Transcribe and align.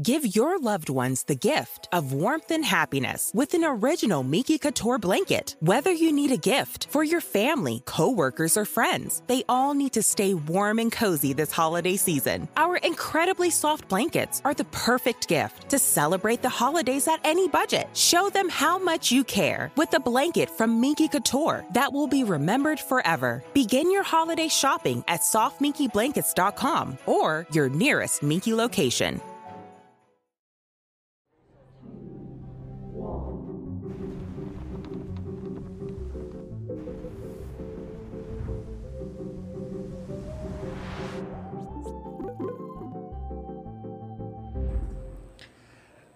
Give 0.00 0.36
your 0.36 0.60
loved 0.60 0.90
ones 0.90 1.24
the 1.24 1.34
gift 1.34 1.88
of 1.92 2.12
warmth 2.12 2.52
and 2.52 2.64
happiness 2.64 3.32
with 3.34 3.52
an 3.54 3.64
original 3.64 4.22
Miki 4.22 4.56
Couture 4.56 4.96
blanket. 4.96 5.56
Whether 5.58 5.90
you 5.90 6.12
need 6.12 6.30
a 6.30 6.36
gift 6.36 6.86
for 6.90 7.02
your 7.02 7.20
family, 7.20 7.82
coworkers, 7.84 8.56
or 8.56 8.64
friends, 8.64 9.24
they 9.26 9.42
all 9.48 9.74
need 9.74 9.94
to 9.94 10.04
stay 10.04 10.34
warm 10.34 10.78
and 10.78 10.92
cozy 10.92 11.32
this 11.32 11.50
holiday 11.50 11.96
season. 11.96 12.46
Our 12.56 12.76
incredibly 12.76 13.50
soft 13.50 13.88
blankets 13.88 14.40
are 14.44 14.54
the 14.54 14.66
perfect 14.66 15.26
gift 15.26 15.70
to 15.70 15.80
celebrate 15.80 16.42
the 16.42 16.48
holidays 16.48 17.08
at 17.08 17.18
any 17.24 17.48
budget. 17.48 17.88
Show 17.92 18.30
them 18.30 18.48
how 18.48 18.78
much 18.78 19.10
you 19.10 19.24
care 19.24 19.72
with 19.76 19.92
a 19.94 20.00
blanket 20.00 20.48
from 20.48 20.80
Miki 20.80 21.08
Couture 21.08 21.64
that 21.72 21.92
will 21.92 22.06
be 22.06 22.22
remembered 22.22 22.78
forever. 22.78 23.42
Begin 23.52 23.90
your 23.90 24.04
holiday 24.04 24.46
shopping 24.46 25.02
at 25.08 25.22
softminkyblankets.com 25.22 26.98
or 27.06 27.48
your 27.50 27.68
nearest 27.68 28.22
Miki 28.22 28.54
location. 28.54 29.20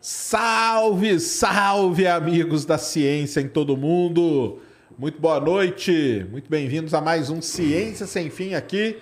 Salve, 0.04 1.20
salve, 1.20 2.08
amigos 2.08 2.64
da 2.64 2.76
ciência 2.76 3.40
em 3.40 3.46
todo 3.46 3.76
mundo. 3.76 4.58
Muito 4.98 5.20
boa 5.20 5.38
noite. 5.38 6.26
Muito 6.28 6.50
bem-vindos 6.50 6.92
a 6.92 7.00
mais 7.00 7.30
um 7.30 7.40
Ciência 7.40 8.04
Sem 8.04 8.28
Fim 8.28 8.54
aqui, 8.54 8.98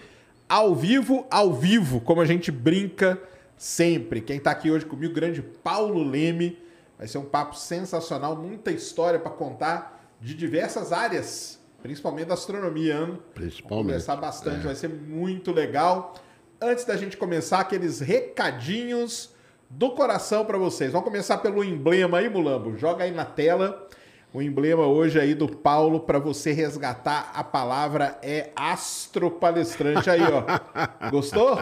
ao 0.46 0.74
vivo, 0.74 1.26
ao 1.30 1.54
vivo, 1.54 2.02
como 2.02 2.20
a 2.20 2.26
gente 2.26 2.52
brinca 2.52 3.18
sempre. 3.56 4.20
Quem 4.20 4.36
está 4.36 4.50
aqui 4.50 4.70
hoje 4.70 4.84
comigo, 4.84 5.14
grande 5.14 5.40
Paulo 5.40 6.02
Leme. 6.02 6.58
Vai 6.98 7.08
ser 7.08 7.16
um 7.16 7.24
papo 7.24 7.56
sensacional, 7.56 8.36
muita 8.36 8.70
história 8.70 9.18
para 9.18 9.30
contar 9.30 10.06
de 10.20 10.34
diversas 10.34 10.92
áreas, 10.92 11.58
principalmente 11.82 12.26
da 12.26 12.34
astronomia. 12.34 12.96
Hein? 12.96 13.18
Principalmente. 13.32 13.62
Vamos 13.62 13.86
conversar 13.86 14.16
bastante, 14.16 14.60
é. 14.60 14.64
vai 14.64 14.74
ser 14.74 14.90
muito 14.90 15.50
legal. 15.50 16.14
Antes 16.60 16.84
da 16.84 16.94
gente 16.94 17.16
começar, 17.16 17.60
aqueles 17.60 18.00
recadinhos 18.00 19.30
do 19.70 19.90
coração 19.90 20.44
para 20.44 20.58
vocês. 20.58 20.90
Vamos 20.90 21.06
começar 21.06 21.38
pelo 21.38 21.62
emblema 21.62 22.18
aí, 22.18 22.28
Mulambo. 22.28 22.76
Joga 22.76 23.04
aí 23.04 23.12
na 23.12 23.24
tela. 23.24 23.86
O 24.32 24.42
emblema 24.42 24.86
hoje 24.86 25.18
aí 25.18 25.34
do 25.34 25.48
Paulo 25.48 26.00
para 26.00 26.18
você 26.18 26.52
resgatar 26.52 27.32
a 27.34 27.42
palavra 27.42 28.18
é 28.22 28.50
astropalestrante 28.54 30.10
aí, 30.10 30.20
ó. 30.22 30.44
Gostou? 31.10 31.58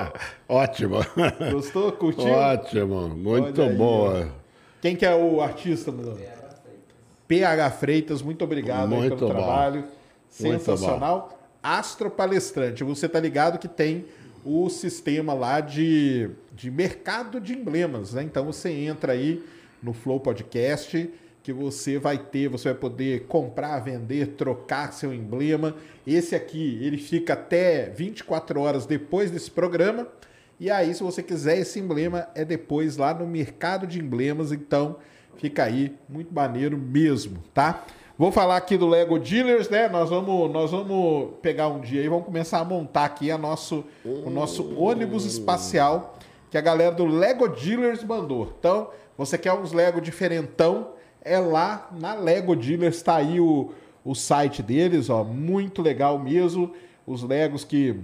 Ótimo. 0.48 0.97
Gostou? 1.51 1.92
Curtiu? 1.92 2.31
Ótimo. 2.31 3.09
Muito 3.09 3.62
aí, 3.62 3.75
boa. 3.75 4.27
Ó. 4.27 4.39
Quem 4.83 4.97
que 4.97 5.05
é 5.06 5.14
o 5.14 5.41
artista, 5.41 5.91
Mulambo? 5.91 6.20
PH 7.27 7.70
Freitas, 7.73 8.23
muito 8.23 8.42
obrigado 8.42 8.89
muito 8.89 9.17
pelo 9.17 9.29
bom. 9.29 9.36
trabalho. 9.36 9.84
Sensacional. 10.29 11.39
Astropalestrante. 11.62 12.84
Você 12.84 13.09
tá 13.09 13.20
ligado 13.20 13.59
que 13.59 13.69
tem 13.69 14.06
o 14.45 14.69
sistema 14.70 15.34
lá 15.34 15.61
de, 15.61 16.31
de 16.59 16.73
mercado 16.73 17.41
de 17.41 17.55
emblemas, 17.55 18.12
né? 18.12 18.23
Então 18.25 18.45
você 18.45 18.69
entra 18.69 19.12
aí 19.12 19.42
no 19.81 19.92
Flow 19.92 20.19
Podcast 20.19 21.09
que 21.41 21.53
você 21.53 21.98
vai 21.98 22.19
ter, 22.19 22.48
você 22.48 22.70
vai 22.70 22.78
poder 22.78 23.27
comprar, 23.27 23.78
vender, 23.78 24.34
trocar 24.37 24.92
seu 24.92 25.14
emblema. 25.14 25.77
Esse 26.06 26.34
aqui, 26.34 26.79
ele 26.83 26.98
fica 26.98 27.33
até 27.33 27.89
24 27.91 28.61
horas 28.61 28.84
depois 28.84 29.31
desse 29.31 29.51
programa. 29.51 30.09
E 30.61 30.69
aí, 30.69 30.92
se 30.92 31.03
você 31.03 31.23
quiser 31.23 31.59
esse 31.59 31.79
emblema, 31.79 32.29
é 32.34 32.45
depois 32.45 32.97
lá 32.97 33.14
no 33.14 33.27
mercado 33.27 33.86
de 33.86 34.01
emblemas. 34.01 34.51
Então, 34.51 34.97
fica 35.36 35.62
aí, 35.62 35.95
muito 36.09 36.34
maneiro 36.34 36.77
mesmo, 36.77 37.39
tá? 37.55 37.86
Vou 38.19 38.33
falar 38.33 38.56
aqui 38.56 38.77
do 38.77 38.89
Lego 38.89 39.17
Dealers, 39.17 39.70
né? 39.70 39.89
Nós 39.89 40.11
vamos, 40.11 40.51
nós 40.53 40.73
vamos 40.73 41.35
pegar 41.41 41.68
um 41.68 41.80
dia 41.80 42.02
e 42.02 42.08
vamos 42.08 42.27
começar 42.27 42.58
a 42.58 42.64
montar 42.64 43.05
aqui 43.05 43.30
a 43.30 43.39
nosso, 43.39 43.85
o 44.05 44.29
nosso 44.29 44.74
ônibus 44.77 45.24
espacial 45.24 46.17
que 46.51 46.59
a 46.59 46.61
galera 46.61 46.95
do 46.95 47.07
Lego 47.07 47.48
Dealers 47.48 48.03
mandou. 48.03 48.55
Então, 48.59 48.91
você 49.17 49.36
quer 49.36 49.53
uns 49.53 49.73
Lego 49.73 50.01
diferentão, 50.01 50.92
é 51.23 51.39
lá 51.39 51.91
na 51.98 52.14
Lego 52.14 52.55
Dealers, 52.55 52.97
está 52.97 53.17
aí 53.17 53.41
o, 53.41 53.73
o 54.05 54.14
site 54.14 54.63
deles, 54.63 55.11
ó, 55.11 55.25
muito 55.25 55.83
legal 55.83 56.19
mesmo. 56.19 56.73
Os 57.07 57.23
Legos 57.23 57.64
que 57.64 57.98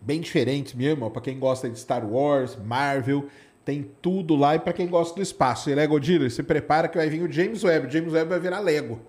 bem 0.00 0.20
diferentes 0.20 0.74
mesmo, 0.74 1.10
para 1.10 1.22
quem 1.22 1.38
gosta 1.38 1.68
de 1.68 1.78
Star 1.78 2.04
Wars, 2.06 2.56
Marvel, 2.62 3.26
tem 3.64 3.90
tudo 4.02 4.34
lá 4.34 4.54
e 4.54 4.58
para 4.58 4.72
quem 4.72 4.86
gosta 4.86 5.14
do 5.14 5.22
espaço. 5.22 5.70
E 5.70 5.74
Lego 5.74 5.98
Dealer, 5.98 6.30
se 6.30 6.42
prepara 6.42 6.88
que 6.88 6.98
vai 6.98 7.08
vir 7.08 7.22
o 7.22 7.32
James 7.32 7.64
Webb. 7.64 7.86
O 7.86 7.90
James 7.90 8.12
Webb 8.12 8.28
vai 8.28 8.38
virar 8.38 8.60
Lego. 8.60 9.00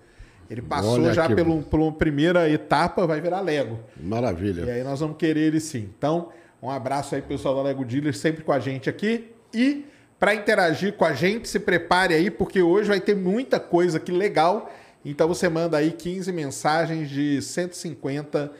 Ele 0.48 0.62
passou 0.62 0.94
Olha 0.94 1.12
já 1.12 1.28
pelo, 1.28 1.62
por 1.62 1.80
uma 1.80 1.92
primeira 1.92 2.48
etapa, 2.48 3.06
vai 3.06 3.20
virar 3.20 3.40
Lego. 3.40 3.80
Maravilha. 4.00 4.62
E 4.62 4.70
aí 4.70 4.84
nós 4.84 5.00
vamos 5.00 5.16
querer 5.16 5.40
ele 5.40 5.60
sim. 5.60 5.90
Então, 5.98 6.28
um 6.62 6.70
abraço 6.70 7.14
aí 7.14 7.22
pessoal 7.22 7.54
da 7.56 7.62
Lego 7.62 7.84
Dealer, 7.84 8.16
sempre 8.16 8.42
com 8.42 8.52
a 8.52 8.58
gente 8.58 8.88
aqui. 8.88 9.30
E 9.52 9.84
para 10.18 10.34
interagir 10.34 10.94
com 10.94 11.04
a 11.04 11.12
gente, 11.12 11.48
se 11.48 11.60
prepare 11.60 12.14
aí, 12.14 12.30
porque 12.30 12.62
hoje 12.62 12.88
vai 12.88 13.00
ter 13.00 13.14
muita 13.14 13.60
coisa 13.60 13.98
aqui 13.98 14.10
legal. 14.10 14.72
Então 15.04 15.28
você 15.28 15.48
manda 15.48 15.76
aí 15.76 15.92
15 15.92 16.32
mensagens 16.32 17.10
de 17.10 17.40
150 17.42 18.50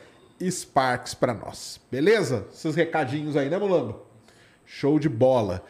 Sparks 0.41 1.13
para 1.13 1.33
nós. 1.33 1.79
Beleza? 1.91 2.45
Esses 2.53 2.75
recadinhos 2.75 3.35
aí, 3.35 3.49
né, 3.49 3.57
Mulambo? 3.57 4.01
Show 4.65 4.99
de 4.99 5.09
bola. 5.09 5.63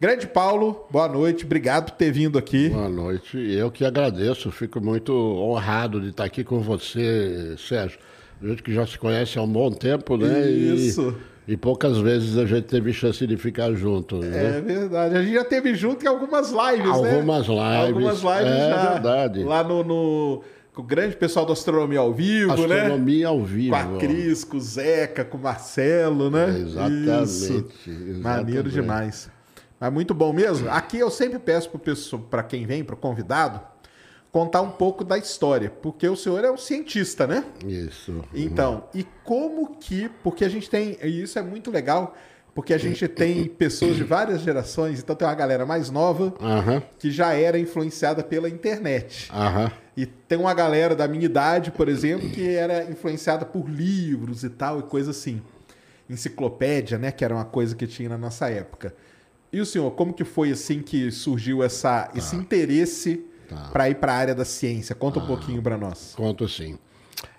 Grande 0.00 0.26
Paulo, 0.26 0.84
boa 0.90 1.08
noite, 1.08 1.44
obrigado 1.44 1.92
por 1.92 1.96
ter 1.96 2.10
vindo 2.10 2.36
aqui. 2.36 2.70
Boa 2.70 2.88
noite, 2.88 3.38
eu 3.38 3.70
que 3.70 3.84
agradeço, 3.84 4.50
fico 4.50 4.80
muito 4.80 5.12
honrado 5.12 6.00
de 6.00 6.08
estar 6.08 6.24
aqui 6.24 6.42
com 6.42 6.58
você, 6.60 7.54
Sérgio. 7.56 8.00
A 8.40 8.46
gente 8.48 8.64
que 8.64 8.74
já 8.74 8.84
se 8.84 8.98
conhece 8.98 9.38
há 9.38 9.42
um 9.42 9.48
bom 9.48 9.70
tempo, 9.70 10.16
né? 10.16 10.50
Isso. 10.50 11.16
E, 11.28 11.31
e 11.46 11.56
poucas 11.56 11.98
vezes 11.98 12.36
a 12.36 12.44
gente 12.44 12.64
teve 12.64 12.92
chance 12.92 13.26
de 13.26 13.36
ficar 13.36 13.72
junto. 13.72 14.18
Né? 14.18 14.58
É 14.58 14.60
verdade, 14.60 15.16
a 15.16 15.22
gente 15.22 15.34
já 15.34 15.44
teve 15.44 15.74
junto 15.74 16.04
em 16.04 16.08
algumas 16.08 16.50
lives, 16.50 16.90
algumas 16.90 17.48
né? 17.48 17.54
Lives, 17.54 17.88
algumas 17.88 18.20
lives. 18.20 18.52
É 18.52 18.70
já, 18.70 18.92
verdade. 18.92 19.44
Lá 19.44 19.64
no, 19.64 19.82
no, 19.82 20.42
com 20.72 20.82
o 20.82 20.84
grande 20.84 21.16
pessoal 21.16 21.44
da 21.44 21.52
Astronomia 21.52 21.98
ao 21.98 22.12
vivo, 22.12 22.52
Astronomia 22.52 22.76
né? 22.76 22.82
Astronomia 22.82 23.28
ao 23.28 23.42
vivo. 23.42 23.70
Com 23.70 23.96
a 23.96 23.98
Cris, 23.98 24.44
com 24.44 24.56
o 24.56 24.60
Zeca, 24.60 25.24
com 25.24 25.36
o 25.36 25.40
Marcelo, 25.40 26.30
né? 26.30 26.44
É, 26.44 26.60
exatamente, 26.60 27.24
Isso. 27.24 27.66
exatamente. 27.86 28.20
Maneiro 28.20 28.70
demais. 28.70 29.30
Mas 29.80 29.92
muito 29.92 30.14
bom 30.14 30.32
mesmo. 30.32 30.70
Aqui 30.70 30.98
eu 30.98 31.10
sempre 31.10 31.40
peço 31.40 31.68
para 32.30 32.44
quem 32.44 32.64
vem, 32.64 32.84
para 32.84 32.94
o 32.94 32.98
convidado, 32.98 33.60
contar 34.32 34.62
um 34.62 34.70
pouco 34.70 35.04
da 35.04 35.18
história, 35.18 35.70
porque 35.82 36.08
o 36.08 36.16
senhor 36.16 36.42
é 36.42 36.50
um 36.50 36.56
cientista, 36.56 37.26
né? 37.26 37.44
Isso. 37.66 38.24
Então, 38.32 38.84
e 38.94 39.04
como 39.22 39.76
que, 39.76 40.08
porque 40.22 40.42
a 40.42 40.48
gente 40.48 40.70
tem, 40.70 40.96
e 41.02 41.22
isso 41.22 41.38
é 41.38 41.42
muito 41.42 41.70
legal, 41.70 42.16
porque 42.54 42.72
a 42.72 42.78
gente 42.78 43.06
tem 43.08 43.44
pessoas 43.46 43.94
de 43.96 44.04
várias 44.04 44.40
gerações, 44.40 45.00
então 45.00 45.14
tem 45.14 45.28
uma 45.28 45.34
galera 45.34 45.66
mais 45.66 45.90
nova 45.90 46.34
Aham, 46.40 46.82
que 46.98 47.10
já 47.10 47.34
era 47.34 47.58
influenciada 47.58 48.24
pela 48.24 48.48
internet. 48.48 49.30
aham. 49.30 49.70
E 49.94 50.06
tem 50.06 50.38
uma 50.38 50.54
galera 50.54 50.96
da 50.96 51.06
minha 51.06 51.26
idade, 51.26 51.70
por 51.70 51.86
exemplo, 51.86 52.26
que 52.30 52.48
era 52.48 52.84
influenciada 52.90 53.44
por 53.44 53.68
livros 53.68 54.42
e 54.42 54.48
tal, 54.48 54.80
e 54.80 54.82
coisa 54.84 55.10
assim. 55.10 55.42
Enciclopédia, 56.08 56.96
né? 56.98 57.12
Que 57.12 57.22
era 57.24 57.34
uma 57.34 57.44
coisa 57.44 57.76
que 57.76 57.86
tinha 57.86 58.08
na 58.08 58.16
nossa 58.16 58.48
época. 58.48 58.94
E 59.52 59.60
o 59.60 59.66
senhor, 59.66 59.90
como 59.90 60.14
que 60.14 60.24
foi 60.24 60.50
assim 60.50 60.80
que 60.80 61.10
surgiu 61.10 61.62
essa, 61.62 62.10
esse 62.14 62.34
interesse 62.34 63.26
Tá. 63.54 63.68
para 63.72 63.88
ir 63.90 63.96
para 63.96 64.12
a 64.12 64.16
área 64.16 64.34
da 64.34 64.44
ciência? 64.44 64.94
Conta 64.94 65.18
um 65.18 65.26
pouquinho 65.26 65.60
para 65.62 65.76
nós. 65.76 66.14
Conto 66.16 66.48
sim. 66.48 66.78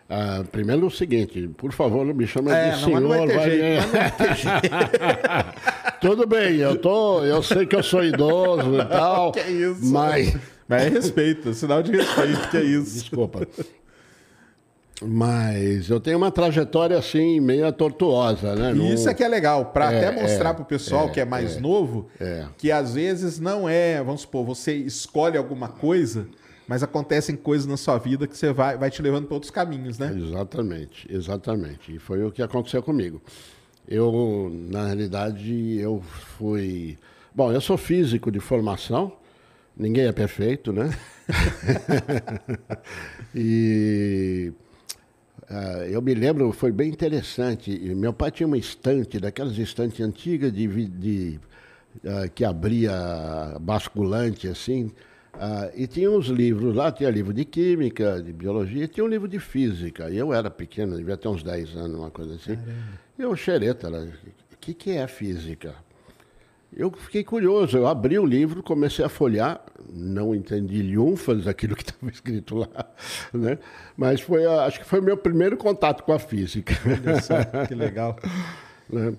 Ah, 0.10 0.44
primeiro 0.52 0.86
o 0.86 0.92
seguinte, 0.92 1.50
por 1.58 1.72
favor, 1.72 2.06
não 2.06 2.14
me 2.14 2.28
chame 2.28 2.52
É, 2.52 2.72
de 2.72 2.72
não, 2.72 2.72
mas 2.72 2.84
senhor. 2.84 3.02
não 3.02 3.10
vai 3.10 3.28
ter 3.28 3.36
vai- 3.36 3.50
jeito. 3.50 3.84
Tudo 6.02 6.28
bem, 6.28 6.58
eu, 6.58 6.78
tô, 6.78 7.24
eu 7.24 7.42
sei 7.42 7.66
que 7.66 7.76
eu 7.76 7.82
sou 7.84 8.04
idoso 8.04 8.76
e 8.80 8.86
tal. 8.90 9.32
Que 9.32 9.40
isso? 9.40 9.86
Mas, 9.86 10.36
Mas 10.68 10.84
é 10.84 10.90
respeito, 10.90 11.50
é 11.50 11.54
sinal 11.54 11.82
de 11.82 11.92
respeito, 11.94 12.50
que 12.50 12.58
é 12.58 12.64
isso. 12.64 12.94
desculpa. 12.94 13.48
Mas 15.06 15.90
eu 15.90 16.00
tenho 16.00 16.18
uma 16.18 16.32
trajetória 16.32 16.98
assim, 16.98 17.40
meio 17.40 17.72
tortuosa, 17.72 18.56
né? 18.56 18.72
E 18.72 18.76
Não- 18.76 18.94
isso 18.94 19.10
é 19.10 19.14
que 19.14 19.24
é 19.24 19.28
legal, 19.28 19.66
para 19.68 19.92
É, 19.92 19.98
até 19.98 20.22
mostrar 20.22 20.50
é, 20.50 20.54
para 20.54 20.64
o 20.64 20.66
pessoal 20.66 21.08
é, 21.08 21.10
que 21.10 21.20
é 21.20 21.26
mais 21.26 21.58
é, 21.58 21.60
novo, 21.60 22.08
é. 22.20 22.46
que 22.58 22.72
às 22.72 22.94
vezes 22.94 23.40
não 23.40 23.68
é, 23.68 24.02
vamos 24.04 24.22
supor, 24.22 24.46
você 24.46 24.74
escolhe 24.74 25.38
alguma 25.38 25.68
coisa, 25.68 26.28
mas 26.68 26.84
acontecem 26.84 27.36
coisas 27.36 27.68
na 27.68 27.78
sua 27.78 27.98
vida 27.98 28.28
que 28.28 28.38
você 28.38 28.54
vai, 28.54 28.78
vai 28.78 28.90
te 28.90 29.02
levando 29.02 29.26
para 29.26 29.34
outros 29.34 29.52
caminhos, 29.52 29.98
né? 30.00 30.14
Exatamente, 30.16 31.08
exatamente. 31.14 31.96
E 31.96 32.00
foi 32.00 32.24
o 32.24 32.32
que 32.32 32.42
aconteceu 32.42 32.82
comigo. 32.82 33.22
Eu, 33.88 34.50
na 34.70 34.86
realidade, 34.86 35.78
eu 35.78 36.02
fui. 36.38 36.98
Bom, 37.36 37.52
eu 37.52 37.60
sou 37.60 37.78
físico 37.78 38.32
de 38.32 38.40
formação, 38.40 39.12
ninguém 39.76 40.06
é 40.06 40.12
perfeito, 40.14 40.72
né? 40.72 40.90
e 43.36 44.54
ah, 45.50 45.86
eu 45.88 46.02
me 46.02 46.14
lembro, 46.14 46.52
foi 46.52 46.72
bem 46.72 46.90
interessante. 46.90 47.72
Meu 47.96 48.14
pai 48.14 48.32
tinha 48.32 48.48
uma 48.48 48.58
estante, 48.58 49.20
daquelas 49.20 49.58
estantes 49.58 50.00
antigas 50.00 50.52
de, 50.52 50.88
de 50.88 51.40
uh, 52.04 52.30
que 52.34 52.46
abria 52.46 53.58
basculante 53.60 54.48
assim. 54.48 54.92
Uh, 55.34 55.72
e 55.76 55.88
tinha 55.88 56.12
uns 56.12 56.28
livros 56.28 56.76
lá, 56.76 56.92
tinha 56.92 57.10
livro 57.10 57.34
de 57.34 57.44
química, 57.44 58.22
de 58.22 58.32
biologia, 58.32 58.88
tinha 58.88 59.04
um 59.04 59.08
livro 59.08 59.28
de 59.28 59.40
física. 59.40 60.10
E 60.10 60.18
eu 60.18 60.34
era 60.34 60.50
pequeno, 60.50 60.96
devia 60.96 61.18
ter 61.18 61.28
uns 61.28 61.44
10 61.44 61.76
anos, 61.76 62.00
uma 62.00 62.12
coisa 62.12 62.36
assim. 62.36 62.56
Caramba. 62.56 63.04
E 63.18 63.22
eu, 63.22 63.36
xereta, 63.36 63.90
o 63.90 64.58
que, 64.60 64.74
que 64.74 64.92
é 64.92 65.08
física? 65.08 65.76
Eu 66.76 66.92
fiquei 66.92 67.24
curioso, 67.24 67.78
eu 67.78 67.86
abri 67.86 68.18
o 68.18 68.26
livro, 68.26 68.64
comecei 68.64 69.06
a 69.06 69.10
folhear, 69.10 69.62
não 69.92 70.34
entendi 70.34 70.82
lhunfas 70.82 71.46
daquilo 71.46 71.76
que 71.76 71.84
estava 71.90 72.12
escrito 72.12 72.56
lá, 72.56 72.86
né? 73.32 73.60
mas 73.96 74.22
foi, 74.22 74.46
acho 74.46 74.80
que 74.80 74.86
foi 74.86 75.00
o 75.00 75.04
meu 75.04 75.16
primeiro 75.16 75.56
contato 75.56 76.04
com 76.04 76.12
a 76.12 76.20
física. 76.20 76.74
Olha 76.86 77.22
só, 77.22 77.66
que 77.68 77.76
legal. 77.76 78.18
né? 78.90 79.16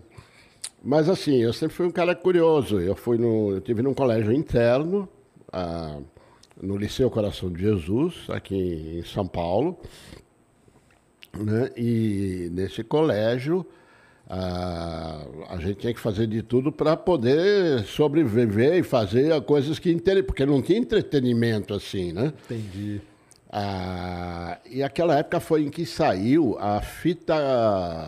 Mas 0.83 1.09
assim, 1.09 1.37
eu 1.37 1.53
sempre 1.53 1.75
fui 1.75 1.87
um 1.87 1.91
cara 1.91 2.15
curioso. 2.15 2.79
Eu 2.79 2.95
fui 2.95 3.17
no, 3.17 3.53
eu 3.53 3.61
tive 3.61 3.81
num 3.81 3.95
colégio 3.95 4.33
interno, 4.33 5.09
ah, 5.51 5.99
no 6.61 6.77
Liceu 6.77 7.11
Coração 7.11 7.51
de 7.51 7.62
Jesus, 7.62 8.27
aqui 8.29 8.99
em 8.99 9.05
São 9.05 9.27
Paulo, 9.27 9.79
né? 11.35 11.71
E 11.77 12.51
nesse 12.53 12.85
colégio 12.85 13.67
a, 14.29 15.26
a 15.50 15.56
gente 15.59 15.76
tinha 15.76 15.93
que 15.94 16.00
fazer 16.00 16.26
de 16.26 16.43
tudo 16.43 16.73
para 16.73 16.97
poder 16.97 17.85
sobreviver 17.85 18.79
e 18.79 18.82
fazer 18.82 19.41
coisas 19.43 19.79
que 19.79 19.91
interessam, 19.91 20.26
porque 20.26 20.47
não 20.47 20.62
tinha 20.62 20.79
entretenimento 20.79 21.75
assim, 21.75 22.12
né? 22.12 22.32
Entendi. 22.44 23.00
Ah, 23.50 24.59
e 24.69 24.82
aquela 24.82 25.17
época 25.17 25.38
foi 25.38 25.62
em 25.62 25.71
que 25.71 25.87
saiu 25.87 26.56
a 26.59 26.81
fita 26.81 27.35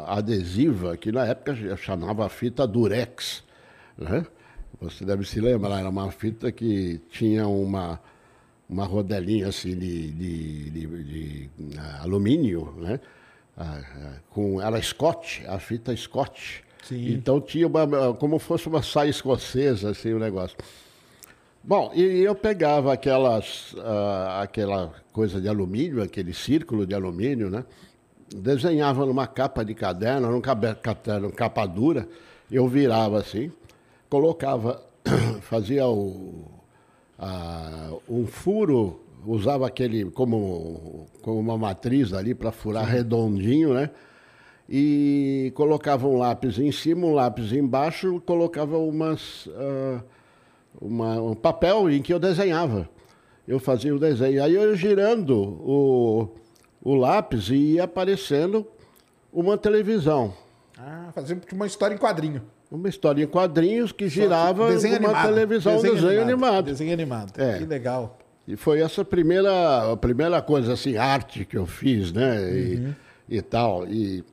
adesiva, 0.07 0.97
que 0.97 1.13
na 1.13 1.25
época 1.25 1.55
chamava 1.77 2.29
fita 2.29 2.67
Durex, 2.67 3.45
né? 3.97 4.27
Você 4.81 5.05
deve 5.05 5.25
se 5.25 5.41
lembrar, 5.41 5.79
era 5.79 5.89
uma 5.89 6.11
fita 6.11 6.51
que 6.51 7.01
tinha 7.11 7.47
uma, 7.47 8.01
uma 8.69 8.85
rodelinha 8.85 9.49
assim 9.49 9.77
de, 9.77 10.11
de, 10.11 10.71
de, 10.71 10.87
de 10.87 11.51
alumínio, 12.01 12.75
né? 12.79 13.01
Ah, 13.57 13.81
ah, 13.81 14.13
com 14.31 14.61
era 14.61 14.81
Scott, 14.83 15.43
a 15.47 15.59
fita 15.59 15.97
Scott. 15.97 16.63
Sim. 16.85 17.15
Então 17.15 17.41
tinha 17.41 17.67
uma, 17.67 18.15
como 18.15 18.39
fosse 18.39 18.69
uma 18.69 18.83
saia 18.83 19.09
escocesa, 19.09 19.91
assim, 19.91 20.13
o 20.13 20.19
negócio. 20.19 20.57
Bom, 21.65 21.91
e 21.95 22.21
eu 22.23 22.35
pegava 22.35 22.93
aquelas, 22.93 23.73
uh, 23.73 24.41
aquela 24.41 24.95
coisa 25.13 25.41
de 25.41 25.49
alumínio, 25.49 26.01
aquele 26.01 26.33
círculo 26.33 26.87
de 26.87 26.95
alumínio, 26.95 27.51
né? 27.51 27.65
Desenhava 28.33 29.05
numa 29.05 29.27
capa 29.27 29.65
de 29.65 29.75
caderno, 29.75 30.31
num 30.31 30.41
caderno 30.41 31.33
capa 31.33 31.67
dura, 31.67 32.07
eu 32.51 32.69
virava 32.69 33.19
assim, 33.19 33.51
colocava, 34.09 34.81
fazia 35.43 35.89
o, 35.89 36.45
uh, 37.19 38.03
um 38.09 38.27
furo 38.27 39.01
usava 39.27 39.67
aquele 39.67 40.11
como, 40.11 41.07
como 41.23 41.39
uma 41.39 41.59
matriz 41.59 42.13
ali 42.13 42.35
para 42.35 42.53
furar 42.53 42.87
Sim. 42.87 42.93
redondinho, 42.93 43.75
né? 43.75 43.91
E 44.69 45.53
colocava 45.55 46.09
um 46.09 46.19
lápis 46.19 46.59
em 46.59 46.73
cima, 46.73 47.07
um 47.07 47.15
lápis 47.15 47.53
embaixo, 47.53 48.21
colocava 48.27 48.77
umas, 48.79 49.47
uh, 49.47 50.03
uma, 50.81 51.21
um 51.21 51.35
papel 51.35 51.89
em 51.91 52.03
que 52.03 52.13
eu 52.13 52.19
desenhava. 52.19 52.89
Eu 53.47 53.61
fazia 53.61 53.95
o 53.95 53.99
desenho. 53.99 54.43
Aí 54.43 54.55
eu 54.55 54.75
girando 54.75 55.37
o, 55.37 56.29
o 56.83 56.95
lápis 56.97 57.49
e 57.49 57.75
ia 57.75 57.85
aparecendo 57.85 58.67
uma 59.33 59.57
televisão. 59.57 60.35
Ah, 60.77 61.11
fazia 61.15 61.41
uma 61.53 61.67
história 61.67 61.95
em 61.95 61.99
quadrinho. 61.99 62.43
Uma 62.71 62.89
história 62.89 63.23
em 63.23 63.27
quadrinhos 63.27 63.93
que 63.93 64.09
girava 64.09 64.65
uma 64.69 65.23
televisão, 65.23 65.77
desenho, 65.77 65.95
desenho 65.95 66.23
animado. 66.23 66.23
animado. 66.23 66.65
Desenho 66.65 66.93
animado. 66.93 67.41
É. 67.41 67.59
Que 67.59 67.65
legal. 67.65 68.19
E 68.47 68.57
foi 68.57 68.81
essa 68.81 69.05
primeira, 69.05 69.93
a 69.93 69.97
primeira 69.97 70.41
coisa 70.41 70.75
assim, 70.75 70.97
arte 70.97 71.45
que 71.45 71.57
eu 71.57 71.67
fiz, 71.67 72.13
né? 72.13 72.39
Uhum. 72.39 72.95
E, 73.29 73.37
e 73.37 73.43
tal. 73.43 73.87
E 73.89 74.25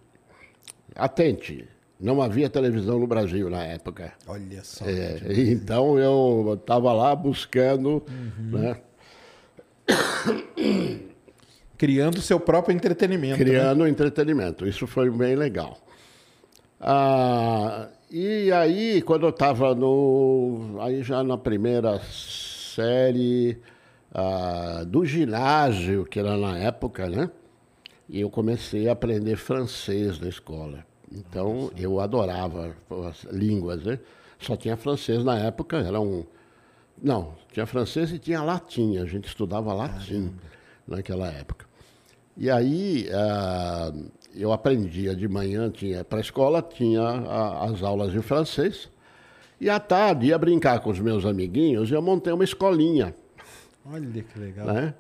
atente, 0.96 1.68
não 2.00 2.22
havia 2.22 2.50
televisão 2.50 3.00
no 3.00 3.08
Brasil 3.08 3.50
na 3.50 3.64
época. 3.64 4.14
Olha 4.28 4.64
só. 4.64 4.86
É, 4.86 5.20
então 5.50 5.98
eu 5.98 6.58
estava 6.60 6.94
lá 6.94 7.16
buscando, 7.16 8.04
uhum. 8.08 8.60
né? 8.60 8.78
Criando 11.76 12.22
seu 12.22 12.40
próprio 12.40 12.76
entretenimento. 12.76 13.38
Criando 13.38 13.84
né? 13.84 13.90
entretenimento. 13.90 14.68
Isso 14.68 14.86
foi 14.86 15.10
bem 15.10 15.36
legal. 15.36 15.78
Ah, 16.80 17.90
e 18.12 18.52
aí, 18.52 19.02
quando 19.02 19.26
eu 19.26 19.30
estava 19.32 19.74
no. 19.74 20.78
Aí 20.82 21.02
já 21.02 21.24
na 21.24 21.38
primeira 21.38 22.00
série 22.00 23.58
ah, 24.14 24.84
do 24.86 25.04
ginásio, 25.04 26.06
que 26.06 26.20
era 26.20 26.38
na 26.38 26.58
época, 26.58 27.10
né? 27.10 27.30
E 28.08 28.22
eu 28.22 28.30
comecei 28.30 28.88
a 28.88 28.92
aprender 28.92 29.36
francês 29.38 30.20
na 30.20 30.30
escola. 30.30 30.86
Então, 31.12 31.54
Nossa. 31.54 31.74
eu 31.78 32.00
adorava 32.00 32.76
as 33.10 33.24
línguas, 33.32 33.84
né? 33.84 34.00
Só 34.38 34.56
tinha 34.56 34.78
francês 34.78 35.24
na 35.24 35.40
época, 35.40 35.78
era 35.78 36.00
um... 36.00 36.24
Não, 37.02 37.34
tinha 37.52 37.66
francês 37.66 38.12
e 38.12 38.20
tinha 38.20 38.44
latim, 38.44 38.98
a 38.98 39.06
gente 39.06 39.28
estudava 39.28 39.74
latim 39.74 40.26
Caramba. 40.28 40.42
naquela 40.88 41.28
época. 41.28 41.66
E 42.38 42.52
aí, 42.52 43.10
ah, 43.12 43.92
eu 44.36 44.52
aprendia 44.52 45.16
de 45.16 45.28
manhã, 45.28 45.72
tinha 45.72 46.04
para 46.04 46.20
a 46.20 46.22
escola, 46.22 46.62
tinha 46.62 47.02
a, 47.02 47.66
as 47.66 47.82
aulas 47.82 48.12
de 48.12 48.22
francês, 48.22 48.90
e 49.60 49.70
à 49.70 49.80
tarde 49.80 50.28
ia 50.28 50.38
brincar 50.38 50.80
com 50.82 50.92
os 50.92 51.00
meus 51.00 51.26
amiguinhos, 51.26 51.90
e 51.90 51.94
eu 51.94 52.02
montei 52.02 52.32
uma 52.32 52.44
escolinha 52.44 53.16
Olha 53.86 54.24
que 54.24 54.40
legal. 54.40 54.66
Né? 54.68 54.94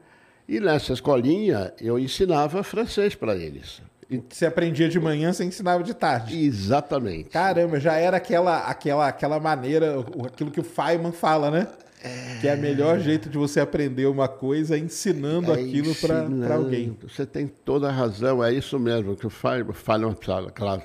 E 0.47 0.59
nessa 0.59 0.94
escolinha 0.94 1.74
eu 1.80 1.97
ensinava 1.97 2.63
francês 2.63 3.15
para 3.15 3.35
eles. 3.35 3.81
Você 4.30 4.45
aprendia 4.45 4.89
de 4.89 5.00
manhã, 5.00 5.31
você 5.31 5.44
ensinava 5.44 5.83
de 5.83 5.94
tarde. 5.94 6.38
Exatamente. 6.38 7.30
Caramba, 7.30 7.80
já 7.80 7.95
era 7.95 8.18
aquela, 8.18 8.59
aquela, 8.68 9.07
aquela 9.07 9.39
maneira, 9.39 10.00
aquilo 10.25 10.51
que 10.51 10.59
o 10.59 10.63
Feynman 10.63 11.12
fala, 11.12 11.50
né? 11.50 11.68
É... 12.03 12.39
Que 12.41 12.47
é 12.50 12.56
o 12.56 12.57
melhor 12.57 13.00
jeito 13.00 13.30
de 13.30 13.38
você 13.38 13.62
aprender 13.62 14.06
uma 14.07 14.27
coisa 14.27 14.77
ensinando 14.77 15.51
é 15.51 15.56
aquilo 15.56 15.95
para 15.95 16.53
alguém. 16.53 16.95
Você 17.01 17.25
tem 17.25 17.47
toda 17.47 17.88
a 17.88 17.91
razão, 17.91 18.44
é 18.44 18.53
isso 18.53 18.77
mesmo 18.77 19.15
que 19.15 19.25
o 19.25 19.29
Feynman 19.29 19.74
fala, 20.13 20.51
claro. 20.51 20.83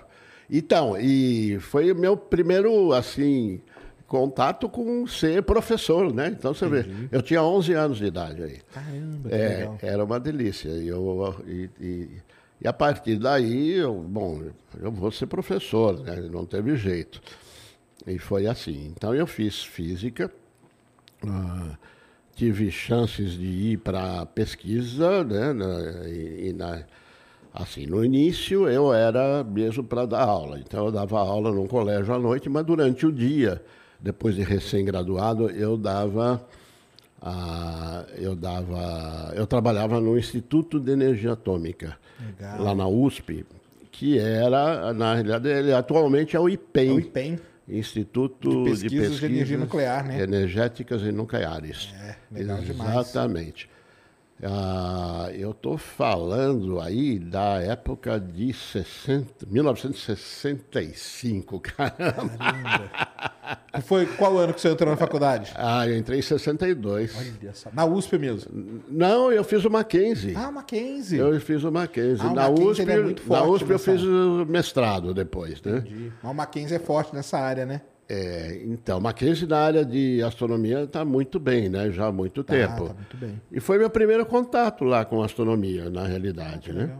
Então, 0.50 0.96
e 0.98 1.58
foi 1.60 1.92
o 1.92 1.96
meu 1.96 2.16
primeiro, 2.16 2.92
assim, 2.92 3.60
contato 4.08 4.70
com 4.70 5.06
ser 5.06 5.42
professor, 5.42 6.12
né? 6.12 6.28
Então 6.28 6.54
você 6.54 6.64
Entendi. 6.64 6.88
vê, 6.88 7.08
eu 7.12 7.20
tinha 7.20 7.42
11 7.42 7.72
anos 7.74 7.98
de 7.98 8.06
idade 8.06 8.42
aí. 8.42 8.60
Caramba, 8.72 9.28
que 9.28 9.34
é, 9.34 9.48
legal. 9.48 9.78
Era 9.82 10.04
uma 10.04 10.18
delícia. 10.18 10.70
E, 10.70 10.88
eu, 10.88 11.44
e, 11.46 11.70
e, 11.78 12.10
e, 12.62 12.66
a 12.66 12.72
partir 12.72 13.16
daí, 13.16 13.74
eu, 13.74 13.94
bom, 13.94 14.42
eu 14.80 14.90
vou 14.90 15.12
ser 15.12 15.26
professor, 15.26 16.00
né? 16.00 16.16
Não 16.32 16.46
teve 16.46 16.74
jeito. 16.74 17.20
E 18.06 18.18
foi 18.18 18.46
assim. 18.46 18.90
Então 18.96 19.14
eu 19.14 19.26
fiz 19.26 19.62
física, 19.62 20.32
uh, 21.22 21.76
tive 22.34 22.70
chances 22.70 23.32
de 23.32 23.44
ir 23.44 23.76
para 23.76 24.24
pesquisa, 24.24 25.22
né? 25.22 25.52
Na, 25.52 26.08
e, 26.08 26.48
e 26.48 26.52
na, 26.54 26.82
Assim, 27.52 27.86
no 27.86 28.04
início 28.04 28.68
eu 28.68 28.92
era 28.92 29.42
mesmo 29.42 29.82
para 29.82 30.06
dar 30.06 30.22
aula, 30.22 30.60
então 30.60 30.84
eu 30.84 30.92
dava 30.92 31.18
aula 31.18 31.50
num 31.50 31.66
colégio 31.66 32.14
à 32.14 32.18
noite, 32.18 32.48
mas 32.48 32.64
durante 32.64 33.04
o 33.04 33.10
dia 33.10 33.60
depois 34.00 34.34
de 34.34 34.42
recém-graduado, 34.42 35.50
eu 35.50 35.76
dava, 35.76 36.44
ah, 37.20 38.04
eu 38.16 38.34
dava, 38.34 39.32
eu 39.34 39.46
trabalhava 39.46 40.00
no 40.00 40.18
Instituto 40.18 40.78
de 40.78 40.92
Energia 40.92 41.32
Atômica, 41.32 41.96
Legal. 42.24 42.62
lá 42.62 42.74
na 42.74 42.86
USP, 42.86 43.44
que 43.90 44.18
era, 44.18 44.92
na 44.92 45.14
realidade, 45.14 45.48
ele 45.48 45.72
atualmente 45.72 46.36
é 46.36 46.40
o 46.40 46.48
IPEM. 46.48 46.88
É 46.88 46.92
o 46.92 47.00
IPEM. 47.00 47.38
Instituto 47.68 48.48
de 48.48 48.70
Pesquisas, 48.70 48.80
de, 48.80 48.88
Pesquisas 48.88 49.20
de 49.20 49.26
Energia 49.26 49.58
Nuclear, 49.58 50.06
né? 50.06 50.22
Energéticas 50.22 51.02
e 51.02 51.12
Nucleares. 51.12 51.92
É, 52.00 52.16
legal 52.30 52.58
Exatamente. 52.58 52.72
demais. 52.72 52.90
Exatamente. 53.08 53.70
Ah, 54.42 55.28
eu 55.32 55.50
estou 55.50 55.76
falando 55.76 56.80
aí 56.80 57.18
da 57.18 57.60
época 57.60 58.18
de 58.20 58.52
60, 58.52 59.44
1965, 59.46 61.58
caramba. 61.60 62.38
caramba. 62.38 62.90
Foi 63.82 64.06
qual 64.06 64.38
ano 64.38 64.54
que 64.54 64.60
você 64.60 64.68
entrou 64.68 64.90
na 64.90 64.96
faculdade? 64.96 65.52
Ah, 65.56 65.88
eu 65.88 65.96
entrei 65.96 66.20
em 66.20 66.22
62. 66.22 67.16
Olha 67.16 67.52
só. 67.52 67.68
Na 67.72 67.84
USP 67.84 68.16
mesmo? 68.18 68.82
Não, 68.88 69.32
eu 69.32 69.42
fiz 69.42 69.64
o 69.64 69.70
Mackenzie. 69.70 70.34
Ah, 70.36 70.52
Mackenzie. 70.52 71.18
Eu 71.18 71.40
fiz 71.40 71.64
o 71.64 71.72
Mackenzie. 71.72 72.24
Ah, 72.26 72.30
o 72.30 72.34
na 72.34 72.42
Mackenzie 72.48 72.70
USP, 72.70 72.90
é 72.90 73.02
muito 73.02 73.22
forte 73.22 73.42
na 73.42 73.48
USP 73.50 73.70
eu 73.70 73.78
fiz 73.78 74.02
o 74.02 74.44
mestrado 74.46 75.14
depois, 75.14 75.62
né? 75.62 75.78
Entendi. 75.78 76.12
Mas 76.22 76.32
o 76.32 76.34
Mackenzie 76.34 76.76
é 76.76 76.78
forte 76.78 77.14
nessa 77.14 77.38
área, 77.38 77.64
né? 77.66 77.80
É, 78.08 78.62
então, 78.64 78.98
Mackenzie 79.00 79.46
na 79.46 79.58
área 79.58 79.84
de 79.84 80.22
astronomia 80.22 80.84
está 80.84 81.04
muito 81.04 81.38
bem, 81.38 81.68
né? 81.68 81.90
Já 81.90 82.06
há 82.06 82.12
muito 82.12 82.42
tá, 82.42 82.54
tempo. 82.54 82.88
Tá 82.88 82.94
muito 82.94 83.16
bem. 83.18 83.40
E 83.52 83.60
foi 83.60 83.76
meu 83.76 83.90
primeiro 83.90 84.24
contato 84.24 84.82
lá 84.84 85.04
com 85.04 85.22
astronomia, 85.22 85.90
na 85.90 86.06
realidade, 86.06 86.72
né? 86.72 86.90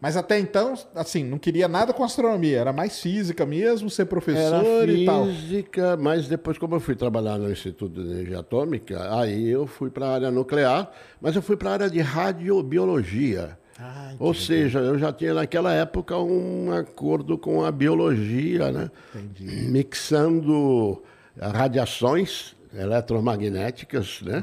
Mas 0.00 0.16
até 0.16 0.36
então, 0.36 0.74
assim, 0.96 1.22
não 1.22 1.38
queria 1.38 1.68
nada 1.68 1.92
com 1.92 2.02
astronomia, 2.02 2.58
era 2.58 2.72
mais 2.72 3.00
física 3.00 3.46
mesmo, 3.46 3.88
ser 3.88 4.06
professor 4.06 4.82
era 4.82 4.90
e 4.90 5.06
tal. 5.06 5.26
Física, 5.26 5.96
mas 5.96 6.26
depois, 6.26 6.58
como 6.58 6.74
eu 6.74 6.80
fui 6.80 6.96
trabalhar 6.96 7.38
no 7.38 7.50
Instituto 7.50 8.02
de 8.02 8.10
Energia 8.10 8.40
Atômica, 8.40 9.16
aí 9.16 9.48
eu 9.48 9.64
fui 9.64 9.90
para 9.90 10.06
a 10.06 10.14
área 10.14 10.30
nuclear, 10.32 10.90
mas 11.20 11.36
eu 11.36 11.42
fui 11.42 11.56
para 11.56 11.70
a 11.70 11.72
área 11.74 11.90
de 11.90 12.00
radiobiologia. 12.00 13.56
Ou 14.18 14.34
seja, 14.34 14.78
eu 14.78 14.98
já 14.98 15.12
tinha 15.12 15.34
naquela 15.34 15.72
época 15.72 16.16
um 16.18 16.72
acordo 16.72 17.36
com 17.36 17.64
a 17.64 17.72
biologia, 17.72 18.70
né? 18.70 18.90
Entendi. 19.14 19.68
Mixando 19.68 21.02
radiações 21.40 22.54
eletromagnéticas, 22.74 24.20
né? 24.22 24.42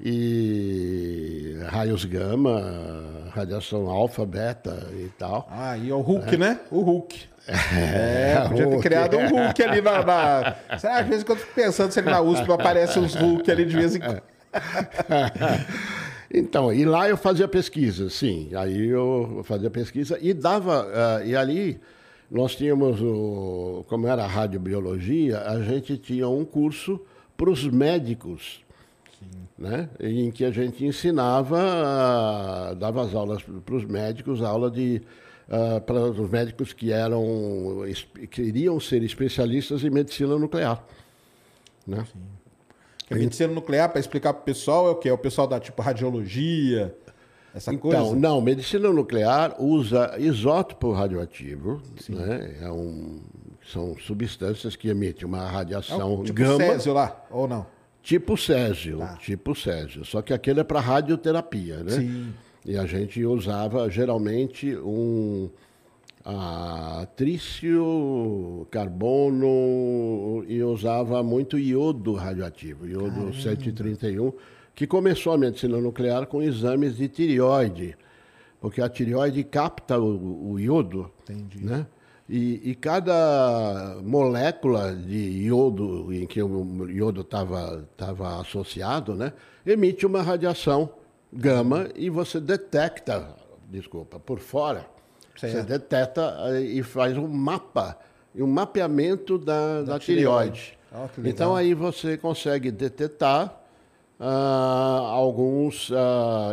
E 0.00 1.56
raios 1.66 2.04
gama, 2.04 3.30
radiação 3.34 3.88
alfa, 3.88 4.24
beta 4.24 4.86
e 4.92 5.08
tal. 5.18 5.48
Ah, 5.50 5.76
e 5.76 5.90
o 5.92 6.00
Hulk, 6.00 6.34
é. 6.34 6.38
né? 6.38 6.60
O 6.70 6.80
Hulk. 6.80 7.34
É, 7.46 8.36
é 8.36 8.48
podia 8.48 8.66
ter 8.66 8.80
criado 8.80 9.18
um 9.18 9.28
Hulk 9.28 9.62
ali 9.62 9.80
na. 9.80 10.02
na... 10.02 10.54
Às 10.68 11.06
vezes 11.06 11.24
quando 11.24 11.38
eu 11.38 11.44
fico 11.44 11.54
pensando 11.54 11.90
se 11.92 12.00
ele 12.00 12.10
na 12.10 12.20
USP 12.20 12.50
aparece 12.50 12.98
uns 12.98 13.14
Hulk 13.14 13.50
ali 13.50 13.64
de 13.64 13.76
vez 13.76 13.96
em 13.96 14.00
quando. 14.00 14.22
Então, 16.36 16.72
e 16.72 16.84
lá 16.84 17.08
eu 17.08 17.16
fazia 17.16 17.46
pesquisa, 17.46 18.10
sim. 18.10 18.50
Aí 18.56 18.88
eu 18.88 19.42
fazia 19.44 19.70
pesquisa 19.70 20.18
e 20.20 20.34
dava. 20.34 20.84
Uh, 20.84 21.26
e 21.28 21.36
ali 21.36 21.80
nós 22.28 22.56
tínhamos, 22.56 23.00
o, 23.00 23.84
como 23.86 24.08
era 24.08 24.24
a 24.24 24.26
radiobiologia, 24.26 25.42
a 25.42 25.62
gente 25.62 25.96
tinha 25.96 26.28
um 26.28 26.44
curso 26.44 27.00
para 27.36 27.48
os 27.48 27.64
médicos, 27.68 28.64
né? 29.56 29.88
em 30.00 30.32
que 30.32 30.44
a 30.44 30.50
gente 30.50 30.84
ensinava, 30.84 32.74
dava 32.80 33.02
as 33.02 33.14
aulas 33.14 33.40
para 33.64 33.76
os 33.76 33.84
médicos, 33.84 34.42
aula 34.42 34.68
de 34.68 35.00
uh, 35.48 35.80
para 35.82 36.00
os 36.00 36.30
médicos 36.30 36.72
que 36.72 36.90
eram 36.90 37.84
queriam 38.28 38.80
ser 38.80 39.04
especialistas 39.04 39.84
em 39.84 39.90
medicina 39.90 40.36
nuclear, 40.36 40.84
né? 41.86 42.04
A 43.10 43.14
medicina 43.14 43.52
nuclear, 43.52 43.90
para 43.90 44.00
explicar 44.00 44.32
para 44.32 44.42
o 44.42 44.44
pessoal, 44.44 44.88
é 44.88 44.90
o 44.90 44.94
que? 44.96 45.08
É 45.08 45.12
o 45.12 45.18
pessoal 45.18 45.46
da 45.46 45.60
tipo 45.60 45.82
radiologia, 45.82 46.94
essa 47.54 47.72
então, 47.72 47.90
coisa? 47.90 48.16
Não, 48.16 48.40
medicina 48.40 48.90
nuclear 48.90 49.54
usa 49.62 50.16
isótopo 50.18 50.90
radioativo, 50.92 51.80
né? 52.08 52.56
É 52.60 52.70
um, 52.70 53.20
são 53.72 53.96
substâncias 53.98 54.74
que 54.74 54.88
emitem 54.88 55.24
uma 55.24 55.46
radiação 55.46 56.22
é 56.22 56.24
tipo 56.24 56.38
gama. 56.38 56.58
Césio 56.58 56.92
lá, 56.92 57.24
ou 57.30 57.46
não? 57.46 57.66
Tipo 58.02 58.36
Césio, 58.36 58.98
tá. 58.98 59.16
tipo 59.16 59.54
Césio. 59.54 60.04
Só 60.04 60.20
que 60.20 60.34
aquele 60.34 60.60
é 60.60 60.64
para 60.64 60.80
radioterapia, 60.80 61.82
né? 61.84 61.92
Sim. 61.92 62.34
E 62.66 62.76
a 62.76 62.86
gente 62.86 63.24
usava 63.24 63.88
geralmente 63.88 64.74
um 64.76 65.48
a 66.24 67.06
trício, 67.14 68.66
carbono 68.70 70.42
e 70.48 70.62
usava 70.62 71.22
muito 71.22 71.58
iodo 71.58 72.14
radioativo, 72.14 72.86
iodo 72.86 73.10
Caramba. 73.10 73.32
131, 73.34 74.32
que 74.74 74.86
começou 74.86 75.34
a 75.34 75.38
medicina 75.38 75.78
nuclear 75.78 76.26
com 76.26 76.42
exames 76.42 76.96
de 76.96 77.08
tireoide, 77.08 77.94
porque 78.58 78.80
a 78.80 78.88
tireoide 78.88 79.44
capta 79.44 79.98
o, 79.98 80.52
o 80.52 80.58
iodo, 80.58 81.10
Entendi. 81.28 81.62
né? 81.62 81.86
E, 82.26 82.70
e, 82.70 82.74
cada 82.74 83.98
molécula 84.02 84.96
de 84.96 85.42
iodo 85.44 86.10
em 86.10 86.26
que 86.26 86.42
o 86.42 86.88
iodo 86.88 87.20
estava 87.20 87.86
tava 87.98 88.40
associado, 88.40 89.14
né, 89.14 89.34
emite 89.66 90.06
uma 90.06 90.22
radiação 90.22 90.88
gama 91.30 91.90
e 91.94 92.08
você 92.08 92.40
detecta, 92.40 93.36
desculpa, 93.68 94.18
por 94.18 94.38
fora, 94.38 94.88
certo. 95.36 95.52
você 95.54 95.62
detecta 95.62 96.36
eh, 96.48 96.60
e 96.60 96.82
faz 96.82 97.16
um 97.16 97.28
mapa, 97.28 97.98
um 98.34 98.46
mapeamento 98.46 99.38
da, 99.38 99.82
da, 99.82 99.92
da 99.94 99.98
tireoide. 99.98 100.78
Oh, 100.92 101.08
então 101.24 101.56
aí 101.56 101.74
você 101.74 102.16
consegue 102.16 102.70
detectar 102.70 103.60
uh, 104.20 104.24
alguns, 104.24 105.90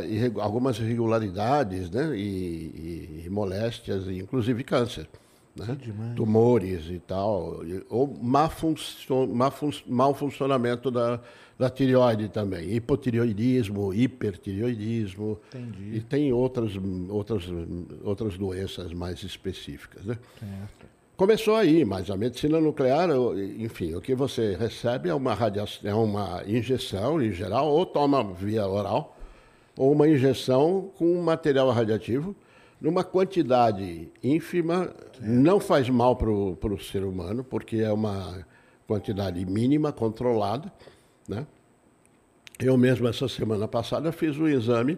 irregu 0.10 0.42
algumas 0.42 0.80
irregularidades 0.80 1.92
né, 1.92 2.16
e, 2.16 2.20
e, 2.20 3.24
e 3.26 3.30
moléstias, 3.30 4.08
inclusive 4.08 4.64
câncer 4.64 5.08
né? 5.56 5.78
tumores 6.16 6.86
e 6.90 7.00
tal, 7.00 7.62
ou 7.90 8.18
má 8.22 8.50
funcio 8.50 9.28
má 9.28 9.52
fun 9.52 9.70
mau 9.88 10.14
funcionamento 10.14 10.90
da, 10.90 11.20
da 11.62 11.70
tireoide 11.70 12.28
também, 12.28 12.74
hipotireoidismo, 12.74 13.94
hipertireoidismo, 13.94 15.40
Entendi. 15.54 15.96
e 15.98 16.02
tem 16.02 16.34
outras, 16.34 16.72
outras, 17.08 17.44
outras 18.04 18.36
doenças 18.36 18.92
mais 18.94 19.22
específicas. 19.22 20.04
Né? 20.04 20.18
Começou 21.16 21.56
aí, 21.56 21.86
mas 21.86 22.10
a 22.10 22.18
medicina 22.18 22.60
nuclear, 22.60 23.10
enfim, 23.60 23.94
o 23.94 24.02
que 24.02 24.16
você 24.16 24.56
recebe 24.56 25.08
é 25.10 25.14
uma, 25.14 25.36
radiação, 25.36 25.88
é 25.88 25.94
uma 25.94 26.44
injeção, 26.48 27.22
em 27.22 27.32
geral, 27.32 27.68
ou 27.68 27.86
toma 27.86 28.24
via 28.24 28.68
oral, 28.68 29.16
ou 29.78 29.92
uma 29.92 30.10
injeção 30.10 30.90
com 30.98 31.22
material 31.22 31.70
radiativo, 31.70 32.36
numa 32.82 33.04
quantidade 33.04 34.12
ínfima, 34.24 34.92
não 35.22 35.60
faz 35.60 35.88
mal 35.92 36.16
para 36.16 36.28
o 36.28 36.80
ser 36.80 37.04
humano, 37.04 37.44
porque 37.44 37.78
é 37.78 37.92
uma 37.94 38.44
quantidade 38.88 39.46
mínima, 39.46 39.92
controlada. 39.92 40.74
Né? 41.28 41.46
Eu 42.60 42.78
mesmo, 42.78 43.08
essa 43.08 43.28
semana 43.28 43.68
passada, 43.68 44.12
fiz 44.12 44.38
um 44.38 44.48
exame 44.48 44.98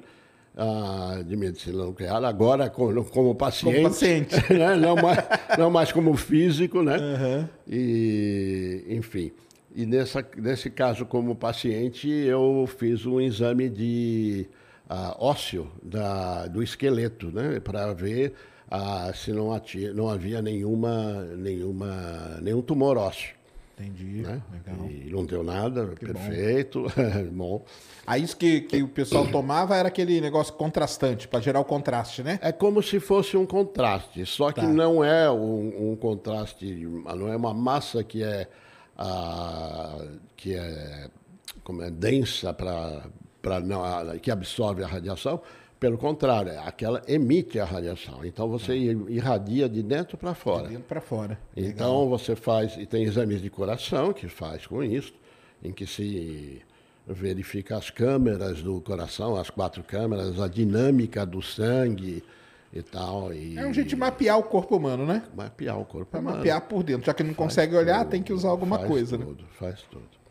ah, 0.55 1.23
de 1.25 1.35
medicina 1.35 1.83
nuclear, 1.83 2.23
agora 2.23 2.69
como, 2.69 3.03
como 3.05 3.35
paciente. 3.35 3.75
Como 3.75 3.89
paciente. 3.89 4.35
Né? 4.53 4.75
Não, 4.75 4.95
mais, 4.95 5.19
não 5.57 5.71
mais 5.71 5.91
como 5.91 6.15
físico, 6.15 6.83
né? 6.83 6.97
Uhum. 6.97 7.49
E, 7.67 8.85
enfim. 8.89 9.31
E 9.75 9.85
nessa, 9.85 10.25
nesse 10.37 10.69
caso, 10.69 11.05
como 11.05 11.35
paciente, 11.35 12.07
eu 12.07 12.69
fiz 12.77 13.05
um 13.05 13.19
exame 13.19 13.69
de 13.69 14.47
uh, 14.89 15.15
ósseo 15.17 15.71
da, 15.81 16.47
do 16.47 16.61
esqueleto, 16.61 17.31
né? 17.31 17.59
Para 17.59 17.91
ver 17.93 18.33
uh, 18.71 19.15
se 19.15 19.31
não, 19.31 19.51
atia, 19.51 19.91
não 19.93 20.09
havia 20.09 20.41
nenhuma, 20.41 21.23
nenhuma, 21.35 22.37
nenhum 22.41 22.61
tumor 22.61 22.97
ósseo. 22.97 23.33
Entendi. 23.77 24.21
Né? 24.21 24.41
Legal. 24.51 24.89
E 24.89 25.09
não 25.09 25.25
deu 25.25 25.43
nada, 25.43 25.87
que 25.95 26.05
perfeito. 26.05 26.83
Bom. 27.31 27.59
bom. 27.59 27.65
Aí 28.05 28.21
isso 28.21 28.37
que, 28.37 28.61
que 28.61 28.83
o 28.83 28.87
pessoal 28.87 29.27
tomava 29.27 29.75
era 29.75 29.87
aquele 29.87 30.21
negócio 30.21 30.53
contrastante, 30.53 31.27
para 31.27 31.39
gerar 31.39 31.59
o 31.59 31.65
contraste, 31.65 32.21
né? 32.21 32.39
É 32.41 32.51
como 32.51 32.83
se 32.83 32.99
fosse 32.99 33.35
um 33.35 33.45
contraste, 33.45 34.25
só 34.25 34.51
que 34.51 34.61
tá. 34.61 34.67
não 34.67 35.03
é 35.03 35.29
um, 35.31 35.91
um, 35.91 35.95
contraste, 35.95 36.65
não 37.15 37.27
é 37.27 37.35
uma 37.35 37.53
massa 37.53 38.03
que 38.03 38.23
é, 38.23 38.47
uh, 38.99 40.19
que 40.35 40.53
é, 40.53 41.09
como 41.63 41.81
é 41.81 41.89
densa 41.89 42.53
para 42.53 43.07
para 43.43 43.61
que 44.21 44.31
absorve 44.31 44.83
a 44.83 44.87
radiação. 44.87 45.41
Pelo 45.83 45.97
contrário, 45.97 46.49
é 46.49 46.59
aquela 46.59 47.01
emite 47.09 47.59
a 47.59 47.65
radiação. 47.65 48.23
Então 48.23 48.47
você 48.47 48.71
ah. 48.71 49.11
irradia 49.11 49.67
de 49.67 49.83
dentro 49.83 50.17
para 50.17 50.33
fora. 50.33 50.63
De 50.63 50.69
dentro 50.69 50.85
para 50.85 51.01
fora. 51.01 51.37
Então 51.57 52.03
Legal. 52.03 52.07
você 52.07 52.37
faz, 52.37 52.77
e 52.77 52.85
tem 52.85 53.03
exames 53.03 53.41
de 53.41 53.49
coração 53.49 54.13
que 54.13 54.29
faz 54.29 54.65
com 54.65 54.81
isso, 54.81 55.13
em 55.61 55.73
que 55.73 55.85
se 55.85 56.61
verifica 57.05 57.75
as 57.75 57.89
câmeras 57.89 58.61
do 58.61 58.79
coração, 58.79 59.35
as 59.35 59.49
quatro 59.49 59.83
câmeras, 59.83 60.39
a 60.39 60.47
dinâmica 60.47 61.25
do 61.25 61.41
sangue 61.41 62.23
e 62.71 62.81
tal. 62.81 63.33
E... 63.33 63.57
É 63.57 63.67
um 63.67 63.73
jeito 63.73 63.89
de 63.89 63.97
mapear 63.97 64.39
o 64.39 64.43
corpo 64.43 64.77
humano, 64.77 65.05
né? 65.05 65.21
Mapear 65.35 65.77
o 65.77 65.83
corpo 65.83 66.11
pra 66.11 66.21
humano. 66.21 66.37
Mapear 66.37 66.61
por 66.61 66.81
dentro. 66.81 67.05
Já 67.05 67.13
que 67.13 67.23
não 67.23 67.33
faz 67.33 67.49
consegue 67.49 67.75
olhar, 67.75 67.99
tudo, 68.03 68.11
tem 68.11 68.23
que 68.23 68.31
usar 68.31 68.47
alguma 68.47 68.77
faz 68.77 68.89
coisa, 68.89 69.17
tudo, 69.17 69.43
né? 69.43 69.49
Faz 69.59 69.81
tudo. 69.91 70.22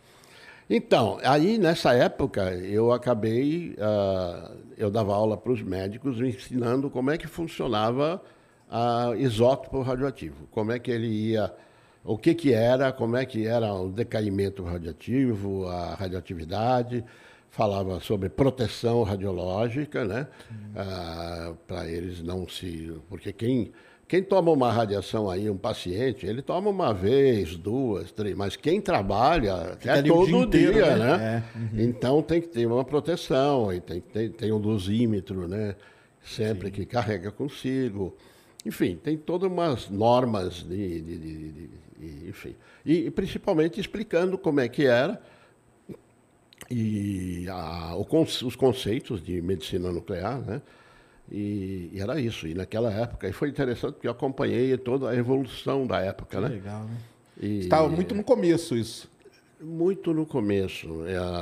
Então, 0.75 1.19
aí 1.23 1.59
nessa 1.59 1.93
época 1.93 2.55
eu 2.55 2.93
acabei, 2.93 3.77
uh, 3.77 4.57
eu 4.75 4.91
dava 4.91 5.15
aula 5.15 5.37
para 5.37 5.53
os 5.53 5.61
médicos 5.61 6.19
ensinando 6.19 6.89
como 6.89 7.11
é 7.11 7.19
que 7.19 7.27
funcionava 7.27 8.23
a 8.71 9.13
isótopo 9.19 9.83
radioativo, 9.83 10.49
como 10.51 10.73
é 10.73 10.79
que 10.79 10.91
ele 10.91 11.09
ia, 11.09 11.53
o 12.03 12.17
que 12.17 12.35
que 12.35 12.55
era, 12.55 12.91
como 12.91 13.19
é 13.19 13.27
que 13.27 13.47
era 13.47 13.71
o 13.71 13.91
decaimento 13.91 14.65
radioativo, 14.65 15.69
a 15.69 15.95
radioatividade, 15.95 17.05
falava 17.51 18.01
sobre 18.01 18.31
proteção 18.31 19.03
radiológica, 19.03 20.07
né, 20.07 20.27
uh, 20.51 20.79
ah, 20.79 21.55
para 21.67 21.87
eles 21.87 22.23
não 22.23 22.49
se, 22.49 22.99
porque 23.11 23.31
quem 23.31 23.73
quem 24.13 24.23
toma 24.23 24.51
uma 24.51 24.71
radiação 24.71 25.31
aí, 25.31 25.49
um 25.49 25.57
paciente, 25.57 26.27
ele 26.27 26.43
toma 26.43 26.69
uma 26.69 26.93
vez, 26.93 27.57
duas, 27.57 28.13
três, 28.13 28.37
mas 28.37 28.57
quem 28.57 28.79
trabalha 28.79 29.79
é 29.83 30.03
todo 30.03 30.47
dia, 30.51 30.71
dia, 30.71 30.97
né? 30.99 31.17
né? 31.17 31.45
É. 31.57 31.59
Uhum. 31.59 31.81
Então 31.89 32.21
tem 32.21 32.39
que 32.39 32.49
ter 32.49 32.67
uma 32.67 32.85
proteção, 32.85 33.73
e 33.73 33.81
tem, 33.81 34.03
tem, 34.03 34.29
tem 34.31 34.53
um 34.53 34.61
dosímetro, 34.61 35.49
né? 35.49 35.77
Sempre 36.23 36.67
Sim. 36.67 36.75
que 36.75 36.85
carrega 36.85 37.33
consigo. 37.33 38.15
Enfim, 38.67 39.01
tem 39.03 39.17
todas 39.17 39.51
umas 39.51 39.89
normas 39.89 40.57
de, 40.57 41.01
de, 41.01 41.19
de, 41.19 41.53
de 41.53 42.29
enfim. 42.29 42.55
E, 42.85 43.07
e, 43.07 43.11
principalmente 43.11 43.81
explicando 43.81 44.37
como 44.37 44.61
é 44.61 44.69
que 44.69 44.85
era 44.85 45.23
e 46.71 47.47
a, 47.49 47.97
o, 47.97 48.07
os 48.21 48.57
conceitos 48.57 49.23
de 49.23 49.41
medicina 49.41 49.91
nuclear, 49.91 50.39
né? 50.39 50.61
E, 51.33 51.89
e, 51.95 52.01
era 52.01 52.21
isso. 52.21 52.47
E 52.47 52.53
naquela 52.53 52.93
época, 52.93 53.27
e 53.27 53.33
foi 53.33 53.49
interessante 53.49 53.95
porque 53.95 54.07
eu 54.07 54.13
acompanhei 54.13 54.77
toda 54.77 55.09
a 55.09 55.17
evolução 55.17 55.87
da 55.87 55.99
época, 55.99 56.37
que 56.37 56.43
né? 56.43 56.49
Legal, 56.49 56.85
né? 56.85 56.97
E, 57.41 57.61
Estava 57.61 57.89
muito 57.89 58.15
no 58.15 58.23
começo 58.23 58.77
isso. 58.77 59.11
Muito 59.59 60.13
no 60.13 60.27
começo. 60.27 60.89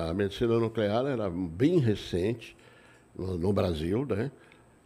A 0.08 0.14
medicina 0.14 0.58
nuclear 0.60 1.04
era 1.06 1.28
bem 1.28 1.80
recente 1.80 2.56
no, 3.18 3.36
no 3.36 3.52
Brasil, 3.52 4.06
né? 4.06 4.30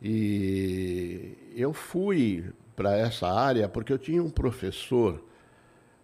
E 0.02 1.32
eu 1.54 1.74
fui 1.74 2.44
para 2.74 2.96
essa 2.96 3.28
área 3.28 3.68
porque 3.68 3.92
eu 3.92 3.98
tinha 3.98 4.22
um 4.22 4.30
professor 4.30 5.22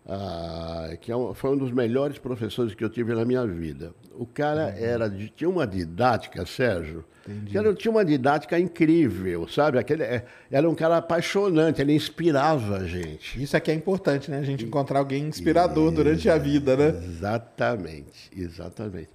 ah, 0.07 0.97
que 1.01 1.13
é 1.13 1.15
foi 1.35 1.51
um 1.51 1.57
dos 1.57 1.71
melhores 1.71 2.19
professores 2.19 2.75
que 2.75 2.85
eu 2.85 2.91
tive 2.91 3.15
na 3.15 3.25
minha 3.25 3.47
vida. 3.47 3.95
O 4.15 4.27
cara 4.27 4.67
uhum. 4.67 4.85
era 4.85 5.11
tinha 5.35 5.49
uma 5.49 5.67
didática, 5.67 6.45
Sérgio, 6.45 7.05
Entendi. 7.27 7.57
era, 7.57 7.75
tinha 7.75 7.91
uma 7.91 8.05
didática 8.05 8.59
incrível, 8.59 9.47
sabe? 9.49 9.79
Aquele, 9.79 10.03
é, 10.03 10.25
era 10.51 10.69
um 10.69 10.75
cara 10.75 10.97
apaixonante, 10.97 11.81
ele 11.81 11.95
inspirava 11.95 12.79
a 12.79 12.87
gente. 12.87 13.43
Isso 13.43 13.57
aqui 13.57 13.71
é 13.71 13.75
importante, 13.75 14.31
né? 14.31 14.39
A 14.39 14.43
gente 14.43 14.65
encontrar 14.65 14.99
alguém 14.99 15.25
inspirador 15.25 15.91
durante 15.93 16.29
a 16.29 16.37
vida, 16.39 16.77
né? 16.77 16.89
Exatamente, 16.89 18.31
exatamente. 18.37 19.11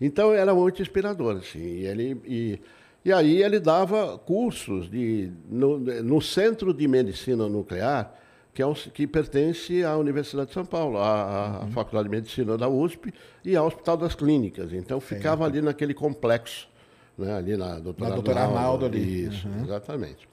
Então 0.00 0.32
era 0.32 0.54
muito 0.54 0.80
inspirador, 0.80 1.36
assim. 1.36 1.58
E 1.58 1.86
ele, 1.86 2.20
e, 2.24 2.60
e 3.04 3.12
aí 3.12 3.42
ele 3.42 3.58
dava 3.58 4.18
cursos 4.18 4.88
de, 4.90 5.30
no, 5.48 5.78
no 5.78 6.20
Centro 6.20 6.72
de 6.72 6.86
Medicina 6.86 7.48
Nuclear, 7.48 8.14
que, 8.58 8.62
é 8.62 8.66
um, 8.66 8.74
que 8.74 9.06
pertence 9.06 9.84
à 9.84 9.96
Universidade 9.96 10.48
de 10.48 10.54
São 10.54 10.64
Paulo, 10.64 10.98
à, 10.98 11.60
uhum. 11.62 11.70
Faculdade 11.70 12.08
de 12.08 12.10
Medicina 12.10 12.58
da 12.58 12.68
USP 12.68 13.14
e 13.44 13.54
ao 13.54 13.68
Hospital 13.68 13.96
das 13.96 14.16
Clínicas. 14.16 14.72
Então 14.72 14.98
ficava 14.98 15.44
ali 15.44 15.62
naquele 15.62 15.94
complexo, 15.94 16.68
né, 17.16 17.36
ali 17.36 17.56
na 17.56 17.78
doutora, 17.78 18.08
na 18.08 18.14
doutora 18.16 18.40
Arnaldo, 18.40 18.58
Arnaldo 18.58 18.86
ali. 18.86 19.26
Isso, 19.26 19.46
uhum. 19.46 19.62
exatamente. 19.62 20.28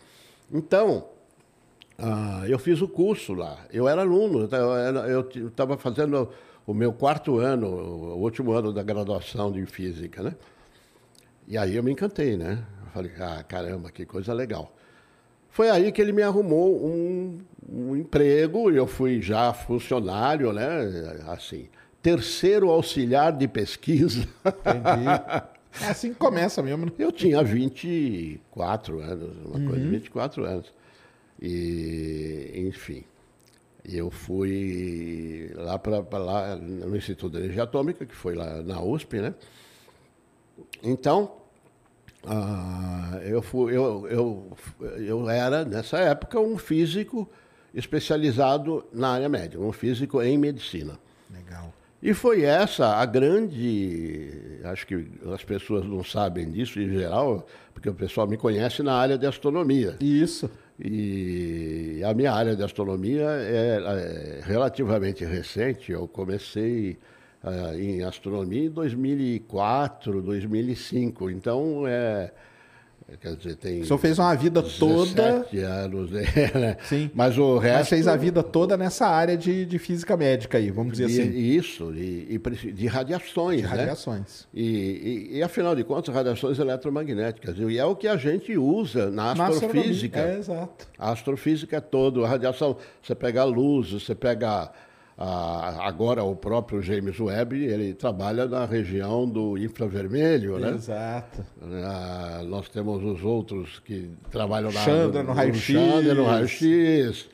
Então, 0.51 1.05
uh, 1.99 2.47
eu 2.47 2.57
fiz 2.57 2.81
o 2.81 2.87
curso 2.87 3.35
lá. 3.35 3.59
Eu 3.71 3.87
era 3.87 4.01
aluno, 4.01 4.49
eu 5.07 5.47
estava 5.47 5.77
fazendo 5.77 6.27
o 6.65 6.73
meu 6.73 6.93
quarto 6.93 7.37
ano, 7.37 7.67
o 7.67 8.17
último 8.17 8.53
ano 8.53 8.73
da 8.73 8.81
graduação 8.81 9.51
de 9.51 9.63
física, 9.67 10.23
né? 10.23 10.35
E 11.47 11.59
aí 11.59 11.75
eu 11.75 11.83
me 11.83 11.91
encantei, 11.91 12.35
né? 12.35 12.65
Eu 12.85 12.89
falei, 12.89 13.11
ah, 13.19 13.43
caramba, 13.47 13.91
que 13.91 14.03
coisa 14.03 14.33
legal. 14.33 14.75
Foi 15.55 15.69
aí 15.69 15.89
que 15.89 16.01
ele 16.01 16.11
me 16.11 16.21
arrumou 16.21 16.85
um, 16.85 17.39
um 17.71 17.95
emprego, 17.95 18.69
eu 18.69 18.85
fui 18.85 19.21
já 19.21 19.53
funcionário, 19.53 20.51
né? 20.51 20.67
Assim, 21.27 21.69
terceiro 22.01 22.69
auxiliar 22.69 23.31
de 23.31 23.47
pesquisa. 23.47 24.27
Entendi. 24.45 25.55
É 25.81 25.87
assim 25.89 26.13
que 26.13 26.15
começa 26.15 26.63
mesmo. 26.63 26.85
Né? 26.85 26.91
Eu 26.97 27.11
tinha 27.11 27.43
24 27.43 29.01
anos, 29.01 29.29
uma 29.45 29.57
uhum. 29.57 29.67
coisa, 29.67 29.89
24 29.89 30.45
anos. 30.45 30.73
E, 31.41 32.53
enfim, 32.55 33.03
eu 33.83 34.09
fui 34.09 35.51
lá 35.53 35.77
para 35.77 36.17
lá 36.17 36.55
no 36.55 36.95
Instituto 36.95 37.33
de 37.33 37.39
Energia 37.39 37.63
Atômica, 37.63 38.05
que 38.05 38.15
foi 38.15 38.35
lá 38.35 38.61
na 38.61 38.81
USP, 38.81 39.19
né? 39.19 39.35
Então, 40.81 41.33
ah, 42.27 43.19
eu, 43.23 43.41
fui, 43.41 43.75
eu, 43.75 44.07
eu, 44.09 44.57
eu 44.97 45.29
era, 45.29 45.63
nessa 45.63 45.97
época, 45.99 46.39
um 46.39 46.57
físico 46.57 47.29
especializado 47.73 48.85
na 48.93 49.09
área 49.09 49.29
médica, 49.29 49.61
um 49.61 49.71
físico 49.71 50.21
em 50.21 50.37
medicina. 50.37 50.97
Legal. 51.29 51.73
E 52.01 52.13
foi 52.13 52.43
essa 52.43 52.97
a 52.97 53.05
grande. 53.05 54.59
Acho 54.63 54.85
que 54.85 55.07
as 55.33 55.43
pessoas 55.43 55.85
não 55.85 56.03
sabem 56.03 56.49
disso 56.51 56.79
em 56.79 56.89
geral, 56.89 57.45
porque 57.73 57.89
o 57.89 57.93
pessoal 57.93 58.27
me 58.27 58.37
conhece 58.37 58.83
na 58.83 58.93
área 58.93 59.17
de 59.17 59.25
astronomia. 59.25 59.97
Isso. 59.99 60.49
E 60.79 62.01
a 62.05 62.13
minha 62.13 62.31
área 62.31 62.55
de 62.55 62.63
astronomia 62.63 63.27
é, 63.27 63.79
é 63.81 64.41
relativamente 64.43 65.23
recente. 65.25 65.91
Eu 65.91 66.07
comecei 66.07 66.97
uh, 67.45 67.79
em 67.79 68.03
astronomia 68.03 68.65
em 68.65 68.69
2004, 68.69 70.21
2005. 70.21 71.29
Então, 71.29 71.83
é, 71.87 72.31
quer 73.21 73.35
dizer, 73.35 73.55
tem. 73.55 73.81
O 73.81 73.85
senhor 73.85 73.99
fez 73.99 74.17
uma 74.17 74.33
vida 74.33 74.63
toda. 74.63 75.45
anos, 75.83 76.09
né? 76.11 76.77
Sim. 76.83 77.11
Mas 77.13 77.37
o 77.37 77.57
resto. 77.59 77.77
Mas 77.77 77.89
fez 77.89 78.07
a 78.07 78.15
vida 78.15 78.41
toda 78.41 78.75
nessa 78.75 79.05
área 79.05 79.37
de, 79.37 79.65
de 79.65 79.77
física 79.77 80.17
médica 80.17 80.57
aí, 80.57 80.71
vamos 80.71 80.93
dizer 80.93 81.07
de, 81.07 81.21
assim. 81.21 81.37
Isso, 81.37 81.93
de, 81.93 82.71
de 82.71 82.87
radiações. 82.87 83.57
De 83.57 83.63
né? 83.63 83.69
radiações. 83.69 84.47
E, 84.51 85.29
e, 85.31 85.37
e, 85.37 85.43
afinal 85.43 85.75
de 85.75 85.83
contas, 85.83 86.13
radiações 86.13 86.57
eletromagnéticas. 86.57 87.57
E 87.59 87.77
é 87.77 87.85
o 87.85 87.95
que 87.95 88.07
a 88.07 88.17
gente 88.17 88.57
usa 88.57 89.11
na 89.11 89.33
astrofísica. 89.33 90.21
Na 90.21 90.29
é, 90.29 90.37
exato. 90.39 90.87
A 90.97 91.11
astrofísica 91.11 91.77
é 91.77 91.81
todo, 91.81 92.25
a 92.25 92.27
radiação. 92.27 92.75
Você 93.03 93.13
pega 93.13 93.41
a 93.41 93.45
luz, 93.45 93.91
você 93.91 94.15
pega 94.15 94.71
agora 95.17 96.23
o 96.23 96.35
próprio 96.35 96.81
James 96.81 97.19
Webb 97.19 97.55
ele 97.63 97.93
trabalha 97.93 98.47
na 98.47 98.65
região 98.65 99.27
do 99.27 99.57
infravermelho, 99.57 100.59
né? 100.59 100.71
Exato. 100.71 101.45
Ah, 101.61 102.41
nós 102.45 102.67
temos 102.67 103.01
os 103.03 103.23
outros 103.23 103.79
que 103.79 104.09
trabalham 104.29 104.71
lá 104.73 104.81
Chandra 104.81 105.23
no, 105.23 105.29
no 105.29 105.33
raio-x. 105.33 105.61
Chandra 105.61 106.13
no 106.13 106.25
raio-x. 106.25 107.29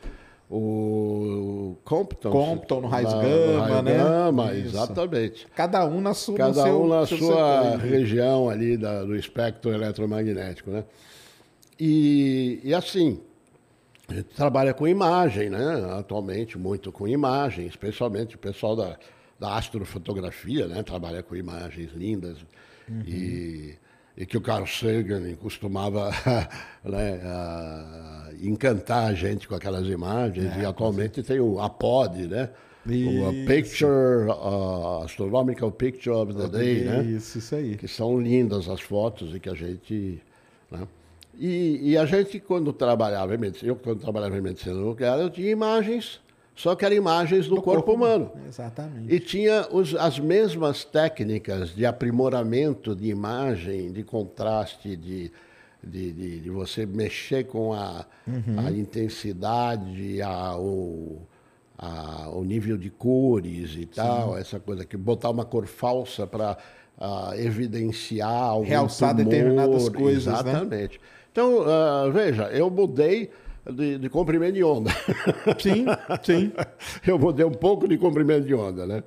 O 0.53 1.77
Compton, 1.85 2.29
Compton 2.29 2.81
no 2.81 2.87
raio 2.89 3.07
gama, 3.07 3.81
né? 3.81 3.97
Gama, 3.97 4.53
exatamente. 4.53 5.47
Cada 5.55 5.85
um 5.85 6.01
na 6.01 6.13
sua, 6.13 6.35
Cada 6.35 6.65
um 6.65 6.65
seu, 6.65 6.87
na 6.87 7.05
sua 7.05 7.77
região 7.77 8.49
ali 8.49 8.75
da, 8.75 9.05
do 9.05 9.15
espectro 9.15 9.71
eletromagnético, 9.71 10.69
né? 10.69 10.83
E, 11.79 12.59
e 12.65 12.73
assim, 12.73 13.21
a 14.11 14.15
gente 14.15 14.35
trabalha 14.35 14.73
com 14.73 14.87
imagem, 14.87 15.49
né? 15.49 15.95
Atualmente, 15.97 16.57
muito 16.57 16.91
com 16.91 17.07
imagem, 17.07 17.65
especialmente 17.65 18.35
o 18.35 18.37
pessoal 18.37 18.75
da, 18.75 18.97
da 19.39 19.55
astrofotografia, 19.57 20.67
né? 20.67 20.83
Trabalha 20.83 21.23
com 21.23 21.35
imagens 21.35 21.91
lindas. 21.93 22.37
Uhum. 22.89 23.03
E, 23.07 23.75
e, 24.17 24.25
que 24.25 24.37
o 24.37 24.41
Carl 24.41 24.65
Sagan 24.67 25.33
costumava 25.35 26.11
né, 26.83 27.21
encantar 28.41 29.09
a 29.09 29.13
gente 29.13 29.47
com 29.47 29.55
aquelas 29.55 29.87
imagens. 29.87 30.57
É, 30.57 30.61
e 30.61 30.65
atualmente 30.65 31.23
tem 31.23 31.39
o 31.39 31.59
APOD, 31.59 32.27
né? 32.27 32.49
Isso. 32.85 33.23
O 33.23 33.45
Picture, 33.45 34.27
uh, 34.27 35.03
Astronomical 35.03 35.71
Picture 35.71 36.15
of 36.15 36.33
the 36.33 36.47
Day, 36.47 36.83
né? 36.83 37.03
Isso, 37.03 37.37
isso 37.37 37.55
aí. 37.55 37.77
Que 37.77 37.87
são 37.87 38.19
lindas 38.19 38.67
as 38.67 38.81
fotos 38.81 39.33
e 39.35 39.39
que 39.39 39.49
a 39.49 39.53
gente... 39.53 40.21
Né? 40.69 40.87
E, 41.43 41.93
e, 41.93 41.97
a 41.97 42.05
gente, 42.05 42.39
quando 42.39 42.71
trabalhava 42.71 43.33
em 43.33 43.37
medicina, 43.39 43.71
eu 43.71 43.75
quando 43.75 43.99
trabalhava 43.99 44.37
em 44.37 44.41
medicina 44.41 44.75
nuclear, 44.75 45.17
eu 45.17 45.27
tinha 45.27 45.49
imagens, 45.49 46.21
só 46.55 46.75
que 46.75 46.85
eram 46.85 46.95
imagens 46.95 47.47
do, 47.47 47.55
do 47.55 47.61
corpo, 47.63 47.83
corpo, 47.85 47.93
humano. 47.93 48.31
Exatamente. 48.47 49.11
E 49.11 49.19
tinha 49.19 49.67
os, 49.71 49.95
as 49.95 50.19
mesmas 50.19 50.85
técnicas 50.85 51.73
de 51.73 51.83
aprimoramento 51.83 52.95
de 52.95 53.09
imagem, 53.09 53.91
de 53.91 54.03
contraste, 54.03 54.95
de, 54.95 55.31
de, 55.83 56.11
de, 56.11 56.39
de 56.41 56.49
você 56.51 56.85
mexer 56.85 57.45
com 57.47 57.73
a, 57.73 58.05
uhum. 58.27 58.59
a 58.63 58.71
intensidade, 58.71 60.21
a, 60.21 60.55
o, 60.55 61.23
a, 61.75 62.29
o 62.29 62.43
nível 62.43 62.77
de 62.77 62.91
cores 62.91 63.75
e 63.75 63.87
tal, 63.87 64.35
Sim. 64.35 64.41
essa 64.41 64.59
coisa 64.59 64.85
que 64.85 64.95
botar 64.95 65.31
uma 65.31 65.43
cor 65.43 65.65
falsa 65.65 66.27
para 66.27 66.55
uh, 66.99 67.33
evidenciar 67.33 68.29
algum 68.29 68.67
realçar 68.67 69.15
tumor, 69.15 69.25
determinadas 69.25 69.89
coisas, 69.89 70.27
né? 70.27 70.33
exatamente. 70.33 70.99
Né? 70.99 71.20
Então, 71.31 71.61
uh, 71.61 72.11
veja, 72.11 72.43
eu 72.51 72.69
mudei 72.69 73.29
de, 73.69 73.97
de, 73.97 74.09
comprimento 74.09 74.53
de 74.53 74.63
onda. 74.63 74.89
Sim, 75.59 75.85
sim. 76.23 76.51
eu 77.07 77.17
mudei 77.17 77.45
um 77.45 77.51
pouco 77.51 77.87
de 77.87 77.97
comprimento 77.97 78.45
de 78.45 78.53
onda, 78.53 78.85
né? 78.85 79.03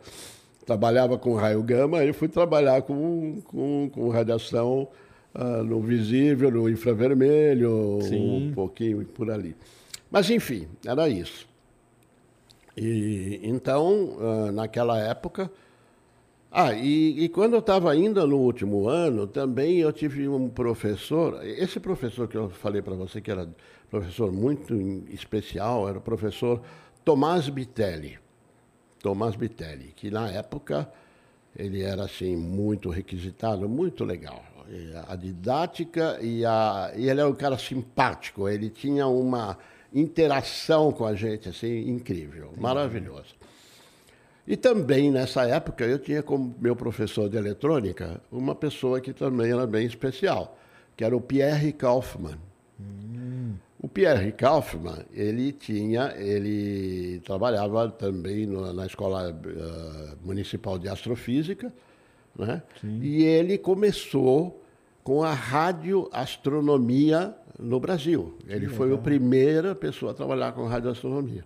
Trabalhava 0.65 1.19
com 1.19 1.35
raio 1.35 1.63
gama, 1.63 1.99
aí 1.99 2.13
fui 2.13 2.29
trabalhar 2.29 2.81
com, 2.83 3.43
com, 3.43 3.91
com 3.93 4.09
radiação 4.09 4.89
uh, 5.35 5.63
no 5.63 5.81
visível, 5.81 6.51
no 6.51 6.69
infravermelho, 6.71 7.99
sim. 8.03 8.49
um 8.49 8.53
pouquinho 8.55 9.05
por 9.05 9.31
ali. 9.31 9.55
Mas, 10.11 10.31
enfim, 10.31 10.67
era 10.87 11.09
isso. 11.09 11.47
E, 12.77 13.41
então, 13.43 14.17
uh, 14.17 14.53
naquela 14.53 14.99
época, 14.99 15.51
ah, 16.57 16.73
e, 16.73 17.25
e 17.25 17.29
quando 17.29 17.55
eu 17.55 17.59
estava 17.59 17.91
ainda 17.91 18.25
no 18.25 18.37
último 18.39 18.89
ano, 18.89 19.27
também 19.27 19.79
eu 19.79 19.93
tive 19.93 20.29
um 20.29 20.49
professor, 20.49 21.45
esse 21.45 21.81
professor 21.81 22.29
que 22.29 22.37
eu 22.37 22.49
falei 22.49 22.81
para 22.81 22.95
você, 22.95 23.21
que 23.21 23.29
era 23.29 23.49
professor 23.91 24.31
muito 24.31 24.73
especial, 25.11 25.89
era 25.89 25.99
o 25.99 26.01
professor 26.01 26.63
Tomás 27.05 27.49
Bitelli. 27.49 28.21
Tomás 29.03 29.35
Bitelli, 29.35 29.93
que 29.97 30.13
na 30.13 30.31
época 30.31 30.89
ele 31.57 31.83
era 31.83 32.05
assim 32.05 32.37
muito 32.37 32.89
requisitado, 32.89 33.69
muito 33.69 34.05
legal. 34.05 34.45
A 35.09 35.17
didática 35.17 36.21
e, 36.23 36.45
a, 36.45 36.93
e 36.95 37.09
ele 37.09 37.21
era 37.21 37.29
um 37.29 37.35
cara 37.35 37.59
simpático, 37.59 38.49
ele 38.49 38.71
tinha 38.71 39.09
uma 39.09 39.59
interação 39.93 40.93
com 40.93 41.05
a 41.05 41.17
gente 41.17 41.49
assim 41.49 41.89
incrível, 41.89 42.53
maravilhoso. 42.57 43.35
E 44.47 44.57
também 44.57 45.11
nessa 45.11 45.47
época 45.47 45.85
eu 45.85 45.99
tinha 45.99 46.23
como 46.23 46.55
meu 46.61 46.77
professor 46.77 47.29
de 47.29 47.37
eletrônica 47.37 48.21
uma 48.31 48.55
pessoa 48.55 49.01
que 49.01 49.13
também 49.13 49.51
era 49.53 49.67
bem 49.67 49.87
especial, 49.87 50.57
que 50.97 51.03
era 51.03 51.17
o 51.17 51.21
Pierre 51.21 51.73
Kaufmann. 51.73 52.37
Hum. 52.79 53.55
O 53.81 53.89
Pierre 53.89 54.31
Kaufmann, 54.33 55.05
ele 55.13 55.53
tinha, 55.53 56.15
ele 56.17 57.21
trabalhava 57.25 57.91
também 57.91 58.47
no, 58.47 58.73
na 58.73 58.87
Escola 58.87 59.31
uh, 59.31 60.27
Municipal 60.27 60.79
de 60.79 60.89
Astrofísica, 60.89 61.73
né? 62.39 62.63
E 63.03 63.23
ele 63.23 63.59
começou 63.59 64.63
com 65.03 65.23
a 65.23 65.33
radioastronomia 65.33 67.35
no 67.59 67.79
Brasil. 67.79 68.37
Ele 68.49 68.69
foi 68.69 68.93
a 68.93 68.99
primeira 68.99 69.75
pessoa 69.75 70.13
a 70.13 70.15
trabalhar 70.15 70.53
com 70.53 70.67
radioastronomia. 70.67 71.45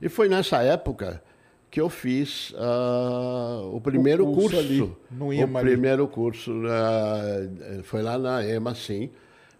E 0.00 0.08
foi 0.08 0.28
nessa 0.28 0.62
época 0.62 1.22
que 1.70 1.80
eu 1.80 1.88
fiz 1.88 2.50
uh, 2.50 3.74
o 3.74 3.80
primeiro 3.80 4.28
o 4.28 4.34
curso, 4.34 4.56
curso. 4.56 4.58
ali, 4.58 4.96
no 5.10 5.32
EMA 5.32 5.58
o 5.58 5.62
primeiro 5.62 6.04
ali. 6.04 6.12
curso 6.12 6.52
uh, 6.52 7.82
foi 7.84 8.02
lá 8.02 8.18
na 8.18 8.44
EMA 8.44 8.74
sim. 8.74 9.10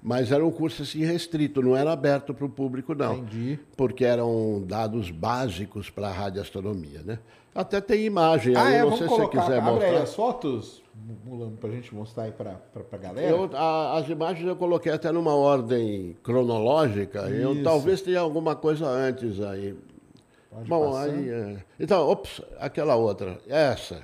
Mas 0.01 0.31
era 0.31 0.47
um 0.47 0.51
curso 0.51 0.83
assim 0.83 1.05
restrito 1.05 1.61
não 1.61 1.77
era 1.77 1.93
aberto 1.93 2.33
para 2.33 2.45
o 2.45 2.49
público 2.49 2.95
não. 2.95 3.17
Entendi. 3.17 3.59
porque 3.77 4.05
eram 4.05 4.63
dados 4.65 5.11
básicos 5.11 5.91
para 5.91 6.09
a 6.09 6.13
radioastronomia 6.13 7.03
né? 7.05 7.19
Até 7.55 7.81
tem 7.81 8.05
imagem 8.05 8.55
ah, 8.55 8.65
aí, 8.65 8.75
é, 8.75 8.83
não 8.83 8.97
sei 8.97 9.09
se 9.09 9.15
você 9.15 9.29
quiser 9.29 9.61
mostrar 9.61 9.89
aí 9.89 9.97
as 9.97 10.15
fotos 10.15 10.83
para 11.61 11.69
a 11.69 11.73
gente 11.73 11.95
mostrar 11.95 12.23
aí 12.25 12.33
para 12.33 12.61
a 12.93 12.97
galera. 12.97 13.29
Eu, 13.29 13.51
a, 13.53 13.99
as 13.99 14.09
imagens 14.09 14.47
eu 14.47 14.55
coloquei 14.55 14.93
até 14.93 15.11
numa 15.11 15.35
ordem 15.35 16.17
cronológica 16.23 17.29
eu 17.31 17.63
talvez 17.63 18.01
tenha 18.01 18.21
alguma 18.21 18.55
coisa 18.55 18.87
antes 18.87 19.41
aí 19.41 19.75
Pode 20.59 20.69
Bom, 20.69 20.91
passar. 20.91 21.11
aí. 21.11 21.29
É... 21.29 21.57
Então, 21.79 22.09
ops, 22.09 22.43
aquela 22.59 22.97
outra, 22.97 23.39
essa. 23.49 24.03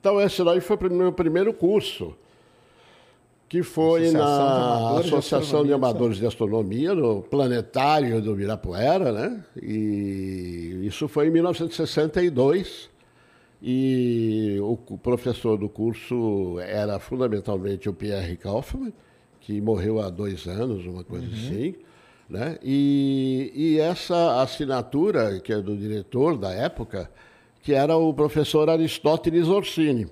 Então, 0.00 0.20
esse 0.20 0.42
daí 0.42 0.60
foi 0.60 0.76
o 0.76 0.92
meu 0.92 1.12
primeiro 1.12 1.52
curso, 1.52 2.14
que 3.48 3.62
foi 3.62 4.06
Associação 4.06 4.94
na 4.94 5.02
de 5.02 5.08
Associação 5.08 5.66
de 5.66 5.72
Amadores 5.72 6.16
de 6.16 6.26
Astronomia, 6.26 6.94
no 6.94 7.22
Planetário 7.22 8.22
do 8.22 8.34
Virapuera, 8.34 9.12
né? 9.12 9.44
E 9.60 10.80
isso 10.82 11.08
foi 11.08 11.26
em 11.26 11.30
1962. 11.30 12.88
E 13.62 14.56
o 14.62 14.96
professor 14.96 15.58
do 15.58 15.68
curso 15.68 16.58
era 16.60 16.98
fundamentalmente 16.98 17.90
o 17.90 17.92
Pierre 17.92 18.36
Kaufmann, 18.36 18.92
que 19.40 19.60
morreu 19.60 20.00
há 20.00 20.08
dois 20.08 20.46
anos, 20.46 20.86
uma 20.86 21.04
coisa 21.04 21.26
uhum. 21.26 21.32
assim. 21.32 21.74
Né? 22.30 22.56
E, 22.62 23.52
e 23.52 23.80
essa 23.80 24.40
assinatura, 24.40 25.40
que 25.40 25.52
é 25.52 25.60
do 25.60 25.76
diretor 25.76 26.38
da 26.38 26.52
época, 26.52 27.10
que 27.60 27.74
era 27.74 27.96
o 27.96 28.14
professor 28.14 28.70
Aristóteles 28.70 29.48
Orsini. 29.48 30.06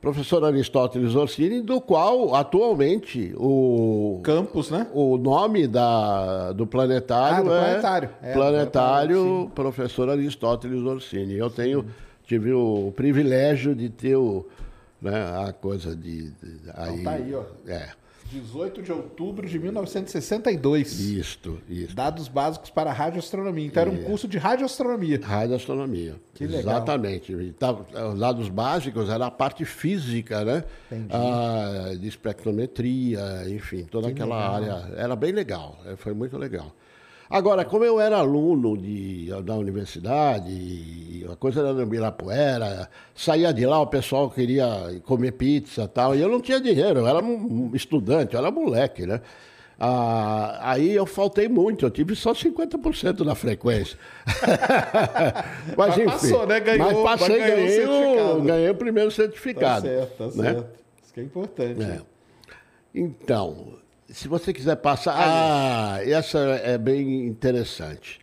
Professor 0.00 0.42
Aristóteles 0.44 1.14
Orsini, 1.14 1.60
do 1.60 1.80
qual 1.80 2.34
atualmente 2.34 3.34
o. 3.36 4.20
Campus, 4.24 4.70
né? 4.70 4.88
O 4.92 5.16
nome 5.16 5.68
da, 5.68 6.52
do 6.52 6.66
planetário, 6.66 7.38
ah, 7.38 7.42
do 7.42 7.54
é, 7.54 7.60
planetário. 7.60 8.10
é. 8.22 8.32
Planetário, 8.32 9.52
professor 9.54 10.08
Aristóteles 10.08 10.82
Orsini. 10.82 11.34
Eu 11.34 11.50
tenho, 11.50 11.84
tive 12.26 12.52
o 12.52 12.92
privilégio 12.96 13.76
de 13.76 13.90
ter 13.90 14.16
o, 14.16 14.44
né, 15.00 15.22
a 15.46 15.52
coisa 15.52 15.94
de. 15.94 16.30
de 16.30 16.70
aí, 16.74 17.00
então 17.00 17.04
tá 17.04 17.10
aí, 17.12 17.34
ó. 17.34 17.42
É. 17.68 18.01
18 18.32 18.82
de 18.82 18.90
outubro 18.90 19.46
de 19.46 19.58
1962. 19.58 21.00
Isto, 21.00 21.58
isso. 21.68 21.94
Dados 21.94 22.28
básicos 22.28 22.70
para 22.70 22.92
radioastronomia. 22.92 23.66
Então, 23.66 23.82
era 23.82 23.90
um 23.90 24.02
curso 24.04 24.26
de 24.26 24.38
radioastronomia. 24.38 25.20
Radioastronomia. 25.22 26.16
Que 26.34 26.46
legal. 26.46 26.60
Exatamente. 26.76 27.32
Então, 27.32 27.84
os 28.12 28.18
dados 28.18 28.48
básicos 28.48 29.08
era 29.10 29.26
a 29.26 29.30
parte 29.30 29.64
física, 29.64 30.44
né? 30.44 30.64
Entendi. 30.90 31.08
Ah, 31.12 31.92
de 31.98 32.08
espectrometria, 32.08 33.44
enfim, 33.48 33.84
toda 33.84 34.06
que 34.08 34.14
aquela 34.14 34.58
legal. 34.58 34.76
área. 34.78 34.94
Era 34.96 35.14
bem 35.14 35.32
legal. 35.32 35.78
É, 35.86 35.96
foi 35.96 36.14
muito 36.14 36.38
legal. 36.38 36.74
Agora, 37.32 37.64
como 37.64 37.82
eu 37.82 37.98
era 37.98 38.18
aluno 38.18 38.76
de, 38.76 39.30
da 39.42 39.54
universidade, 39.54 41.26
a 41.32 41.34
coisa 41.34 41.60
era 41.60 41.72
no 41.72 41.80
Ibirapuera, 41.80 42.90
saía 43.14 43.54
de 43.54 43.64
lá, 43.64 43.80
o 43.80 43.86
pessoal 43.86 44.28
queria 44.28 45.00
comer 45.06 45.32
pizza 45.32 45.84
e 45.84 45.88
tal, 45.88 46.14
e 46.14 46.20
eu 46.20 46.28
não 46.28 46.42
tinha 46.42 46.60
dinheiro, 46.60 47.00
eu 47.00 47.08
era 47.08 47.24
um 47.24 47.70
estudante, 47.72 48.34
eu 48.34 48.40
era 48.40 48.50
moleque, 48.50 49.06
né? 49.06 49.22
Ah, 49.80 50.58
aí 50.60 50.94
eu 50.94 51.06
faltei 51.06 51.48
muito, 51.48 51.86
eu 51.86 51.90
tive 51.90 52.14
só 52.14 52.34
50% 52.34 53.24
da 53.24 53.34
frequência. 53.34 53.98
mas, 55.74 55.88
mas 55.88 55.98
enfim, 55.98 56.04
passou, 56.04 56.46
né? 56.46 56.60
Ganhou, 56.60 57.02
mas 57.02 57.18
passei, 57.18 57.38
ganhei, 57.38 57.86
o, 57.86 58.42
ganhei 58.42 58.70
o 58.70 58.74
primeiro 58.74 59.10
certificado. 59.10 59.86
Tá 59.86 59.90
certo, 59.90 60.16
tá 60.18 60.24
né? 60.26 60.52
certo. 60.52 60.66
Isso 61.02 61.14
que 61.14 61.20
é 61.20 61.22
importante. 61.22 61.82
É. 61.82 62.00
Então, 62.94 63.78
se 64.12 64.28
você 64.28 64.52
quiser 64.52 64.76
passar. 64.76 65.14
Ah, 65.16 65.98
essa 66.04 66.38
é 66.38 66.76
bem 66.78 67.26
interessante. 67.26 68.20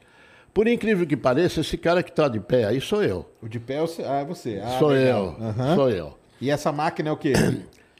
Por 0.53 0.67
incrível 0.67 1.05
que 1.05 1.17
pareça, 1.17 1.61
esse 1.61 1.77
cara 1.77 2.03
que 2.03 2.09
está 2.09 2.27
de 2.27 2.39
pé 2.39 2.65
aí 2.65 2.81
sou 2.81 3.03
eu. 3.03 3.25
O 3.41 3.47
de 3.47 3.59
pé 3.59 3.75
é, 3.75 3.85
ah, 4.07 4.19
é 4.19 4.25
você. 4.25 4.61
Ah, 4.63 4.77
sou 4.79 4.89
legal. 4.89 5.35
eu. 5.39 5.45
Uhum. 5.45 5.75
Sou 5.75 5.89
eu. 5.89 6.17
E 6.41 6.49
essa 6.49 6.71
máquina 6.71 7.09
é 7.09 7.11
o 7.11 7.17
quê? 7.17 7.33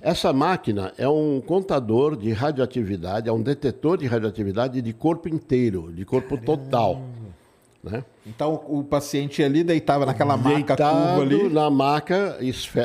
Essa 0.02 0.32
máquina 0.32 0.94
é 0.98 1.10
um 1.10 1.42
contador 1.42 2.16
de 2.16 2.32
radioatividade, 2.32 3.28
é 3.28 3.34
um 3.34 3.42
detetor 3.42 3.98
de 3.98 4.08
radioatividade 4.08 4.82
de 4.82 4.94
corpo 4.94 5.28
inteiro, 5.28 5.92
de 5.92 6.06
corpo 6.06 6.38
Caramba. 6.38 6.46
total. 6.46 7.02
Né? 7.82 8.04
Então 8.28 8.62
o 8.68 8.84
paciente 8.84 9.42
ali 9.42 9.64
deitava 9.64 10.06
naquela 10.06 10.36
maca 10.36 10.76
curva 10.76 11.22
ali. 11.22 11.50
na 11.50 11.70
maca, 11.70 12.38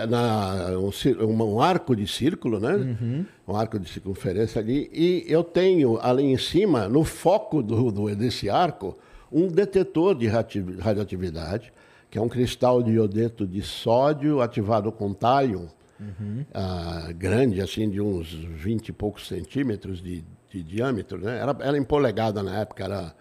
na, 0.09 0.79
um, 0.79 1.43
um, 1.43 1.61
arco 1.61 1.97
de 1.97 2.07
círculo, 2.07 2.61
né? 2.61 2.75
Uhum. 2.75 3.27
Um 3.49 3.57
arco 3.57 3.79
de 3.79 3.89
circunferência 3.89 4.61
ali. 4.61 4.89
E 4.93 5.25
eu 5.27 5.43
tenho 5.43 5.99
ali 6.01 6.23
em 6.23 6.39
cima, 6.39 6.89
no 6.89 7.03
foco 7.03 7.61
do, 7.61 7.91
do 7.91 8.15
desse 8.15 8.49
arco, 8.49 8.97
um 9.33 9.49
detetor 9.49 10.15
de 10.15 10.29
radioatividade, 10.29 11.73
que 12.09 12.17
é 12.17 12.23
um 12.23 12.29
cristal 12.29 12.81
de 12.81 12.93
iodeto 12.93 13.45
de 13.45 13.63
sódio 13.63 14.41
ativado 14.41 14.93
com 14.93 15.13
talium, 15.13 15.67
uhum. 15.99 16.45
uh, 16.55 17.13
grande, 17.15 17.61
assim, 17.61 17.91
de 17.91 18.01
uns 18.01 18.33
20 18.33 18.91
e 18.91 18.93
poucos 18.93 19.27
centímetros 19.27 20.01
de, 20.01 20.25
de 20.49 20.63
diâmetro. 20.63 21.19
Né? 21.19 21.37
Era, 21.37 21.57
era 21.59 21.77
em 21.77 21.83
polegada 21.83 22.45
na 22.45 22.61
época, 22.61 22.85
era 22.85 23.13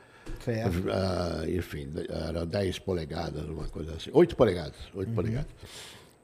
Uh, 0.51 1.49
enfim, 1.57 1.89
era 2.27 2.45
10 2.45 2.79
polegadas, 2.79 3.43
uma 3.45 3.67
coisa 3.67 3.93
assim. 3.93 4.09
8 4.13 4.35
polegadas, 4.35 4.75
8 4.93 5.09
uhum. 5.09 5.15
polegadas. 5.15 5.51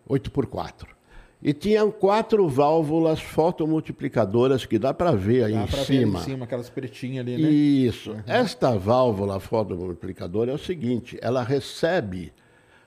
8 0.07 0.31
por 0.31 0.47
4. 0.47 0.99
E 1.41 1.53
tinham 1.53 1.89
quatro 1.89 2.49
válvulas 2.49 3.21
fotomultiplicadoras 3.21 4.65
que 4.65 4.77
dá 4.77 4.93
para 4.93 5.13
ver 5.13 5.45
aí 5.45 5.53
dá 5.53 5.63
em 5.63 5.67
cima. 5.67 5.85
Ver 5.85 6.05
em 6.05 6.23
cima, 6.31 6.45
aquelas 6.45 6.69
pretinhas 6.69 7.25
ali, 7.25 7.41
né? 7.41 7.49
Isso. 7.49 8.11
Uhum. 8.11 8.21
Esta 8.27 8.77
válvula 8.77 9.39
fotomultiplicadora 9.39 10.51
é 10.51 10.53
o 10.53 10.57
seguinte, 10.57 11.17
ela 11.21 11.41
recebe, 11.41 12.33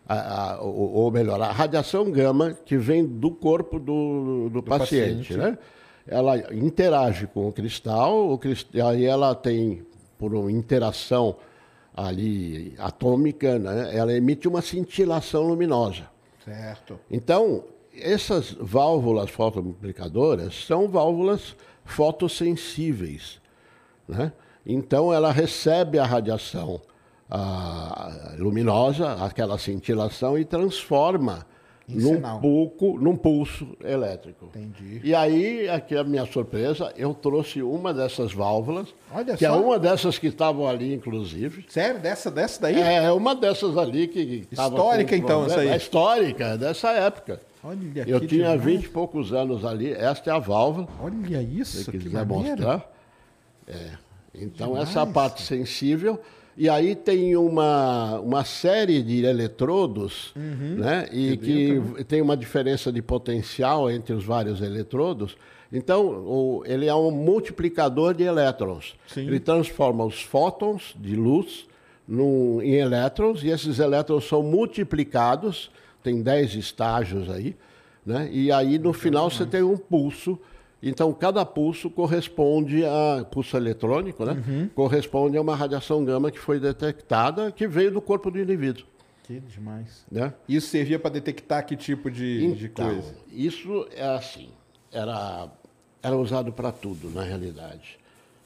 a, 0.06 0.50
a, 0.52 0.60
ou, 0.60 0.92
ou, 0.92 1.10
melhor, 1.10 1.40
a 1.40 1.50
radiação 1.50 2.10
gama 2.10 2.52
que 2.52 2.76
vem 2.76 3.06
do 3.06 3.30
corpo 3.30 3.78
do, 3.78 3.84
do, 3.84 4.50
do 4.50 4.62
paciente, 4.62 5.28
paciente, 5.28 5.36
né? 5.36 5.58
Ela 6.06 6.52
interage 6.52 7.26
com 7.28 7.48
o 7.48 7.52
cristal, 7.52 8.32
o 8.32 8.36
cristal, 8.36 8.88
aí 8.88 9.04
ela 9.04 9.34
tem 9.34 9.82
por 10.22 10.36
uma 10.36 10.52
interação 10.52 11.34
ali 11.96 12.76
atômica, 12.78 13.58
né, 13.58 13.90
ela 13.92 14.12
emite 14.12 14.46
uma 14.46 14.62
cintilação 14.62 15.42
luminosa. 15.42 16.08
Certo. 16.44 16.96
Então, 17.10 17.64
essas 17.92 18.52
válvulas 18.52 19.30
fotomultiplicadoras 19.30 20.64
são 20.64 20.86
válvulas 20.86 21.56
fotossensíveis. 21.84 23.40
Né? 24.06 24.32
Então, 24.64 25.12
ela 25.12 25.32
recebe 25.32 25.98
a 25.98 26.06
radiação 26.06 26.80
a, 27.28 28.36
luminosa, 28.38 29.14
aquela 29.14 29.58
cintilação, 29.58 30.38
e 30.38 30.44
transforma 30.44 31.44
num, 31.94 32.40
pouco, 32.40 32.98
num 32.98 33.16
pulso 33.16 33.76
elétrico. 33.84 34.46
Entendi. 34.54 35.00
E 35.04 35.14
aí, 35.14 35.68
aqui 35.68 35.96
a 35.96 36.04
minha 36.04 36.26
surpresa, 36.26 36.92
eu 36.96 37.14
trouxe 37.14 37.62
uma 37.62 37.92
dessas 37.92 38.32
válvulas, 38.32 38.94
Olha 39.12 39.36
que 39.36 39.44
é 39.44 39.48
só. 39.48 39.56
é 39.56 39.58
uma 39.58 39.78
dessas 39.78 40.18
que 40.18 40.26
estavam 40.26 40.66
ali, 40.66 40.94
inclusive. 40.94 41.64
Sério? 41.68 42.00
Dessa, 42.00 42.30
dessa 42.30 42.60
daí? 42.62 42.80
É, 42.80 43.04
é 43.04 43.12
uma 43.12 43.34
dessas 43.34 43.76
ali 43.76 44.08
que 44.08 44.46
Histórica, 44.50 45.16
então, 45.16 45.46
essa 45.46 45.60
aí? 45.60 45.68
É 45.68 45.76
histórica, 45.76 46.58
dessa 46.58 46.90
época. 46.90 47.40
Olha 47.64 47.78
Eu 48.06 48.26
tinha 48.26 48.56
vinte 48.56 48.86
e 48.86 48.88
poucos 48.88 49.32
anos 49.32 49.64
ali, 49.64 49.92
esta 49.92 50.30
é 50.30 50.32
a 50.32 50.38
válvula. 50.38 50.88
Olha 51.00 51.40
isso, 51.40 51.84
se 51.84 51.90
quiser 51.92 52.26
mostrar. 52.26 52.90
É. 53.68 53.90
Então, 54.34 54.70
demais. 54.70 54.88
essa 54.88 55.06
parte 55.06 55.42
sensível 55.42 56.20
e 56.56 56.68
aí 56.68 56.94
tem 56.94 57.36
uma, 57.36 58.20
uma 58.20 58.44
série 58.44 59.02
de 59.02 59.24
eletrodos, 59.24 60.32
uhum. 60.36 60.76
né? 60.76 61.08
E 61.10 61.36
que 61.36 62.04
tem 62.04 62.20
uma 62.20 62.36
diferença 62.36 62.92
de 62.92 63.00
potencial 63.00 63.90
entre 63.90 64.12
os 64.12 64.24
vários 64.24 64.60
eletrodos. 64.60 65.36
Então, 65.72 66.06
o, 66.06 66.62
ele 66.66 66.86
é 66.86 66.94
um 66.94 67.10
multiplicador 67.10 68.12
de 68.12 68.24
elétrons. 68.24 68.94
Sim. 69.06 69.26
Ele 69.26 69.40
transforma 69.40 70.04
os 70.04 70.20
fótons 70.20 70.94
de 71.00 71.16
luz 71.16 71.66
num, 72.06 72.60
em 72.60 72.74
elétrons, 72.74 73.42
e 73.42 73.48
esses 73.48 73.78
elétrons 73.78 74.28
são 74.28 74.42
multiplicados, 74.42 75.70
tem 76.02 76.20
10 76.20 76.56
estágios 76.56 77.30
aí, 77.30 77.56
né? 78.04 78.28
E 78.30 78.52
aí, 78.52 78.78
no 78.78 78.92
final, 78.92 79.30
você 79.30 79.46
tem 79.46 79.62
um 79.62 79.78
pulso 79.78 80.38
Então, 80.82 81.12
cada 81.12 81.44
pulso 81.46 81.88
corresponde 81.88 82.84
a 82.84 83.24
pulso 83.30 83.56
eletrônico, 83.56 84.24
né? 84.24 84.42
Uhum. 84.46 84.68
Corresponde 84.74 85.36
a 85.36 85.40
uma 85.40 85.54
radiação 85.54 86.04
gama 86.04 86.30
que 86.30 86.38
foi 86.38 86.58
detectada, 86.58 87.52
que 87.52 87.68
veio 87.68 87.92
do 87.92 88.00
corpo 88.00 88.30
do 88.30 88.40
indivíduo. 88.40 88.84
Que 89.22 89.38
demais. 89.38 90.04
Né? 90.10 90.34
Isso 90.48 90.66
servia 90.66 90.98
para 90.98 91.12
detectar 91.12 91.64
que 91.64 91.76
tipo 91.76 92.10
de, 92.10 92.44
então, 92.44 92.56
de 92.56 92.68
coisa? 92.68 93.14
Isso 93.30 93.86
é 93.94 94.04
assim. 94.04 94.48
Era, 94.90 95.48
era 96.02 96.16
usado 96.16 96.52
para 96.52 96.72
tudo, 96.72 97.08
na 97.10 97.22
realidade. 97.22 97.98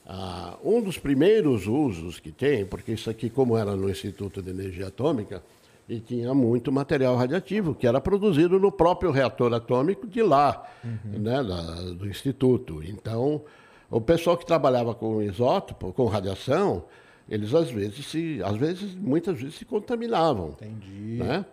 Ah, 0.07 0.57
um 0.63 0.81
dos 0.81 0.99
primeiros 0.99 1.67
usos 1.67 2.21
que 2.21 2.31
tem, 2.31 2.67
porque 2.67 2.93
isso 2.93 3.09
aqui, 3.09 3.31
como 3.31 3.57
era 3.57 3.75
no 3.75 3.91
Instituto 3.91 4.43
de 4.43 4.51
Energia 4.51 4.89
Atômica, 4.89 5.43
e 5.89 6.01
tinha 6.01 6.35
muito 6.35 6.73
material 6.73 7.17
radiativo 7.17 7.75
que 7.75 7.87
era 7.87 8.01
produzido 8.01 8.59
no 8.59 8.73
próprio 8.73 9.11
reator 9.11 9.53
atômico 9.55 10.07
de 10.07 10.23
lá, 10.23 10.65
uhum. 10.85 11.19
né, 11.21 11.43
da, 11.43 11.63
do 11.93 12.09
instituto. 12.09 12.83
Então, 12.83 13.43
o 13.91 14.01
pessoal 14.01 14.37
que 14.37 14.45
trabalhava 14.45 14.95
com 14.95 15.23
isótopo, 15.23 15.93
com 15.93 16.07
radiação, 16.07 16.85
eles 17.29 17.55
às 17.55 17.71
vezes 17.71 18.07
se, 18.07 18.41
às 18.45 18.57
vezes, 18.57 18.95
muitas 18.95 19.39
vezes 19.39 19.57
se 19.57 19.65
contaminavam. 19.65 20.57
Entendi. 20.61 21.19
Né? 21.23 21.45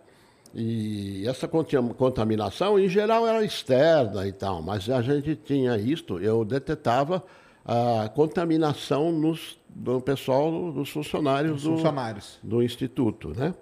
E 0.52 1.26
essa 1.26 1.48
contaminação, 1.48 2.78
em 2.78 2.88
geral, 2.88 3.26
era 3.26 3.44
externa 3.44 4.26
e 4.26 4.32
tal, 4.32 4.62
mas 4.62 4.88
a 4.88 5.02
gente 5.02 5.34
tinha 5.34 5.76
isto, 5.76 6.20
eu 6.20 6.44
detetava 6.44 7.24
a 7.64 8.08
contaminação 8.08 9.10
nos, 9.10 9.58
do 9.68 10.00
pessoal, 10.00 10.70
dos 10.70 10.90
funcionários, 10.90 11.62
do, 11.62 11.70
funcionários. 11.70 12.38
do 12.42 12.62
instituto, 12.62 13.30
né? 13.30 13.54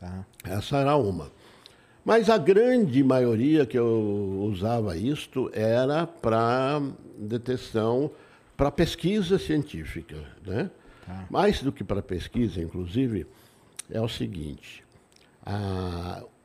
Tá. 0.00 0.24
Essa 0.44 0.78
era 0.78 0.96
uma. 0.96 1.30
Mas 2.02 2.30
a 2.30 2.38
grande 2.38 3.04
maioria 3.04 3.66
que 3.66 3.78
eu 3.78 4.40
usava 4.50 4.96
isto 4.96 5.50
era 5.52 6.06
para 6.06 6.80
detecção, 7.18 8.10
para 8.56 8.70
pesquisa 8.70 9.38
científica. 9.38 10.16
Né? 10.44 10.70
Tá. 11.06 11.26
Mais 11.28 11.62
do 11.62 11.70
que 11.70 11.84
para 11.84 12.00
pesquisa, 12.00 12.60
inclusive, 12.62 13.26
é 13.90 14.00
o 14.00 14.08
seguinte: 14.08 14.82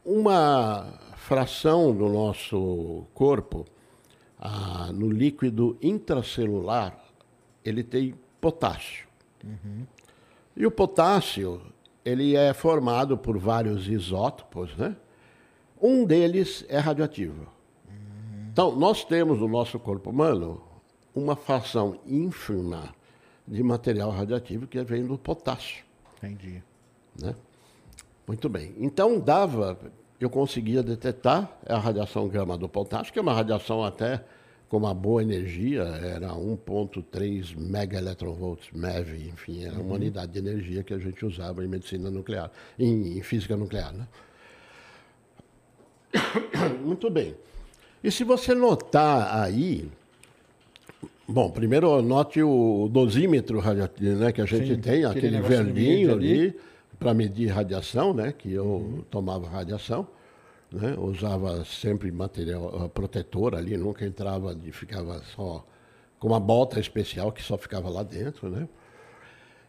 uma 0.04 1.00
fração 1.16 1.96
do 1.96 2.10
nosso 2.10 3.08
corpo, 3.14 3.66
no 4.94 5.10
líquido 5.10 5.78
intracelular, 5.82 7.00
ele 7.64 7.84
tem 7.84 8.14
potássio. 8.42 9.08
Uhum. 9.44 9.86
E 10.56 10.66
o 10.66 10.72
potássio 10.72 11.62
ele 12.06 12.36
é 12.36 12.54
formado 12.54 13.18
por 13.18 13.38
vários 13.38 13.88
isótopos, 13.88 14.78
né? 14.78 14.96
Um 15.82 16.06
deles 16.06 16.64
é 16.70 16.78
radioativo. 16.78 17.48
Então, 18.52 18.76
nós 18.76 19.04
temos 19.04 19.40
no 19.40 19.48
nosso 19.48 19.78
corpo 19.80 20.12
humano 20.12 20.62
uma 21.14 21.36
fração 21.36 22.00
ínfima 22.06 22.94
de 23.46 23.62
material 23.62 24.12
radioativo 24.12 24.68
que 24.68 24.82
vem 24.84 25.06
do 25.06 25.18
potássio. 25.18 25.84
Entendi. 26.18 26.64
Né? 27.20 27.36
Muito 28.26 28.48
bem. 28.48 28.74
Então, 28.78 29.20
dava, 29.20 29.78
eu 30.20 30.30
conseguia 30.30 30.82
detectar 30.82 31.52
a 31.68 31.78
radiação 31.78 32.28
gama 32.28 32.58
do 32.58 32.70
potássio, 32.70 33.12
que 33.12 33.20
é 33.20 33.22
uma 33.22 33.34
radiação 33.34 33.84
até 33.84 34.24
com 34.70 34.78
uma 34.78 34.94
boa 34.94 35.22
energia, 35.22 35.84
era 35.84 36.30
1.3 36.30 37.56
megaelectronvolts 37.58 38.70
MeV, 38.74 39.30
enfim, 39.30 39.64
era 39.64 39.76
uma 39.76 39.84
uhum. 39.84 39.94
unidade 39.94 40.32
de 40.32 40.40
energia 40.40 40.84
que 40.84 40.94
a 40.94 40.98
gente 40.98 41.26
usava 41.26 41.64
em 41.64 41.68
medicina 41.68 42.10
nuclear, 42.10 42.52
em, 42.78 43.18
em 43.18 43.22
física 43.22 43.56
nuclear. 43.56 43.94
Né? 43.94 44.08
Muito 46.84 47.10
bem. 47.10 47.36
E 48.04 48.12
se 48.12 48.24
você 48.24 48.54
notar 48.54 49.40
aí, 49.42 49.90
bom, 51.28 51.50
primeiro 51.50 52.02
note 52.02 52.42
o 52.42 52.90
dosímetro 52.92 53.60
radioativo 53.60 54.16
né, 54.18 54.32
que 54.32 54.42
a 54.42 54.46
gente 54.46 54.76
Sim, 54.76 54.82
tem, 54.82 55.06
aquele, 55.06 55.38
aquele 55.38 55.42
verdinho 55.42 56.14
ali, 56.14 56.32
ali 56.34 56.56
para 56.98 57.14
medir 57.14 57.48
radiação, 57.48 58.14
né, 58.14 58.32
que 58.32 58.52
eu 58.52 58.66
uhum. 58.66 59.04
tomava 59.10 59.48
radiação 59.48 60.08
né? 60.76 60.96
usava 60.98 61.64
sempre 61.66 62.12
material 62.12 62.86
uh, 62.86 62.90
protetor 62.90 63.56
ali, 63.56 63.78
nunca 63.78 64.06
entrava 64.06 64.58
e 64.64 64.72
ficava 64.72 65.22
só 65.36 65.66
com 66.20 66.28
uma 66.28 66.40
bota 66.40 66.80
especial 66.80 67.32
que 67.32 67.42
só 67.42 67.58
ficava 67.58 67.90
lá 67.90 68.04
dentro. 68.04 68.50
Né? 68.50 68.68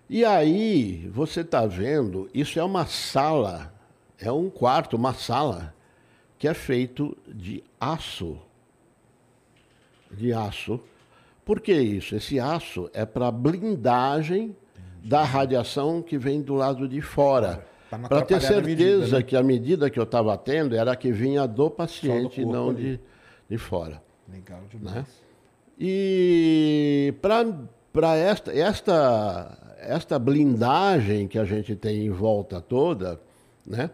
E 0.09 0.25
aí, 0.25 1.09
você 1.13 1.41
está 1.41 1.67
vendo, 1.67 2.29
isso 2.35 2.59
é 2.59 2.65
uma 2.65 2.87
sala, 2.87 3.73
é 4.19 4.31
um 4.31 4.51
quarto, 4.51 4.97
uma 4.97 5.15
sala, 5.15 5.75
que 6.39 6.49
é 6.49 6.55
feito 6.55 7.17
de 7.27 7.63
aço. 7.81 8.39
De 10.11 10.33
aço. 10.33 10.81
Por 11.45 11.61
que 11.61 11.73
isso? 11.73 12.17
Esse 12.17 12.41
aço 12.41 12.91
é 12.93 13.05
para 13.07 13.31
blindagem 13.31 14.57
da 15.03 15.23
radiação 15.23 16.03
que 16.03 16.19
vem 16.19 16.43
do 16.43 16.55
lado 16.55 16.89
de 16.89 17.01
fora. 17.01 17.65
Para 17.91 18.23
ter 18.23 18.41
certeza 18.41 18.63
medida, 18.63 19.19
né? 19.19 19.23
que 19.23 19.37
a 19.37 19.43
medida 19.43 19.91
que 19.91 19.99
eu 19.99 20.05
estava 20.05 20.37
tendo 20.37 20.75
era 20.75 20.93
a 20.93 20.97
que 20.97 21.13
vinha 21.13 21.47
do 21.47 21.71
paciente, 21.71 22.45
do 22.45 22.51
não 22.51 22.75
de, 22.75 22.99
de 23.49 23.59
fora. 23.59 24.03
Legal 24.29 24.61
demais. 24.71 24.97
Né? 24.97 25.05
E 25.79 27.15
para 27.93 28.17
esta, 28.17 28.53
esta, 28.53 29.77
esta 29.79 30.19
blindagem 30.19 31.29
que 31.29 31.39
a 31.39 31.45
gente 31.45 31.77
tem 31.77 32.07
em 32.07 32.11
volta 32.11 32.61
toda, 32.61 33.21
né? 33.67 33.91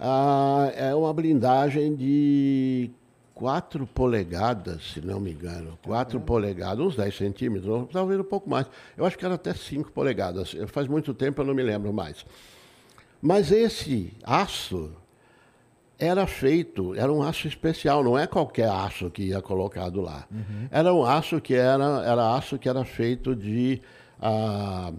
Ah, 0.00 0.70
é 0.76 0.94
uma 0.94 1.12
blindagem 1.12 1.96
de 1.96 2.90
4 3.34 3.86
polegadas, 3.86 4.92
se 4.92 5.00
não 5.00 5.18
me 5.18 5.32
engano. 5.32 5.76
4 5.82 6.18
uhum. 6.18 6.24
polegadas, 6.24 6.84
uns 6.84 6.96
10 6.96 7.16
centímetros, 7.16 7.88
talvez 7.92 8.20
um 8.20 8.24
pouco 8.24 8.48
mais. 8.48 8.66
Eu 8.96 9.04
acho 9.04 9.18
que 9.18 9.24
era 9.24 9.34
até 9.34 9.52
5 9.52 9.90
polegadas. 9.90 10.56
Faz 10.68 10.86
muito 10.86 11.12
tempo, 11.12 11.42
eu 11.42 11.46
não 11.46 11.54
me 11.54 11.62
lembro 11.64 11.92
mais. 11.92 12.24
Mas 13.20 13.50
esse 13.50 14.12
aço 14.22 14.92
era 15.98 16.26
feito, 16.26 16.94
era 16.94 17.12
um 17.12 17.22
aço 17.22 17.48
especial, 17.48 18.04
não 18.04 18.16
é 18.16 18.26
qualquer 18.26 18.68
aço 18.68 19.10
que 19.10 19.24
ia 19.24 19.42
colocado 19.42 20.00
lá. 20.00 20.26
Uhum. 20.30 20.68
Era 20.70 20.94
um 20.94 21.04
aço 21.04 21.40
que 21.40 21.54
era, 21.54 22.02
era 22.06 22.36
aço 22.36 22.58
que 22.58 22.68
era 22.68 22.84
feito 22.84 23.34
de 23.34 23.82
a, 24.20 24.92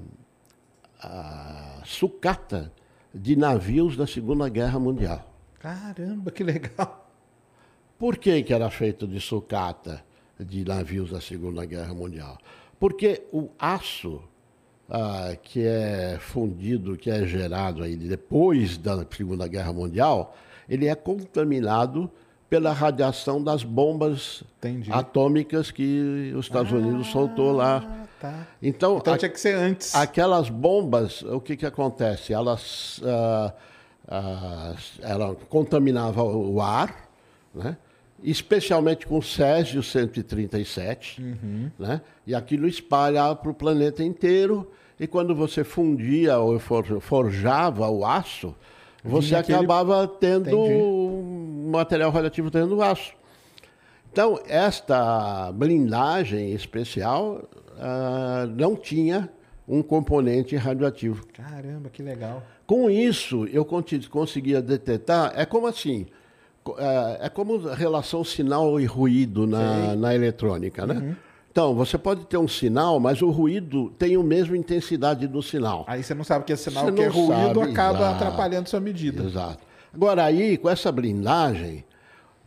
a 1.02 1.82
sucata 1.86 2.72
de 3.14 3.36
navios 3.36 3.96
da 3.96 4.06
Segunda 4.06 4.50
Guerra 4.50 4.78
Mundial. 4.78 5.26
Caramba, 5.58 6.32
que 6.32 6.44
legal! 6.44 7.10
Por 7.98 8.18
que, 8.18 8.44
que 8.44 8.54
era 8.54 8.70
feito 8.70 9.08
de 9.08 9.20
sucata 9.20 10.04
de 10.40 10.64
navios 10.64 11.12
da 11.12 11.20
Segunda 11.22 11.66
Guerra 11.66 11.94
Mundial? 11.94 12.38
Porque 12.80 13.26
o 13.32 13.50
aço 13.58 14.24
ah, 14.90 15.36
que 15.42 15.66
é 15.66 16.18
fundido, 16.20 16.98
que 16.98 17.10
é 17.10 17.26
gerado 17.26 17.84
aí 17.84 17.96
depois 17.96 18.78
da 18.78 19.06
Segunda 19.16 19.48
Guerra 19.48 19.72
Mundial, 19.72 20.36
ele 20.68 20.88
é 20.88 20.96
contaminado 20.96 22.10
pela 22.50 22.74
radiação 22.74 23.44
das 23.44 23.64
bombas 23.64 24.44
Entendi. 24.58 24.92
atômicas 24.92 25.70
que 25.70 26.34
os 26.36 26.48
Estados 26.48 26.74
ah, 26.74 26.78
Unidos 26.78 27.08
soltou 27.08 27.52
lá. 27.52 28.08
Tá. 28.20 28.48
Então, 28.62 28.98
então 28.98 29.14
a, 29.14 29.18
tinha 29.18 29.30
que 29.30 29.40
ser 29.40 29.56
antes. 29.56 29.94
Aquelas 29.94 30.50
bombas, 30.50 31.22
o 31.22 31.40
que, 31.40 31.56
que 31.56 31.66
acontece? 31.66 32.34
Elas, 32.34 33.00
ah, 33.06 33.54
ah, 34.08 34.74
ela 35.02 35.36
contaminava 35.48 36.24
o 36.24 36.60
ar, 36.60 37.08
né? 37.54 37.78
Especialmente 38.24 39.06
com 39.06 39.22
Césio 39.22 39.82
137, 39.82 41.22
uhum. 41.22 41.72
né? 41.78 42.02
e 42.26 42.36
aquilo 42.36 42.68
espalhava 42.68 43.36
para 43.36 43.52
o 43.52 43.54
planeta 43.54 44.04
inteiro 44.04 44.70
e 45.00 45.08
quando 45.08 45.34
você 45.34 45.64
fundia 45.64 46.38
ou 46.40 46.60
forjava 46.60 47.90
o 47.90 48.06
aço, 48.06 48.54
você 49.04 49.28
Vinha 49.28 49.40
acabava 49.40 50.04
aquele... 50.04 50.20
tendo 50.20 50.60
um 50.60 51.70
material 51.72 52.12
radioativo 52.12 52.52
tendo 52.52 52.82
aço. 52.82 53.14
Então, 54.12 54.40
esta 54.48 55.52
blindagem 55.54 56.52
especial 56.52 57.48
uh, 57.76 58.48
não 58.58 58.76
tinha 58.76 59.30
um 59.68 59.82
componente 59.82 60.56
radioativo. 60.56 61.26
Caramba, 61.28 61.90
que 61.90 62.02
legal. 62.02 62.44
Com 62.66 62.90
isso, 62.90 63.46
eu 63.46 63.64
conseguia 63.64 64.62
detectar, 64.62 65.32
é 65.36 65.46
como 65.46 65.68
assim, 65.68 66.08
é, 66.78 67.26
é 67.26 67.30
como 67.30 67.58
relação 67.58 68.24
sinal 68.24 68.80
e 68.80 68.86
ruído 68.86 69.48
na, 69.48 69.96
na 69.96 70.14
eletrônica, 70.14 70.86
né? 70.86 70.96
Uhum. 70.96 71.16
Então, 71.52 71.74
você 71.74 71.98
pode 71.98 72.26
ter 72.26 72.38
um 72.38 72.48
sinal, 72.48 73.00
mas 73.00 73.22
o 73.22 73.30
ruído 73.30 73.90
tem 73.98 74.16
a 74.16 74.24
mesma 74.24 74.56
intensidade 74.56 75.28
do 75.28 75.42
sinal. 75.42 75.84
Aí 75.88 76.04
você 76.04 76.14
não 76.14 76.24
sabe 76.24 76.46
que 76.46 76.54
é 76.54 76.56
sinal, 76.56 76.86
você 76.86 76.92
que 76.92 77.02
é 77.02 77.08
ruído 77.08 77.60
sabe, 77.60 77.72
acaba 77.72 78.00
exato, 78.00 78.16
atrapalhando 78.16 78.70
sua 78.70 78.80
medida. 78.80 79.24
Exato. 79.24 79.60
Agora, 79.94 80.24
aí, 80.24 80.58
com 80.58 80.70
essa 80.70 80.92
blindagem, 80.92 81.84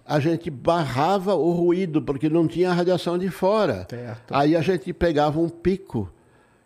a 0.07 0.21
gente 0.21 0.51
barrava 0.51 1.35
o 1.35 1.53
ruído, 1.53 2.01
porque 2.01 2.29
não 2.29 2.47
tinha 2.47 2.73
radiação 2.73 3.19
de 3.19 3.29
fora. 3.29 3.87
Certo. 3.91 4.33
Aí 4.33 4.55
a 4.57 4.63
gente 4.63 4.93
pegava 4.93 5.41
um 5.41 5.49
pico. 5.49 6.09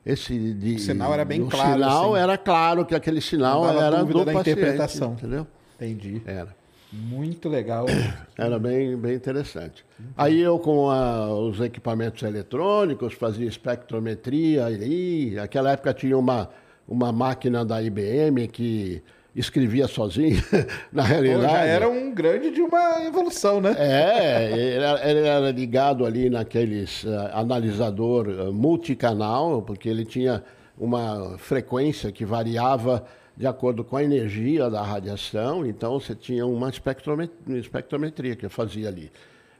Esse 0.04 0.54
de, 0.54 0.76
o 0.76 0.78
sinal 0.78 1.12
era 1.12 1.24
bem 1.24 1.46
claro. 1.46 1.70
O 1.70 1.72
sinal 1.72 2.14
assim. 2.14 2.22
era 2.22 2.38
claro 2.38 2.86
que 2.86 2.94
aquele 2.94 3.20
sinal 3.20 3.68
era 3.68 4.04
do 4.04 4.24
da 4.24 4.32
paciente, 4.32 4.60
interpretação. 4.60 5.12
Entendeu? 5.14 5.46
Entendi. 5.74 6.22
Era. 6.24 6.54
Muito 6.96 7.48
legal. 7.48 7.86
Era 8.36 8.58
bem, 8.58 8.96
bem 8.96 9.14
interessante. 9.14 9.84
Aí 10.16 10.40
eu, 10.40 10.58
com 10.58 10.90
a, 10.90 11.32
os 11.32 11.60
equipamentos 11.60 12.22
eletrônicos, 12.22 13.14
fazia 13.14 13.46
espectrometria. 13.46 14.70
E 14.70 15.38
aquela 15.38 15.72
época 15.72 15.92
tinha 15.92 16.16
uma, 16.16 16.48
uma 16.88 17.12
máquina 17.12 17.64
da 17.64 17.82
IBM 17.82 18.48
que 18.48 19.02
escrevia 19.34 19.86
sozinho, 19.86 20.42
na 20.90 21.02
realidade. 21.02 21.42
Já 21.42 21.58
era 21.64 21.88
um 21.88 22.12
grande 22.12 22.50
de 22.50 22.62
uma 22.62 23.04
evolução, 23.04 23.60
né? 23.60 23.76
É, 23.78 24.52
ele 24.52 24.84
era, 24.84 25.10
ele 25.10 25.20
era 25.20 25.50
ligado 25.50 26.06
ali 26.06 26.30
naqueles 26.30 27.04
uh, 27.04 27.30
analisador 27.34 28.28
uh, 28.28 28.52
multicanal, 28.52 29.60
porque 29.60 29.90
ele 29.90 30.06
tinha 30.06 30.42
uma 30.78 31.36
frequência 31.38 32.10
que 32.10 32.24
variava 32.24 33.04
de 33.36 33.46
acordo 33.46 33.84
com 33.84 33.96
a 33.96 34.02
energia 34.02 34.70
da 34.70 34.82
radiação, 34.82 35.66
então 35.66 36.00
você 36.00 36.14
tinha 36.14 36.46
uma 36.46 36.70
espectrometria, 36.70 37.58
espectrometria 37.58 38.34
que 38.36 38.46
eu 38.46 38.50
fazia 38.50 38.88
ali. 38.88 39.12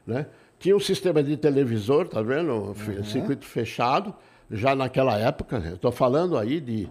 Né? 0.05 0.25
Tinha 0.57 0.75
um 0.75 0.79
sistema 0.79 1.21
de 1.21 1.37
televisor, 1.37 2.07
tá 2.07 2.21
vendo? 2.21 2.51
Uhum. 2.51 3.03
Circuito 3.03 3.45
fechado, 3.45 4.15
já 4.49 4.75
naquela 4.75 5.17
época, 5.17 5.57
estou 5.73 5.91
falando 5.91 6.37
aí 6.37 6.59
de 6.59 6.89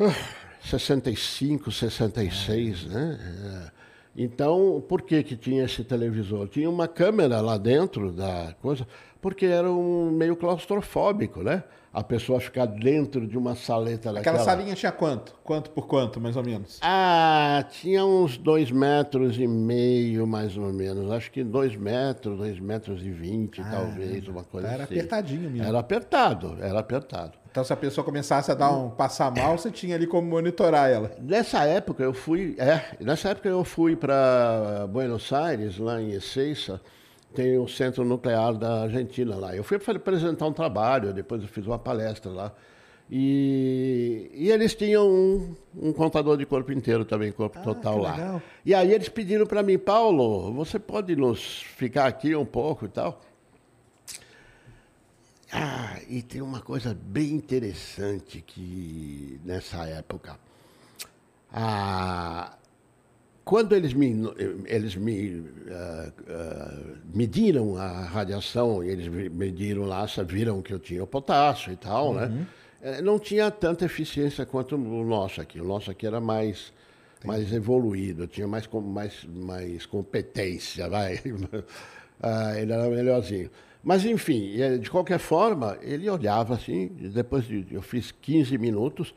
uh, 0.00 0.12
65, 0.60 1.70
66, 1.70 2.84
uhum. 2.84 2.90
né? 2.90 3.70
É. 3.72 3.76
Então, 4.18 4.82
por 4.88 5.02
que, 5.02 5.22
que 5.22 5.36
tinha 5.36 5.64
esse 5.64 5.84
televisor? 5.84 6.48
Tinha 6.48 6.70
uma 6.70 6.88
câmera 6.88 7.42
lá 7.42 7.58
dentro 7.58 8.10
da 8.10 8.54
coisa, 8.62 8.88
porque 9.20 9.44
era 9.44 9.70
um 9.70 10.10
meio 10.10 10.34
claustrofóbico, 10.34 11.42
né? 11.42 11.62
A 11.96 12.02
pessoa 12.02 12.38
ficar 12.38 12.66
dentro 12.66 13.26
de 13.26 13.38
uma 13.38 13.54
saleta 13.54 14.12
daquela. 14.12 14.36
Aquela 14.36 14.38
salinha 14.44 14.74
tinha 14.74 14.92
quanto? 14.92 15.34
Quanto 15.42 15.70
por 15.70 15.86
quanto, 15.86 16.20
mais 16.20 16.36
ou 16.36 16.44
menos? 16.44 16.78
Ah, 16.82 17.64
tinha 17.70 18.04
uns 18.04 18.36
dois 18.36 18.70
metros 18.70 19.38
e 19.38 19.46
meio, 19.46 20.26
mais 20.26 20.58
ou 20.58 20.70
menos. 20.74 21.10
Acho 21.10 21.30
que 21.30 21.42
dois 21.42 21.74
metros, 21.74 22.36
dois 22.36 22.60
metros 22.60 23.00
e 23.00 23.08
vinte, 23.10 23.62
ah, 23.62 23.70
talvez, 23.70 24.28
uma 24.28 24.44
coisa 24.44 24.68
era 24.68 24.84
assim. 24.84 24.92
Era 24.92 25.04
apertadinho 25.04 25.50
mesmo. 25.50 25.66
Era 25.66 25.78
apertado, 25.78 26.58
era 26.60 26.78
apertado. 26.78 27.32
Então, 27.50 27.64
se 27.64 27.72
a 27.72 27.76
pessoa 27.76 28.04
começasse 28.04 28.52
a 28.52 28.54
dar 28.54 28.70
um 28.72 28.90
passar 28.90 29.34
mal, 29.34 29.56
você 29.56 29.70
tinha 29.70 29.96
ali 29.96 30.06
como 30.06 30.28
monitorar 30.28 30.90
ela. 30.90 31.12
Nessa 31.18 31.64
época 31.64 32.02
eu 32.02 32.12
fui, 32.12 32.54
é, 32.58 32.94
nessa 33.02 33.30
época 33.30 33.48
eu 33.48 33.64
fui 33.64 33.96
para 33.96 34.86
Buenos 34.90 35.32
Aires, 35.32 35.78
lá 35.78 35.98
em 35.98 36.10
Ezeiza, 36.10 36.78
tem 37.34 37.58
o 37.58 37.68
Centro 37.68 38.04
Nuclear 38.04 38.54
da 38.54 38.82
Argentina 38.82 39.36
lá. 39.36 39.54
Eu 39.54 39.64
fui 39.64 39.78
para 39.78 39.96
apresentar 39.96 40.46
um 40.46 40.52
trabalho, 40.52 41.12
depois 41.12 41.42
eu 41.42 41.48
fiz 41.48 41.66
uma 41.66 41.78
palestra 41.78 42.30
lá. 42.30 42.52
E, 43.10 44.30
e 44.34 44.50
eles 44.50 44.74
tinham 44.74 45.08
um, 45.08 45.56
um, 45.76 45.92
contador 45.92 46.36
de 46.36 46.44
corpo 46.44 46.72
inteiro 46.72 47.04
também, 47.04 47.30
corpo 47.30 47.58
ah, 47.58 47.62
total 47.62 47.98
lá. 47.98 48.42
E 48.64 48.74
aí 48.74 48.92
eles 48.92 49.08
pediram 49.08 49.46
para 49.46 49.62
mim, 49.62 49.78
Paulo, 49.78 50.52
você 50.52 50.78
pode 50.78 51.14
nos 51.14 51.62
ficar 51.62 52.06
aqui 52.06 52.34
um 52.34 52.44
pouco 52.44 52.84
e 52.84 52.88
tal? 52.88 53.20
Ah, 55.52 56.00
e 56.08 56.22
tem 56.22 56.42
uma 56.42 56.60
coisa 56.60 56.92
bem 57.00 57.32
interessante 57.32 58.42
que 58.44 59.40
nessa 59.44 59.84
época. 59.86 60.36
Ah, 61.52 62.56
quando 63.46 63.76
eles 63.76 63.94
me, 63.94 64.12
eles 64.66 64.96
me 64.96 65.36
uh, 65.36 65.42
uh, 66.08 66.96
mediram 67.14 67.76
a 67.76 68.02
radiação, 68.02 68.82
eles 68.82 69.06
mediram 69.06 69.84
lá, 69.84 70.04
viram 70.26 70.60
que 70.60 70.74
eu 70.74 70.80
tinha 70.80 71.04
o 71.04 71.06
potássio 71.06 71.72
e 71.72 71.76
tal, 71.76 72.12
né? 72.12 72.26
uhum. 72.26 72.46
né? 72.82 73.00
não 73.02 73.20
tinha 73.20 73.48
tanta 73.48 73.84
eficiência 73.84 74.44
quanto 74.44 74.74
o 74.74 75.04
nosso 75.04 75.40
aqui. 75.40 75.60
O 75.60 75.64
nosso 75.64 75.92
aqui 75.92 76.08
era 76.08 76.20
mais, 76.20 76.72
mais 77.24 77.52
evoluído, 77.52 78.26
tinha 78.26 78.48
mais, 78.48 78.68
mais, 78.68 79.24
mais 79.24 79.86
competência, 79.86 80.88
vai. 80.88 81.14
uh, 81.14 82.58
ele 82.58 82.72
era 82.72 82.90
melhorzinho. 82.90 83.48
Mas, 83.80 84.04
enfim, 84.04 84.56
de 84.80 84.90
qualquer 84.90 85.20
forma, 85.20 85.78
ele 85.82 86.10
olhava 86.10 86.54
assim, 86.54 86.88
depois 87.14 87.44
de, 87.44 87.64
eu 87.70 87.80
fiz 87.80 88.10
15 88.10 88.58
minutos, 88.58 89.14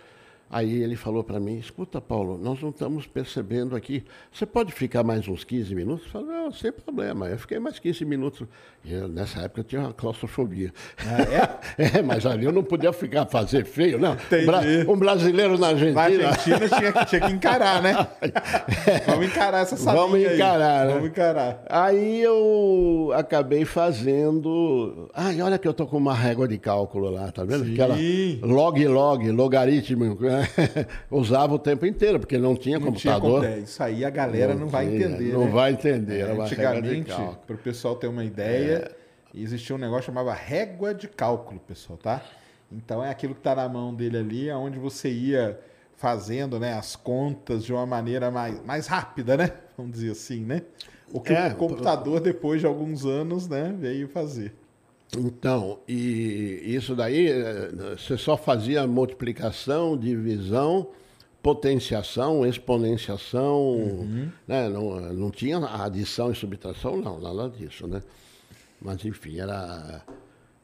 Aí 0.52 0.82
ele 0.82 0.96
falou 0.96 1.24
para 1.24 1.40
mim, 1.40 1.60
escuta, 1.60 2.02
Paulo, 2.02 2.36
nós 2.36 2.60
não 2.60 2.70
estamos 2.70 3.06
percebendo 3.06 3.76
aqui. 3.76 4.04
Você 4.32 4.48
pode 4.48 4.72
ficar 4.72 5.04
mais 5.04 5.28
uns 5.28 5.44
15 5.44 5.76
minutos? 5.76 6.06
Eu 6.08 6.12
falei, 6.12 6.28
não, 6.28 6.52
sem 6.52 6.72
problema. 6.72 7.28
Eu 7.28 7.38
fiquei 7.38 7.60
mais 7.60 7.78
15 7.78 8.04
minutos. 8.04 8.48
Eu, 8.84 9.08
nessa 9.08 9.42
época 9.42 9.60
eu 9.60 9.64
tinha 9.64 9.82
uma 9.82 9.94
claustrofobia. 9.94 10.74
Ah, 10.98 11.60
é? 11.78 11.98
é? 12.00 12.02
mas 12.02 12.26
ali 12.26 12.46
eu 12.46 12.52
não 12.52 12.64
podia 12.64 12.92
ficar 12.92 13.28
fazer 13.28 13.64
feio, 13.64 14.00
não. 14.00 14.14
Entendi. 14.14 14.90
Um 14.90 14.98
brasileiro 14.98 15.56
na 15.60 15.68
Argentina. 15.68 15.94
Na 15.94 16.30
Argentina 16.30 16.70
tinha, 16.70 17.06
tinha 17.06 17.22
que 17.22 17.32
encarar, 17.32 17.84
né? 17.84 18.08
Vamos 19.06 19.28
encarar 19.28 19.62
essa 19.62 19.78
salinha 19.78 20.02
Vamos 20.02 20.20
encarar, 20.20 20.82
aí. 20.82 20.88
Né? 20.88 20.94
Vamos 20.94 21.10
encarar. 21.10 21.64
Aí 21.70 22.22
eu 22.22 23.12
acabei 23.14 23.66
fazendo. 23.66 25.10
Ai, 25.14 25.40
olha 25.42 25.60
que 25.60 25.68
eu 25.68 25.74
tô 25.76 25.86
com 25.86 25.98
uma 25.98 26.16
régua 26.16 26.48
de 26.48 26.58
cálculo 26.58 27.12
lá, 27.12 27.32
tá 27.32 27.44
vendo? 27.44 27.66
Sim. 27.66 27.74
Aquela 27.74 27.96
log, 28.42 28.88
log, 28.88 29.32
logaritmo. 29.32 30.16
Né? 30.20 30.39
usava 31.10 31.54
o 31.54 31.60
tempo 31.60 31.86
inteiro, 31.86 32.20
porque 32.20 32.38
não 32.38 32.56
tinha 32.56 32.80
não 32.80 32.88
computador. 32.88 33.42
Tinha, 33.42 33.56
é, 33.56 33.60
isso 33.60 33.82
aí 33.82 34.04
a 34.04 34.10
galera 34.10 34.54
não, 34.54 34.62
não 34.62 34.68
vai 34.68 34.88
entender. 34.88 35.34
Não 35.34 35.46
né? 35.46 35.52
vai 35.52 35.72
entender. 35.72 36.20
É, 36.20 36.32
antigamente, 36.32 37.14
para 37.46 37.56
o 37.56 37.60
pessoal 37.60 37.96
ter 37.96 38.08
uma 38.08 38.24
ideia, 38.24 38.92
é. 39.36 39.40
existia 39.40 39.76
um 39.76 39.80
negócio 39.80 40.06
chamado 40.06 40.30
régua 40.30 40.94
de 40.94 41.08
cálculo, 41.08 41.60
pessoal, 41.60 41.98
tá? 41.98 42.24
Então 42.72 43.04
é 43.04 43.10
aquilo 43.10 43.34
que 43.34 43.40
está 43.40 43.56
na 43.56 43.68
mão 43.68 43.94
dele 43.94 44.18
ali, 44.18 44.52
onde 44.52 44.78
você 44.78 45.10
ia 45.10 45.60
fazendo 45.96 46.60
né, 46.60 46.74
as 46.74 46.96
contas 46.96 47.66
de 47.66 47.74
uma 47.74 47.86
maneira 47.86 48.32
mais, 48.32 48.64
mais 48.64 48.88
rápida, 48.88 49.36
né? 49.36 49.52
Vamos 49.78 49.94
dizer 49.94 50.12
assim, 50.12 50.46
né? 50.46 50.62
O 51.12 51.20
que 51.20 51.34
é, 51.34 51.48
o 51.48 51.56
computador, 51.56 52.20
depois 52.20 52.62
de 52.62 52.68
alguns 52.68 53.06
anos, 53.06 53.48
né, 53.48 53.76
veio 53.78 54.08
fazer. 54.08 54.54
Então, 55.18 55.80
e 55.88 56.62
isso 56.66 56.96
daí, 56.96 57.30
eh, 57.30 57.72
você 57.98 58.16
só 58.16 58.38
fazia 58.38 58.86
multiplicação, 58.86 59.98
divisão, 59.98 60.90
potenciação, 61.42 62.46
exponenciação, 62.46 63.60
uhum. 63.60 64.32
né? 64.48 64.70
não, 64.70 65.00
não 65.14 65.32
tinha 65.32 65.58
adição 65.58 66.32
e 66.32 66.36
subtração, 66.36 66.98
não, 66.98 67.20
nada 67.20 67.50
disso, 67.50 67.88
né? 67.88 68.04
Mas, 68.80 69.04
enfim, 69.04 69.40
era, 69.40 70.04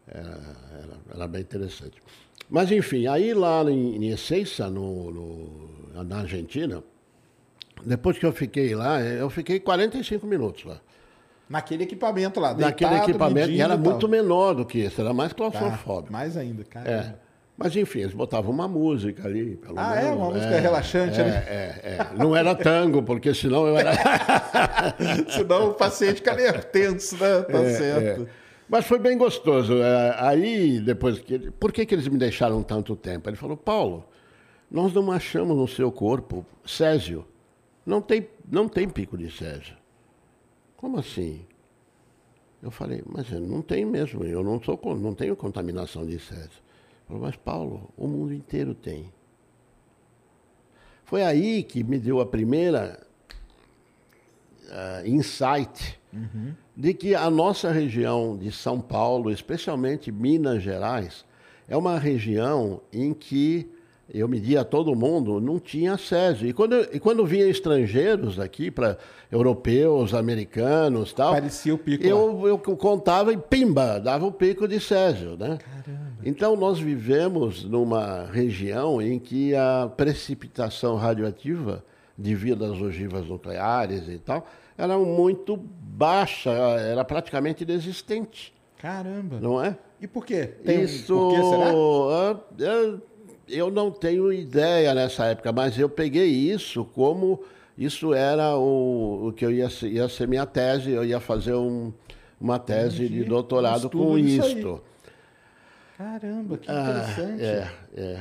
era, 0.07 0.41
era, 0.71 0.97
era 1.13 1.27
bem 1.27 1.41
interessante. 1.41 2.01
Mas, 2.49 2.71
enfim, 2.71 3.07
aí 3.07 3.33
lá 3.33 3.63
em, 3.63 3.95
em 3.95 4.09
Ezeiza, 4.09 4.69
no, 4.69 5.11
no, 5.11 6.03
na 6.03 6.19
Argentina, 6.19 6.83
depois 7.83 8.17
que 8.17 8.25
eu 8.25 8.31
fiquei 8.31 8.75
lá, 8.75 9.01
eu 9.01 9.29
fiquei 9.29 9.59
45 9.59 10.25
minutos 10.27 10.65
lá. 10.65 10.79
Naquele 11.47 11.83
equipamento 11.83 12.39
lá, 12.39 12.53
deitado, 12.53 12.69
Naquele 12.69 12.95
equipamento, 13.01 13.51
e 13.51 13.61
era 13.61 13.77
muito 13.77 14.07
menor 14.09 14.55
do 14.55 14.65
que 14.65 14.79
esse, 14.79 14.99
era 14.99 15.13
mais 15.13 15.31
claustrofóbico. 15.31 16.07
Tá, 16.07 16.11
mais 16.11 16.35
ainda, 16.35 16.63
cara. 16.63 16.89
É. 16.89 17.25
Mas 17.57 17.75
enfim, 17.75 17.99
eles 17.99 18.13
botavam 18.13 18.51
uma 18.51 18.67
música 18.67 19.25
ali. 19.25 19.55
Pelo 19.55 19.79
ah, 19.79 19.91
menos. 19.91 20.03
é? 20.03 20.11
Uma 20.11 20.29
música 20.31 20.55
é, 20.55 20.59
relaxante, 20.59 21.21
é, 21.21 21.23
né? 21.23 21.45
É, 21.47 21.79
é. 21.83 22.07
Não 22.17 22.35
era 22.35 22.53
tango, 22.53 23.01
porque 23.01 23.33
senão 23.33 23.65
eu 23.65 23.77
era. 23.77 23.93
senão 25.29 25.69
o 25.69 25.73
paciente 25.73 26.15
ficaria 26.15 26.51
tenso, 26.53 27.15
né? 27.15 27.41
Tá 27.43 27.59
é, 27.59 27.69
certo. 27.69 28.23
É. 28.23 28.27
Mas 28.67 28.85
foi 28.85 28.99
bem 28.99 29.17
gostoso. 29.17 29.81
É, 29.81 30.15
aí, 30.17 30.81
depois 30.81 31.19
que. 31.19 31.51
Por 31.51 31.71
que, 31.71 31.85
que 31.85 31.95
eles 31.95 32.07
me 32.09 32.17
deixaram 32.17 32.61
tanto 32.61 32.93
tempo? 32.95 33.29
Ele 33.29 33.37
falou, 33.37 33.55
Paulo, 33.55 34.05
nós 34.69 34.93
não 34.93 35.09
achamos 35.09 35.55
no 35.55 35.67
seu 35.67 35.91
corpo 35.91 36.45
Césio. 36.65 37.25
Não 37.85 38.01
tem, 38.01 38.27
não 38.51 38.67
tem 38.67 38.89
pico 38.89 39.17
de 39.17 39.31
Césio. 39.31 39.75
Como 40.77 40.99
assim? 40.99 41.45
Eu 42.61 42.71
falei, 42.71 43.03
mas 43.05 43.29
não 43.29 43.61
tem 43.61 43.85
mesmo, 43.85 44.23
eu 44.23 44.43
não, 44.43 44.61
sou, 44.61 44.79
não 44.95 45.13
tenho 45.13 45.35
contaminação 45.35 46.05
de 46.05 46.19
Césio. 46.19 46.63
Falei, 47.07 47.21
mas 47.21 47.35
Paulo, 47.35 47.93
o 47.95 48.07
mundo 48.07 48.33
inteiro 48.33 48.73
tem. 48.73 49.11
Foi 51.03 51.23
aí 51.23 51.61
que 51.61 51.83
me 51.83 51.99
deu 51.99 52.19
a 52.19 52.25
primeira 52.25 53.05
uh, 54.63 55.07
insight 55.07 55.99
uhum. 56.11 56.53
de 56.75 56.93
que 56.95 57.13
a 57.13 57.29
nossa 57.29 57.71
região 57.71 58.35
de 58.35 58.51
São 58.51 58.81
Paulo, 58.81 59.29
especialmente 59.29 60.11
Minas 60.11 60.63
Gerais, 60.63 61.23
é 61.67 61.77
uma 61.77 61.99
região 61.99 62.81
em 62.91 63.13
que 63.13 63.69
eu 64.13 64.27
media 64.27 64.63
todo 64.63 64.95
mundo, 64.95 65.41
não 65.41 65.59
tinha 65.59 65.97
Césio. 65.97 66.47
E 66.47 66.53
quando, 66.53 66.75
e 66.93 66.99
quando 66.99 67.25
vinha 67.25 67.47
estrangeiros 67.47 68.39
aqui, 68.39 68.69
para 68.69 68.97
europeus, 69.31 70.13
americanos 70.13 71.11
tal. 71.11 71.33
Parecia 71.33 71.73
o 71.73 71.77
pico. 71.77 72.05
Eu, 72.05 72.47
eu 72.47 72.57
contava 72.57 73.33
e 73.33 73.37
pimba, 73.37 73.99
dava 73.99 74.25
o 74.25 74.31
pico 74.31 74.67
de 74.67 74.79
Césio. 74.79 75.35
Né? 75.37 75.57
Caramba. 75.57 76.13
Então 76.23 76.55
nós 76.55 76.79
vivemos 76.79 77.63
numa 77.63 78.25
região 78.25 79.01
em 79.01 79.17
que 79.17 79.55
a 79.55 79.91
precipitação 79.95 80.95
radioativa, 80.95 81.83
devido 82.17 82.63
às 82.63 82.79
ogivas 82.79 83.27
nucleares 83.27 84.07
e 84.07 84.19
tal, 84.19 84.47
era 84.77 84.97
muito 84.97 85.57
baixa, 85.57 86.51
era 86.51 87.03
praticamente 87.03 87.63
inexistente. 87.63 88.53
Caramba! 88.77 89.39
Não 89.39 89.63
é? 89.63 89.77
E 89.99 90.07
por 90.07 90.25
quê? 90.25 90.45
Tem 90.45 90.83
Isso. 90.83 91.15
Um, 91.15 91.17
por 91.17 91.33
quê, 91.33 91.43
será? 91.49 91.73
Uh, 91.73 92.95
uh, 92.95 93.01
eu 93.47 93.69
não 93.71 93.91
tenho 93.91 94.31
ideia 94.31 94.93
nessa 94.93 95.25
época, 95.25 95.51
mas 95.51 95.77
eu 95.77 95.89
peguei 95.89 96.27
isso 96.27 96.85
como 96.85 97.43
Isso 97.77 98.13
era 98.13 98.55
o, 98.55 99.27
o 99.27 99.33
que 99.33 99.45
eu 99.45 99.51
ia, 99.51 99.67
ia 99.83 100.07
ser 100.07 100.27
minha 100.27 100.45
tese, 100.45 100.91
eu 100.91 101.03
ia 101.03 101.19
fazer 101.19 101.53
um, 101.53 101.91
uma 102.39 102.57
tese 102.57 103.03
Entendi. 103.03 103.23
de 103.23 103.25
doutorado 103.25 103.89
com 103.89 104.17
isto. 104.17 104.81
Caramba, 105.97 106.57
que 106.57 106.71
interessante. 106.71 107.43
Ah, 107.43 107.71
é, 107.95 108.01
é. 108.01 108.19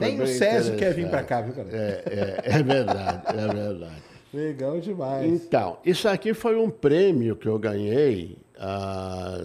Nem 0.00 0.20
o 0.20 0.26
Césio 0.26 0.76
quer 0.76 0.94
vir 0.94 1.08
para 1.08 1.22
cá, 1.22 1.40
viu, 1.40 1.52
cara? 1.52 1.68
É, 1.70 2.02
é, 2.06 2.58
é 2.58 2.62
verdade, 2.62 3.22
é 3.28 3.54
verdade. 3.54 4.02
Legal 4.32 4.80
demais. 4.80 5.26
Então, 5.26 5.78
isso 5.84 6.08
aqui 6.08 6.32
foi 6.32 6.56
um 6.56 6.70
prêmio 6.70 7.36
que 7.36 7.46
eu 7.46 7.58
ganhei, 7.58 8.38
ah, 8.58 9.38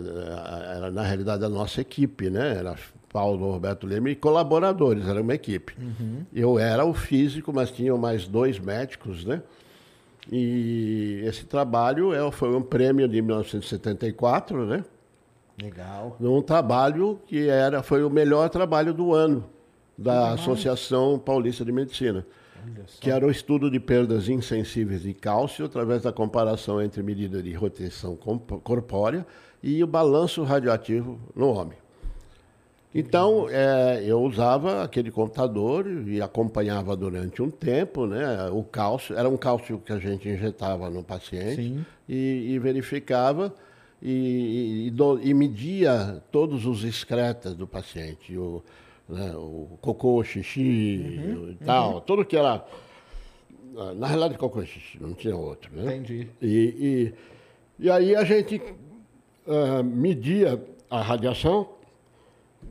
era 0.76 0.91
na 0.91 1.03
realidade 1.03 1.43
a 1.43 1.49
nossa 1.49 1.82
equipe, 1.82 2.30
né? 2.30 2.57
Era 2.59 2.76
Paulo 3.12 3.51
Roberto 3.51 3.86
Leme 3.86 4.12
e 4.12 4.16
colaboradores, 4.16 5.07
era 5.07 5.22
uma 5.22 5.34
equipe. 5.34 5.76
Uhum. 5.78 6.26
Eu 6.34 6.57
era 6.57 6.86
o 6.86 6.93
físico, 6.93 7.51
mas 7.53 7.70
tinham 7.70 7.97
mais 7.97 8.28
dois 8.28 8.59
médicos, 8.59 9.26
né? 9.26 9.41
E 10.32 11.22
esse 11.26 11.45
trabalho 11.45 12.14
é, 12.14 12.32
foi 12.32 12.55
um 12.55 12.62
prêmio 12.62 13.07
de 13.07 13.22
1974, 13.22 14.66
né? 14.66 14.86
Legal. 15.62 16.16
Num 16.20 16.41
trabalho 16.41 17.20
que 17.28 17.49
era, 17.49 17.84
foi 17.84 18.03
o 18.03 18.09
melhor 18.09 18.49
trabalho 18.49 18.93
do 18.93 19.14
ano 19.14 19.43
da 19.97 20.32
Associação 20.32 21.20
Paulista 21.20 21.66
de 21.66 21.72
Medicina, 21.72 22.26
que 22.99 23.12
era 23.12 23.26
o 23.26 23.30
estudo 23.30 23.70
de 23.70 23.80
perdas 23.80 24.30
insensíveis 24.30 25.01
de 25.01 25.14
cálcio 25.14 25.66
através 25.66 26.03
da 26.03 26.12
comparação 26.12 26.82
entre 26.82 27.03
medida 27.03 27.43
de 27.43 27.53
rotação 27.53 28.16
corpórea 28.64 29.26
e 29.62 29.84
o 29.84 29.88
balanço 29.88 30.43
radioativo 30.43 31.20
no 31.36 31.49
homem. 31.49 31.81
Então, 32.94 33.48
é, 33.50 34.04
eu 34.06 34.22
usava 34.22 34.84
aquele 34.84 35.12
computador 35.12 35.88
e 36.08 36.22
acompanhava 36.22 36.94
durante 36.96 37.42
um 37.42 37.50
tempo 37.50 38.06
né, 38.06 38.50
o 38.52 38.64
cálcio. 38.64 39.18
Era 39.18 39.30
um 39.30 39.38
cálcio 39.38 39.80
que 39.80 39.94
a 39.94 39.98
gente 39.98 40.28
injetava 40.28 40.89
no 40.89 41.02
paciente 41.02 41.86
e, 42.08 42.48
e, 42.50 42.60
verificava 42.60 43.54
e, 44.02 44.88
e, 44.88 44.92
do, 44.92 45.18
e, 45.24 45.34
media 45.34 46.22
todos 46.32 46.66
os 46.66 46.84
excretas 46.84 47.56
do 47.56 47.66
paciente. 47.66 48.38
O, 48.38 48.62
né, 49.08 49.34
o 49.38 49.78
cocô, 49.80 50.22
xixi 50.22 50.60
uhum, 51.18 51.52
e 51.52 51.66
tal, 51.66 51.96
uhum. 51.96 52.02
tudo 52.02 52.26
que 52.26 52.36
era... 52.36 52.66
Na 53.96 54.06
realidade, 54.06 54.38
cocô 54.38 54.62
e 54.62 54.66
xixi, 54.66 55.02
não 55.02 55.14
tinha 55.14 55.34
outro. 55.34 55.72
Né? 55.74 55.96
Entendi. 55.96 56.28
E, 56.42 57.14
e, 57.80 57.89
aí 57.89 58.14
a 58.18 58.26
gente 58.26 58.62
uh, 59.48 59.82
media 59.82 60.62
a 60.89 61.02
radiação 61.02 61.70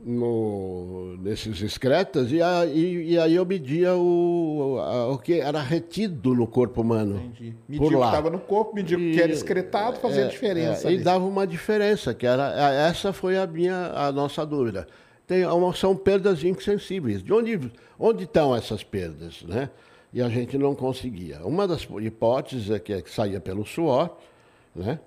no, 0.03 1.15
nesses 1.17 1.61
excretas 1.61 2.31
e, 2.31 2.41
a, 2.41 2.65
e, 2.65 3.11
e, 3.11 3.19
aí 3.19 3.35
eu 3.35 3.45
media 3.45 3.95
o, 3.95 4.77
a, 4.79 5.11
o 5.13 5.17
que 5.17 5.39
era 5.39 5.61
retido 5.61 6.33
no 6.33 6.47
corpo 6.47 6.81
humano. 6.81 7.17
Entendi. 7.17 7.55
Media 7.67 7.85
o 7.85 7.89
que 7.89 7.95
estava 7.95 8.29
no 8.29 8.39
corpo, 8.39 8.75
media 8.75 8.97
o 8.97 8.99
que 8.99 9.21
era 9.21 9.31
excretado, 9.31 9.97
fazia 9.97 10.25
é, 10.25 10.27
diferença. 10.27 10.89
É, 10.89 10.93
e 10.93 10.97
dava 10.99 11.25
uma 11.25 11.45
diferença, 11.45 12.13
que 12.13 12.25
era 12.25 12.53
essa 12.73 13.13
foi 13.13 13.37
a 13.37 13.45
minha 13.45 13.91
a 13.93 14.11
nossa 14.11 14.45
dúvida. 14.45 14.87
Tem, 15.27 15.43
são 15.75 15.95
perdas 15.95 16.43
insensíveis. 16.43 17.23
De 17.23 17.31
onde, 17.31 17.71
onde 17.97 18.23
estão 18.25 18.55
essas 18.55 18.83
perdas? 18.83 19.43
Né? 19.43 19.69
E 20.13 20.21
a 20.21 20.27
gente 20.27 20.57
não 20.57 20.75
conseguia. 20.75 21.39
Uma 21.45 21.67
das 21.67 21.87
hipóteses 22.01 22.69
é 22.69 22.79
que, 22.79 22.91
é 22.91 23.01
que 23.01 23.09
saía 23.09 23.39
pelo 23.39 23.65
suor, 23.65 24.17
né? 24.75 24.99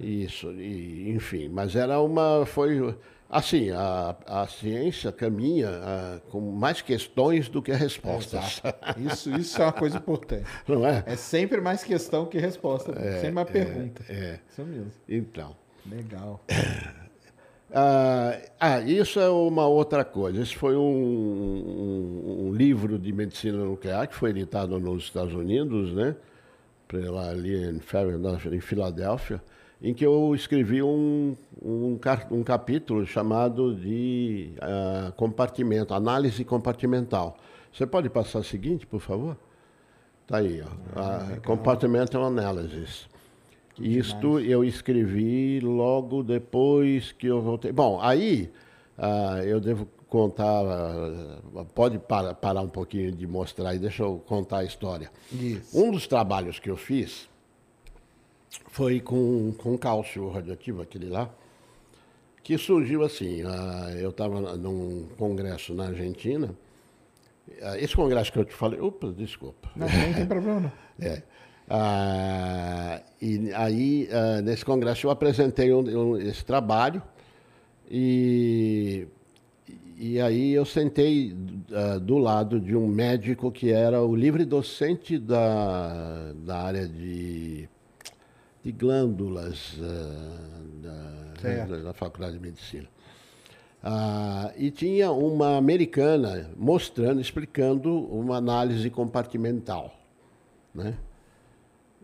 Isso, 0.00 0.50
e, 0.52 1.10
enfim, 1.10 1.48
mas 1.48 1.74
era 1.74 2.00
uma. 2.00 2.44
Foi 2.46 2.94
Assim, 3.28 3.70
a, 3.70 4.14
a 4.24 4.46
ciência 4.46 5.10
caminha 5.10 5.68
a, 5.68 6.20
com 6.30 6.40
mais 6.40 6.80
questões 6.80 7.48
do 7.48 7.60
que 7.60 7.72
respostas. 7.72 8.62
Isso, 8.98 9.30
isso 9.32 9.60
é 9.60 9.64
uma 9.64 9.72
coisa 9.72 9.98
importante. 9.98 10.44
Não 10.66 10.86
é? 10.86 11.02
É 11.06 11.16
sempre 11.16 11.60
mais 11.60 11.82
questão 11.82 12.26
que 12.26 12.38
resposta, 12.38 12.92
é, 12.92 13.16
sempre 13.16 13.30
uma 13.30 13.40
é, 13.40 13.44
pergunta. 13.44 14.04
É. 14.08 14.38
Isso 14.48 14.62
mesmo. 14.62 14.92
Então. 15.08 15.56
Legal. 15.84 16.40
Ah, 17.72 18.38
ah, 18.60 18.80
isso 18.80 19.18
é 19.18 19.28
uma 19.28 19.66
outra 19.66 20.04
coisa. 20.04 20.40
Esse 20.40 20.56
foi 20.56 20.76
um, 20.76 20.80
um, 20.80 22.46
um, 22.46 22.52
livro 22.52 22.96
de 22.98 23.12
medicina 23.12 23.58
nuclear 23.58 24.06
que 24.06 24.14
foi 24.14 24.30
editado 24.30 24.78
nos 24.78 25.04
Estados 25.04 25.34
Unidos, 25.34 25.92
né? 25.92 26.14
Pela 26.86 27.30
ali 27.30 27.56
em, 27.56 27.80
em 28.54 28.60
Filadélfia 28.60 29.42
em 29.80 29.92
que 29.92 30.04
eu 30.04 30.34
escrevi 30.34 30.82
um, 30.82 31.36
um, 31.62 31.98
um 32.30 32.42
capítulo 32.42 33.06
chamado 33.06 33.74
de 33.74 34.50
uh, 34.56 35.12
compartimento, 35.12 35.92
análise 35.92 36.44
compartimental. 36.44 37.36
Você 37.72 37.86
pode 37.86 38.08
passar 38.08 38.38
o 38.38 38.44
seguinte, 38.44 38.86
por 38.86 39.00
favor? 39.00 39.36
Está 40.22 40.38
aí, 40.38 40.62
ó. 40.62 40.98
Ah, 40.98 41.38
compartimental 41.44 42.24
Analysis. 42.24 43.06
Isto 43.78 44.38
demais. 44.38 44.50
eu 44.50 44.64
escrevi 44.64 45.60
logo 45.60 46.22
depois 46.22 47.12
que 47.12 47.26
eu 47.26 47.42
voltei. 47.42 47.70
Bom, 47.70 48.00
aí 48.00 48.50
uh, 48.98 49.42
eu 49.44 49.60
devo 49.60 49.86
contar, 50.08 50.64
uh, 50.64 51.64
pode 51.74 51.98
parar, 51.98 52.34
parar 52.34 52.62
um 52.62 52.68
pouquinho 52.68 53.12
de 53.12 53.26
mostrar 53.26 53.74
e 53.74 53.78
deixa 53.78 54.02
eu 54.02 54.22
contar 54.26 54.58
a 54.58 54.64
história. 54.64 55.10
Isso. 55.30 55.78
Um 55.78 55.90
dos 55.90 56.06
trabalhos 56.06 56.58
que 56.58 56.70
eu 56.70 56.76
fiz 56.76 57.28
foi 58.68 59.00
com, 59.00 59.52
com 59.58 59.76
cálcio 59.76 60.28
radioativo, 60.28 60.82
aquele 60.82 61.08
lá, 61.08 61.30
que 62.42 62.56
surgiu 62.56 63.02
assim. 63.02 63.42
Eu 64.00 64.10
estava 64.10 64.56
num 64.56 65.08
congresso 65.16 65.74
na 65.74 65.86
Argentina. 65.86 66.54
Esse 67.78 67.94
congresso 67.96 68.32
que 68.32 68.38
eu 68.38 68.44
te 68.44 68.54
falei. 68.54 68.80
Opa, 68.80 69.12
desculpa. 69.12 69.70
Não, 69.74 69.86
não 69.88 70.14
tem 70.14 70.26
problema. 70.26 70.72
É. 70.98 71.22
Uh, 71.68 73.04
e 73.20 73.52
aí, 73.52 74.08
nesse 74.42 74.64
congresso, 74.64 75.06
eu 75.06 75.10
apresentei 75.10 75.74
um, 75.74 75.80
um, 75.80 76.16
esse 76.16 76.42
trabalho. 76.42 77.02
E, 77.90 79.06
e 79.98 80.18
aí 80.18 80.52
eu 80.52 80.64
sentei 80.64 81.34
do 82.00 82.16
lado 82.16 82.58
de 82.58 82.74
um 82.74 82.86
médico 82.86 83.52
que 83.52 83.72
era 83.72 84.00
o 84.00 84.16
livre 84.16 84.46
docente 84.46 85.18
da, 85.18 86.32
da 86.32 86.62
área 86.62 86.88
de 86.88 87.68
de 88.66 88.72
glândulas 88.72 89.74
uh, 89.74 90.82
da, 90.82 91.66
da, 91.66 91.82
da, 91.84 91.92
Faculdade 91.92 92.36
de 92.36 92.42
Medicina. 92.42 92.88
Ah, 93.80 94.52
e 94.56 94.72
tinha 94.72 95.12
uma 95.12 95.56
americana 95.56 96.50
mostrando, 96.56 97.20
explicando 97.20 97.96
uma 98.12 98.36
análise 98.36 98.90
compartimental. 98.90 99.96
Né? 100.74 100.98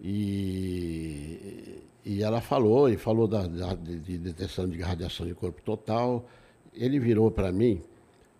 E, 0.00 1.80
e 2.04 2.22
ela 2.22 2.40
falou, 2.40 2.88
e 2.88 2.96
falou 2.96 3.26
da, 3.26 3.44
da 3.48 3.74
de, 3.74 3.98
de 3.98 4.18
detecção 4.18 4.68
de 4.68 4.80
radiação 4.80 5.26
de 5.26 5.34
corpo 5.34 5.60
total. 5.62 6.24
Ele 6.72 7.00
virou 7.00 7.28
para 7.28 7.50
mim 7.50 7.82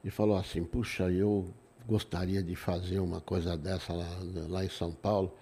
e 0.05 0.11
falou 0.11 0.37
assim: 0.37 0.63
Puxa, 0.63 1.11
eu 1.11 1.45
gostaria 1.89 2.41
de 2.41 2.55
fazer 2.55 3.01
uma 3.01 3.21
coisa 3.21 3.57
dessa 3.57 3.93
lá, 3.93 4.07
lá 4.49 4.65
em 4.65 4.71
São 4.71 4.93
Paulo. 4.93 5.33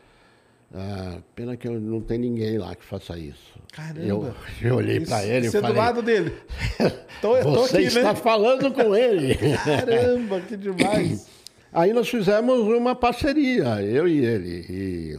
Ah, 0.72 1.18
pena 1.34 1.56
que 1.56 1.68
não 1.68 2.00
tem 2.00 2.18
ninguém 2.18 2.56
lá 2.56 2.74
que 2.76 2.84
faça 2.84 3.18
isso. 3.18 3.58
Caramba! 3.72 4.00
Eu, 4.06 4.34
eu 4.62 4.76
olhei 4.76 5.00
para 5.00 5.24
ele 5.24 5.48
e 5.48 5.50
falei... 5.50 5.68
Você 5.68 5.74
do 5.74 5.78
lado 5.78 6.02
dele. 6.02 6.32
Tô, 7.20 7.36
Você 7.36 7.42
tô 7.42 7.64
aqui, 7.64 7.76
né? 7.76 7.86
está 7.86 8.02
né? 8.02 8.14
falando 8.14 8.72
com 8.72 8.94
ele. 8.94 9.34
Caramba, 9.64 10.40
que 10.40 10.56
demais! 10.56 11.28
Aí 11.72 11.92
nós 11.92 12.08
fizemos 12.08 12.60
uma 12.60 12.94
parceria, 12.94 13.82
eu 13.82 14.08
e 14.08 14.24
ele. 14.24 14.66
E, 14.68 15.18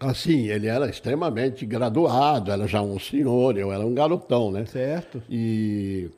assim, 0.00 0.48
ele 0.48 0.66
era 0.66 0.88
extremamente 0.88 1.64
graduado, 1.64 2.50
era 2.50 2.66
já 2.66 2.82
um 2.82 2.98
senhor, 2.98 3.56
eu 3.56 3.72
era 3.72 3.84
um 3.86 3.94
garotão, 3.94 4.50
né? 4.50 4.66
Certo. 4.66 5.22
E, 5.28 6.10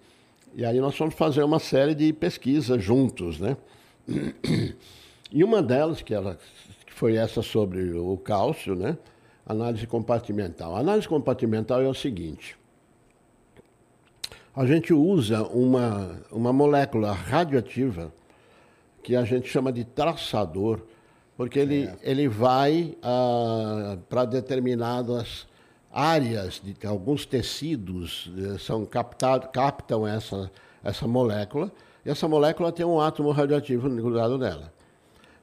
e 0.54 0.64
aí 0.64 0.80
nós 0.80 0.96
fomos 0.96 1.14
fazer 1.14 1.42
uma 1.42 1.58
série 1.58 1.94
de 1.94 2.12
pesquisas 2.12 2.82
juntos, 2.82 3.40
né? 3.40 3.56
E 5.32 5.44
uma 5.44 5.62
delas, 5.62 6.02
que 6.02 6.12
ela 6.12 6.36
foi 7.00 7.16
essa 7.16 7.40
sobre 7.40 7.94
o 7.94 8.14
cálcio, 8.18 8.74
né? 8.74 8.98
Análise 9.46 9.86
compartimental. 9.86 10.76
A 10.76 10.80
análise 10.80 11.08
compartimental 11.08 11.80
é 11.80 11.88
o 11.88 11.94
seguinte: 11.94 12.58
a 14.54 14.66
gente 14.66 14.92
usa 14.92 15.42
uma, 15.44 16.20
uma 16.30 16.52
molécula 16.52 17.10
radioativa 17.10 18.12
que 19.02 19.16
a 19.16 19.24
gente 19.24 19.48
chama 19.48 19.72
de 19.72 19.82
traçador, 19.82 20.82
porque 21.38 21.58
ele, 21.58 21.84
é. 21.84 21.96
ele 22.02 22.28
vai 22.28 22.94
ah, 23.02 23.96
para 24.10 24.26
determinadas 24.26 25.46
áreas 25.90 26.60
de 26.62 26.86
alguns 26.86 27.24
tecidos 27.24 28.30
eh, 28.38 28.58
são 28.58 28.84
captado, 28.84 29.48
captam 29.48 30.06
essa, 30.06 30.50
essa 30.84 31.08
molécula, 31.08 31.72
e 32.04 32.10
essa 32.10 32.28
molécula 32.28 32.70
tem 32.70 32.84
um 32.84 33.00
átomo 33.00 33.30
radioativo 33.30 33.88
grudado 33.88 34.36
nela. 34.38 34.70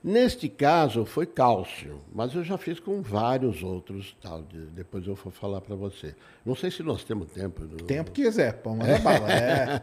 Neste 0.07 0.47
caso 0.47 1.03
foi 1.03 1.25
cálcio, 1.25 1.99
mas 2.15 2.33
eu 2.33 2.41
já 2.41 2.57
fiz 2.57 2.79
com 2.79 3.01
vários 3.01 3.61
outros, 3.61 4.15
tal, 4.21 4.41
depois 4.73 5.05
eu 5.05 5.15
vou 5.15 5.33
falar 5.33 5.59
para 5.59 5.75
você. 5.75 6.15
Não 6.45 6.55
sei 6.55 6.71
se 6.71 6.81
nós 6.81 7.03
temos 7.03 7.29
tempo. 7.29 7.67
Tempo 7.83 8.11
que 8.11 8.23
quiser, 8.23 8.53
pô, 8.53 8.73
manda 8.73 8.97
bala. 8.99 9.29
É. 9.29 9.81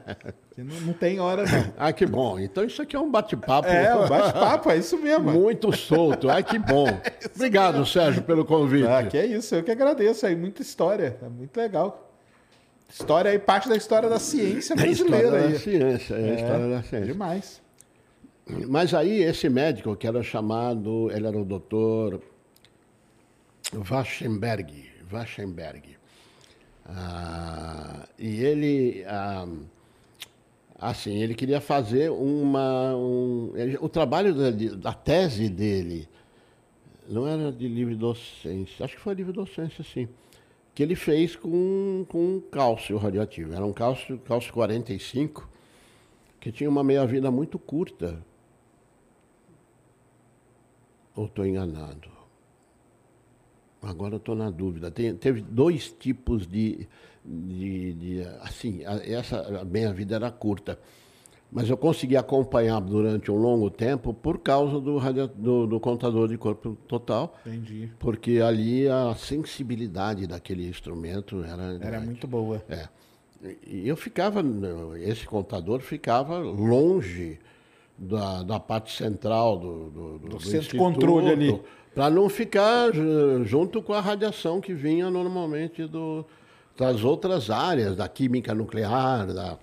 Não, 0.56 0.80
não, 0.80 0.92
tem 0.94 1.20
hora 1.20 1.42
não. 1.44 1.72
Ah, 1.76 1.92
que 1.92 2.06
bom. 2.06 2.38
Então 2.38 2.64
isso 2.64 2.80
aqui 2.80 2.96
é 2.96 2.98
um 2.98 3.10
bate-papo. 3.10 3.68
É, 3.68 3.94
um 3.94 4.08
bate-papo, 4.08 4.70
é 4.70 4.78
isso 4.78 4.96
mesmo. 4.96 5.30
Muito 5.30 5.76
solto. 5.76 6.30
Ai, 6.30 6.42
que 6.42 6.58
bom. 6.58 6.86
É 7.04 7.26
Obrigado, 7.34 7.74
mesmo. 7.74 7.86
Sérgio, 7.86 8.22
pelo 8.22 8.46
convite. 8.46 8.86
Ah, 8.86 9.04
que 9.04 9.18
é 9.18 9.26
isso, 9.26 9.54
eu 9.54 9.62
que 9.62 9.70
agradeço 9.70 10.24
aí, 10.24 10.34
muita 10.34 10.62
história, 10.62 11.18
é 11.22 11.28
muito 11.28 11.54
legal. 11.54 12.10
História 12.88 13.30
aí, 13.30 13.38
parte 13.38 13.68
da 13.68 13.76
história 13.76 14.08
da 14.08 14.18
ciência 14.18 14.74
brasileira. 14.74 15.38
É 15.38 15.48
da 15.48 15.58
ciência, 15.58 16.14
é, 16.14 16.30
a 16.30 16.34
história 16.34 16.68
da 16.68 16.82
ciência. 16.82 17.12
Demais. 17.12 17.63
Mas 18.46 18.92
aí 18.92 19.22
esse 19.22 19.48
médico, 19.48 19.96
que 19.96 20.06
era 20.06 20.22
chamado, 20.22 21.10
ele 21.10 21.26
era 21.26 21.38
o 21.38 21.44
doutor 21.44 22.20
Waschenberg, 23.90 24.90
Waschenberg. 25.10 25.96
Ah, 26.84 28.06
e 28.18 28.44
ele, 28.44 29.04
ah, 29.06 29.46
assim, 30.78 31.22
ele 31.22 31.34
queria 31.34 31.60
fazer 31.60 32.10
uma, 32.10 32.94
um, 32.94 33.52
ele, 33.54 33.78
o 33.80 33.88
trabalho 33.88 34.34
da, 34.34 34.50
da, 34.76 34.92
tese 34.92 35.48
dele 35.48 36.06
não 37.08 37.26
era 37.26 37.50
de 37.50 37.66
livre 37.66 37.94
docência, 37.94 38.84
acho 38.84 38.96
que 38.96 39.00
foi 39.00 39.14
livre 39.14 39.32
docência, 39.32 39.82
sim, 39.82 40.06
que 40.74 40.82
ele 40.82 40.94
fez 40.94 41.34
com, 41.34 42.04
com 42.08 42.42
cálcio 42.50 42.98
radioativo. 42.98 43.54
Era 43.54 43.64
um 43.64 43.72
cálcio, 43.72 44.18
cálcio 44.18 44.52
45, 44.52 45.48
que 46.38 46.52
tinha 46.52 46.68
uma 46.68 46.84
meia-vida 46.84 47.30
muito 47.30 47.58
curta, 47.58 48.22
ou 51.14 51.26
estou 51.26 51.46
enganado? 51.46 52.08
Agora 53.82 54.16
estou 54.16 54.34
na 54.34 54.50
dúvida. 54.50 54.90
Tem, 54.90 55.14
teve 55.14 55.42
dois 55.42 55.90
tipos 55.90 56.46
de, 56.46 56.88
de, 57.24 57.92
de 57.92 58.22
assim, 58.40 58.82
essa 58.84 59.64
minha 59.64 59.92
vida 59.92 60.14
era 60.16 60.30
curta, 60.30 60.78
mas 61.52 61.68
eu 61.68 61.76
consegui 61.76 62.16
acompanhar 62.16 62.80
durante 62.80 63.30
um 63.30 63.36
longo 63.36 63.70
tempo 63.70 64.12
por 64.12 64.38
causa 64.38 64.80
do, 64.80 64.98
do, 65.36 65.66
do 65.66 65.80
contador 65.80 66.28
de 66.28 66.38
corpo 66.38 66.76
total. 66.88 67.38
Entendi. 67.46 67.92
Porque 67.98 68.40
ali 68.40 68.88
a 68.88 69.14
sensibilidade 69.14 70.26
daquele 70.26 70.66
instrumento 70.66 71.44
era 71.44 71.78
era 71.80 72.00
muito 72.00 72.26
boa. 72.26 72.64
É. 72.68 72.88
E 73.66 73.86
eu 73.86 73.96
ficava, 73.96 74.42
esse 74.98 75.26
contador 75.26 75.80
ficava 75.80 76.38
longe 76.38 77.38
da, 77.96 78.42
da 78.42 78.60
parte 78.60 78.92
central 78.92 79.58
do, 79.58 79.90
do, 79.90 80.18
do, 80.18 80.28
do 80.30 80.40
centro 80.40 80.68
de 80.70 80.76
controle 80.76 81.30
ali. 81.30 81.60
Para 81.94 82.10
não 82.10 82.28
ficar 82.28 82.90
junto 83.44 83.80
com 83.80 83.92
a 83.92 84.00
radiação 84.00 84.60
que 84.60 84.74
vinha 84.74 85.08
normalmente 85.10 85.86
do, 85.86 86.26
das 86.76 87.04
outras 87.04 87.50
áreas, 87.50 87.96
da 87.96 88.08
química 88.08 88.52
nuclear, 88.52 89.32
da, 89.32 89.56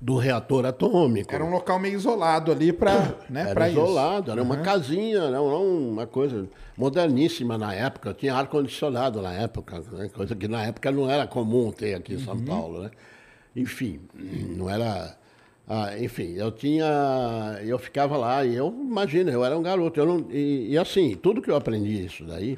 do 0.00 0.16
reator 0.16 0.64
atômico. 0.64 1.34
Era 1.34 1.44
um 1.44 1.50
local 1.50 1.80
meio 1.80 1.96
isolado 1.96 2.52
ali 2.52 2.72
para 2.72 3.16
né, 3.28 3.50
Era 3.50 3.68
isolado, 3.68 4.22
isso. 4.22 4.30
era 4.30 4.42
uma 4.42 4.56
uhum. 4.56 4.62
casinha, 4.62 5.30
não, 5.30 5.50
não 5.50 5.88
uma 5.90 6.06
coisa 6.06 6.48
moderníssima 6.76 7.58
na 7.58 7.74
época. 7.74 8.14
Tinha 8.14 8.34
ar-condicionado 8.36 9.20
na 9.20 9.32
época, 9.32 9.82
né, 9.92 10.08
coisa 10.10 10.36
que 10.36 10.46
na 10.46 10.64
época 10.64 10.92
não 10.92 11.10
era 11.10 11.26
comum 11.26 11.72
ter 11.72 11.94
aqui 11.94 12.14
em 12.14 12.18
São 12.20 12.34
uhum. 12.34 12.44
Paulo. 12.44 12.82
Né? 12.84 12.90
Enfim, 13.56 14.00
não 14.14 14.70
era 14.70 15.16
ah, 15.68 15.98
enfim, 15.98 16.32
eu 16.32 16.50
tinha. 16.50 17.60
Eu 17.62 17.78
ficava 17.78 18.16
lá 18.16 18.42
e 18.42 18.56
eu, 18.56 18.68
imagina, 18.68 19.30
eu 19.30 19.44
era 19.44 19.56
um 19.56 19.62
garoto. 19.62 20.00
Eu 20.00 20.06
não, 20.06 20.26
e, 20.30 20.70
e 20.70 20.78
assim, 20.78 21.14
tudo 21.14 21.42
que 21.42 21.50
eu 21.50 21.56
aprendi 21.56 22.06
isso 22.06 22.24
daí, 22.24 22.56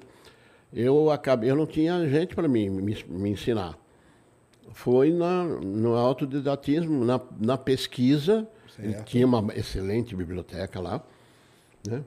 eu 0.72 1.11
acabei, 1.11 1.50
eu 1.50 1.56
não 1.56 1.66
tinha 1.66 2.08
gente 2.08 2.36
para 2.36 2.46
me, 2.46 2.70
me, 2.70 3.04
me, 3.08 3.30
ensinar. 3.30 3.76
Foi 4.72 5.12
na, 5.12 5.42
no 5.42 5.96
autodidatismo, 5.96 7.04
na, 7.04 7.20
na 7.40 7.58
pesquisa. 7.58 8.46
Tinha 9.04 9.26
uma 9.26 9.44
excelente 9.56 10.14
biblioteca 10.14 10.80
lá, 10.80 11.02
né? 11.86 12.02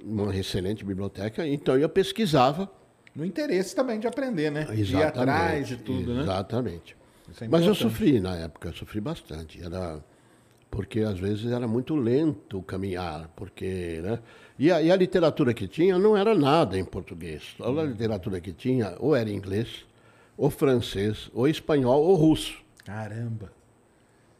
uma 0.00 0.34
excelente 0.34 0.84
biblioteca. 0.84 1.46
Então 1.46 1.76
eu 1.76 1.88
pesquisava. 1.88 2.70
No 3.14 3.24
interesse 3.24 3.74
também 3.74 3.98
de 3.98 4.06
aprender, 4.06 4.50
né? 4.50 4.60
Exatamente, 4.60 4.84
de 4.84 4.96
ir 4.96 5.02
atrás 5.02 5.68
de 5.68 5.76
tudo, 5.76 6.12
exatamente. 6.12 6.14
né? 6.14 6.22
Exatamente. 6.22 6.96
É 7.40 7.48
Mas 7.48 7.66
eu 7.66 7.74
sofri 7.74 8.20
na 8.20 8.36
época, 8.36 8.68
eu 8.68 8.72
sofri 8.72 9.00
bastante. 9.00 9.60
Era 9.60 10.00
porque 10.70 11.00
às 11.00 11.18
vezes 11.18 11.50
era 11.50 11.66
muito 11.66 11.94
lento 11.94 12.58
o 12.58 12.62
caminhar, 12.62 13.30
porque, 13.36 14.00
né? 14.02 14.18
E 14.58 14.70
a, 14.70 14.80
e 14.82 14.90
a, 14.90 14.96
literatura 14.96 15.52
que 15.52 15.68
tinha 15.68 15.98
não 15.98 16.16
era 16.16 16.34
nada 16.34 16.78
em 16.78 16.84
português. 16.84 17.54
A 17.60 17.70
literatura 17.82 18.40
que 18.40 18.52
tinha 18.52 18.96
ou 18.98 19.14
era 19.14 19.30
inglês, 19.30 19.86
ou 20.36 20.50
francês, 20.50 21.30
ou 21.34 21.46
espanhol, 21.46 22.02
ou 22.02 22.14
russo. 22.14 22.58
Caramba! 22.84 23.52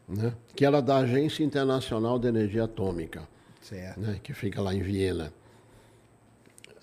Né? 0.09 0.33
Que 0.55 0.65
era 0.65 0.81
da 0.81 0.99
Agência 0.99 1.45
Internacional 1.45 2.19
de 2.19 2.29
Energia 2.29 2.65
Atômica, 2.65 3.29
certo. 3.61 4.01
Né? 4.01 4.21
que 4.23 4.33
fica 4.33 4.63
lá 4.63 4.75
em 4.75 4.81
Viena. 4.81 5.33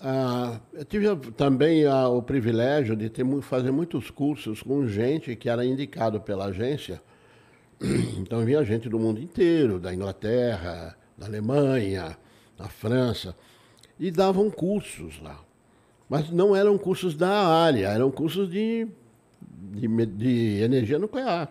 Ah, 0.00 0.60
eu 0.74 0.84
tive 0.84 1.16
também 1.32 1.86
ah, 1.86 2.08
o 2.08 2.22
privilégio 2.22 2.94
de 2.94 3.08
ter, 3.08 3.24
fazer 3.40 3.70
muitos 3.70 4.10
cursos 4.10 4.62
com 4.62 4.86
gente 4.86 5.34
que 5.34 5.48
era 5.48 5.64
indicado 5.64 6.20
pela 6.20 6.46
agência 6.46 7.00
então 8.18 8.44
vinha 8.44 8.64
gente 8.64 8.88
do 8.88 8.98
mundo 8.98 9.20
inteiro, 9.20 9.78
da 9.78 9.92
Inglaterra, 9.92 10.96
da 11.16 11.26
Alemanha, 11.26 12.16
da 12.56 12.68
França, 12.68 13.36
e 13.98 14.10
davam 14.10 14.50
cursos 14.50 15.20
lá. 15.20 15.40
Mas 16.08 16.30
não 16.30 16.54
eram 16.54 16.76
cursos 16.76 17.14
da 17.14 17.30
área, 17.30 17.88
eram 17.88 18.10
cursos 18.10 18.50
de, 18.50 18.86
de, 19.40 20.06
de 20.06 20.62
energia 20.62 20.98
nuclear. 20.98 21.50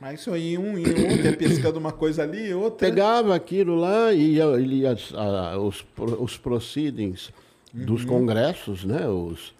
Mas 0.00 0.20
isso 0.20 0.32
aí, 0.32 0.58
um 0.58 0.76
e 0.76 0.84
outro, 0.84 1.24
ia 1.24 1.36
pescando 1.36 1.78
uma 1.78 1.92
coisa 1.92 2.24
ali, 2.24 2.52
outra. 2.52 2.88
Pegava 2.88 3.36
aquilo 3.36 3.76
lá 3.76 4.12
e 4.12 4.34
ia, 4.34 4.44
ia 4.58 4.96
a, 5.14 5.58
os, 5.58 5.84
os 6.18 6.36
proceedings 6.36 7.30
uhum. 7.72 7.84
dos 7.84 8.04
congressos, 8.04 8.84
né? 8.84 9.06
Os, 9.06 9.54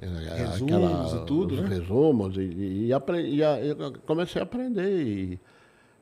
resumos 0.00 0.62
aquela, 0.62 1.22
e 1.22 1.26
tudo, 1.26 1.54
os 1.54 1.60
né? 1.60 1.68
resumos, 1.68 2.36
e, 2.36 2.40
e, 2.40 2.90
e, 2.90 3.40
e, 3.40 3.98
comecei 4.06 4.40
a 4.40 4.44
aprender. 4.44 5.02
E, 5.02 5.40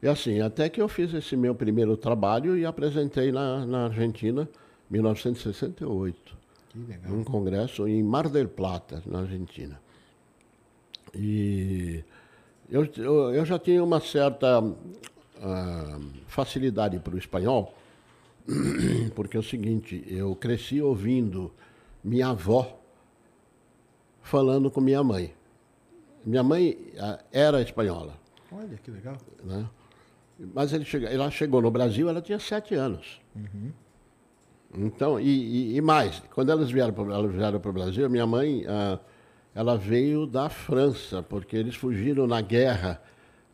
e 0.02 0.08
assim, 0.08 0.40
até 0.40 0.68
que 0.68 0.80
eu 0.80 0.88
fiz 0.88 1.14
esse 1.14 1.36
meu 1.36 1.54
primeiro 1.54 1.96
trabalho 1.96 2.56
e 2.56 2.66
apresentei 2.66 3.30
na, 3.30 3.64
na 3.64 3.84
Argentina, 3.84 4.48
1968. 4.90 6.36
Que 6.68 6.78
legal. 6.78 7.12
Num 7.12 7.24
congresso 7.24 7.86
em 7.86 8.02
Mar 8.02 8.28
del 8.28 8.48
Plata, 8.48 9.02
na 9.06 9.20
Argentina. 9.20 9.80
E 11.14 12.02
eu, 12.68 12.88
eu, 12.96 13.34
eu 13.34 13.44
já 13.46 13.58
tinha 13.58 13.82
uma 13.82 14.00
certa 14.00 14.60
uh, 14.60 14.74
facilidade 16.26 16.98
para 16.98 17.14
o 17.14 17.18
espanhol, 17.18 17.74
porque 19.14 19.36
é 19.36 19.40
o 19.40 19.42
seguinte, 19.42 20.04
eu 20.08 20.34
cresci 20.34 20.82
ouvindo 20.82 21.52
minha 22.02 22.28
avó 22.28 22.83
falando 24.24 24.70
com 24.70 24.80
minha 24.80 25.04
mãe. 25.04 25.32
Minha 26.24 26.42
mãe 26.42 26.76
ah, 26.98 27.20
era 27.30 27.60
espanhola. 27.60 28.14
Olha, 28.50 28.76
que 28.82 28.90
legal. 28.90 29.16
Né? 29.44 29.68
Mas 30.52 30.72
ele 30.72 30.84
chega, 30.84 31.08
ela 31.08 31.30
chegou 31.30 31.62
no 31.62 31.70
Brasil, 31.70 32.08
ela 32.08 32.20
tinha 32.20 32.40
sete 32.40 32.74
anos. 32.74 33.20
Uhum. 33.36 33.70
Então, 34.76 35.20
e, 35.20 35.28
e, 35.28 35.76
e, 35.76 35.80
mais, 35.80 36.20
quando 36.34 36.50
elas 36.50 36.70
vieram 36.70 36.92
para 36.92 37.70
o 37.70 37.72
Brasil, 37.72 38.08
minha 38.10 38.26
mãe, 38.26 38.64
ah, 38.66 38.98
ela 39.54 39.76
veio 39.76 40.26
da 40.26 40.48
França, 40.48 41.22
porque 41.22 41.56
eles 41.56 41.76
fugiram 41.76 42.26
na 42.26 42.40
guerra 42.40 43.00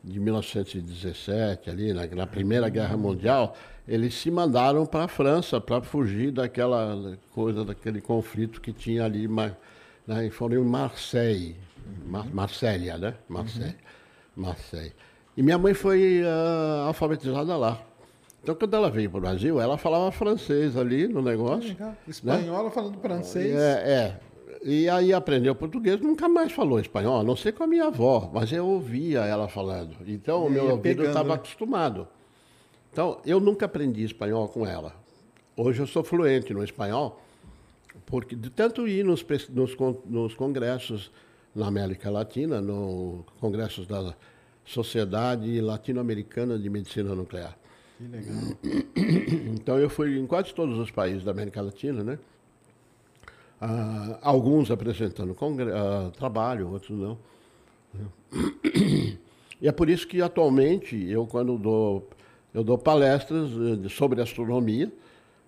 de 0.03 0.19
1917, 0.19 1.69
ali, 1.69 1.93
na, 1.93 2.07
na 2.07 2.27
Primeira 2.27 2.71
Guerra 2.71 2.97
Mundial, 2.97 3.55
eles 3.87 4.15
se 4.15 4.31
mandaram 4.31 4.87
para 4.87 5.05
a 5.05 5.09
França 5.09 5.61
para 5.61 5.83
fugir 5.83 6.31
daquela 6.31 7.19
coisa, 7.33 7.65
daquele 7.65 8.01
conflito 8.01 8.61
que 8.61 8.73
tinha 8.73 9.05
ali 9.05 9.29
né? 10.11 10.27
E 10.27 10.31
foram 10.31 10.57
em 10.57 10.65
Marseille, 10.65 11.57
Mar 12.05 12.27
Marsella, 12.35 12.99
né? 12.99 13.15
Marseille. 13.29 13.77
Uhum. 14.37 14.43
Marseille. 14.45 14.93
E 15.37 15.43
minha 15.43 15.57
mãe 15.57 15.73
foi 15.73 16.23
uh, 16.23 16.87
alfabetizada 16.87 17.57
lá. 17.57 17.81
Então, 18.43 18.55
quando 18.55 18.75
ela 18.75 18.91
veio 18.91 19.09
para 19.09 19.19
o 19.19 19.21
Brasil, 19.21 19.61
ela 19.61 19.79
falava 19.79 20.11
francês 20.11 20.77
ali 20.77 21.07
no 21.07 21.23
negócio. 21.23 21.77
Né? 21.79 21.97
Espanhola 22.09 22.65
né? 22.65 22.71
falando 22.71 22.99
francês. 22.99 23.55
É, 23.55 23.93
é. 23.93 24.21
E 24.63 24.89
aí 24.89 25.13
aprendeu 25.13 25.55
português, 25.55 26.01
nunca 26.01 26.29
mais 26.29 26.51
falou 26.53 26.81
espanhol, 26.81 27.21
a 27.21 27.23
não 27.23 27.37
ser 27.37 27.53
com 27.53 27.63
a 27.63 27.67
minha 27.67 27.87
avó, 27.87 28.31
mas 28.33 28.51
eu 28.53 28.67
ouvia 28.67 29.21
ela 29.21 29.47
falando. 29.47 29.97
Então, 30.07 30.47
o 30.47 30.51
meu 30.51 30.71
ouvido 30.71 31.05
estava 31.05 31.35
acostumado. 31.35 32.09
Então, 32.93 33.21
eu 33.25 33.39
nunca 33.39 33.67
aprendi 33.67 34.05
espanhol 34.05 34.49
com 34.49 34.67
ela. 34.67 34.95
Hoje 35.57 35.81
eu 35.81 35.87
sou 35.87 36.03
fluente 36.03 36.53
no 36.53 36.65
espanhol, 36.65 37.21
porque 38.11 38.35
de 38.35 38.51
tanto 38.51 38.89
ir 38.89 39.05
nos, 39.05 39.25
nos, 39.51 39.77
nos 40.07 40.35
congressos 40.35 41.11
na 41.55 41.67
América 41.67 42.11
Latina, 42.11 42.61
no 42.61 43.25
congressos 43.41 43.87
da 43.87 44.15
Sociedade 44.65 45.61
Latino-Americana 45.61 46.59
de 46.59 46.69
Medicina 46.69 47.15
Nuclear. 47.15 47.57
Que 47.99 48.05
legal. 48.05 48.37
Então 49.53 49.79
eu 49.79 49.91
fui 49.91 50.19
em 50.19 50.27
quase 50.27 50.55
todos 50.55 50.79
os 50.79 50.91
países 50.91 51.23
da 51.25 51.31
América 51.31 51.61
Latina, 51.61 52.03
né? 52.03 52.19
Ah, 53.61 54.19
alguns 54.23 54.71
apresentando 54.71 55.37
ah, 55.75 56.11
trabalho, 56.17 56.71
outros 56.71 56.99
não. 56.99 57.19
E 59.63 59.69
é 59.69 59.73
por 59.73 59.91
isso 59.91 60.09
que 60.09 60.23
atualmente 60.23 60.97
eu 61.11 61.27
quando 61.27 61.59
dou 61.59 62.09
eu 62.55 62.65
dou 62.65 62.79
palestras 62.79 63.51
eh, 63.51 63.89
sobre 63.91 64.23
astronomia, 64.23 64.91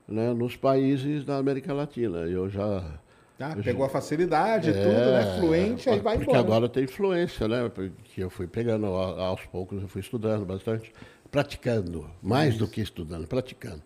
né, 0.08 0.32
nos 0.32 0.56
países 0.56 1.24
da 1.24 1.36
América 1.36 1.72
Latina. 1.72 2.18
Eu 2.18 2.48
já 2.48 3.00
ah, 3.38 3.56
pegou 3.62 3.84
a 3.84 3.88
facilidade, 3.88 4.70
é, 4.70 4.72
tudo, 4.72 5.12
né? 5.12 5.38
Fluente, 5.38 5.90
aí 5.90 5.98
vai 5.98 6.16
porque 6.16 6.30
embora. 6.30 6.38
Porque 6.38 6.52
agora 6.52 6.68
tem 6.68 6.84
influência, 6.84 7.48
né? 7.48 7.68
Porque 7.68 8.22
eu 8.22 8.30
fui 8.30 8.46
pegando 8.46 8.86
aos 8.86 9.44
poucos, 9.46 9.82
eu 9.82 9.88
fui 9.88 10.00
estudando 10.00 10.44
bastante, 10.44 10.92
praticando, 11.30 12.08
mais 12.22 12.50
Isso. 12.50 12.58
do 12.64 12.70
que 12.70 12.80
estudando, 12.80 13.26
praticando. 13.26 13.82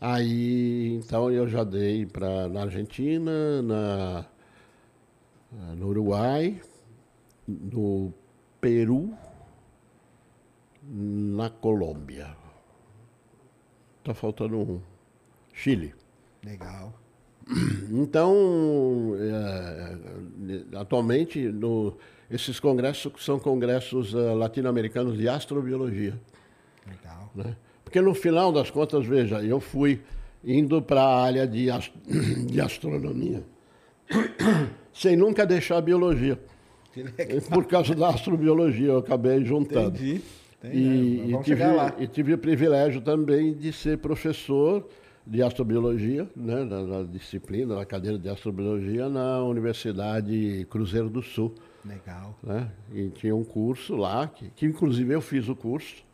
Aí, 0.00 0.94
então, 0.94 1.30
eu 1.30 1.48
já 1.48 1.64
dei 1.64 2.04
para 2.04 2.48
na 2.48 2.62
Argentina, 2.62 3.62
na, 3.62 4.26
no 5.74 5.88
Uruguai, 5.88 6.60
no 7.46 8.12
Peru, 8.60 9.14
na 10.82 11.48
Colômbia. 11.48 12.36
Está 13.98 14.12
faltando 14.12 14.58
um. 14.58 14.80
Chile. 15.56 15.94
Legal. 16.44 16.92
Então, 17.88 19.14
é, 19.18 20.76
atualmente, 20.76 21.40
no, 21.40 21.96
esses 22.28 22.58
congressos 22.58 23.24
são 23.24 23.38
congressos 23.38 24.12
uh, 24.12 24.34
latino-americanos 24.34 25.16
de 25.16 25.28
astrobiologia. 25.28 26.14
Legal. 26.86 27.30
Né? 27.34 27.56
Porque 27.84 28.00
no 28.00 28.12
final 28.12 28.52
das 28.52 28.68
contas, 28.68 29.06
veja, 29.06 29.40
eu 29.42 29.60
fui 29.60 30.00
indo 30.44 30.82
para 30.82 31.00
a 31.00 31.22
área 31.22 31.46
de, 31.46 31.70
ast 31.70 31.92
de 32.50 32.60
astronomia, 32.60 33.44
sem 34.92 35.16
nunca 35.16 35.46
deixar 35.46 35.78
a 35.78 35.80
biologia. 35.80 36.38
Por 37.48 37.66
causa 37.66 37.94
da 37.94 38.08
astrobiologia, 38.08 38.88
eu 38.88 38.98
acabei 38.98 39.44
juntando. 39.44 39.96
Entendi. 39.96 40.22
Entendi. 40.58 40.78
E, 40.78 41.32
e, 41.32 41.42
tive, 41.44 41.62
e 42.00 42.06
tive 42.08 42.34
o 42.34 42.38
privilégio 42.38 43.00
também 43.00 43.54
de 43.54 43.72
ser 43.72 43.98
professor 43.98 44.84
de 45.26 45.42
astrobiologia, 45.42 46.28
né, 46.36 46.64
na, 46.64 47.02
disciplina, 47.02 47.74
na 47.74 47.84
cadeira 47.84 48.16
de 48.16 48.28
astrobiologia 48.28 49.08
na 49.08 49.42
Universidade 49.42 50.64
Cruzeiro 50.70 51.10
do 51.10 51.20
Sul. 51.20 51.52
Legal. 51.84 52.38
Né? 52.42 52.70
E 52.94 53.08
tinha 53.10 53.34
um 53.34 53.44
curso 53.44 53.96
lá, 53.96 54.28
que, 54.28 54.48
que 54.50 54.66
inclusive 54.66 55.12
eu 55.12 55.20
fiz 55.20 55.48
o 55.48 55.56
curso. 55.56 56.04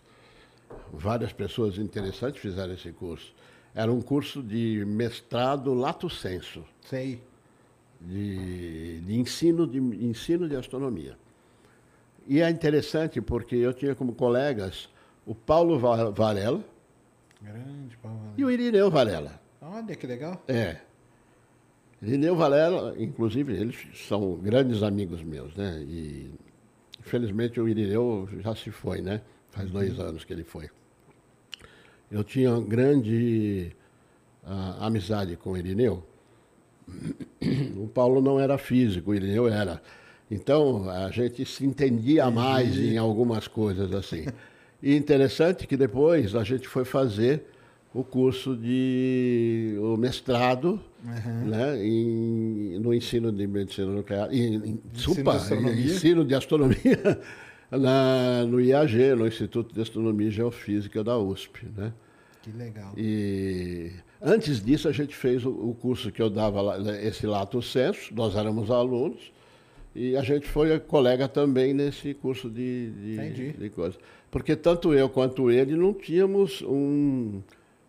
Várias 0.90 1.32
pessoas 1.32 1.76
interessantes 1.76 2.40
fizeram 2.40 2.72
esse 2.72 2.90
curso. 2.92 3.34
Era 3.74 3.92
um 3.92 4.00
curso 4.00 4.42
de 4.42 4.82
mestrado 4.86 5.74
lato 5.74 6.08
senso. 6.08 6.64
Sei. 6.80 7.20
De, 8.00 9.00
de, 9.00 9.14
ensino, 9.14 9.66
de 9.66 9.78
ensino 9.78 10.48
de 10.48 10.56
astronomia. 10.56 11.16
E 12.26 12.40
é 12.40 12.50
interessante 12.50 13.20
porque 13.20 13.56
eu 13.56 13.72
tinha 13.72 13.94
como 13.94 14.12
colegas 14.14 14.88
o 15.24 15.34
Paulo 15.34 15.78
Varela, 16.12 16.64
Grande 17.42 17.96
Paulo 17.98 18.34
E 18.36 18.44
o 18.44 18.50
Irineu 18.50 18.90
Varela. 18.90 19.40
Olha 19.60 19.94
que 19.94 20.06
legal. 20.06 20.42
É. 20.48 20.76
Irineu 22.00 22.34
Varela, 22.36 22.94
inclusive, 22.98 23.52
eles 23.54 23.76
são 24.08 24.34
grandes 24.36 24.82
amigos 24.82 25.22
meus, 25.22 25.54
né? 25.56 25.82
E 25.86 26.30
infelizmente 27.00 27.60
o 27.60 27.68
Irineu 27.68 28.28
já 28.40 28.54
se 28.54 28.70
foi, 28.70 29.00
né? 29.00 29.20
Faz 29.50 29.66
uhum. 29.68 29.74
dois 29.74 29.98
anos 29.98 30.24
que 30.24 30.32
ele 30.32 30.44
foi. 30.44 30.68
Eu 32.10 32.24
tinha 32.24 32.58
grande 32.60 33.72
uh, 34.44 34.84
amizade 34.84 35.36
com 35.36 35.52
o 35.52 35.56
Irineu. 35.56 36.04
O 37.76 37.88
Paulo 37.88 38.20
não 38.20 38.38
era 38.38 38.58
físico, 38.58 39.12
o 39.12 39.14
Irineu 39.14 39.48
era. 39.48 39.80
Então, 40.30 40.88
a 40.90 41.10
gente 41.10 41.44
se 41.44 41.64
entendia 41.64 42.30
mais 42.30 42.76
em 42.76 42.98
algumas 42.98 43.46
coisas 43.46 43.92
assim. 43.92 44.26
E 44.82 44.96
interessante 44.96 45.66
que 45.66 45.76
depois 45.76 46.34
a 46.34 46.42
gente 46.42 46.66
foi 46.66 46.84
fazer 46.84 47.44
o 47.94 48.02
curso 48.02 48.56
de 48.56 49.76
o 49.78 49.96
mestrado 49.96 50.80
uhum. 51.04 51.46
né, 51.46 51.84
em, 51.84 52.78
no 52.78 52.92
ensino 52.92 53.30
de 53.30 53.46
medicina 53.46 53.88
nuclear, 53.92 54.32
em, 54.32 54.54
em, 54.54 54.80
ensino, 54.94 55.22
de 55.22 55.30
astronomia. 55.30 55.84
ensino 55.84 56.24
de 56.24 56.34
astronomia 56.34 57.20
na, 57.70 58.46
no 58.46 58.60
IAG, 58.60 59.14
no 59.14 59.26
Instituto 59.26 59.74
de 59.74 59.80
Astronomia 59.82 60.28
e 60.28 60.30
Geofísica 60.30 61.04
da 61.04 61.18
USP. 61.18 61.66
Né? 61.76 61.92
Que 62.42 62.50
legal. 62.50 62.92
E 62.96 63.92
antes 64.20 64.64
disso 64.64 64.88
a 64.88 64.92
gente 64.92 65.14
fez 65.14 65.44
o, 65.44 65.50
o 65.50 65.74
curso 65.74 66.10
que 66.10 66.22
eu 66.22 66.30
dava, 66.30 66.78
esse 67.02 67.26
lato 67.26 67.60
senso, 67.60 68.12
nós 68.14 68.34
éramos 68.34 68.70
alunos, 68.70 69.32
e 69.94 70.16
a 70.16 70.22
gente 70.22 70.46
foi 70.46 70.80
colega 70.80 71.28
também 71.28 71.74
nesse 71.74 72.14
curso 72.14 72.48
de, 72.48 72.90
de, 72.90 73.52
de 73.52 73.68
coisa. 73.68 73.98
Porque 74.32 74.56
tanto 74.56 74.94
eu 74.94 75.10
quanto 75.10 75.50
ele 75.50 75.76
não 75.76 75.92
tínhamos 75.92 76.62
um, 76.62 77.42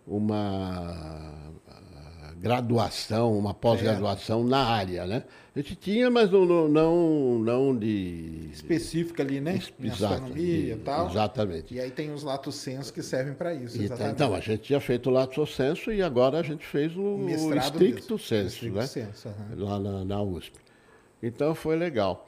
uma 0.06 1.34
ah, 1.70 2.34
graduação, 2.36 3.40
uma 3.40 3.54
pós-graduação 3.54 4.44
na 4.44 4.62
área, 4.62 5.08
né? 5.08 5.24
A 5.56 5.60
gente 5.60 5.78
tinha, 5.78 6.12
mas 6.12 6.30
não, 6.30 6.68
não, 6.68 7.40
não 7.40 7.78
de... 7.78 8.50
Específica 8.52 9.24
ali, 9.24 9.40
né? 9.40 9.58
Exato, 9.80 10.16
astronomia 10.16 10.74
e 10.74 10.78
tal. 10.80 11.10
Exatamente. 11.10 11.74
E 11.76 11.80
aí 11.80 11.90
tem 11.90 12.14
os 12.14 12.24
lato 12.24 12.52
senso 12.52 12.92
que 12.92 13.02
servem 13.02 13.34
para 13.34 13.54
isso, 13.54 13.76
então, 13.76 13.86
exatamente. 13.86 14.14
Então, 14.14 14.36
a 14.36 14.40
gente 14.42 14.64
tinha 14.64 14.82
feito 14.82 15.10
o 15.10 15.14
lato 15.14 15.48
senso 15.48 15.94
e 15.94 16.02
agora 16.02 16.40
a 16.40 16.44
gente 16.44 16.66
fez 16.66 16.94
o, 16.98 17.02
o 17.02 17.56
estricto 17.56 18.20
senso, 18.20 18.70
né? 18.70 18.86
Senso, 18.86 19.30
uhum. 19.30 19.64
Lá 19.64 19.80
na, 19.80 20.04
na 20.04 20.22
USP. 20.22 20.60
Então, 21.22 21.56
foi 21.56 21.78
legal. 21.78 22.28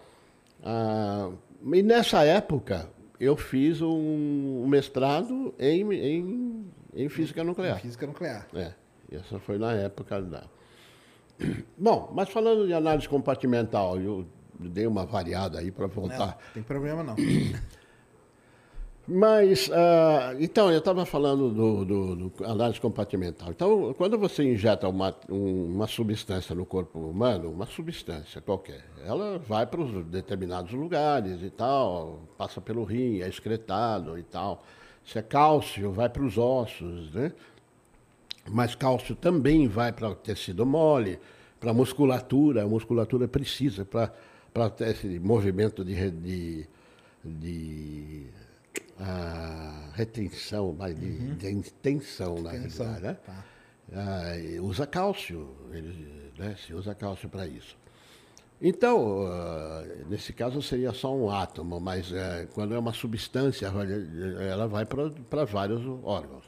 Ah, 0.64 1.32
e 1.74 1.84
nessa 1.84 2.24
época, 2.24 2.88
eu 3.20 3.36
fiz 3.36 3.82
um 3.82 4.66
mestrado 4.68 5.54
em, 5.60 5.92
em, 5.94 6.66
em 6.94 7.10
física 7.10 7.44
nuclear. 7.44 7.78
Em 7.78 7.82
física 7.82 8.08
nuclear. 8.08 8.48
É. 8.54 8.74
Essa 9.12 9.40
foi 9.40 9.58
na 9.58 9.74
época 9.74 10.22
da. 10.22 10.44
Bom, 11.78 12.12
mas 12.14 12.30
falando 12.30 12.66
de 12.66 12.74
análise 12.74 13.08
compartimental, 13.08 14.00
eu 14.00 14.26
dei 14.60 14.88
uma 14.88 15.06
variada 15.06 15.60
aí 15.60 15.72
para 15.72 15.88
voltar. 15.88 16.28
Não, 16.28 16.54
tem 16.54 16.64
problema 16.64 17.04
não. 17.04 17.16
Mas, 19.08 19.68
uh, 19.68 20.36
então, 20.40 20.72
eu 20.72 20.80
estava 20.80 21.06
falando 21.06 21.52
do, 21.52 21.86
do, 21.86 22.16
do, 22.16 22.46
análise 22.46 22.82
compartimental. 22.82 23.50
Então, 23.52 23.94
quando 23.94 24.18
você 24.18 24.44
injeta 24.44 24.88
uma, 24.88 25.16
um, 25.30 25.76
uma 25.76 25.86
substância 25.86 26.56
no 26.56 26.66
corpo 26.66 26.98
humano, 26.98 27.52
uma 27.52 27.68
substância 27.68 28.42
qualquer, 28.42 28.84
ela 29.06 29.38
vai 29.38 29.68
para 29.68 29.80
os 29.80 30.06
determinados 30.08 30.72
lugares 30.72 31.44
e 31.44 31.52
tal, 31.52 32.22
passa 32.36 32.60
pelo 32.60 32.84
rim, 32.84 33.22
é 33.22 33.30
excretado 33.30 34.18
e 34.18 34.24
tal. 34.24 34.64
Se 35.06 35.20
é 35.20 35.22
cálcio, 35.22 35.92
vai 35.92 36.10
para 36.10 36.24
os 36.24 36.36
ossos, 36.36 37.14
né? 37.14 37.32
Mas 38.50 38.74
cálcio 38.74 39.16
também 39.16 39.68
vai 39.68 39.92
para 39.92 40.10
o 40.10 40.16
tecido 40.16 40.66
mole, 40.66 41.20
para 41.60 41.70
a 41.70 41.74
musculatura. 41.74 42.64
A 42.64 42.68
musculatura 42.68 43.28
precisa 43.28 43.86
para 43.86 44.12
esse 44.82 45.20
movimento 45.20 45.86
de, 45.86 46.10
de, 46.12 46.68
de 47.24 48.28
a 49.00 49.90
retenção, 49.94 50.76
mas 50.78 50.98
de, 50.98 51.06
uhum. 51.06 51.36
de 51.36 51.52
intenção, 51.52 52.36
na 52.42 52.52
realidade, 52.52 53.02
né? 53.02 53.18
Tá. 53.26 53.44
Ah, 53.94 54.34
usa 54.62 54.88
cálcio, 54.88 55.48
ele, 55.72 56.32
né? 56.38 56.56
se 56.66 56.74
usa 56.74 56.96
cálcio 56.96 57.30
para 57.30 57.46
isso. 57.46 57.78
Então, 58.62 59.26
uh, 59.26 60.10
nesse 60.10 60.34
caso 60.34 60.62
seria 60.62 60.94
só 60.94 61.14
um 61.14 61.30
átomo, 61.30 61.80
mas 61.80 62.10
uh, 62.12 62.48
quando 62.54 62.74
é 62.74 62.80
uma 62.80 62.94
substância, 62.94 63.72
ela 64.50 64.68
vai 64.68 64.86
para 64.86 65.46
vários 65.46 65.82
órgãos. 66.04 66.46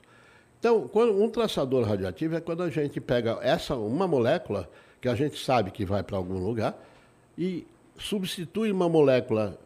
Então, 0.60 0.88
quando, 0.88 1.22
um 1.22 1.30
traçador 1.30 1.86
radioativo 1.86 2.36
é 2.36 2.42
quando 2.42 2.64
a 2.64 2.70
gente 2.70 3.00
pega 3.00 3.38
essa 3.42 3.76
uma 3.76 4.08
molécula 4.08 4.70
que 5.00 5.08
a 5.08 5.16
gente 5.16 5.38
sabe 5.44 5.70
que 5.70 5.86
vai 5.86 6.02
para 6.02 6.18
algum 6.18 6.40
lugar 6.40 6.76
e 7.38 7.68
substitui 8.00 8.72
uma 8.72 8.90
molécula 8.90 9.60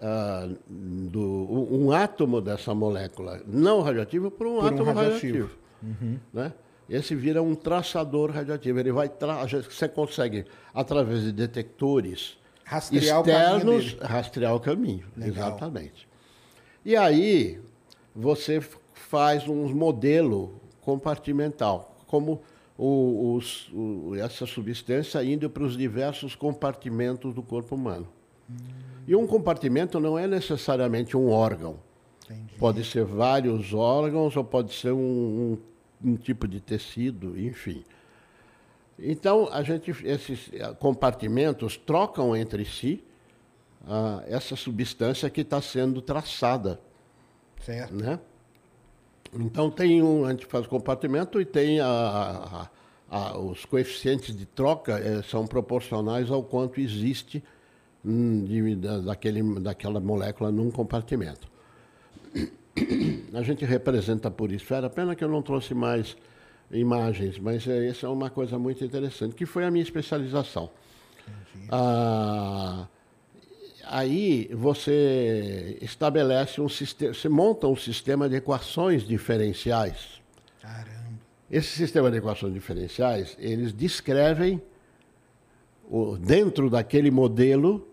uh, 0.00 0.56
do, 0.66 1.68
um 1.70 1.92
átomo 1.92 2.40
dessa 2.40 2.74
molécula 2.74 3.42
não 3.46 3.80
radioativa 3.82 4.30
por 4.30 4.46
um 4.46 4.60
por 4.60 4.66
átomo 4.66 4.90
um 4.90 4.94
radioativo. 4.94 5.22
radioativo 5.22 5.58
uhum. 5.82 6.18
né? 6.32 6.52
Esse 6.88 7.14
vira 7.14 7.42
um 7.42 7.54
traçador 7.54 8.30
radioativo. 8.30 8.80
Ele 8.80 8.90
vai 8.90 9.08
tra... 9.10 9.44
Você 9.46 9.86
consegue, 9.88 10.46
através 10.72 11.22
de 11.22 11.32
detectores 11.32 12.38
rastrear 12.64 13.20
externos, 13.20 13.94
o 14.00 14.04
rastrear 14.04 14.54
o 14.54 14.60
caminho. 14.60 15.04
Legal. 15.14 15.48
Exatamente. 15.48 16.08
E 16.84 16.96
aí 16.96 17.60
você 18.14 18.60
faz 18.94 19.46
um 19.46 19.68
modelo 19.74 20.60
compartimental, 20.80 21.94
como 22.06 22.40
o, 22.76 23.34
os, 23.34 23.68
o, 23.72 24.14
essa 24.16 24.46
substância 24.46 25.22
indo 25.22 25.50
para 25.50 25.64
os 25.64 25.76
diversos 25.76 26.34
compartimentos 26.34 27.34
do 27.34 27.42
corpo 27.42 27.74
humano. 27.74 28.08
Hum. 28.50 28.87
E 29.08 29.16
um 29.16 29.26
compartimento 29.26 29.98
não 29.98 30.18
é 30.18 30.26
necessariamente 30.26 31.16
um 31.16 31.30
órgão. 31.30 31.78
Entendi. 32.26 32.54
Pode 32.58 32.84
ser 32.84 33.06
vários 33.06 33.72
órgãos 33.72 34.36
ou 34.36 34.44
pode 34.44 34.74
ser 34.74 34.92
um, 34.92 35.58
um, 36.04 36.10
um 36.10 36.14
tipo 36.14 36.46
de 36.46 36.60
tecido, 36.60 37.40
enfim. 37.40 37.82
Então, 38.98 39.48
a 39.50 39.62
gente, 39.62 39.90
esses 40.04 40.50
eh, 40.52 40.74
compartimentos 40.78 41.74
trocam 41.78 42.36
entre 42.36 42.66
si 42.66 43.02
ah, 43.86 44.22
essa 44.26 44.54
substância 44.54 45.30
que 45.30 45.40
está 45.40 45.62
sendo 45.62 46.02
traçada. 46.02 46.78
Certo. 47.62 47.94
Né? 47.94 48.20
Então, 49.32 49.70
tem 49.70 50.02
um, 50.02 50.26
a 50.26 50.32
gente 50.32 50.44
faz 50.44 50.66
o 50.66 50.68
compartimento 50.68 51.40
e 51.40 51.46
tem 51.46 51.80
a, 51.80 51.88
a, 51.88 52.68
a, 53.08 53.38
os 53.38 53.64
coeficientes 53.64 54.36
de 54.36 54.44
troca 54.44 54.98
eh, 54.98 55.22
são 55.22 55.46
proporcionais 55.46 56.30
ao 56.30 56.42
quanto 56.42 56.78
existe 56.78 57.42
de, 58.04 58.76
da, 58.76 58.98
daquele, 58.98 59.60
daquela 59.60 60.00
molécula 60.00 60.50
num 60.50 60.70
compartimento. 60.70 61.48
A 63.34 63.42
gente 63.42 63.64
representa 63.64 64.30
por 64.30 64.52
esfera, 64.52 64.88
pena 64.88 65.14
que 65.14 65.24
eu 65.24 65.28
não 65.28 65.42
trouxe 65.42 65.74
mais 65.74 66.16
imagens, 66.70 67.38
mas 67.38 67.66
essa 67.66 68.06
é 68.06 68.08
uma 68.08 68.30
coisa 68.30 68.58
muito 68.58 68.84
interessante, 68.84 69.34
que 69.34 69.46
foi 69.46 69.64
a 69.64 69.70
minha 69.70 69.82
especialização. 69.82 70.70
Ah, 71.70 72.86
aí 73.84 74.48
você 74.52 75.78
estabelece 75.80 76.60
um 76.60 76.68
sistema, 76.68 77.14
você 77.14 77.28
monta 77.28 77.66
um 77.66 77.76
sistema 77.76 78.28
de 78.28 78.36
equações 78.36 79.06
diferenciais. 79.06 80.20
Caramba. 80.60 80.88
Esse 81.50 81.68
sistema 81.68 82.10
de 82.10 82.18
equações 82.18 82.52
diferenciais, 82.52 83.36
eles 83.40 83.72
descrevem 83.72 84.60
o, 85.90 86.16
dentro 86.16 86.68
daquele 86.68 87.10
modelo, 87.10 87.87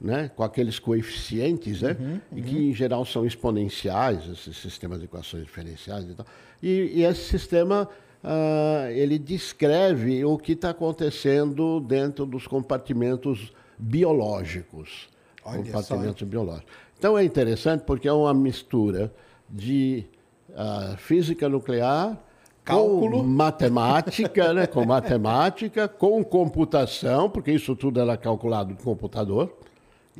né, 0.00 0.30
com 0.34 0.42
aqueles 0.42 0.78
coeficientes, 0.78 1.82
né, 1.82 1.96
uhum, 1.98 2.06
uhum. 2.12 2.38
e 2.38 2.42
que 2.42 2.56
em 2.70 2.72
geral 2.72 3.04
são 3.04 3.26
exponenciais, 3.26 4.26
esses 4.28 4.56
sistemas 4.56 4.98
de 4.98 5.04
equações 5.04 5.44
diferenciais 5.44 6.08
e 6.08 6.14
tal. 6.14 6.26
E, 6.62 6.92
e 6.94 7.04
esse 7.04 7.24
sistema 7.24 7.88
uh, 8.24 8.90
ele 8.90 9.18
descreve 9.18 10.24
o 10.24 10.38
que 10.38 10.52
está 10.52 10.70
acontecendo 10.70 11.80
dentro 11.80 12.24
dos 12.24 12.46
compartimentos 12.46 13.52
biológicos. 13.78 15.08
Olha 15.44 15.62
compartimentos 15.64 16.20
só. 16.20 16.26
biológicos. 16.26 16.72
Então 16.98 17.16
é 17.16 17.24
interessante 17.24 17.82
porque 17.82 18.08
é 18.08 18.12
uma 18.12 18.32
mistura 18.32 19.12
de 19.48 20.04
uh, 20.50 20.96
física 20.96 21.48
nuclear, 21.48 22.18
Cálculo. 22.62 23.18
com 23.18 23.26
matemática, 23.26 24.52
né? 24.52 24.66
com 24.66 24.84
matemática, 24.84 25.88
com 25.88 26.22
computação, 26.22 27.28
porque 27.28 27.50
isso 27.50 27.74
tudo 27.74 28.00
era 28.00 28.16
calculado 28.16 28.70
no 28.70 28.76
computador. 28.76 29.56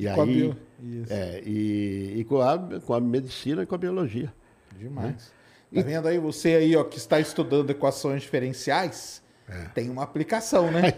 E 0.01 0.15
com 0.15 0.23
aí, 0.23 0.55
é, 1.11 1.43
e, 1.45 2.15
e 2.21 2.25
com, 2.25 2.41
a, 2.41 2.59
com 2.85 2.95
a 2.95 3.01
medicina 3.01 3.63
e 3.63 3.67
com 3.67 3.75
a 3.75 3.79
biologia. 3.79 4.33
Demais. 4.79 5.33
Né? 5.71 5.83
Tá 5.83 5.89
vendo 5.89 6.09
aí? 6.09 6.19
Você 6.19 6.55
aí, 6.55 6.75
ó, 6.75 6.85
que 6.85 6.97
está 6.97 7.21
estudando 7.21 7.71
equações 7.71 8.23
diferenciais, 8.23 9.23
é. 9.49 9.67
tem 9.75 9.91
uma 9.91 10.03
aplicação, 10.03 10.71
né? 10.71 10.95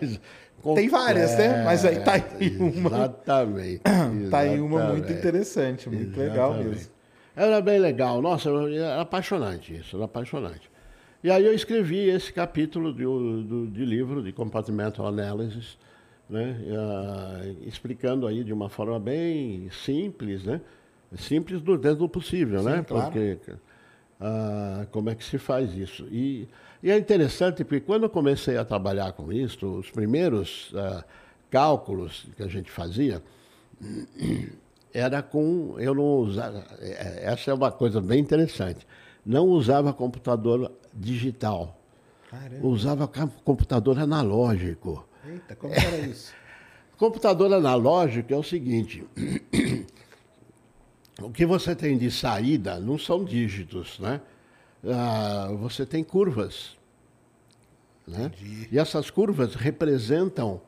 Tem 0.74 0.88
várias, 0.88 1.36
né? 1.36 1.44
é, 1.44 1.48
né? 1.48 1.64
Mas 1.64 1.84
aí 1.84 1.98
tá 2.00 2.12
aí 2.12 2.56
uma. 2.56 2.88
Exatamente. 2.88 3.82
tá 4.30 4.38
aí 4.38 4.60
uma 4.60 4.84
muito 4.92 5.12
interessante, 5.12 5.88
muito 5.88 6.20
exatamente. 6.20 6.30
legal 6.30 6.54
mesmo. 6.54 6.92
Era 7.34 7.60
bem 7.60 7.78
legal. 7.78 8.22
Nossa, 8.22 8.48
era 8.50 9.00
apaixonante 9.00 9.74
isso, 9.74 9.96
era 9.96 10.04
apaixonante. 10.04 10.70
E 11.24 11.30
aí 11.30 11.44
eu 11.44 11.54
escrevi 11.54 12.08
esse 12.08 12.32
capítulo 12.32 12.92
de, 12.92 13.04
do, 13.04 13.66
de 13.66 13.84
livro 13.84 14.22
de 14.22 14.32
Compartmental 14.32 15.06
Analysis, 15.06 15.78
né? 16.32 16.56
Uh, 16.66 17.68
explicando 17.68 18.26
aí 18.26 18.42
de 18.42 18.52
uma 18.52 18.68
forma 18.68 18.98
bem 18.98 19.70
simples, 19.70 20.44
né? 20.44 20.60
Simples 21.16 21.60
do, 21.60 21.76
dentro 21.76 21.98
do 21.98 22.08
possível, 22.08 22.60
Sim, 22.60 22.64
né? 22.64 22.84
Claro. 22.86 23.12
Porque 23.12 23.38
ah, 24.24 24.86
como 24.92 25.10
é 25.10 25.16
que 25.16 25.24
se 25.24 25.36
faz 25.36 25.74
isso. 25.74 26.06
E, 26.08 26.48
e, 26.80 26.92
é 26.92 26.96
interessante 26.96 27.64
porque 27.64 27.80
quando 27.80 28.04
eu 28.04 28.10
comecei 28.10 28.56
a 28.56 28.64
trabalhar 28.64 29.12
com 29.12 29.32
isso, 29.32 29.66
os 29.66 29.90
primeiros 29.90 30.72
ah, 30.76 31.04
cálculos 31.50 32.26
que 32.36 32.42
a 32.44 32.46
gente 32.46 32.70
fazia 32.70 33.20
era 34.94 35.22
com 35.22 35.74
eu 35.78 35.92
não 35.92 36.04
usava 36.18 36.64
é, 36.78 37.32
essa 37.32 37.50
é 37.50 37.54
uma 37.54 37.72
coisa 37.72 38.00
bem 38.00 38.20
interessante 38.20 38.86
não 39.24 39.46
usava 39.46 39.92
computador 39.92 40.70
digital 40.94 41.78
Caramba. 42.30 42.66
usava 42.66 43.08
computador 43.44 43.98
analógico 43.98 45.06
eita 45.26 45.56
como 45.56 45.74
era 45.74 45.98
isso 45.98 46.32
computador 46.96 47.52
analógico 47.52 48.32
é 48.32 48.36
o 48.36 48.42
seguinte 48.42 49.06
o 51.20 51.30
que 51.30 51.46
você 51.46 51.74
tem 51.74 51.96
de 51.96 52.10
saída 52.10 52.78
não 52.80 52.98
são 52.98 53.24
dígitos, 53.24 53.98
né? 53.98 54.20
Ah, 54.84 55.50
você 55.58 55.86
tem 55.86 56.02
curvas. 56.02 56.76
Né? 58.06 58.32
E 58.70 58.78
essas 58.78 59.10
curvas 59.10 59.54
representam 59.54 60.60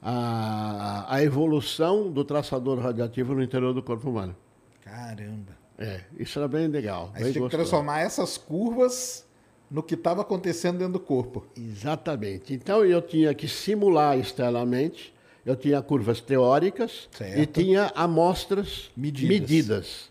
a, 0.00 1.14
a 1.14 1.22
evolução 1.22 2.10
do 2.10 2.24
traçador 2.24 2.78
radiativo 2.78 3.34
no 3.34 3.42
interior 3.42 3.74
do 3.74 3.82
corpo 3.82 4.08
humano. 4.08 4.34
Caramba. 4.82 5.56
É, 5.78 6.00
isso 6.18 6.38
era 6.38 6.48
bem 6.48 6.66
legal. 6.66 7.10
Aí 7.14 7.24
bem 7.24 7.32
tinha 7.32 7.44
que 7.44 7.50
transformar 7.54 8.00
essas 8.00 8.38
curvas 8.38 9.24
no 9.70 9.82
que 9.82 9.94
estava 9.94 10.22
acontecendo 10.22 10.78
dentro 10.78 10.94
do 10.94 11.00
corpo. 11.00 11.44
Exatamente. 11.56 12.54
Então 12.54 12.84
eu 12.84 13.02
tinha 13.02 13.34
que 13.34 13.46
simular 13.46 14.18
externamente 14.18 15.12
eu 15.48 15.56
tinha 15.56 15.80
curvas 15.80 16.20
teóricas 16.20 17.08
certo. 17.10 17.38
e 17.38 17.46
tinha 17.46 17.90
amostras 17.94 18.90
medidas. 18.94 19.28
medidas. 19.28 20.10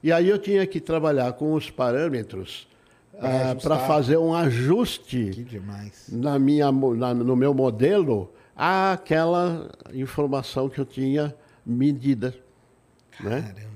E 0.00 0.12
aí 0.12 0.28
eu 0.28 0.38
tinha 0.38 0.64
que 0.64 0.80
trabalhar 0.80 1.32
com 1.32 1.54
os 1.54 1.70
parâmetros 1.70 2.68
para 3.18 3.74
ah, 3.74 3.78
fazer 3.80 4.16
um 4.16 4.32
ajuste 4.32 5.44
na 6.08 6.38
minha, 6.38 6.70
na, 6.70 7.12
no 7.12 7.34
meu 7.34 7.52
modelo 7.52 8.32
àquela 8.54 9.68
informação 9.92 10.68
que 10.68 10.78
eu 10.78 10.84
tinha 10.84 11.34
medida. 11.64 12.32
Né? 13.18 13.42
Caramba. 13.42 13.60
Né? 13.60 13.66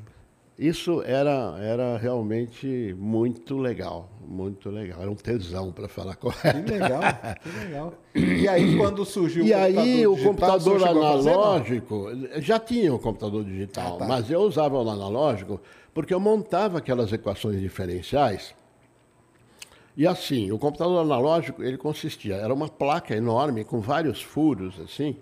Isso 0.60 1.02
era, 1.06 1.56
era 1.58 1.96
realmente 1.96 2.94
muito 2.98 3.56
legal, 3.56 4.10
muito 4.28 4.68
legal. 4.68 5.00
Era 5.00 5.10
um 5.10 5.14
tesão 5.14 5.72
para 5.72 5.88
falar 5.88 6.16
correto. 6.16 6.64
Que 6.64 6.72
legal, 6.72 7.00
que 7.42 7.64
legal. 7.64 7.94
E 8.14 8.46
aí 8.46 8.76
quando 8.76 9.02
surgiu 9.06 9.42
e 9.46 9.54
o 9.54 9.54
computador 9.54 9.78
aí, 9.80 10.06
o 10.06 10.22
computador 10.22 10.86
analógico, 10.86 12.04
fazer, 12.04 12.42
já 12.42 12.58
tinha 12.60 12.92
o 12.94 12.98
computador 12.98 13.42
digital, 13.42 13.94
ah, 13.94 13.98
tá. 14.00 14.06
mas 14.06 14.30
eu 14.30 14.42
usava 14.42 14.76
o 14.76 14.86
analógico 14.86 15.58
porque 15.94 16.12
eu 16.12 16.20
montava 16.20 16.76
aquelas 16.76 17.10
equações 17.10 17.58
diferenciais. 17.58 18.54
E 19.96 20.06
assim, 20.06 20.52
o 20.52 20.58
computador 20.58 21.00
analógico, 21.00 21.62
ele 21.62 21.78
consistia, 21.78 22.34
era 22.34 22.52
uma 22.52 22.68
placa 22.68 23.16
enorme 23.16 23.64
com 23.64 23.80
vários 23.80 24.20
furos 24.20 24.78
assim, 24.78 25.16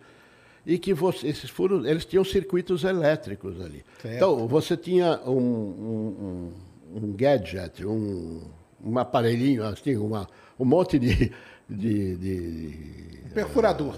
e 0.69 0.79
que 0.79 0.93
você, 0.93 1.29
esses 1.29 1.49
furos 1.49 1.87
eles 1.87 2.05
tinham 2.05 2.23
circuitos 2.23 2.85
elétricos 2.85 3.59
ali. 3.59 3.83
Certo. 4.03 4.15
Então 4.15 4.47
você 4.47 4.77
tinha 4.77 5.19
um, 5.27 5.33
um, 5.33 6.53
um 6.95 7.13
gadget, 7.17 7.87
um, 7.87 8.43
um 8.85 8.99
aparelhinho, 8.99 9.65
assim, 9.65 9.97
uma, 9.97 10.29
um 10.61 10.67
monte 10.67 10.99
de, 10.99 11.33
de, 11.67 12.17
de 12.17 12.79
um 13.25 13.31
perfurador. 13.31 13.95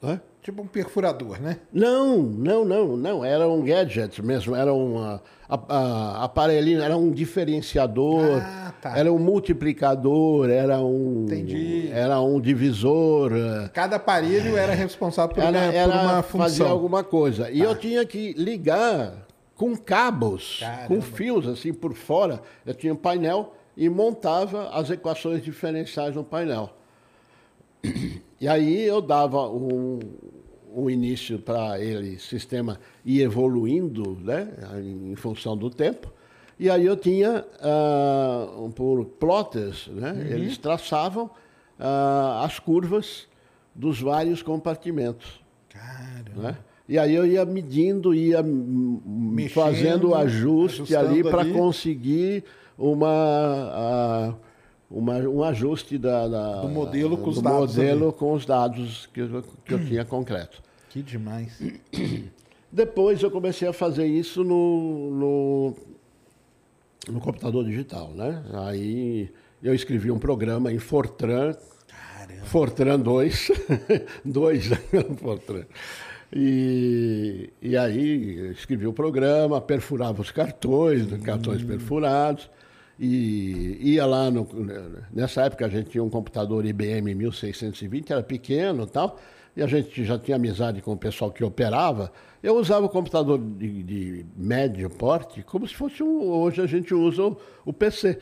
Uh, 0.00 0.20
tipo 0.44 0.60
um 0.60 0.66
perfurador, 0.66 1.40
né? 1.40 1.56
Não, 1.72 2.18
não, 2.18 2.66
não, 2.66 2.96
não. 2.98 3.24
Era 3.24 3.48
um 3.48 3.62
gadget 3.64 4.22
mesmo. 4.22 4.54
Era 4.54 4.74
um 4.74 5.18
aparelhinho, 5.48 6.82
era 6.82 6.96
um 6.96 7.10
diferenciador, 7.10 8.42
ah, 8.42 8.74
tá. 8.80 8.98
era 8.98 9.10
um 9.10 9.18
multiplicador, 9.18 10.50
era 10.50 10.80
um, 10.80 11.24
Entendi. 11.24 11.88
era 11.90 12.20
um 12.20 12.38
divisor. 12.38 13.32
Eh, 13.32 13.70
Cada 13.72 13.96
aparelho 13.96 14.56
era 14.56 14.74
responsável 14.74 15.34
por, 15.34 15.42
era, 15.42 15.58
uma, 15.58 15.72
era 15.72 15.92
por 15.92 16.00
uma 16.00 16.22
função. 16.22 16.40
Fazer 16.40 16.64
alguma 16.64 17.02
coisa. 17.02 17.50
E 17.50 17.60
tá. 17.60 17.64
eu 17.64 17.74
tinha 17.74 18.04
que 18.04 18.34
ligar 18.34 19.26
com 19.56 19.74
cabos, 19.74 20.58
Caramba. 20.60 20.88
com 20.88 21.00
fios 21.00 21.48
assim 21.48 21.72
por 21.72 21.94
fora. 21.94 22.42
Eu 22.66 22.74
tinha 22.74 22.92
um 22.92 22.96
painel 22.96 23.54
e 23.74 23.88
montava 23.88 24.68
as 24.70 24.90
equações 24.90 25.42
diferenciais 25.42 26.14
no 26.14 26.22
painel. 26.22 26.70
E 28.40 28.48
aí 28.48 28.82
eu 28.84 29.00
dava 29.00 29.48
um, 29.48 29.98
um 30.74 30.90
início 30.90 31.38
para 31.38 31.80
ele, 31.80 32.18
sistema 32.18 32.78
ir 33.04 33.22
evoluindo, 33.22 34.18
né, 34.20 34.48
em 34.82 35.14
função 35.14 35.56
do 35.56 35.70
tempo. 35.70 36.12
E 36.58 36.70
aí 36.70 36.86
eu 36.86 36.96
tinha, 36.96 37.44
uh, 37.60 38.70
por 38.72 39.04
plotters, 39.04 39.88
né, 39.88 40.12
uhum. 40.12 40.20
eles 40.20 40.58
traçavam 40.58 41.26
uh, 41.26 42.42
as 42.44 42.58
curvas 42.58 43.26
dos 43.74 44.00
vários 44.00 44.42
compartimentos. 44.42 45.40
Caramba. 45.68 46.42
Né? 46.42 46.58
E 46.88 46.98
aí 46.98 47.14
eu 47.14 47.26
ia 47.26 47.44
medindo, 47.44 48.14
ia 48.14 48.42
Mexendo, 48.42 49.52
fazendo 49.52 50.14
ajuste 50.14 50.94
ali 50.94 51.22
para 51.22 51.44
conseguir 51.44 52.44
uma... 52.78 54.30
Uh, 54.30 54.54
uma, 54.90 55.14
um 55.18 55.42
ajuste 55.42 55.98
da, 55.98 56.28
da, 56.28 56.60
do 56.60 56.68
modelo 56.68 57.16
com 57.16 57.30
os 57.30 57.42
dados. 57.42 57.76
modelo 57.76 58.12
com 58.12 58.32
os 58.32 58.46
dados 58.46 59.08
que, 59.12 59.20
eu, 59.20 59.44
que 59.64 59.74
eu 59.74 59.84
tinha 59.84 60.04
concreto. 60.04 60.62
Que 60.94 61.02
demais. 61.02 61.60
Depois 62.70 63.20
eu 63.20 63.28
comecei 63.28 63.66
a 63.66 63.72
fazer 63.72 64.06
isso 64.06 64.44
no, 64.44 65.10
no, 65.10 65.76
no 67.12 67.20
computador 67.20 67.64
digital, 67.64 68.12
né? 68.12 68.44
Aí 68.52 69.28
eu 69.60 69.74
escrevi 69.74 70.12
um 70.12 70.20
programa 70.20 70.72
em 70.72 70.78
Fortran, 70.78 71.52
Caramba. 71.88 72.44
Fortran 72.44 73.00
2, 73.00 73.50
2, 74.24 74.68
Fortran. 75.20 75.64
E, 76.32 77.50
e 77.60 77.76
aí 77.76 78.52
escrevi 78.52 78.86
o 78.86 78.92
programa, 78.92 79.60
perfurava 79.60 80.22
os 80.22 80.30
cartões, 80.30 81.10
hum. 81.10 81.18
cartões 81.18 81.64
perfurados, 81.64 82.48
e 83.00 83.80
ia 83.80 84.06
lá, 84.06 84.30
no, 84.30 84.46
nessa 85.12 85.42
época 85.42 85.66
a 85.66 85.68
gente 85.68 85.90
tinha 85.90 86.04
um 86.04 86.08
computador 86.08 86.64
IBM 86.64 87.16
1620, 87.16 88.12
era 88.12 88.22
pequeno 88.22 88.84
e 88.84 88.86
tal, 88.86 89.18
e 89.56 89.62
a 89.62 89.66
gente 89.66 90.04
já 90.04 90.18
tinha 90.18 90.36
amizade 90.36 90.82
com 90.82 90.92
o 90.92 90.96
pessoal 90.96 91.30
que 91.30 91.44
operava, 91.44 92.10
eu 92.42 92.56
usava 92.56 92.86
o 92.86 92.88
computador 92.88 93.38
de, 93.38 93.82
de 93.82 94.26
médio 94.36 94.90
porte 94.90 95.42
como 95.42 95.66
se 95.66 95.74
fosse 95.74 96.02
um. 96.02 96.28
Hoje 96.28 96.60
a 96.60 96.66
gente 96.66 96.92
usa 96.92 97.22
o, 97.22 97.36
o 97.64 97.72
PC. 97.72 98.18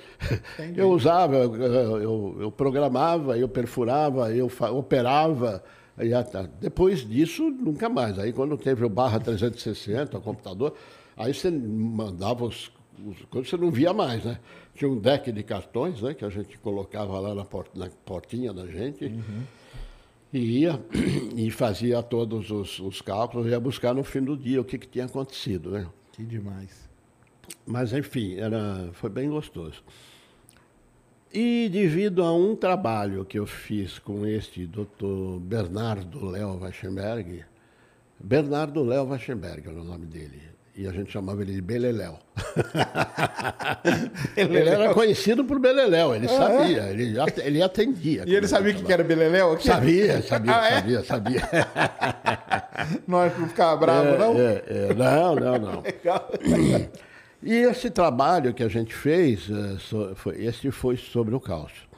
Entendi. 0.54 0.78
Eu 0.78 0.90
usava, 0.90 1.36
eu, 1.36 1.56
eu, 1.56 2.36
eu, 2.42 2.52
programava, 2.52 3.36
eu 3.36 3.48
perfurava, 3.48 4.30
eu 4.32 4.48
operava. 4.72 5.62
Depois 6.60 7.00
disso, 7.08 7.50
nunca 7.50 7.88
mais. 7.88 8.18
Aí 8.18 8.32
quando 8.32 8.56
teve 8.56 8.84
o 8.84 8.88
barra 8.88 9.18
360, 9.18 10.18
o 10.18 10.20
computador, 10.20 10.74
aí 11.16 11.32
você 11.32 11.50
mandava 11.50 12.44
os, 12.44 12.70
coisas, 13.30 13.50
você 13.50 13.56
não 13.56 13.70
via 13.70 13.92
mais, 13.92 14.24
né? 14.24 14.38
Tinha 14.74 14.90
um 14.90 14.98
deck 14.98 15.32
de 15.32 15.42
cartões, 15.42 16.00
né? 16.00 16.14
Que 16.14 16.24
a 16.24 16.30
gente 16.30 16.58
colocava 16.58 17.18
lá 17.18 17.34
na 17.34 17.44
portinha 18.04 18.52
da 18.52 18.66
gente. 18.66 19.06
Uhum 19.06 19.42
e 20.32 20.60
ia 20.60 20.80
e 21.36 21.50
fazia 21.50 22.02
todos 22.02 22.50
os, 22.50 22.78
os 22.78 23.02
cálculos, 23.02 23.46
ia 23.46 23.60
buscar 23.60 23.94
no 23.94 24.02
fim 24.02 24.22
do 24.22 24.36
dia 24.36 24.60
o 24.60 24.64
que, 24.64 24.78
que 24.78 24.88
tinha 24.88 25.04
acontecido, 25.04 25.70
né? 25.70 25.86
Que 26.12 26.24
demais. 26.24 26.88
Mas, 27.66 27.92
enfim, 27.92 28.36
era, 28.36 28.90
foi 28.92 29.10
bem 29.10 29.28
gostoso. 29.28 29.82
E 31.32 31.68
devido 31.70 32.22
a 32.22 32.32
um 32.34 32.54
trabalho 32.54 33.24
que 33.24 33.38
eu 33.38 33.46
fiz 33.46 33.98
com 33.98 34.26
este 34.26 34.66
doutor 34.66 35.40
Bernardo 35.40 36.26
Léo 36.26 36.60
Weichenberg, 36.60 37.44
Bernardo 38.20 38.84
Léo 38.84 39.08
Weichenberg 39.08 39.66
era 39.66 39.80
o 39.80 39.84
nome 39.84 40.06
dele, 40.06 40.51
e 40.74 40.86
a 40.86 40.92
gente 40.92 41.12
chamava 41.12 41.42
ele 41.42 41.52
de 41.52 41.60
Beleléu. 41.60 42.18
ele 44.36 44.58
era 44.58 44.94
conhecido 44.94 45.44
por 45.44 45.58
Beleléu, 45.58 46.14
ele 46.14 46.26
ah, 46.26 46.30
sabia, 46.30 46.82
é? 46.84 46.92
ele, 46.92 47.14
ele 47.42 47.62
atendia. 47.62 48.24
E 48.26 48.34
ele 48.34 48.48
sabia 48.48 48.72
o 48.72 48.82
que 48.82 48.92
era 48.92 49.04
Beleléu? 49.04 49.52
Aqui? 49.52 49.66
Sabia, 49.66 50.22
sabia, 50.22 50.52
ah, 50.56 50.66
é? 50.66 50.74
sabia, 50.76 51.04
sabia. 51.04 51.42
Não 53.06 53.22
é 53.22 53.28
para 53.28 53.46
ficar 53.46 53.76
bravo, 53.76 54.08
é, 54.08 54.18
não? 54.18 54.38
É, 54.38 54.62
é, 54.66 54.94
não, 54.94 55.34
não, 55.34 55.58
não. 55.58 55.82
Legal. 55.82 56.30
E 57.44 57.54
esse 57.54 57.90
trabalho 57.90 58.54
que 58.54 58.62
a 58.62 58.68
gente 58.68 58.94
fez, 58.94 59.50
eh, 59.50 60.36
esse 60.36 60.70
foi 60.70 60.96
sobre 60.96 61.34
o 61.34 61.40
cálcio. 61.40 61.88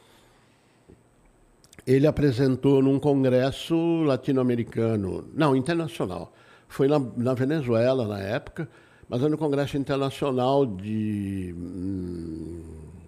Ele 1.87 2.07
apresentou 2.07 2.83
num 2.83 2.99
congresso 2.99 3.77
latino-americano, 4.05 5.29
não, 5.35 5.55
internacional, 5.55 6.33
foi 6.75 6.89
na, 6.89 6.99
na 6.99 7.35
Venezuela 7.35 8.07
na 8.07 8.19
época, 8.19 8.69
mas 9.09 9.21
era 9.21 9.31
no 9.31 9.39
Congresso 9.39 9.77
Internacional 9.77 10.67
de. 10.67 11.55
Hum, 11.57 12.63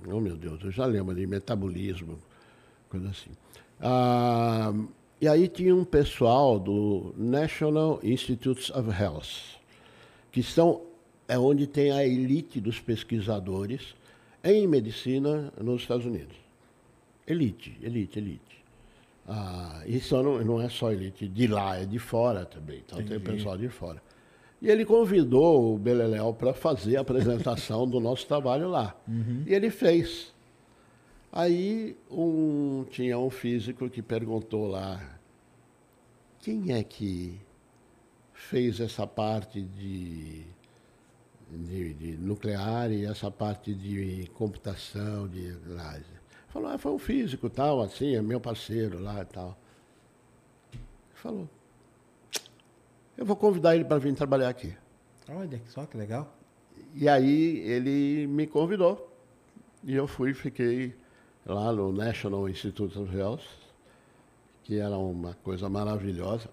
oh, 0.07 0.21
meu 0.21 0.37
Deus, 0.37 0.63
eu 0.63 0.71
já 0.71 0.87
lembro 0.87 1.15
de 1.15 1.27
metabolismo, 1.27 2.17
coisa 2.89 3.09
assim. 3.09 3.31
Ah, 3.81 4.73
e 5.21 5.27
aí 5.27 5.49
tinha 5.49 5.75
um 5.75 5.85
pessoal 5.85 6.61
do 6.61 7.13
National 7.17 7.99
Institutes 8.05 8.71
of 8.71 8.89
Health, 8.89 9.59
que 10.31 10.45
são 10.45 10.83
é 11.27 11.37
onde 11.37 11.67
tem 11.67 11.91
a 11.91 12.07
elite 12.07 12.61
dos 12.61 12.79
pesquisadores 12.79 13.97
em 14.45 14.65
medicina 14.69 15.53
nos 15.61 15.83
Estados 15.83 16.07
Unidos. 16.07 16.37
Elite, 17.27 17.77
elite, 17.83 18.21
elite. 18.21 18.56
Ah, 19.29 19.83
isso 19.87 20.21
não, 20.23 20.43
não 20.45 20.61
é 20.61 20.69
só 20.69 20.93
elite 20.93 21.27
de 21.27 21.47
lá, 21.47 21.77
é 21.77 21.85
de 21.85 21.99
fora 21.99 22.45
também. 22.45 22.83
Então 22.85 23.01
Entendi. 23.01 23.21
tem 23.21 23.35
pessoal 23.35 23.59
de 23.59 23.69
fora. 23.69 24.01
E 24.63 24.71
ele 24.71 24.85
convidou 24.85 25.75
o 25.75 25.79
Beleléu 25.79 26.33
para 26.33 26.55
fazer 26.55 26.97
a 26.97 27.01
apresentação 27.01 27.89
do 27.89 28.01
nosso 28.01 28.27
trabalho 28.27 28.69
lá. 28.69 28.97
Uhum. 29.07 29.43
E 29.47 29.53
ele 29.53 29.71
fez. 29.71 30.33
Aí 31.33 31.97
um, 32.11 32.85
tinha 32.91 33.19
um 33.19 33.29
físico 33.29 33.91
que 33.91 34.01
perguntou 34.01 34.67
lá 34.67 35.19
quem 36.39 36.73
é 36.73 36.83
que 36.83 37.39
fez 38.33 38.81
essa 38.81 39.07
parte 39.07 39.61
de, 39.61 40.45
de, 41.51 41.95
de 41.95 42.17
nuclear 42.17 42.91
e 42.93 43.05
essa 43.05 43.31
parte 43.31 43.75
de 43.75 44.31
computação, 44.35 45.29
de 45.29 45.53
laser. 45.67 46.16
Falou, 46.57 46.71
ah, 46.71 46.79
foi 46.79 46.93
um 46.93 46.99
físico 46.99 47.51
tal, 47.51 47.83
assim, 47.83 48.17
é 48.17 48.23
meu 48.23 48.41
parceiro 48.41 48.99
lá 48.99 49.21
e 49.21 49.25
tal. 49.27 49.59
Falou, 51.13 51.47
eu 53.15 53.27
vou 53.27 53.37
convidar 53.37 53.75
ele 53.75 53.85
para 53.85 53.99
vir 53.99 54.15
trabalhar 54.15 54.49
aqui. 54.49 54.75
Olha 55.29 55.61
só 55.69 55.85
que 55.85 55.99
legal. 55.99 56.35
E 56.95 57.11
aí 57.11 57.59
ele 57.59 58.27
me 58.27 58.47
convidou. 58.47 59.07
E 59.85 59.95
eu 59.95 60.07
fui, 60.07 60.33
fiquei 60.33 60.97
lá 61.45 61.71
no 61.75 61.93
National 61.93 62.49
Institute 62.49 62.99
of 62.99 63.15
Health, 63.15 63.45
que 64.65 64.79
era 64.79 64.97
uma 64.97 65.35
coisa 65.45 65.69
maravilhosa. 65.69 66.49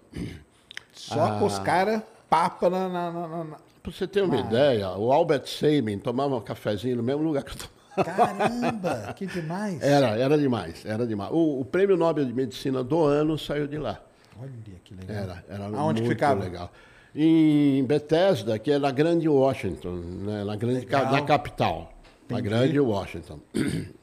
Só 0.92 1.24
ah, 1.24 1.38
com 1.38 1.46
os 1.46 1.58
caras 1.60 2.02
papa 2.28 2.68
na, 2.68 2.90
na, 2.90 3.10
na, 3.10 3.44
na... 3.44 3.56
Pra 3.82 3.90
você 3.90 4.06
ter 4.06 4.22
uma 4.22 4.36
ah. 4.36 4.40
ideia, 4.40 4.90
o 4.98 5.10
Albert 5.10 5.46
Sabin 5.46 5.98
tomava 5.98 6.36
um 6.36 6.42
cafezinho 6.42 6.96
no 6.96 7.02
mesmo 7.02 7.22
lugar 7.22 7.42
que 7.42 7.52
eu 7.52 7.56
tomava. 7.56 7.73
Caramba, 8.02 9.12
que 9.14 9.26
demais. 9.26 9.82
Era, 9.82 10.16
era 10.18 10.38
demais, 10.38 10.84
era 10.84 11.06
demais. 11.06 11.30
O, 11.32 11.60
o, 11.60 11.64
Prêmio 11.64 11.96
Nobel 11.96 12.24
de 12.24 12.32
Medicina 12.32 12.82
do 12.82 13.04
ano 13.04 13.38
saiu 13.38 13.66
de 13.66 13.78
lá. 13.78 14.00
Olha 14.40 14.50
que 14.82 14.94
legal. 14.94 15.16
Era, 15.16 15.44
era 15.48 15.64
Aonde 15.64 16.02
muito 16.02 16.12
ficava? 16.12 16.42
legal. 16.42 16.72
Em 17.14 17.84
Bethesda, 17.84 18.58
que 18.58 18.72
é 18.72 18.78
na 18.78 18.90
Grande 18.90 19.28
Washington, 19.28 19.94
né, 19.94 20.42
na, 20.44 20.56
grande, 20.56 20.86
na 20.86 21.22
capital. 21.22 21.92
Entendi. 22.24 22.32
Na 22.32 22.40
Grande 22.40 22.80
Washington. 22.80 23.40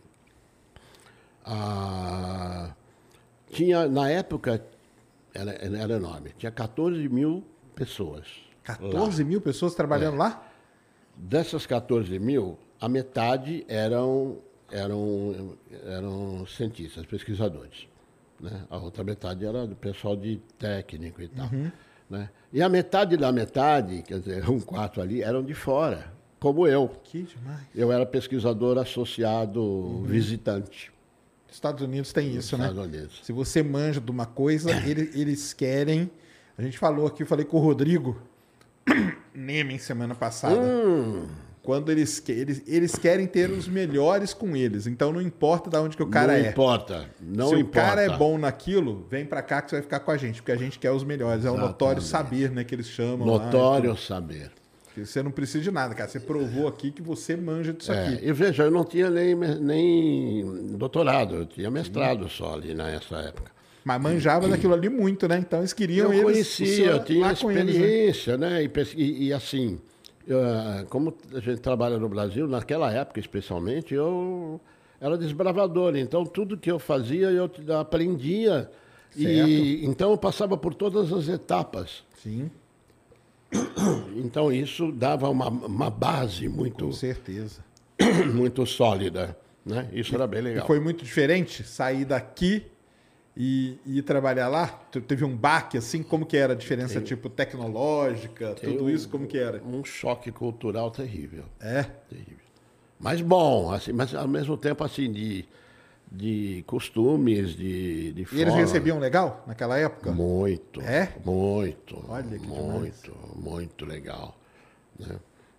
ah, 1.46 2.74
tinha, 3.52 3.88
na 3.88 4.10
época, 4.10 4.64
era, 5.34 5.52
era 5.52 5.94
enorme, 5.96 6.32
tinha 6.38 6.52
14 6.52 7.08
mil 7.10 7.44
pessoas. 7.76 8.26
14 8.64 9.24
lá. 9.24 9.28
mil 9.28 9.42
pessoas 9.42 9.76
trabalhando 9.76 10.16
é. 10.16 10.20
lá? 10.20 10.48
Dessas 11.16 11.66
14 11.66 12.18
mil, 12.20 12.58
a 12.82 12.90
metade 12.90 13.64
eram, 13.68 14.40
eram, 14.72 15.56
eram 15.86 16.46
cientistas, 16.48 17.06
pesquisadores. 17.06 17.88
Né? 18.40 18.66
A 18.72 18.78
outra 18.78 19.04
metade 19.04 19.46
era 19.46 19.68
do 19.68 19.76
pessoal 19.76 20.16
de 20.16 20.42
técnico 20.58 21.22
e 21.22 21.28
tal. 21.28 21.48
Uhum. 21.54 21.72
Né? 22.10 22.28
E 22.52 22.60
a 22.60 22.68
metade 22.68 23.16
da 23.16 23.32
metade, 23.32 24.02
quer 24.02 24.20
dizer, 24.20 24.50
um 24.50 24.60
quarto 24.60 25.00
ali, 25.00 25.22
eram 25.22 25.44
de 25.44 25.54
fora, 25.54 26.12
como 26.40 26.66
eu. 26.66 26.90
Que 27.04 27.22
demais. 27.22 27.68
Eu 27.76 27.92
era 27.92 28.04
pesquisador 28.04 28.80
associado 28.80 29.62
uhum. 29.62 30.04
visitante. 30.04 30.92
Estados 31.52 31.84
Unidos 31.84 32.12
tem 32.12 32.36
isso, 32.36 32.58
né? 32.58 32.68
Estados 32.68 32.84
Unidos. 32.84 33.20
Se 33.24 33.32
você 33.32 33.62
manja 33.62 34.02
de 34.02 34.10
uma 34.10 34.26
coisa, 34.26 34.72
eles, 34.90 35.16
eles 35.16 35.54
querem. 35.54 36.10
A 36.58 36.64
gente 36.64 36.80
falou 36.80 37.06
aqui, 37.06 37.22
eu 37.22 37.28
falei 37.28 37.46
com 37.46 37.58
o 37.58 37.60
Rodrigo 37.60 38.20
Nemen 39.36 39.78
semana 39.78 40.16
passada. 40.16 40.60
Hum 40.60 41.28
quando 41.64 41.92
eles, 41.92 42.24
eles, 42.28 42.64
eles 42.66 42.96
querem 42.96 43.28
ter 43.28 43.52
os 43.52 43.68
melhores 43.68 44.34
com 44.34 44.56
eles. 44.56 44.88
Então 44.88 45.14
não 45.14 45.22
importa 45.22 45.70
de 45.70 45.78
onde 45.78 45.96
que 45.96 46.04
o 46.04 46.08
cara 46.08 46.34
não 46.34 46.40
é. 46.40 46.44
Não 46.44 46.50
importa, 46.50 47.10
não 47.22 47.50
Se 47.50 47.56
importa. 47.56 47.60
Se 47.60 47.64
o 47.64 47.70
cara 47.70 48.02
é 48.02 48.18
bom 48.18 48.38
naquilo, 48.38 49.06
vem 49.10 49.26
para 49.26 49.42
cá 49.42 49.62
que 49.62 49.70
você 49.70 49.76
vai 49.78 49.84
ficar 49.84 50.00
com 50.00 50.12
a 50.12 50.18
gente, 50.18 50.42
porque 50.42 50.52
a 50.52 50.58
gente 50.58 50.80
quer 50.80 50.92
os 50.92 51.04
melhores. 51.04 51.46
É 51.46 51.52
o 51.52 51.58
notório 51.58 52.02
saber, 52.02 52.50
né, 52.52 52.64
que 52.64 52.74
eles 52.74 52.88
chamam 52.88 53.26
Notório 53.26 53.92
lá, 53.92 53.98
saber. 53.98 54.52
Você 54.98 55.24
não 55.24 55.32
precisa 55.32 55.64
de 55.64 55.72
nada, 55.72 55.96
cara. 55.96 56.10
Você 56.10 56.20
provou 56.20 56.68
aqui 56.68 56.92
que 56.92 57.02
você 57.02 57.36
manja 57.36 57.72
disso 57.72 57.94
é, 57.94 58.08
aqui. 58.08 58.26
E 58.28 58.34
veja, 58.34 58.64
eu 58.64 58.72
não 58.72 58.84
tinha 58.84 59.10
nem, 59.10 59.36
nem 59.36 60.76
doutorado, 60.76 61.36
eu 61.36 61.46
tinha 61.46 61.72
mestrado 61.72 62.24
Sim. 62.24 62.36
só 62.38 62.56
ali 62.56 62.74
nessa 62.74 63.18
época. 63.18 63.52
Mas 63.86 64.02
manjava 64.02 64.48
daquilo 64.48 64.74
ali 64.74 64.90
muito, 64.90 65.28
né? 65.28 65.38
Então 65.40 65.60
eles 65.60 65.74
queriam 65.74 66.14
eu 66.14 66.30
eles. 66.30 66.56
Conhecia, 66.56 66.86
eu 66.88 67.04
tinha 67.04 67.32
experiência, 67.32 68.32
eles, 68.32 68.40
né? 68.40 68.62
né? 68.62 68.72
E, 68.96 69.28
e 69.28 69.34
assim, 69.34 69.80
eu, 70.28 70.40
como 70.90 71.16
a 71.34 71.40
gente 71.40 71.62
trabalha 71.62 71.98
no 71.98 72.08
Brasil, 72.08 72.48
naquela 72.48 72.92
época 72.92 73.20
especialmente, 73.20 73.94
eu 73.94 74.60
era 75.00 75.18
desbravador. 75.18 75.96
Então, 75.96 76.26
tudo 76.26 76.58
que 76.58 76.72
eu 76.72 76.78
fazia, 76.78 77.30
eu 77.32 77.50
aprendia. 77.80 78.70
Certo. 79.12 79.28
E 79.28 79.86
então 79.86 80.12
eu 80.12 80.18
passava 80.18 80.56
por 80.56 80.74
todas 80.74 81.12
as 81.12 81.28
etapas. 81.28 82.04
Sim. 82.22 82.50
Então 84.16 84.52
isso 84.52 84.92
dava 84.92 85.30
uma, 85.30 85.50
uma 85.50 85.90
base 85.90 86.48
muito. 86.48 86.86
Com 86.86 86.92
certeza. 86.92 87.64
Muito 88.34 88.66
sólida. 88.66 89.38
Né? 89.66 89.90
Isso 89.92 90.16
era 90.16 90.26
bem 90.26 90.42
legal. 90.42 90.64
E 90.64 90.68
foi 90.68 90.80
muito 90.80 91.04
diferente 91.04 91.64
sair 91.64 92.06
daqui 92.06 92.66
e, 93.36 93.78
e 93.86 94.02
trabalhar 94.02 94.48
lá? 94.48 94.68
Teve 95.08 95.24
um 95.24 95.36
baque, 95.36 95.78
assim? 95.78 96.04
Como 96.04 96.26
que 96.26 96.36
era 96.38 96.54
a 96.54 96.56
diferença, 96.56 96.96
tem, 96.96 97.04
tipo, 97.04 97.30
tecnológica, 97.30 98.54
tudo 98.56 98.86
um, 98.86 98.90
isso, 98.90 99.08
como 99.10 99.28
que 99.28 99.38
era? 99.38 99.62
Um 99.64 99.84
choque 99.84 100.32
cultural 100.32 100.92
terrível. 100.92 101.46
É? 101.60 101.84
Terrível. 102.10 102.42
Mas 103.00 103.20
bom, 103.22 103.72
assim, 103.72 103.92
mas 103.92 104.14
ao 104.14 104.28
mesmo 104.28 104.56
tempo 104.56 104.84
assim 104.84 105.12
de, 105.12 105.44
de 106.12 106.64
costumes, 106.68 107.56
de, 107.56 108.14
de 108.14 108.28
E 108.32 108.42
eles 108.42 108.54
recebiam 108.54 109.00
legal 109.00 109.44
naquela 109.48 109.78
época? 109.78 110.12
Muito. 110.12 110.82
É? 110.82 111.12
Muito. 111.26 112.04
Olha 112.08 112.38
que 112.38 112.46
Muito, 112.46 113.12
demais. 113.12 113.36
muito 113.36 113.86
legal. 113.86 114.38
Né? 115.00 115.16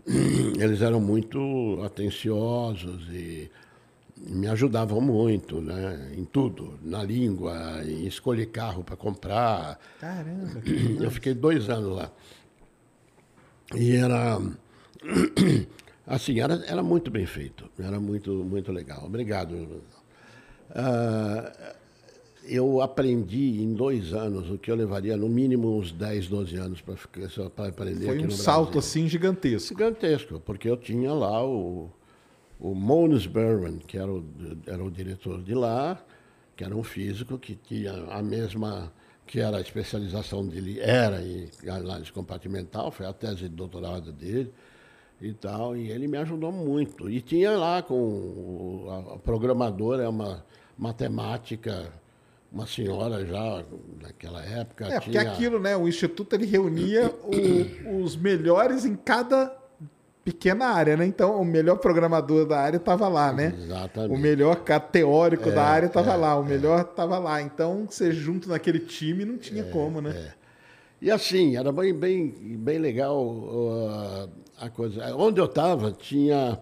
Eles 0.59 0.83
eram 0.83 1.01
muito 1.01 1.81
atenciosos 1.85 3.09
e 3.11 3.51
me 4.25 4.47
ajudavam 4.47 5.01
muito, 5.01 5.61
né? 5.61 6.13
Em 6.17 6.25
tudo, 6.25 6.79
na 6.83 7.03
língua, 7.03 7.83
em 7.85 8.07
escolher 8.07 8.47
carro 8.47 8.85
para 8.85 8.97
comprar. 8.97 9.79
Caramba, 10.01 10.63
Eu 11.01 11.11
fiquei 11.11 11.35
dois 11.35 11.69
anos 11.69 11.97
lá. 11.97 12.13
E 13.75 13.97
era. 13.97 14.41
Assim, 16.07 16.41
era, 16.41 16.55
era 16.67 16.83
muito 16.83 17.11
bem 17.11 17.27
feito. 17.27 17.69
Era 17.79 17.99
muito, 17.99 18.33
muito 18.33 18.73
legal. 18.73 19.05
Obrigado. 19.05 19.83
Ah, 20.71 21.75
eu 22.45 22.81
aprendi 22.81 23.63
em 23.63 23.73
dois 23.73 24.13
anos 24.13 24.51
o 24.51 24.59
que 24.59 24.71
eu 24.71 24.75
levaria 24.75 25.17
no 25.17 25.29
mínimo 25.29 25.79
uns 25.79 25.93
10, 25.93 26.29
12 26.29 26.57
anos 26.57 26.81
para 26.81 27.69
aprender 27.69 28.05
Foi 28.05 28.19
um 28.27 28.31
salto 28.31 28.73
Brasil. 28.73 28.79
assim 28.81 29.09
gigantesco. 29.09 29.69
Gigantesco, 29.69 30.41
porque 30.41 30.69
eu 30.69 30.77
tinha 30.77 31.13
lá 31.13 31.45
o, 31.47 31.89
o 32.65 32.75
Mons 32.77 33.27
Berman, 33.27 33.79
que 33.79 33.99
era 33.99 34.09
o, 34.11 34.25
era 34.67 34.85
o 34.85 34.89
diretor 34.91 35.43
de 35.43 35.53
lá, 35.53 36.01
que 36.57 36.63
era 36.63 36.77
um 36.77 36.83
físico 36.85 37.37
que 37.37 37.57
tinha 37.57 37.93
a 38.09 38.23
mesma, 38.23 38.93
que 39.27 39.41
era 39.41 39.57
a 39.57 39.61
especialização 39.61 40.47
dele, 40.47 40.79
era 40.79 41.21
em 41.21 41.49
análise 41.69 42.13
compartimental, 42.13 42.93
foi 42.93 43.05
a 43.05 43.13
tese 43.13 43.49
de 43.49 43.49
doutorado 43.49 44.13
dele 44.13 44.53
e 45.21 45.33
tal, 45.33 45.77
e 45.77 45.91
ele 45.91 46.07
me 46.07 46.17
ajudou 46.19 46.53
muito. 46.53 47.11
E 47.11 47.21
tinha 47.21 47.51
lá 47.57 47.83
com 47.83 48.87
a, 49.15 49.19
programadora, 49.19 50.05
é 50.05 50.09
uma 50.09 50.45
matemática, 50.79 51.93
uma 52.53 52.67
senhora 52.67 53.25
já 53.27 53.65
naquela 54.01 54.45
época. 54.45 54.87
É, 54.87 55.01
porque 55.01 55.11
tinha, 55.19 55.23
aquilo, 55.33 55.59
né? 55.59 55.77
O 55.77 55.89
Instituto 55.89 56.35
ele 56.35 56.47
reunia 56.47 57.13
o- 57.25 58.03
os 58.05 58.15
melhores 58.17 58.85
em 58.85 58.95
cada 58.95 59.57
pequena 60.25 60.67
área, 60.67 60.97
né? 60.97 61.07
Então, 61.07 61.41
o 61.41 61.45
melhor 61.45 61.77
programador 61.79 62.47
da 62.47 62.59
área 62.59 62.77
estava 62.77 63.09
lá, 63.09 63.33
né? 63.33 63.55
Exatamente. 63.57 64.15
O 64.15 64.19
melhor 64.19 64.57
teórico 64.93 65.49
É, 65.49 65.53
da 65.53 65.65
área 65.65 65.87
estava 65.87 66.15
lá, 66.15 66.39
o 66.39 66.45
melhor 66.45 66.83
estava 66.83 67.19
lá. 67.19 67.43
Então, 67.43 67.87
você 67.89 68.13
junto 68.13 68.49
naquele 68.49 68.79
time 68.79 69.25
não 69.25 69.37
tinha 69.37 69.65
como, 69.65 70.01
né? 70.01 70.33
E 71.01 71.11
assim, 71.11 71.57
era 71.57 71.73
bem, 71.73 71.93
bem, 71.93 72.29
bem 72.59 72.79
legal 72.79 73.21
uh, 73.21 74.31
a 74.61 74.71
coisa. 74.71 75.15
Onde 75.17 75.41
eu 75.41 75.47
estava, 75.47 75.91
tinha 75.91 76.61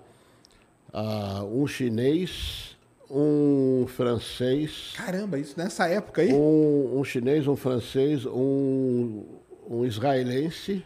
ah, 0.93 1.45
um 1.45 1.67
chinês, 1.67 2.75
um 3.11 3.85
francês, 3.87 4.95
Caramba, 4.97 5.39
isso 5.39 5.55
nessa 5.59 5.87
época 5.89 6.23
aí? 6.23 6.33
um, 6.33 6.99
um 6.99 7.05
chinês, 7.05 7.47
um 7.47 7.57
francês, 7.57 8.25
um, 8.25 9.25
um 9.69 9.85
israelense. 9.85 10.83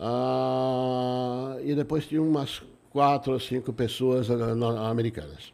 Ah, 0.00 1.56
e 1.62 1.74
depois 1.74 2.06
tinha 2.06 2.22
umas 2.22 2.62
quatro 2.90 3.32
ou 3.32 3.40
cinco 3.40 3.72
pessoas 3.72 4.28
na- 4.28 4.88
americanas. 4.88 5.52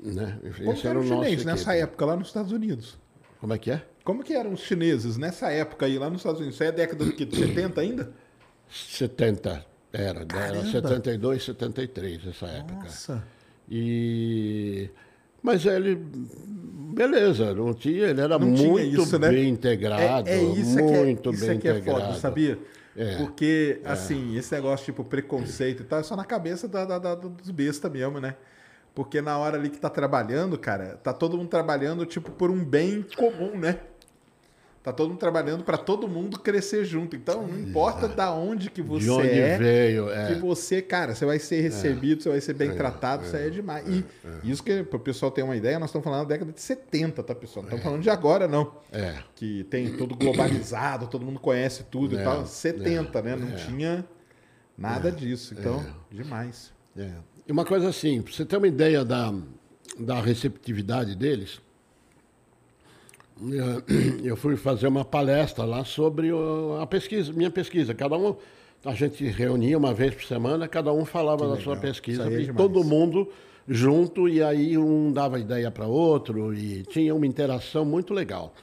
Né? 0.00 0.38
Como 0.64 0.74
que 0.76 0.86
era 0.86 0.98
o 0.98 1.04
nosso 1.04 1.24
chinês 1.24 1.44
nessa 1.44 1.70
equipe. 1.72 1.82
época 1.84 2.04
lá 2.06 2.16
nos 2.16 2.28
Estados 2.28 2.52
Unidos? 2.52 2.96
Como 3.40 3.52
é 3.52 3.58
que 3.58 3.70
é? 3.70 3.82
Como 4.04 4.22
que 4.24 4.32
eram 4.32 4.52
os 4.52 4.60
chineses 4.60 5.16
nessa 5.16 5.50
época 5.50 5.86
aí 5.86 5.98
lá 5.98 6.08
nos 6.08 6.20
Estados 6.20 6.40
Unidos? 6.40 6.56
Isso 6.56 6.64
é 6.64 6.72
década 6.72 7.04
do 7.04 7.12
quê? 7.12 7.24
de 7.24 7.36
70 7.36 7.80
ainda? 7.80 8.12
70 8.70 9.66
era, 9.92 10.20
era 10.20 10.24
Caramba! 10.26 10.70
72, 10.70 11.44
73 11.44 12.26
essa 12.26 12.46
época. 12.46 12.84
Nossa. 12.84 13.24
E 13.70 14.88
mas 15.42 15.64
ele 15.66 15.94
beleza, 16.94 17.54
não 17.54 17.72
tinha, 17.74 18.06
ele 18.08 18.20
era 18.20 18.38
Não 18.38 18.46
muito 18.46 19.02
isso, 19.02 19.18
né? 19.18 19.28
bem 19.30 19.48
integrado, 19.48 20.28
É, 20.28 20.34
é 20.34 20.42
isso 20.42 20.76
que 20.76 20.82
é, 20.82 21.04
muito 21.04 21.30
isso 21.32 21.46
bem 21.46 21.56
é 21.56 21.58
que 21.60 21.68
é 21.68 21.70
integrado. 21.72 22.00
foda, 22.06 22.14
sabia? 22.14 22.58
É. 22.98 23.16
Porque, 23.16 23.80
assim, 23.84 24.36
esse 24.36 24.52
negócio 24.52 24.84
tipo 24.84 25.04
preconceito 25.04 25.82
e 25.82 25.86
tal, 25.86 26.00
é 26.00 26.02
só 26.02 26.16
na 26.16 26.24
cabeça 26.24 26.66
da, 26.66 26.84
da- 26.84 26.98
da- 26.98 27.14
dos 27.14 27.50
bestas 27.50 27.90
mesmo, 27.92 28.18
né? 28.20 28.34
Porque 28.94 29.22
na 29.22 29.38
hora 29.38 29.56
ali 29.56 29.70
que 29.70 29.78
tá 29.78 29.88
trabalhando, 29.88 30.58
cara, 30.58 30.98
tá 31.02 31.12
todo 31.12 31.36
mundo 31.38 31.48
trabalhando, 31.48 32.04
tipo, 32.04 32.32
por 32.32 32.50
um 32.50 32.64
bem 32.64 33.04
comum, 33.16 33.56
né? 33.56 33.78
Tá 34.82 34.92
todo 34.92 35.10
mundo 35.10 35.18
trabalhando 35.18 35.64
pra 35.64 35.76
todo 35.76 36.06
mundo 36.08 36.38
crescer 36.38 36.84
junto. 36.84 37.14
Então, 37.16 37.46
não 37.46 37.58
importa 37.58 38.06
da 38.08 38.32
onde 38.32 38.70
que 38.70 38.80
você 38.80 39.04
De 39.04 39.10
onde 39.10 39.28
é, 39.28 39.58
veio, 39.58 40.08
é. 40.10 40.28
que 40.28 40.34
você, 40.40 40.80
cara, 40.80 41.14
você 41.14 41.26
vai 41.26 41.38
ser 41.38 41.60
recebido, 41.60 42.22
você 42.22 42.28
vai 42.28 42.40
ser 42.40 42.54
bem 42.54 42.72
tratado, 42.74 43.24
isso 43.24 43.36
aí 43.36 43.48
é 43.48 43.50
demais. 43.50 43.84
E 43.88 44.04
isso 44.50 44.62
que, 44.62 44.82
pro 44.84 44.98
pessoal 45.00 45.30
ter 45.32 45.42
uma 45.42 45.56
ideia, 45.56 45.78
nós 45.78 45.90
estamos 45.90 46.04
falando 46.04 46.22
da 46.22 46.28
década 46.34 46.52
de 46.52 46.60
70, 46.60 47.22
tá, 47.22 47.34
pessoal? 47.34 47.62
Não 47.64 47.68
estamos 47.68 47.84
falando 47.84 48.02
de 48.02 48.08
agora, 48.08 48.46
não 48.48 48.72
É. 48.92 49.16
que 49.34 49.64
tem 49.64 49.94
tudo 49.96 50.14
globalizado, 50.14 51.06
todo 51.08 51.26
mundo 51.26 51.40
conhece 51.40 51.82
tudo 51.90 52.14
e 52.14 52.18
É, 52.18 52.22
tal. 52.24 52.46
70, 52.46 53.20
né? 53.20 53.36
Não 53.36 53.48
é. 53.48 53.54
tinha 53.56 54.04
nada 54.76 55.10
disso. 55.10 55.54
Então, 55.58 55.84
demais. 56.10 56.72
É. 56.96 57.10
E 57.46 57.52
uma 57.52 57.64
coisa 57.64 57.88
assim, 57.88 58.22
pra 58.22 58.32
você 58.32 58.44
ter 58.44 58.56
uma 58.56 58.68
ideia 58.68 59.04
da, 59.04 59.34
da 59.98 60.20
receptividade 60.20 61.14
deles, 61.16 61.60
eu- 63.42 64.24
eu 64.24 64.36
fui 64.36 64.56
fazer 64.56 64.86
uma 64.88 65.04
palestra 65.04 65.64
lá 65.64 65.84
sobre 65.84 66.30
a 66.80 66.86
pesquisa, 66.86 67.32
minha 67.32 67.50
pesquisa. 67.50 67.94
Cada 67.94 68.16
um, 68.16 68.34
a 68.84 68.94
gente 68.94 69.24
reunia 69.26 69.76
uma 69.78 69.92
vez 69.94 70.14
por 70.14 70.24
semana, 70.24 70.66
cada 70.68 70.92
um 70.92 71.04
falava 71.04 71.46
da 71.48 71.56
sua 71.60 71.74
legal. 71.74 71.82
pesquisa 71.90 72.22
Isso 72.22 72.30
aí 72.36 72.46
é 72.46 72.50
e 72.50 72.52
todo 72.54 72.82
mundo 72.84 73.28
junto 73.66 74.28
e 74.28 74.42
aí 74.42 74.78
um 74.78 75.12
dava 75.12 75.38
ideia 75.38 75.70
para 75.70 75.86
outro 75.86 76.54
e 76.54 76.82
tinha 76.84 77.14
uma 77.14 77.26
interação 77.26 77.84
muito 77.84 78.14
legal. 78.14 78.54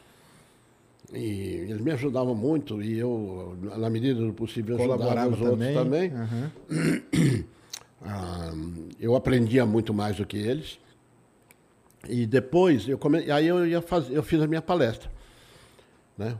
E 1.14 1.68
eles 1.70 1.80
me 1.82 1.92
ajudavam 1.92 2.34
muito 2.34 2.82
e 2.82 2.98
eu, 2.98 3.56
na 3.78 3.90
medida 3.90 4.20
do 4.20 4.34
possível, 4.34 4.76
ajudava 4.76 5.30
os 5.30 5.40
outros 5.40 5.60
também. 5.74 6.10
também. 6.10 6.12
Aham. 6.12 6.52
Ah, 8.08 8.52
eu 9.00 9.16
aprendia 9.16 9.66
muito 9.66 9.92
mais 9.92 10.18
do 10.18 10.26
que 10.28 10.38
eles. 10.38 10.78
E 12.10 12.26
depois, 12.26 12.88
eu 12.88 12.98
come... 12.98 13.32
aí 13.32 13.48
eu, 13.48 13.66
ia 13.66 13.82
faz... 13.82 14.10
eu 14.10 14.24
fiz 14.24 14.42
a 14.42 14.48
minha 14.48 14.62
palestra. 14.62 15.12
Né? 16.18 16.38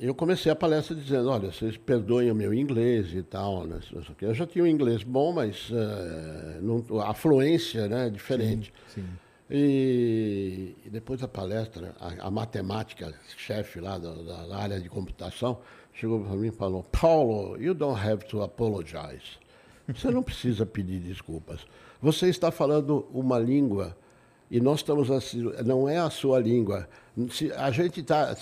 Eu 0.00 0.14
comecei 0.14 0.50
a 0.50 0.56
palestra 0.56 0.96
dizendo, 0.96 1.28
olha, 1.28 1.52
vocês 1.52 1.76
perdoem 1.76 2.30
o 2.30 2.34
meu 2.34 2.52
inglês 2.52 3.14
e 3.14 3.22
tal. 3.22 3.66
Né? 3.66 3.78
Eu 4.20 4.34
já 4.34 4.46
tinha 4.46 4.64
um 4.64 4.66
inglês 4.66 5.02
bom, 5.02 5.32
mas 5.32 5.70
eh, 5.70 6.58
não... 6.60 7.00
a 7.00 7.14
fluência 7.14 7.86
né, 7.88 8.06
é 8.06 8.10
diferente. 8.10 8.72
Sim. 8.94 9.04
E, 9.50 10.74
e 10.84 10.88
depois 10.88 11.20
da 11.20 11.28
palestra, 11.28 11.94
a, 12.00 12.28
a 12.28 12.30
matemática 12.30 13.12
chefe 13.36 13.80
lá 13.80 13.98
da- 13.98 14.14
da 14.14 14.56
área 14.56 14.80
de 14.80 14.88
computação 14.88 15.60
chegou 15.92 16.20
para 16.20 16.34
mim 16.36 16.48
e 16.48 16.52
falou: 16.52 16.82
Paulo, 16.84 17.60
you 17.60 17.74
don't 17.74 18.00
have 18.00 18.24
to 18.24 18.42
apologize. 18.42 19.38
Você 19.86 20.10
não 20.10 20.22
precisa 20.22 20.64
pedir 20.64 21.00
desculpas. 21.00 21.66
Você 22.00 22.28
está 22.28 22.50
falando 22.50 23.06
uma 23.12 23.38
língua 23.38 23.94
e 24.52 24.60
nós 24.60 24.80
estamos 24.80 25.10
assim, 25.10 25.50
não 25.64 25.88
é 25.88 25.96
a 25.98 26.10
sua 26.10 26.38
língua. 26.38 26.86
Se- 27.30 27.50
a 27.52 27.70
gente 27.70 28.00
está 28.00 28.36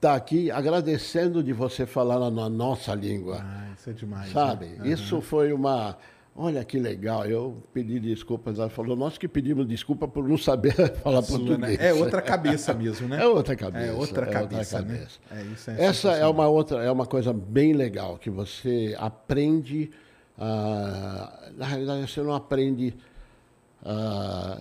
tá 0.00 0.14
aqui 0.14 0.50
agradecendo 0.50 1.42
de 1.42 1.52
você 1.52 1.86
falar 1.86 2.30
na, 2.30 2.48
nossa 2.48 2.92
língua. 2.94 3.38
Ah, 3.42 3.72
isso 3.78 3.88
é 3.88 3.92
demais. 3.92 4.30
Sabe? 4.32 4.66
né? 4.66 4.88
Isso 4.88 5.20
foi 5.22 5.52
uma. 5.52 5.96
Olha 6.36 6.64
que 6.64 6.80
legal. 6.80 7.24
Eu 7.26 7.62
pedi 7.72 8.00
desculpas. 8.00 8.58
Ela 8.58 8.68
falou, 8.68 8.96
nós 8.96 9.16
que 9.16 9.28
pedimos 9.28 9.68
desculpa 9.68 10.08
por 10.08 10.28
não 10.28 10.36
saber 10.36 10.74
falar 10.98 11.22
Sua, 11.22 11.38
né? 11.38 11.44
português. 11.46 11.80
É 11.80 11.94
outra 11.94 12.20
cabeça 12.20 12.74
mesmo, 12.74 13.06
né? 13.06 13.22
É 13.22 13.26
outra 13.26 13.54
cabeça. 13.54 13.86
É 13.86 13.92
outra 13.92 14.26
cabeça, 14.26 14.80
né? 14.82 14.94
cabeça. 14.98 15.20
É, 15.30 15.42
isso 15.44 15.70
é 15.70 15.84
Essa 15.84 16.08
é 16.10 16.26
uma 16.26 16.48
outra, 16.48 16.82
é 16.82 16.90
uma 16.90 17.06
coisa 17.06 17.32
bem 17.32 17.72
legal 17.72 18.18
que 18.18 18.28
você 18.30 18.96
aprende. 18.98 19.92
ah, 20.36 21.50
na 21.56 21.66
realidade, 21.66 22.10
você 22.10 22.20
não 22.20 22.34
aprende. 22.34 22.92
ah, 23.84 24.58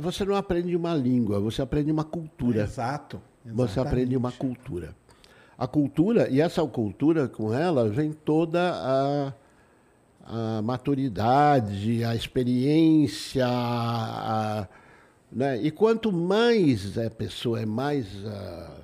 você 0.00 0.24
não 0.24 0.34
aprende 0.36 0.74
uma 0.76 0.94
língua, 0.94 1.40
você 1.40 1.62
aprende 1.62 1.90
uma 1.90 2.04
cultura. 2.04 2.62
Exato. 2.62 3.20
Você 3.44 3.78
aprende 3.80 4.16
uma 4.16 4.28
exatamente. 4.30 4.56
cultura. 4.58 4.96
A 5.56 5.66
cultura, 5.66 6.28
e 6.30 6.40
essa 6.40 6.64
cultura 6.66 7.28
com 7.28 7.52
ela 7.54 7.88
vem 7.88 8.12
toda 8.12 8.60
a, 8.72 9.32
a 10.58 10.62
maturidade, 10.62 12.02
a 12.04 12.14
experiência. 12.14 13.46
a- 13.46 14.68
né? 15.30 15.60
E 15.62 15.70
quanto 15.70 16.12
mais 16.12 16.96
a 16.96 17.10
pessoa 17.10 17.60
é 17.60 17.66
mais, 17.66 18.06
ah, 18.26 18.76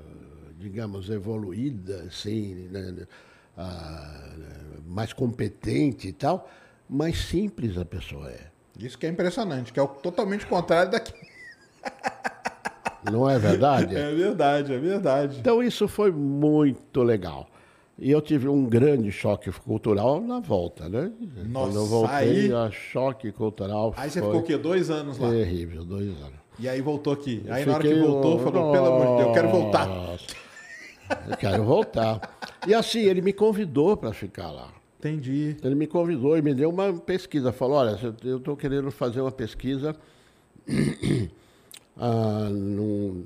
digamos, 0.59 1.09
evoluída, 1.09 2.03
assim, 2.09 2.68
né? 2.70 3.07
Ah, 3.57 4.30
mais 4.86 5.12
competente 5.12 6.09
e 6.09 6.12
tal, 6.12 6.48
mais 6.88 7.18
simples 7.18 7.78
a 7.78 7.84
pessoa 7.84 8.28
é. 8.30 8.49
Isso 8.80 8.98
que 8.98 9.06
é 9.06 9.08
impressionante, 9.08 9.72
que 9.72 9.78
é 9.78 9.82
o 9.82 9.88
totalmente 9.88 10.46
contrário 10.46 10.90
daqui. 10.90 11.12
Não 13.10 13.28
é 13.28 13.38
verdade? 13.38 13.96
É 13.96 14.12
verdade, 14.12 14.72
é 14.72 14.78
verdade. 14.78 15.38
Então 15.40 15.62
isso 15.62 15.88
foi 15.88 16.10
muito 16.10 17.02
legal. 17.02 17.46
E 17.98 18.10
eu 18.10 18.20
tive 18.22 18.48
um 18.48 18.64
grande 18.64 19.12
choque 19.12 19.52
cultural 19.52 20.22
na 20.22 20.40
volta, 20.40 20.88
né? 20.88 21.12
Nossa, 21.46 21.66
Quando 21.66 21.76
eu 21.76 21.86
voltei, 21.86 22.16
aí... 22.16 22.52
a 22.52 22.70
choque 22.70 23.30
cultural 23.30 23.92
Aí 23.96 24.08
você 24.08 24.22
ficou 24.22 24.38
o 24.38 24.42
quê? 24.42 24.56
Dois 24.56 24.90
anos 24.90 25.18
lá? 25.18 25.30
Terrível, 25.30 25.84
dois 25.84 26.08
anos. 26.08 26.40
E 26.58 26.68
aí 26.68 26.80
voltou 26.80 27.12
aqui. 27.12 27.44
Aí 27.50 27.66
na 27.66 27.74
hora 27.74 27.82
que 27.82 27.94
voltou, 27.94 28.38
falou, 28.38 28.72
pelo 28.72 28.86
amor 28.86 29.06
de 29.06 29.16
Deus, 29.16 29.28
eu 29.28 29.32
quero 29.32 29.48
voltar. 29.50 29.88
Eu 31.28 31.36
quero 31.36 31.64
voltar. 31.64 32.20
E 32.66 32.74
assim, 32.74 33.00
ele 33.00 33.20
me 33.20 33.32
convidou 33.32 33.96
para 33.96 34.12
ficar 34.12 34.50
lá. 34.50 34.68
Entendi. 35.01 35.57
Ele 35.64 35.74
me 35.74 35.86
convidou 35.86 36.36
e 36.36 36.42
me 36.42 36.53
deu 36.53 36.68
uma 36.68 36.92
pesquisa. 36.92 37.51
Falou, 37.53 37.78
olha, 37.78 37.98
eu 38.22 38.36
estou 38.36 38.55
querendo 38.55 38.90
fazer 38.90 39.22
uma 39.22 39.32
pesquisa 39.32 39.96
ah, 41.96 42.48
num, 42.51 43.24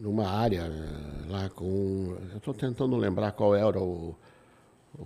numa 0.00 0.28
área 0.28 0.62
eh, 0.62 1.30
lá 1.30 1.48
com. 1.48 2.16
Eu 2.32 2.38
estou 2.38 2.52
tentando 2.52 2.96
lembrar 2.96 3.30
qual 3.32 3.54
era 3.54 3.78
o 3.78 4.16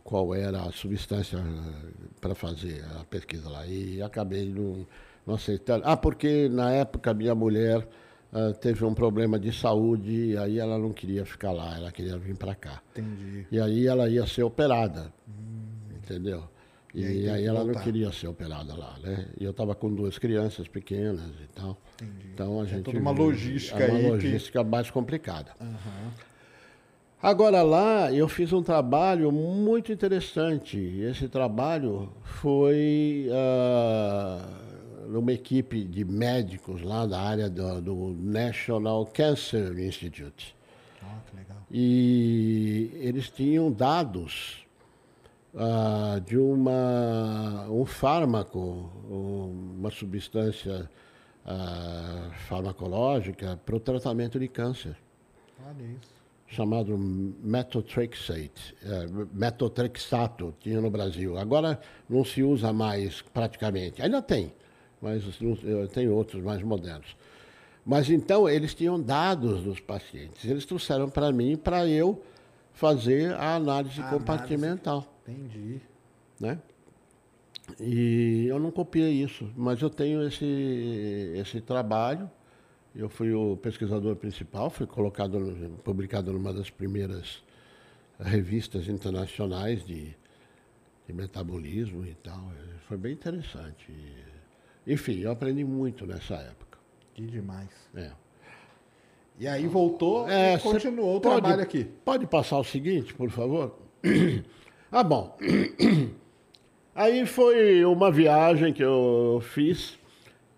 qual 0.02 0.34
era 0.34 0.62
a 0.62 0.72
substância 0.72 1.36
eh, 1.36 2.08
para 2.18 2.34
fazer 2.34 2.82
a 2.98 3.04
pesquisa 3.04 3.50
lá. 3.50 3.66
E 3.66 4.00
acabei 4.00 4.48
não, 4.48 4.86
não 5.26 5.34
aceitando. 5.34 5.84
Ah, 5.86 5.98
porque 5.98 6.48
na 6.48 6.72
época 6.72 7.12
minha 7.12 7.34
mulher 7.34 7.86
uh, 8.32 8.54
teve 8.54 8.84
um 8.84 8.94
problema 8.94 9.38
de 9.38 9.52
saúde 9.52 10.30
e 10.30 10.36
aí 10.38 10.58
ela 10.58 10.78
não 10.78 10.92
queria 10.92 11.24
ficar 11.24 11.52
lá, 11.52 11.76
ela 11.76 11.92
queria 11.92 12.16
vir 12.16 12.36
para 12.36 12.54
cá. 12.54 12.82
Entendi. 12.92 13.46
E 13.50 13.60
aí 13.60 13.86
ela 13.86 14.08
ia 14.08 14.26
ser 14.26 14.42
operada, 14.42 15.12
hum. 15.28 15.55
Entendeu? 16.06 16.44
E, 16.94 17.00
e 17.00 17.28
aí, 17.28 17.44
ela 17.44 17.60
voltar. 17.60 17.74
não 17.74 17.84
queria 17.84 18.10
ser 18.12 18.28
operada 18.28 18.74
lá, 18.74 18.96
né? 19.02 19.26
E 19.38 19.44
eu 19.44 19.50
estava 19.50 19.74
com 19.74 19.92
duas 19.92 20.18
crianças 20.18 20.66
pequenas 20.66 21.30
e 21.42 21.48
tal. 21.54 21.76
Entendi. 22.00 22.28
Então 22.32 22.60
a 22.60 22.64
é 22.64 22.66
gente... 22.66 22.84
toda 22.84 22.98
uma 22.98 23.10
logística 23.10 23.82
é 23.82 23.90
uma 23.90 23.98
aí 23.98 24.10
logística 24.10 24.64
que... 24.64 24.70
mais 24.70 24.90
complicada. 24.90 25.52
Uhum. 25.60 26.10
Agora 27.22 27.62
lá 27.62 28.12
eu 28.12 28.28
fiz 28.28 28.52
um 28.52 28.62
trabalho 28.62 29.30
muito 29.30 29.92
interessante. 29.92 30.78
Esse 30.78 31.28
trabalho 31.28 32.12
foi 32.22 33.28
uh, 33.30 35.08
numa 35.08 35.32
equipe 35.32 35.84
de 35.84 36.04
médicos 36.04 36.82
lá 36.82 37.04
da 37.04 37.20
área 37.20 37.50
do, 37.50 37.82
do 37.82 38.16
National 38.18 39.04
Cancer 39.06 39.78
Institute. 39.78 40.54
Oh, 41.02 41.30
que 41.30 41.36
legal. 41.36 41.58
E 41.70 42.90
eles 42.94 43.28
tinham 43.28 43.70
dados 43.70 44.65
uh, 45.56 46.20
de 46.20 46.36
uma, 46.36 47.66
um 47.70 47.84
fármaco, 47.86 48.90
uma 49.08 49.90
substância 49.90 50.88
uh, 51.44 52.30
farmacológica 52.46 53.58
para 53.64 53.74
o 53.74 53.80
tratamento 53.80 54.38
de 54.38 54.46
câncer. 54.46 54.96
Olha 55.66 55.82
isso. 55.82 56.14
Chamado 56.48 56.96
metotrexate, 56.96 58.76
uh, 58.84 59.28
metotrexato, 59.32 60.54
tinha 60.60 60.80
no 60.80 60.90
Brasil. 60.90 61.36
Agora 61.36 61.80
não 62.08 62.24
se 62.24 62.42
usa 62.42 62.72
mais 62.72 63.22
praticamente. 63.22 64.00
Ainda 64.00 64.22
tem, 64.22 64.52
mas 65.00 65.24
tem 65.92 66.08
outros 66.08 66.42
mais 66.42 66.62
modernos. 66.62 67.16
Mas 67.84 68.10
então 68.10 68.48
eles 68.48 68.74
tinham 68.74 69.00
dados 69.00 69.62
dos 69.62 69.80
pacientes. 69.80 70.44
Eles 70.44 70.66
trouxeram 70.66 71.08
para 71.08 71.32
mim 71.32 71.56
para 71.56 71.86
eu 71.88 72.22
fazer 72.72 73.32
a 73.34 73.54
análise 73.54 74.00
a 74.00 74.08
compartimental. 74.08 74.98
Análise. 74.98 75.15
Entendi. 75.26 75.80
Né? 76.38 76.58
E 77.80 78.46
eu 78.46 78.58
não 78.58 78.70
copiei 78.70 79.22
isso, 79.22 79.50
mas 79.56 79.80
eu 79.82 79.90
tenho 79.90 80.26
esse, 80.26 80.44
esse 81.36 81.60
trabalho. 81.60 82.30
Eu 82.94 83.08
fui 83.08 83.32
o 83.32 83.56
pesquisador 83.56 84.16
principal, 84.16 84.70
fui 84.70 84.86
colocado, 84.86 85.38
publicado 85.84 86.32
numa 86.32 86.52
das 86.52 86.70
primeiras 86.70 87.42
revistas 88.18 88.88
internacionais 88.88 89.84
de, 89.84 90.14
de 91.06 91.12
metabolismo 91.12 92.06
e 92.06 92.14
tal. 92.14 92.50
Foi 92.88 92.96
bem 92.96 93.12
interessante. 93.12 93.92
Enfim, 94.86 95.18
eu 95.18 95.32
aprendi 95.32 95.64
muito 95.64 96.06
nessa 96.06 96.36
época. 96.36 96.78
Que 97.12 97.26
demais. 97.26 97.68
É. 97.94 98.12
E 99.38 99.46
aí 99.46 99.66
voltou 99.66 100.28
é, 100.28 100.54
e 100.54 100.58
continuou 100.58 101.16
o 101.16 101.20
pode, 101.20 101.42
trabalho 101.42 101.62
aqui. 101.62 101.84
Pode 102.04 102.26
passar 102.26 102.58
o 102.58 102.64
seguinte, 102.64 103.12
por 103.12 103.28
favor? 103.30 103.76
Ah, 104.90 105.02
bom. 105.02 105.36
Aí 106.94 107.26
foi 107.26 107.84
uma 107.84 108.10
viagem 108.10 108.72
que 108.72 108.82
eu 108.82 109.42
fiz, 109.42 109.98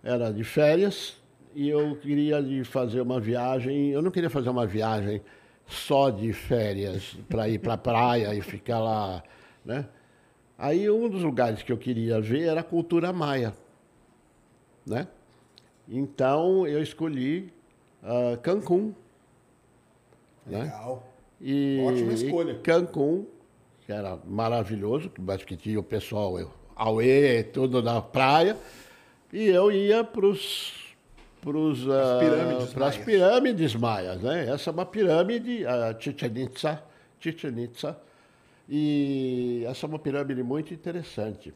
era 0.05 0.31
de 0.31 0.45
férias, 0.45 1.16
e 1.55 1.68
eu 1.68 1.97
queria 1.97 2.43
fazer 2.64 3.01
uma 3.01 3.18
viagem, 3.18 3.89
eu 3.91 4.03
não 4.03 4.11
queria 4.11 4.31
fazer 4.31 4.51
uma 4.51 4.66
viagem 4.66 5.22
só 5.66 6.11
de 6.11 6.33
férias 6.33 7.16
para 7.29 7.49
ir 7.49 7.59
para 7.59 7.74
a 7.74 7.79
praia 7.79 8.35
e 8.35 8.41
ficar 8.41 8.79
lá, 8.79 9.22
né? 9.64 9.89
Aí 10.57 10.91
um 10.91 11.09
dos 11.09 11.22
lugares 11.22 11.62
que 11.62 11.72
eu 11.72 11.79
queria 11.79 12.20
ver 12.20 12.49
era 12.49 12.61
a 12.61 12.64
cultura 12.64 13.12
maia, 13.12 13.55
né? 14.87 15.09
Então 15.89 16.66
eu 16.66 16.83
escolhi 16.83 17.53
uh, 18.03 18.37
Cancún. 18.39 18.93
Né? 20.47 20.64
Legal. 20.64 20.97
Né? 21.41 21.49
E, 21.49 21.85
Ótima 21.87 22.12
escolha. 22.12 22.59
Cancún 22.59 23.26
que 23.89 23.93
era 23.95 24.18
maravilhoso, 24.26 25.11
mas 25.18 25.43
que 25.43 25.57
tinha 25.57 25.80
o 25.80 25.82
pessoal, 25.82 26.39
eu, 26.39 26.51
Aue, 26.76 27.43
tudo 27.55 27.82
na 27.82 28.03
praia, 28.03 28.55
e 29.32 29.47
eu 29.47 29.72
ia 29.72 30.05
para 30.05 30.26
os 30.26 30.95
pros, 31.41 31.86
uh, 31.86 32.18
pirâmides, 32.20 32.74
pras 32.74 32.99
pirâmides 32.99 33.74
maias. 33.74 34.20
Né? 34.20 34.51
Essa 34.51 34.68
é 34.68 34.72
uma 34.74 34.84
pirâmide, 34.84 35.64
a 35.64 35.99
Chichen 35.99 36.36
Itza, 36.36 36.82
Chichen 37.18 37.59
Itza, 37.64 37.99
e 38.68 39.64
essa 39.66 39.86
é 39.86 39.89
uma 39.89 39.99
pirâmide 39.99 40.43
muito 40.43 40.74
interessante. 40.74 41.55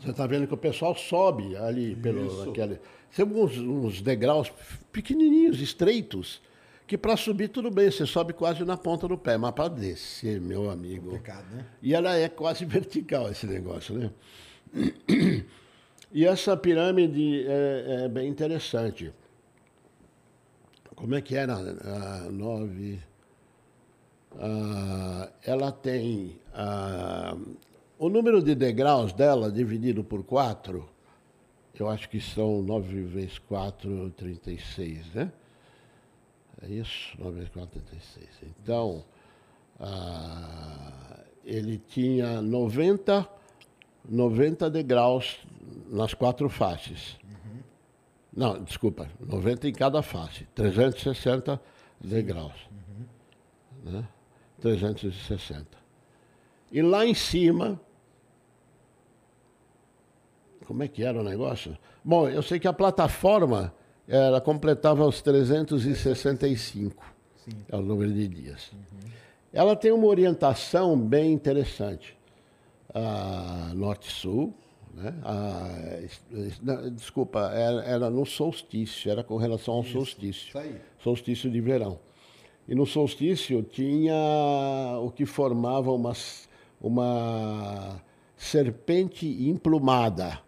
Você 0.00 0.10
está 0.10 0.26
vendo 0.26 0.46
que 0.46 0.52
o 0.52 0.58
pessoal 0.58 0.94
sobe 0.94 1.56
ali 1.56 1.96
pelo 1.96 2.50
aquele, 2.50 2.78
tem 3.16 3.24
uns, 3.24 3.56
uns 3.56 4.02
degraus 4.02 4.52
pequenininhos, 4.92 5.62
estreitos, 5.62 6.42
que 6.86 6.98
para 6.98 7.16
subir 7.16 7.48
tudo 7.48 7.70
bem, 7.70 7.90
você 7.90 8.06
sobe 8.06 8.32
quase 8.32 8.64
na 8.64 8.76
ponta 8.76 9.08
do 9.08 9.16
pé, 9.16 9.38
mas 9.38 9.52
para 9.52 9.68
descer, 9.68 10.40
meu 10.40 10.70
amigo. 10.70 11.06
Complicado, 11.06 11.46
né? 11.54 11.66
E 11.82 11.94
ela 11.94 12.14
é 12.14 12.28
quase 12.28 12.64
vertical 12.66 13.30
esse 13.30 13.46
negócio, 13.46 13.94
né? 13.94 14.10
E 16.12 16.24
essa 16.24 16.56
pirâmide 16.56 17.44
é, 17.46 18.04
é 18.04 18.08
bem 18.08 18.28
interessante. 18.28 19.12
Como 20.94 21.14
é 21.14 21.20
que 21.20 21.34
era? 21.34 21.54
Ah, 21.54 22.28
nove. 22.30 23.00
Ah, 24.38 25.28
ela 25.44 25.72
tem. 25.72 26.38
Ah, 26.52 27.36
o 27.98 28.08
número 28.08 28.42
de 28.42 28.54
degraus 28.54 29.12
dela 29.12 29.50
dividido 29.50 30.04
por 30.04 30.22
quatro, 30.22 30.88
eu 31.78 31.88
acho 31.88 32.08
que 32.08 32.20
são 32.20 32.62
9 32.62 33.02
vezes 33.02 33.38
4, 33.38 34.10
36, 34.10 35.14
né? 35.14 35.32
É 36.66 36.72
isso? 36.72 37.16
9,46. 37.18 38.26
Então, 38.42 39.04
ah, 39.78 41.20
ele 41.44 41.78
tinha 41.78 42.40
90, 42.40 43.28
90 44.08 44.70
degraus 44.70 45.40
nas 45.90 46.14
quatro 46.14 46.48
faces. 46.48 47.18
Uhum. 47.22 47.60
Não, 48.32 48.62
desculpa, 48.62 49.08
90 49.20 49.68
em 49.68 49.72
cada 49.72 50.00
face, 50.00 50.46
360 50.54 51.60
Sim. 52.00 52.08
degraus. 52.08 52.54
Uhum. 52.70 53.92
Né? 53.92 54.08
360. 54.60 55.66
E 56.72 56.80
lá 56.80 57.04
em 57.04 57.14
cima, 57.14 57.78
como 60.66 60.82
é 60.82 60.88
que 60.88 61.04
era 61.04 61.20
o 61.20 61.22
negócio? 61.22 61.76
Bom, 62.02 62.26
eu 62.28 62.42
sei 62.42 62.58
que 62.58 62.66
a 62.66 62.72
plataforma 62.72 63.74
ela 64.06 64.40
completava 64.40 65.06
os 65.06 65.22
365, 65.22 67.04
Sim. 67.36 67.52
é 67.68 67.76
o 67.76 67.82
número 67.82 68.12
de 68.12 68.28
dias. 68.28 68.70
Uhum. 68.72 69.10
Ela 69.52 69.76
tem 69.76 69.92
uma 69.92 70.06
orientação 70.06 70.98
bem 70.98 71.32
interessante. 71.32 72.16
Norte-Sul, 73.74 74.54
né? 74.94 75.12
Desculpa, 76.92 77.50
era, 77.52 77.82
era, 77.82 78.10
no 78.10 78.24
solstício, 78.24 79.10
era 79.10 79.24
com 79.24 79.36
relação 79.36 79.74
ao 79.74 79.82
Isso, 79.82 79.92
solstício. 79.92 80.60
Isso. 80.60 80.80
Solstício 80.98 81.50
de 81.50 81.60
verão. 81.60 81.98
E 82.66 82.74
no 82.74 82.86
solstício 82.86 83.62
tinha 83.62 84.14
o 85.02 85.10
que 85.10 85.26
formava 85.26 85.90
uma, 85.90 86.12
uma 86.80 88.00
serpente 88.36 89.26
emplumada. 89.26 90.40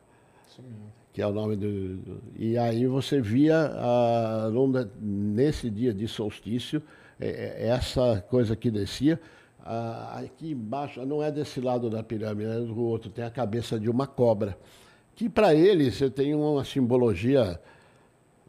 Que 1.17 1.23
é 1.23 1.27
o 1.27 1.33
nome 1.33 1.57
do. 1.57 2.21
e 2.39 2.59
aí 2.59 2.87
você 2.87 3.23
via 3.23 3.73
a, 3.75 4.51
nesse 5.01 5.71
dia 5.71 5.95
de 5.95 6.07
solstício 6.07 6.83
é, 7.19 7.65
é, 7.65 7.69
essa 7.69 8.23
coisa 8.29 8.55
que 8.55 8.71
descia. 8.71 9.19
aqui 10.13 10.51
embaixo, 10.51 11.07
não 11.07 11.23
é 11.23 11.33
desse 11.33 11.59
lado 11.59 11.89
da 11.89 12.03
pirâmide, 12.03 12.51
é 12.51 12.61
do 12.61 12.79
outro, 12.79 13.11
tem 13.11 13.25
a 13.25 13.31
cabeça 13.31 13.81
de 13.81 13.89
uma 13.89 14.07
cobra. 14.07 14.59
Que 15.15 15.27
para 15.27 15.55
eles 15.55 15.95
você 15.95 16.11
tem 16.11 16.35
uma 16.35 16.63
simbologia 16.67 17.59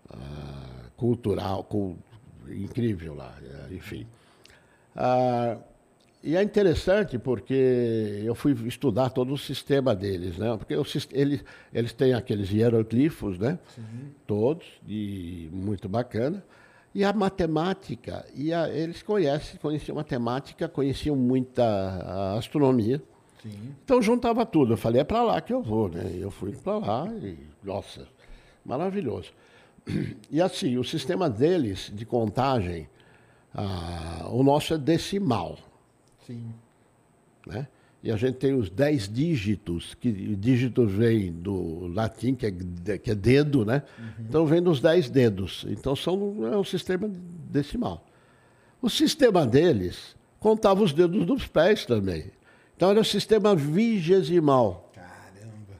ah, 0.09 0.89
cultural 0.97 1.65
incrível 2.49 3.15
lá, 3.15 3.33
é, 3.69 3.73
enfim. 3.75 4.05
E 6.27 6.35
é 6.35 6.43
interessante 6.43 7.17
porque 7.17 8.21
eu 8.25 8.35
fui 8.35 8.51
estudar 8.67 9.11
todo 9.11 9.33
o 9.33 9.37
sistema 9.37 9.95
deles, 9.95 10.37
né? 10.37 10.57
Porque 10.57 10.73
eles, 11.13 11.45
eles 11.73 11.93
têm 11.93 12.13
aqueles 12.13 12.51
hieroglifos, 12.51 13.39
né? 13.39 13.57
Sim. 13.73 13.81
Todos, 14.27 14.67
e 14.85 15.49
muito 15.53 15.87
bacana. 15.87 16.43
E 16.93 17.05
a 17.05 17.13
matemática, 17.13 18.25
e 18.35 18.51
a, 18.51 18.67
eles 18.67 19.01
conhecem, 19.01 19.57
conheciam 19.57 19.95
matemática, 19.95 20.67
conheciam 20.67 21.15
muita 21.15 22.35
astronomia. 22.37 23.01
Sim. 23.41 23.73
Então 23.85 24.01
juntava 24.01 24.45
tudo. 24.45 24.73
Eu 24.73 24.77
falei, 24.77 24.99
é 24.99 25.05
para 25.05 25.23
lá 25.23 25.39
que 25.39 25.53
eu 25.53 25.61
vou, 25.63 25.87
né? 25.87 26.11
Eu 26.13 26.29
fui 26.29 26.51
para 26.51 26.77
lá 26.77 27.07
e, 27.23 27.37
nossa, 27.63 28.05
maravilhoso. 28.65 29.31
E 30.29 30.41
assim, 30.41 30.77
o 30.77 30.83
sistema 30.83 31.29
deles 31.29 31.89
de 31.95 32.05
contagem, 32.05 32.89
ah, 33.55 34.27
o 34.29 34.43
nosso 34.43 34.73
é 34.73 34.77
decimal. 34.77 35.57
Sim. 36.27 36.53
Né? 37.45 37.67
E 38.03 38.11
a 38.11 38.17
gente 38.17 38.35
tem 38.35 38.53
os 38.53 38.69
dez 38.69 39.09
dígitos, 39.11 39.95
que 39.95 40.11
dígitos 40.35 40.91
vem 40.91 41.31
do 41.31 41.87
latim, 41.87 42.35
que 42.35 42.45
é, 42.45 42.97
que 42.97 43.11
é 43.11 43.15
dedo, 43.15 43.65
né? 43.65 43.81
Uhum. 43.97 44.25
Então 44.27 44.45
vem 44.45 44.61
dos 44.61 44.79
dez 44.79 45.09
dedos. 45.09 45.65
Então 45.67 45.95
são, 45.95 46.45
é 46.53 46.57
um 46.57 46.63
sistema 46.63 47.09
decimal. 47.49 48.05
O 48.81 48.89
sistema 48.89 49.47
deles 49.47 50.15
contava 50.39 50.83
os 50.83 50.93
dedos 50.93 51.25
dos 51.25 51.47
pés 51.47 51.85
também. 51.85 52.31
Então 52.75 52.91
era 52.91 52.99
o 52.99 53.05
sistema 53.05 53.55
vigesimal. 53.55 54.91
Caramba. 54.93 55.73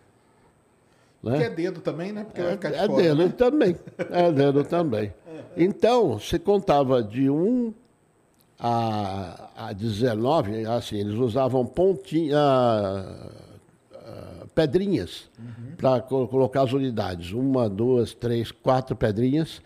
Né? 1.22 1.38
Que 1.38 1.44
é 1.44 1.50
dedo 1.50 1.82
também, 1.82 2.12
né? 2.12 2.24
Porque 2.24 2.42
é, 2.42 2.44
vai 2.44 2.54
ficar 2.54 2.70
de 2.70 2.76
é 2.76 2.88
fora, 2.88 3.04
dedo 3.04 3.24
né? 3.24 3.34
também. 3.38 3.76
É 4.10 4.32
dedo 4.32 4.64
também. 4.64 5.14
Então, 5.60 6.20
você 6.20 6.38
contava 6.38 7.02
de 7.02 7.32
um 7.32 7.74
a, 8.60 9.50
a 9.56 9.74
19, 9.74 10.66
assim, 10.66 10.98
eles 10.98 11.16
usavam 11.16 11.66
pontinha, 11.66 12.38
pedrinhas 14.58 15.30
uhum. 15.38 15.76
para 15.78 16.02
colocar 16.02 16.64
as 16.64 16.74
unidades. 16.74 17.32
Uma, 17.32 17.70
duas, 17.70 18.16
três, 18.16 18.52
quatro 18.52 18.96
pedrinhas. 18.96 19.62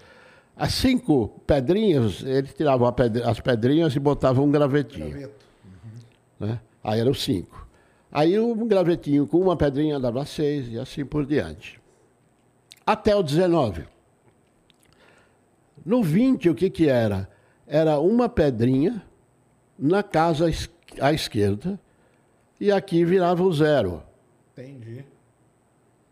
As 0.53 0.73
cinco 0.73 1.29
pedrinhas, 1.47 2.21
eles 2.23 2.53
tiravam 2.53 2.91
pedra, 2.91 3.29
as 3.29 3.39
pedrinhas 3.39 3.95
e 3.95 3.99
botavam 3.99 4.43
um 4.43 4.51
gravetinho. 4.51 5.09
Graveto. 5.09 5.45
Uhum. 5.63 6.47
Né? 6.47 6.59
Aí 6.83 6.99
eram 6.99 7.13
cinco. 7.13 7.65
Aí 8.11 8.37
um 8.37 8.67
gravetinho 8.67 9.25
com 9.25 9.37
uma 9.37 9.55
pedrinha 9.55 9.97
dava 9.97 10.25
seis 10.25 10.67
e 10.67 10.77
assim 10.77 11.05
por 11.05 11.25
diante. 11.25 11.79
Até 12.85 13.15
o 13.15 13.23
19. 13.23 13.85
No 15.85 16.03
20, 16.03 16.49
o 16.49 16.53
que, 16.53 16.69
que 16.69 16.89
era? 16.89 17.29
Era 17.71 17.97
uma 18.01 18.27
pedrinha 18.27 19.01
na 19.79 20.03
casa 20.03 20.45
à 20.99 21.13
esquerda 21.13 21.79
e 22.59 22.69
aqui 22.69 23.05
virava 23.05 23.41
o 23.41 23.53
zero. 23.53 24.03
Entendi. 24.51 25.05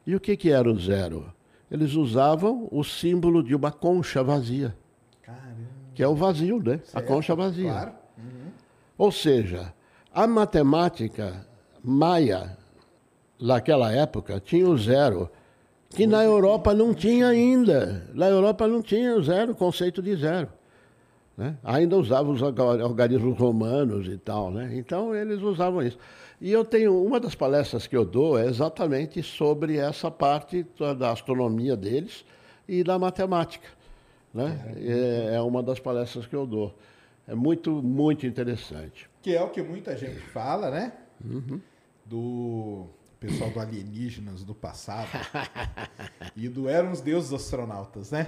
E 0.08 0.16
o 0.16 0.22
que, 0.22 0.38
que 0.38 0.50
era 0.52 0.72
o 0.72 0.80
zero? 0.80 1.34
Eles 1.70 1.96
usavam 1.96 2.70
o 2.72 2.82
símbolo 2.82 3.44
de 3.44 3.54
uma 3.54 3.74
concha 3.74 4.24
vazia. 4.24 4.74
Caramba. 5.22 5.68
Que 5.94 6.02
é 6.02 6.08
o 6.08 6.16
vazio, 6.16 6.64
né? 6.64 6.78
Certo, 6.78 6.98
a 6.98 7.02
concha 7.02 7.36
vazia. 7.36 7.72
Claro. 7.72 7.92
Uhum. 8.18 8.52
Ou 8.98 9.12
seja, 9.12 9.74
a 10.14 10.26
matemática 10.26 11.46
maia, 11.84 12.58
naquela 13.38 13.92
época, 13.92 14.40
tinha 14.40 14.68
o 14.68 14.78
zero, 14.78 15.30
que 15.90 16.08
na 16.08 16.24
Europa 16.24 16.74
não 16.74 16.94
tinha 16.94 17.28
ainda. 17.28 18.10
Na 18.14 18.30
Europa 18.30 18.66
não 18.66 18.82
tinha 18.82 19.14
o 19.14 19.22
zero, 19.22 19.52
o 19.52 19.56
conceito 19.56 20.02
de 20.02 20.16
zero. 20.16 20.48
Né? 21.40 21.58
Ainda 21.64 21.96
usavam 21.96 22.34
os 22.34 22.42
organismos 22.42 23.38
romanos 23.38 24.10
e 24.10 24.18
tal, 24.18 24.52
né? 24.52 24.72
Então 24.74 25.16
eles 25.16 25.42
usavam 25.42 25.82
isso. 25.82 25.98
E 26.42 26.52
eu 26.52 26.66
tenho 26.66 27.02
uma 27.02 27.18
das 27.18 27.34
palestras 27.34 27.88
que 27.88 27.96
eu 27.96 28.04
dou 28.04 28.38
é 28.38 28.46
exatamente 28.46 29.24
sobre 29.24 29.78
essa 29.78 30.12
parte 30.12 30.68
da 30.98 31.12
astronomia 31.14 31.78
deles 31.78 32.26
e 32.68 32.84
da 32.84 33.00
matemática, 33.00 33.70
né? 34.34 34.76
É, 34.76 35.36
é 35.36 35.42
uma 35.42 35.64
das 35.64 35.80
palestras 35.80 36.28
que 36.28 36.36
eu 36.36 36.46
dou. 36.46 36.76
É 37.26 37.34
muito, 37.34 37.82
muito 37.82 38.28
interessante. 38.28 39.10
Que 39.22 39.34
é 39.34 39.42
o 39.42 39.50
que 39.50 39.62
muita 39.62 39.96
gente 39.96 40.20
fala, 40.20 40.70
né? 40.70 40.92
Uhum. 41.24 41.62
Do 42.06 42.88
pessoal 43.18 43.50
do 43.50 43.62
alienígenas 43.62 44.44
do 44.44 44.54
passado 44.54 45.08
e 46.36 46.50
do 46.50 46.68
eram 46.68 46.92
os 46.92 47.00
deuses 47.00 47.32
astronautas, 47.32 48.12
né? 48.12 48.28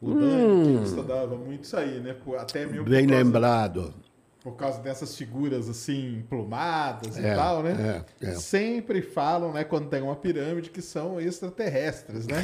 O 0.00 0.14
Dani, 0.14 0.76
hum. 0.76 0.78
que 0.78 0.84
estudava 0.88 1.36
muito 1.36 1.64
isso 1.64 1.76
aí, 1.76 2.00
né? 2.00 2.16
Até 2.38 2.64
mesmo 2.64 2.84
Bem 2.84 3.06
causa, 3.06 3.22
lembrado. 3.22 3.94
Por 4.42 4.56
causa 4.56 4.80
dessas 4.80 5.14
figuras 5.14 5.68
assim, 5.68 6.24
plumadas 6.26 7.18
é, 7.18 7.32
e 7.32 7.36
tal, 7.36 7.62
né? 7.62 8.06
É, 8.22 8.28
é. 8.28 8.34
Sempre 8.36 9.02
falam, 9.02 9.52
né, 9.52 9.64
quando 9.64 9.90
tem 9.90 10.00
uma 10.00 10.16
pirâmide, 10.16 10.70
que 10.70 10.80
são 10.80 11.20
extraterrestres, 11.20 12.26
né? 12.26 12.42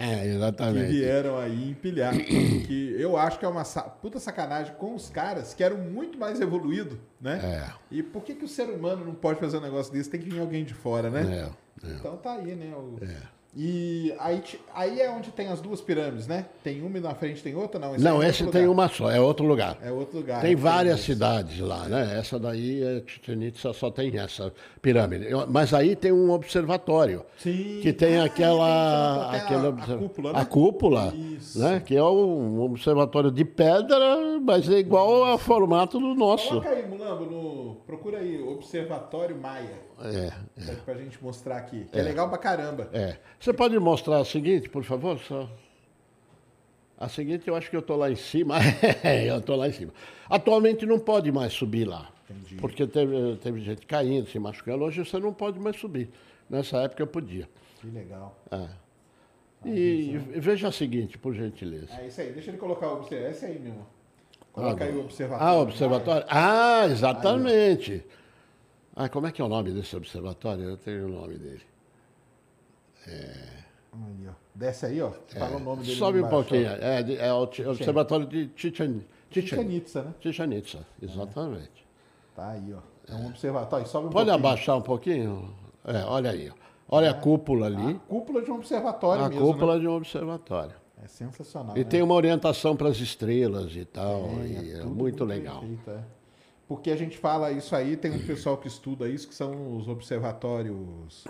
É, 0.00 0.26
exatamente. 0.34 0.86
Que 0.86 0.92
vieram 0.94 1.38
aí 1.38 1.70
empilhar. 1.70 2.12
que 2.16 2.96
eu 2.98 3.16
acho 3.16 3.38
que 3.38 3.44
é 3.44 3.48
uma 3.48 3.62
puta 3.62 4.18
sacanagem 4.18 4.74
com 4.74 4.92
os 4.96 5.08
caras 5.08 5.54
que 5.54 5.62
eram 5.62 5.78
muito 5.78 6.18
mais 6.18 6.40
evoluídos, 6.40 6.98
né? 7.20 7.38
É. 7.44 7.72
E 7.92 8.02
por 8.02 8.24
que, 8.24 8.34
que 8.34 8.44
o 8.44 8.48
ser 8.48 8.64
humano 8.64 9.04
não 9.04 9.14
pode 9.14 9.38
fazer 9.38 9.58
um 9.58 9.62
negócio 9.62 9.92
desse? 9.92 10.10
Tem 10.10 10.20
que 10.20 10.28
vir 10.28 10.40
alguém 10.40 10.64
de 10.64 10.74
fora, 10.74 11.08
né? 11.08 11.52
É, 11.84 11.86
é. 11.88 11.92
Então 11.92 12.16
tá 12.16 12.32
aí, 12.32 12.56
né? 12.56 12.74
O... 12.74 12.98
É. 13.04 13.39
E 13.56 14.14
aí, 14.20 14.42
aí 14.72 15.00
é 15.00 15.10
onde 15.10 15.32
tem 15.32 15.48
as 15.48 15.60
duas 15.60 15.80
pirâmides, 15.80 16.28
né? 16.28 16.46
Tem 16.62 16.82
uma 16.82 16.98
e 16.98 17.00
na 17.00 17.14
frente 17.14 17.42
tem 17.42 17.56
outra? 17.56 17.80
Não, 17.80 17.96
esse 17.96 18.04
não, 18.04 18.22
é 18.22 18.28
esse 18.28 18.46
tem 18.46 18.66
lugar. 18.66 18.84
uma 18.84 18.88
só, 18.88 19.10
é 19.10 19.20
outro 19.20 19.44
lugar. 19.44 19.76
É 19.82 19.90
outro 19.90 20.18
lugar. 20.18 20.40
Tem 20.40 20.54
várias 20.54 21.00
cidades 21.00 21.58
lá, 21.58 21.88
né? 21.88 22.16
Essa 22.16 22.38
daí, 22.38 22.80
é 22.82 23.02
Itza, 23.32 23.72
só 23.72 23.90
tem 23.90 24.16
essa 24.16 24.52
pirâmide. 24.80 25.26
Mas 25.48 25.74
aí 25.74 25.96
tem 25.96 26.12
um 26.12 26.30
observatório. 26.30 27.24
Sim. 27.38 27.80
Que 27.82 27.92
tem 27.92 28.20
ah, 28.20 28.24
aquela... 28.24 29.30
Tem 29.32 29.40
aquela 29.40 29.68
a, 29.68 29.94
a, 29.94 29.96
cúpula, 29.98 30.32
né? 30.32 30.40
A 30.40 30.44
cúpula, 30.44 31.14
né? 31.56 31.82
Que 31.84 31.96
é 31.96 32.04
um 32.04 32.60
observatório 32.60 33.32
de 33.32 33.44
pedra, 33.44 34.38
mas 34.40 34.68
é 34.68 34.78
igual 34.78 35.24
ao 35.24 35.38
formato 35.38 35.98
do 35.98 36.14
nosso. 36.14 36.48
Coloca 36.50 36.68
aí, 36.68 36.86
Mulambo, 36.86 37.24
no... 37.24 37.74
procura 37.84 38.18
aí, 38.18 38.40
Observatório 38.40 39.36
Maia. 39.36 39.90
É. 40.02 40.32
é. 40.70 40.74
Pra 40.84 40.94
gente 40.94 41.22
mostrar 41.22 41.58
aqui. 41.58 41.86
Que 41.92 41.98
é. 41.98 42.00
é 42.00 42.04
legal 42.04 42.28
pra 42.28 42.38
caramba. 42.38 42.88
É. 42.92 43.16
Você 43.40 43.54
pode 43.54 43.78
mostrar 43.78 44.18
a 44.18 44.24
seguinte, 44.24 44.68
por 44.68 44.84
favor? 44.84 45.18
Só. 45.18 45.48
A 46.98 47.08
seguinte, 47.08 47.48
eu 47.48 47.56
acho 47.56 47.70
que 47.70 47.76
eu 47.76 47.80
estou 47.80 47.96
lá 47.96 48.10
em 48.10 48.16
cima. 48.16 48.58
eu 49.26 49.38
estou 49.38 49.56
lá 49.56 49.66
em 49.66 49.72
cima. 49.72 49.94
Atualmente 50.28 50.84
não 50.84 50.98
pode 50.98 51.32
mais 51.32 51.54
subir 51.54 51.88
lá. 51.88 52.12
Entendi. 52.28 52.56
Porque 52.56 52.86
teve, 52.86 53.36
teve 53.36 53.60
gente 53.62 53.86
caindo, 53.86 54.28
se 54.28 54.38
machucando. 54.38 54.84
Hoje 54.84 55.02
você 55.02 55.18
não 55.18 55.32
pode 55.32 55.58
mais 55.58 55.80
subir. 55.80 56.10
Nessa 56.50 56.82
época 56.82 57.02
eu 57.02 57.06
podia. 57.06 57.48
Que 57.80 57.86
legal. 57.86 58.38
É. 58.50 58.68
E, 59.64 60.10
e 60.34 60.40
veja 60.40 60.68
a 60.68 60.72
seguinte, 60.72 61.16
por 61.16 61.34
gentileza. 61.34 61.94
É 61.98 62.08
isso 62.08 62.20
aí. 62.20 62.32
Deixa 62.32 62.50
ele 62.50 62.58
colocar 62.58 62.88
o 62.88 62.96
observatório. 62.98 63.26
É 63.26 63.30
esse 63.30 63.46
aí 63.46 63.58
mesmo. 63.58 63.86
Coloca 64.52 64.84
ah, 64.84 64.86
aí 64.86 64.94
o 64.94 65.00
observatório. 65.00 65.46
Ah, 65.46 65.60
observatório. 65.60 66.26
Ah, 66.28 66.86
exatamente. 66.90 67.92
Aí, 68.94 69.06
ah, 69.06 69.08
como 69.08 69.26
é 69.26 69.32
que 69.32 69.40
é 69.40 69.44
o 69.44 69.48
nome 69.48 69.70
desse 69.72 69.96
observatório? 69.96 70.64
Eu 70.64 70.76
tenho 70.76 71.06
o 71.06 71.08
nome 71.08 71.38
dele. 71.38 71.69
É... 73.06 73.60
Aí, 73.92 74.28
ó. 74.28 74.32
Desce 74.54 74.86
aí, 74.86 75.02
ó. 75.02 75.10
É. 75.34 75.38
Fala 75.38 75.56
o 75.56 75.60
nome 75.60 75.82
dele. 75.82 75.96
Sobe 75.96 76.22
um 76.22 76.28
pouquinho. 76.28 76.68
É, 76.68 77.26
é, 77.26 77.32
o 77.32 77.42
Observatório 77.42 78.26
de 78.26 78.50
Chichen, 78.54 79.04
Chichen, 79.30 79.76
Itza, 79.76 80.02
né? 80.02 80.14
Chichen 80.20 80.52
Itza, 80.52 80.86
exatamente. 81.02 81.86
É. 82.34 82.36
Tá 82.36 82.50
aí, 82.50 82.72
ó. 82.72 82.80
É 83.12 83.16
um 83.16 83.26
observatório. 83.26 83.86
Sobe 83.86 84.06
um 84.06 84.10
Pode 84.10 84.30
pouquinho. 84.30 84.48
abaixar 84.48 84.76
um 84.76 84.82
pouquinho? 84.82 85.54
É, 85.84 86.04
olha 86.04 86.30
aí. 86.30 86.52
Olha 86.88 87.06
é. 87.06 87.08
a 87.08 87.14
cúpula 87.14 87.66
ali. 87.66 87.96
A 87.96 88.08
cúpula 88.08 88.42
de 88.42 88.50
um 88.50 88.56
observatório 88.56 89.24
a 89.24 89.28
mesmo, 89.28 89.44
cúpula 89.44 89.74
né? 89.74 89.80
de 89.80 89.88
um 89.88 89.96
observatório. 89.96 90.74
É 91.02 91.08
sensacional. 91.08 91.76
E 91.76 91.80
né? 91.80 91.84
tem 91.84 92.02
uma 92.02 92.14
orientação 92.14 92.76
para 92.76 92.88
as 92.88 92.98
estrelas 92.98 93.74
e 93.74 93.84
tal. 93.84 94.26
É, 94.42 94.46
e 94.46 94.72
é, 94.72 94.76
muito, 94.84 94.94
muito 94.94 95.24
legal. 95.24 95.60
Perfeito, 95.60 95.90
é 95.90 96.20
porque 96.70 96.92
a 96.92 96.96
gente 96.96 97.18
fala 97.18 97.50
isso 97.50 97.74
aí, 97.74 97.96
tem 97.96 98.12
um 98.12 98.24
pessoal 98.24 98.56
que 98.56 98.68
estuda 98.68 99.08
isso, 99.08 99.26
que 99.26 99.34
são 99.34 99.76
os 99.76 99.88
observatórios 99.88 101.24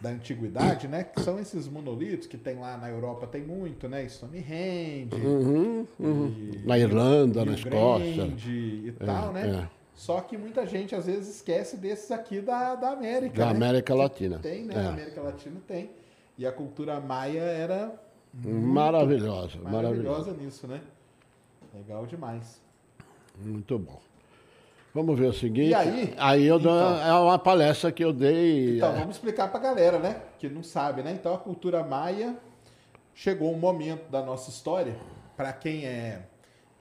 da 0.00 0.10
antiguidade, 0.10 0.86
né? 0.88 1.04
Que 1.04 1.20
são 1.20 1.38
esses 1.38 1.66
monolitos 1.68 2.26
que 2.26 2.36
tem 2.36 2.58
lá 2.58 2.76
na 2.76 2.88
Europa, 2.88 3.26
tem 3.26 3.42
muito, 3.42 3.88
né? 3.88 4.06
Stonehenge. 4.08 5.14
Uhum, 5.14 5.86
uhum. 5.98 6.26
E, 6.28 6.66
na 6.66 6.78
Irlanda, 6.78 7.44
na 7.44 7.52
Escócia. 7.52 8.32
E 8.46 8.94
é, 9.00 9.04
tal, 9.04 9.32
né? 9.32 9.68
É. 9.72 9.76
Só 9.94 10.20
que 10.20 10.36
muita 10.36 10.66
gente 10.66 10.94
às 10.94 11.06
vezes 11.06 11.36
esquece 11.36 11.78
desses 11.78 12.10
aqui 12.10 12.40
da, 12.40 12.74
da 12.74 12.90
América. 12.90 13.34
Da 13.36 13.46
né? 13.46 13.50
América 13.52 13.94
Latina. 13.94 14.38
Tem, 14.38 14.64
né? 14.64 14.74
É. 14.74 14.82
Na 14.82 14.88
América 14.90 15.22
Latina 15.22 15.56
tem. 15.66 15.90
E 16.36 16.46
a 16.46 16.52
cultura 16.52 17.00
maia 17.00 17.40
era. 17.40 17.98
Maravilhosa, 18.34 19.58
maravilhosa. 19.58 19.62
Maravilhosa 19.62 20.32
nisso, 20.34 20.66
né? 20.66 20.82
Legal 21.74 22.06
demais. 22.06 22.60
Muito 23.42 23.78
bom. 23.78 24.00
Vamos 24.96 25.18
ver 25.18 25.26
o 25.26 25.32
seguinte. 25.34 25.68
E 25.68 25.74
aí? 25.74 26.14
Aí 26.16 26.46
eu 26.46 26.58
então, 26.58 26.72
dou, 26.72 27.00
é 27.02 27.12
uma 27.12 27.38
palestra 27.38 27.92
que 27.92 28.02
eu 28.02 28.14
dei. 28.14 28.78
Então, 28.78 28.96
é... 28.96 29.00
vamos 29.00 29.16
explicar 29.16 29.48
para 29.48 29.60
a 29.60 29.62
galera, 29.62 29.98
né? 29.98 30.22
Que 30.38 30.48
não 30.48 30.62
sabe, 30.62 31.02
né? 31.02 31.12
Então, 31.12 31.34
a 31.34 31.38
cultura 31.38 31.84
maia 31.84 32.34
chegou 33.14 33.52
um 33.52 33.58
momento 33.58 34.10
da 34.10 34.22
nossa 34.22 34.48
história, 34.48 34.96
para 35.36 35.52
quem 35.52 35.84
é 35.84 36.22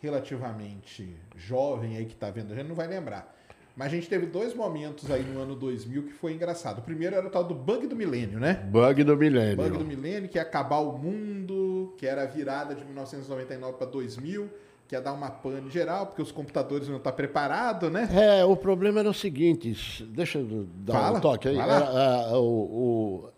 relativamente 0.02 1.14
jovem 1.36 1.98
aí 1.98 2.06
que 2.06 2.14
está 2.14 2.30
vendo, 2.30 2.54
a 2.54 2.56
gente 2.56 2.70
não 2.70 2.76
vai 2.76 2.88
lembrar. 2.88 3.36
Mas 3.76 3.88
a 3.88 3.90
gente 3.90 4.08
teve 4.08 4.28
dois 4.28 4.54
momentos 4.54 5.12
aí 5.12 5.22
no 5.22 5.42
ano 5.42 5.54
2000 5.54 6.04
que 6.04 6.14
foi 6.14 6.32
engraçado. 6.32 6.80
O 6.80 6.82
primeiro 6.84 7.18
era 7.18 7.28
o 7.28 7.30
tal 7.30 7.44
do 7.44 7.54
bug 7.54 7.86
do 7.86 7.98
milênio, 7.98 8.40
né? 8.40 8.54
Bug 8.54 9.04
do 9.04 9.18
milênio. 9.18 9.58
Bug 9.58 9.78
do 9.78 9.84
milênio, 9.84 10.30
que 10.30 10.38
ia 10.38 10.42
acabar 10.42 10.78
o 10.78 10.98
mundo, 10.98 11.94
que 11.98 12.08
era 12.08 12.24
a 12.24 12.26
virada 12.26 12.74
de 12.74 12.86
1999 12.86 13.78
para 13.78 13.88
2000, 13.88 14.50
que 14.88 14.95
ia 14.95 15.02
dar 15.02 15.12
uma 15.14 15.30
pane 15.30 15.70
geral, 15.70 16.07
porque 16.07 16.22
os 16.22 16.32
computadores 16.32 16.88
não 16.88 16.95
estão 16.98 17.12
preparados, 17.12 17.91
né? 17.91 18.07
É, 18.12 18.45
o 18.45 18.56
problema 18.56 18.99
era 18.99 19.10
o 19.10 19.14
seguinte, 19.14 20.03
deixa 20.03 20.40
eu 20.40 20.68
dar 20.78 20.94
Fala, 20.94 21.18
um 21.18 21.22
toque 21.22 21.49
aí. 21.49 21.57
Era, 21.57 22.38
o, 22.38 23.32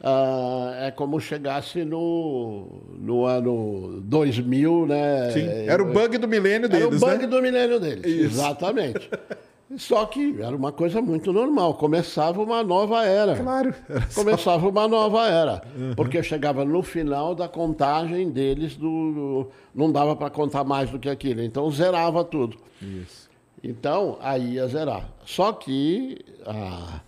Uh, 0.00 0.86
é 0.86 0.90
como 0.92 1.18
chegasse 1.18 1.84
no, 1.84 2.84
no 2.96 3.24
ano 3.24 4.00
2000, 4.02 4.86
né? 4.86 5.30
Sim, 5.32 5.48
era 5.66 5.82
o 5.82 5.92
bug 5.92 6.16
do 6.18 6.28
milênio 6.28 6.68
deles, 6.68 6.86
Era 6.86 6.94
o 6.94 7.00
bug 7.00 7.18
né? 7.18 7.26
do 7.26 7.42
milênio 7.42 7.80
deles, 7.80 8.06
Isso. 8.06 8.26
exatamente. 8.26 9.10
Só 9.76 10.06
que 10.06 10.40
era 10.40 10.56
uma 10.56 10.72
coisa 10.72 11.02
muito 11.02 11.32
normal. 11.32 11.74
Começava 11.74 12.42
uma 12.42 12.62
nova 12.62 13.04
era. 13.04 13.36
Claro. 13.36 13.74
Começava 14.14 14.62
só... 14.62 14.68
uma 14.68 14.88
nova 14.88 15.28
era. 15.28 15.62
Uhum. 15.76 15.94
Porque 15.94 16.22
chegava 16.22 16.64
no 16.64 16.82
final 16.82 17.34
da 17.34 17.48
contagem 17.48 18.30
deles, 18.30 18.76
do, 18.76 18.86
do 18.86 19.50
não 19.74 19.92
dava 19.92 20.16
para 20.16 20.30
contar 20.30 20.64
mais 20.64 20.90
do 20.90 20.98
que 20.98 21.08
aquilo. 21.08 21.42
Então 21.42 21.70
zerava 21.70 22.24
tudo. 22.24 22.56
Isso. 22.80 23.28
Então, 23.62 24.16
aí 24.20 24.54
ia 24.54 24.66
zerar. 24.68 25.08
Só 25.24 25.52
que... 25.52 26.24
Ah, 26.46 27.00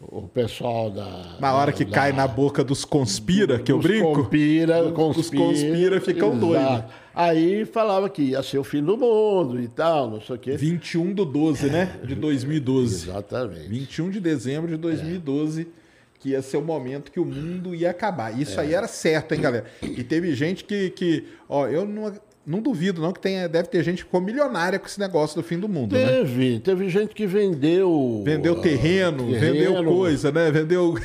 o 0.00 0.22
pessoal 0.22 0.90
da. 0.90 1.36
Na 1.38 1.52
hora 1.52 1.72
que 1.72 1.84
da, 1.84 1.90
cai 1.90 2.12
na 2.12 2.26
boca 2.26 2.64
dos 2.64 2.84
conspira, 2.84 3.58
que 3.58 3.70
eu 3.70 3.78
brinco. 3.78 4.14
Conspira, 4.14 4.90
conspira. 4.92 5.20
Os 5.20 5.30
conspira 5.30 6.00
ficam 6.00 6.38
doidos. 6.38 6.84
Aí 7.14 7.66
falava 7.66 8.08
que 8.08 8.22
ia 8.22 8.42
ser 8.42 8.58
o 8.58 8.64
fim 8.64 8.82
do 8.82 8.96
mundo 8.96 9.60
e 9.60 9.68
tal, 9.68 10.10
não 10.10 10.20
sei 10.20 10.36
o 10.36 10.38
quê. 10.38 10.56
21 10.56 11.12
do 11.12 11.24
12, 11.24 11.68
né? 11.68 12.00
De 12.02 12.14
2012. 12.14 13.08
Exatamente. 13.08 13.68
21 13.68 14.10
de 14.10 14.20
dezembro 14.20 14.70
de 14.70 14.76
2012. 14.76 15.62
É. 15.62 15.66
Que 16.18 16.30
ia 16.30 16.42
ser 16.42 16.58
o 16.58 16.62
momento 16.62 17.10
que 17.10 17.18
o 17.18 17.24
mundo 17.24 17.74
ia 17.74 17.90
acabar. 17.90 18.38
Isso 18.38 18.60
é. 18.60 18.64
aí 18.64 18.74
era 18.74 18.86
certo, 18.86 19.34
hein, 19.34 19.40
galera? 19.40 19.64
E 19.82 20.04
teve 20.04 20.34
gente 20.34 20.64
que, 20.64 20.90
que. 20.90 21.26
Ó, 21.48 21.66
eu 21.66 21.86
não 21.86 22.12
não 22.46 22.60
duvido, 22.60 23.00
não, 23.02 23.12
que 23.12 23.20
tenha, 23.20 23.48
deve 23.48 23.68
ter 23.68 23.82
gente 23.82 23.98
que 23.98 24.04
ficou 24.04 24.20
milionária 24.20 24.78
com 24.78 24.86
esse 24.86 24.98
negócio 24.98 25.40
do 25.40 25.46
fim 25.46 25.58
do 25.58 25.68
mundo. 25.68 25.94
Né? 25.94 26.06
Teve, 26.06 26.54
né? 26.54 26.60
teve 26.62 26.88
gente 26.88 27.14
que 27.14 27.26
vendeu. 27.26 28.22
Vendeu 28.24 28.60
terreno, 28.60 29.30
terreno. 29.30 29.52
vendeu 29.52 29.84
coisa, 29.84 30.32
né? 30.32 30.50
Vendeu. 30.50 30.98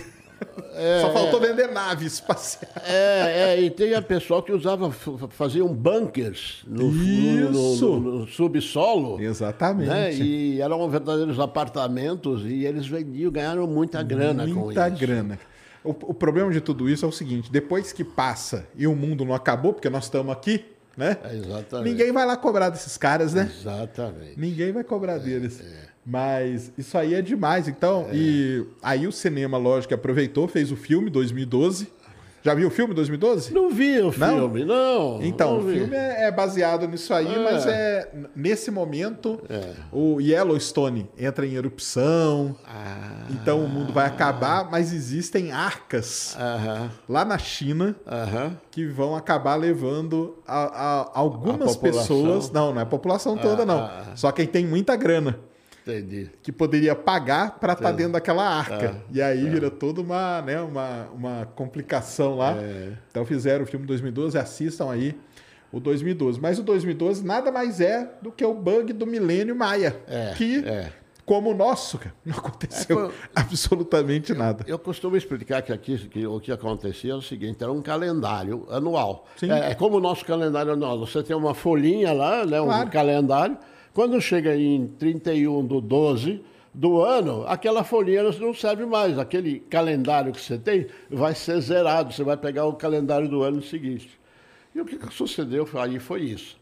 É, 0.73 1.01
Só 1.01 1.13
faltou 1.13 1.43
é, 1.43 1.47
vender 1.47 1.67
nave 1.71 2.05
espacial. 2.05 2.69
É, 2.85 3.53
é, 3.55 3.61
e 3.61 3.69
tem 3.69 3.93
a 3.93 4.01
pessoal 4.01 4.43
que 4.43 4.51
usava, 4.51 4.91
faziam 4.91 5.67
bunkers 5.73 6.63
no, 6.67 6.91
no, 6.91 7.51
no, 7.51 7.99
no 7.99 8.27
subsolo. 8.27 9.21
Exatamente. 9.21 9.89
Né? 9.89 10.13
E 10.13 10.61
eram 10.61 10.89
verdadeiros 10.89 11.39
apartamentos 11.39 12.43
e 12.45 12.65
eles 12.65 12.85
vendiam, 12.85 13.31
ganharam 13.31 13.65
muita 13.65 14.03
grana 14.03 14.43
muita 14.45 14.53
com 14.53 14.71
isso. 14.71 14.79
Muita 14.79 14.89
grana. 14.89 15.39
O, 15.83 15.91
o 15.91 16.13
problema 16.13 16.51
de 16.51 16.59
tudo 16.59 16.89
isso 16.89 17.05
é 17.05 17.07
o 17.07 17.11
seguinte: 17.11 17.51
depois 17.51 17.93
que 17.93 18.03
passa 18.03 18.67
e 18.75 18.87
o 18.87 18.95
mundo 18.95 19.23
não 19.23 19.33
acabou, 19.33 19.71
porque 19.71 19.89
nós 19.89 20.05
estamos 20.05 20.33
aqui, 20.33 20.65
né? 20.97 21.17
É, 21.23 21.35
exatamente. 21.35 21.89
Ninguém 21.89 22.11
vai 22.11 22.25
lá 22.25 22.37
cobrar 22.37 22.69
desses 22.69 22.97
caras, 22.97 23.33
né? 23.33 23.51
Exatamente. 23.59 24.39
Ninguém 24.39 24.71
vai 24.71 24.83
cobrar 24.83 25.15
é, 25.15 25.19
deles. 25.19 25.61
É. 25.61 25.85
Mas 26.05 26.71
isso 26.77 26.97
aí 26.97 27.15
é 27.15 27.21
demais. 27.21 27.67
Então, 27.67 28.07
é. 28.11 28.15
e 28.15 28.65
aí 28.81 29.07
o 29.07 29.11
cinema, 29.11 29.57
lógico, 29.57 29.93
aproveitou, 29.93 30.47
fez 30.47 30.71
o 30.71 30.75
filme 30.75 31.09
2012 31.09 31.87
já 32.45 32.53
viu 32.53 32.67
o 32.67 32.71
filme 32.71 32.93
2012? 32.93 33.51
Não 33.51 33.71
vi 33.71 33.99
o 33.99 34.11
filme, 34.11 34.63
não. 34.63 35.19
Então, 35.23 35.53
não 35.53 35.67
o 35.67 35.73
filme 35.73 35.95
é, 35.95 36.27
é, 36.27 36.31
baseado 36.31 36.87
nisso 36.87 37.11
aí, 37.11 37.33
é. 37.33 37.39
mas 37.39 37.65
é 37.65 38.07
nesse 38.35 38.69
momento 38.69 39.41
é. 39.49 39.71
o 39.91 40.21
Yellowstone 40.21 41.09
entra 41.17 41.47
em 41.47 41.55
erupção. 41.55 42.55
Ah. 42.63 43.25
Então 43.31 43.65
o 43.65 43.67
mundo 43.67 43.91
vai 43.91 44.05
acabar, 44.05 44.69
mas 44.69 44.93
existem 44.93 45.51
arcas 45.51 46.37
lá 47.09 47.25
na 47.25 47.39
China 47.39 47.95
que 48.69 48.85
vão 48.85 49.15
acabar 49.15 49.55
levando 49.55 50.37
a, 50.47 50.65
a 50.65 51.19
algumas 51.19 51.75
a 51.75 51.79
pessoas. 51.79 52.51
Não, 52.51 52.71
não 52.71 52.79
é 52.79 52.83
a 52.83 52.85
população 52.85 53.35
toda, 53.35 53.63
ah, 53.63 53.65
não. 53.65 53.79
Ah, 53.79 54.03
ah. 54.11 54.15
Só 54.15 54.31
quem 54.31 54.45
tem 54.45 54.67
muita 54.67 54.95
grana. 54.95 55.39
Entendi. 55.85 56.31
Que 56.41 56.51
poderia 56.51 56.95
pagar 56.95 57.59
para 57.59 57.73
estar 57.73 57.85
tá 57.85 57.91
dentro 57.91 58.13
daquela 58.13 58.43
arca. 58.43 58.95
Ah, 58.97 59.09
e 59.11 59.21
aí 59.21 59.47
ah. 59.47 59.49
vira 59.51 59.69
toda 59.69 60.01
uma, 60.01 60.41
né, 60.41 60.59
uma, 60.59 61.07
uma 61.13 61.45
complicação 61.55 62.35
lá. 62.35 62.57
É. 62.57 62.93
Então 63.11 63.23
fizeram 63.23 63.63
o 63.63 63.67
filme 63.67 63.85
2012, 63.85 64.35
assistam 64.35 64.89
aí 64.89 65.15
o 65.71 65.79
2012. 65.79 66.41
Mas 66.41 66.57
o 66.57 66.63
2012 66.63 67.23
nada 67.23 67.51
mais 67.51 67.79
é 67.79 68.09
do 68.19 68.31
que 68.31 68.43
o 68.43 68.53
bug 68.53 68.93
do 68.93 69.05
milênio 69.05 69.55
Maia. 69.55 69.95
É, 70.07 70.33
que, 70.35 70.65
é. 70.65 70.91
como 71.23 71.51
o 71.51 71.53
nosso, 71.53 71.99
não 72.25 72.35
aconteceu 72.35 73.11
é, 73.11 73.11
absolutamente 73.35 74.31
eu, 74.31 74.37
nada. 74.39 74.65
Eu 74.67 74.79
costumo 74.79 75.15
explicar 75.15 75.61
que 75.61 75.71
aqui 75.71 75.99
que, 76.07 76.25
o 76.25 76.39
que 76.39 76.51
acontecia 76.51 77.11
é 77.11 77.15
o 77.15 77.21
seguinte: 77.21 77.61
era 77.61 77.71
um 77.71 77.83
calendário 77.83 78.65
anual. 78.71 79.27
É, 79.43 79.71
é, 79.71 79.75
como 79.75 79.97
o 79.97 79.99
nosso 79.99 80.25
calendário 80.25 80.73
anual. 80.73 80.97
Você 80.97 81.21
tem 81.21 81.35
uma 81.35 81.53
folhinha 81.53 82.11
lá, 82.11 82.43
né, 82.43 82.59
um 82.59 82.89
calendário 82.89 83.55
quando 83.95 84.19
chega 84.19 84.53
em 84.53 84.87
31 84.87 85.65
do 85.65 85.79
12 85.79 86.43
do 86.73 87.01
ano, 87.01 87.45
aquela 87.47 87.81
folhinha 87.81 88.23
não 88.23 88.53
serve 88.53 88.85
mais. 88.85 89.17
Aquele 89.17 89.61
calendário 89.61 90.33
que 90.33 90.41
você 90.41 90.57
tem 90.57 90.87
vai 91.09 91.33
ser 91.33 91.61
zerado. 91.61 92.13
Você 92.13 92.21
vai 92.21 92.35
pegar 92.35 92.65
o 92.65 92.73
calendário 92.73 93.29
do 93.29 93.41
ano 93.41 93.61
seguinte. 93.63 94.19
E 94.75 94.81
o 94.81 94.85
que 94.85 94.99
sucedeu 95.13 95.65
aí 95.75 95.97
foi 95.97 96.23
isso. 96.23 96.57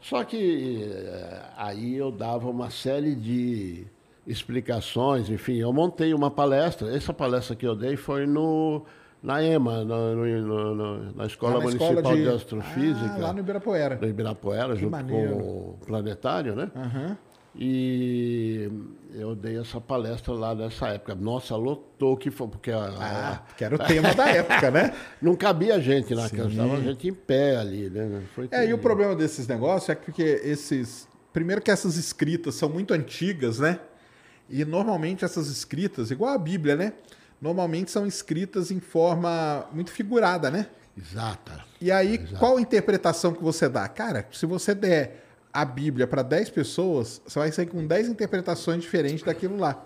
Só 0.00 0.24
que 0.24 0.82
eh, 0.82 1.42
aí 1.54 1.96
eu 1.96 2.10
dava 2.10 2.48
uma 2.48 2.70
série 2.70 3.14
de 3.14 3.84
explicações, 4.26 5.28
enfim, 5.28 5.56
eu 5.56 5.70
montei 5.70 6.14
uma 6.14 6.30
palestra. 6.30 6.96
Essa 6.96 7.12
palestra 7.12 7.54
que 7.54 7.66
eu 7.66 7.76
dei 7.76 7.94
foi 7.94 8.26
no 8.26 8.86
na 9.24 9.42
EMA, 9.42 9.84
no, 9.84 10.14
no, 10.14 10.74
no, 10.74 11.12
na 11.14 11.24
Escola 11.24 11.54
na 11.54 11.60
Municipal 11.60 11.94
escola 11.94 12.14
de... 12.14 12.22
de... 12.24 12.28
Astrofísica. 12.28 13.14
Ah, 13.14 13.18
lá 13.18 13.32
no 13.32 13.38
Ibirapuera. 13.38 13.98
No 13.98 14.06
Ibirapuera, 14.06 14.74
que 14.74 14.80
junto 14.80 14.90
maneiro. 14.90 15.32
com 15.32 15.38
o 15.38 15.78
Planetário, 15.86 16.54
né? 16.54 16.70
Uhum. 16.76 17.16
E 17.56 18.70
eu 19.14 19.34
dei 19.34 19.58
essa 19.58 19.80
palestra 19.80 20.34
lá 20.34 20.54
nessa 20.54 20.88
época. 20.88 21.14
Nossa, 21.14 21.56
lotou 21.56 22.18
que 22.18 22.30
foi, 22.30 22.48
porque... 22.48 22.70
A, 22.70 22.84
ah, 23.00 23.42
que 23.56 23.64
era 23.64 23.76
o 23.76 23.78
tema 23.78 24.12
da 24.14 24.28
época, 24.28 24.70
né? 24.70 24.94
Não 25.22 25.34
cabia 25.34 25.80
gente 25.80 26.14
na 26.14 26.28
casa, 26.28 26.50
estava 26.50 26.74
a 26.74 26.80
gente 26.80 27.08
em 27.08 27.14
pé 27.14 27.56
ali, 27.56 27.88
né? 27.88 28.24
Foi 28.34 28.46
é, 28.50 28.66
e 28.68 28.74
o 28.74 28.78
problema 28.78 29.16
desses 29.16 29.48
negócios 29.48 29.88
é 29.88 29.94
que 29.94 30.22
esses... 30.22 31.08
Primeiro 31.32 31.62
que 31.62 31.70
essas 31.70 31.96
escritas 31.96 32.56
são 32.56 32.68
muito 32.68 32.92
antigas, 32.92 33.58
né? 33.58 33.80
E 34.50 34.66
normalmente 34.66 35.24
essas 35.24 35.48
escritas, 35.48 36.10
igual 36.10 36.34
a 36.34 36.38
Bíblia, 36.38 36.76
né? 36.76 36.92
Normalmente 37.44 37.90
são 37.90 38.06
escritas 38.06 38.70
em 38.70 38.80
forma 38.80 39.66
muito 39.70 39.90
figurada, 39.90 40.50
né? 40.50 40.66
Exata. 40.96 41.62
E 41.78 41.92
aí, 41.92 42.14
Exato. 42.14 42.36
qual 42.36 42.58
interpretação 42.58 43.34
que 43.34 43.42
você 43.42 43.68
dá? 43.68 43.86
Cara, 43.86 44.26
se 44.32 44.46
você 44.46 44.74
der 44.74 45.26
a 45.52 45.62
Bíblia 45.62 46.06
para 46.06 46.22
10 46.22 46.48
pessoas, 46.48 47.20
você 47.22 47.38
vai 47.38 47.52
sair 47.52 47.66
com 47.66 47.86
10 47.86 48.08
interpretações 48.08 48.80
diferentes 48.80 49.22
daquilo 49.22 49.58
lá. 49.58 49.84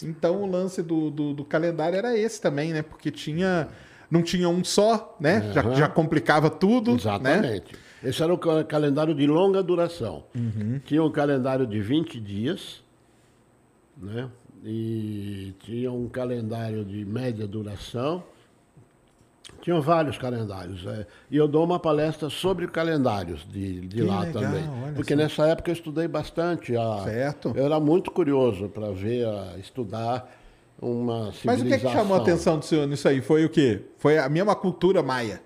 Então 0.00 0.42
o 0.42 0.46
lance 0.46 0.80
do, 0.80 1.10
do, 1.10 1.34
do, 1.34 1.44
calendário 1.44 1.98
era 1.98 2.16
esse 2.16 2.40
também, 2.40 2.72
né? 2.72 2.82
Porque 2.82 3.10
tinha. 3.10 3.66
Não 4.08 4.22
tinha 4.22 4.48
um 4.48 4.62
só, 4.62 5.16
né? 5.18 5.40
Uhum. 5.40 5.52
Já, 5.54 5.74
já 5.74 5.88
complicava 5.88 6.48
tudo. 6.48 6.92
Né? 6.92 6.98
Exatamente. 6.98 7.72
Né? 7.72 8.10
Esse 8.10 8.22
era 8.22 8.32
o 8.32 8.38
calendário 8.64 9.12
de 9.12 9.26
longa 9.26 9.60
duração. 9.60 10.24
Uhum. 10.36 10.80
Tinha 10.84 11.02
um 11.02 11.10
calendário 11.10 11.66
de 11.66 11.80
20 11.80 12.20
dias, 12.20 12.80
né? 13.96 14.30
E 14.64 15.54
tinha 15.60 15.90
um 15.90 16.08
calendário 16.08 16.84
de 16.84 17.04
média 17.04 17.46
duração 17.46 18.22
tinham 19.62 19.80
vários 19.80 20.18
calendários. 20.18 20.84
É, 20.86 21.06
e 21.30 21.36
eu 21.36 21.46
dou 21.46 21.64
uma 21.64 21.78
palestra 21.78 22.28
sobre 22.28 22.66
calendários 22.66 23.46
de, 23.48 23.80
de 23.80 24.02
lá 24.02 24.20
legal, 24.20 24.42
também. 24.42 24.64
Porque 24.94 25.14
só. 25.14 25.18
nessa 25.18 25.46
época 25.46 25.70
eu 25.70 25.72
estudei 25.72 26.08
bastante. 26.08 26.76
A, 26.76 27.04
certo. 27.04 27.52
Eu 27.54 27.64
era 27.64 27.78
muito 27.78 28.10
curioso 28.10 28.68
para 28.68 28.90
ver, 28.90 29.24
a, 29.24 29.56
estudar 29.58 30.28
uma 30.80 31.32
civilização. 31.32 31.46
Mas 31.46 31.60
o 31.62 31.64
que, 31.64 31.74
é 31.74 31.78
que 31.78 31.88
chamou 31.88 32.16
a 32.16 32.20
atenção 32.20 32.58
do 32.58 32.64
senhor 32.64 32.86
nisso 32.88 33.06
aí? 33.06 33.20
Foi 33.20 33.44
o 33.44 33.48
quê? 33.48 33.82
Foi 33.98 34.18
a 34.18 34.28
mesma 34.28 34.56
cultura 34.56 35.00
maia. 35.00 35.40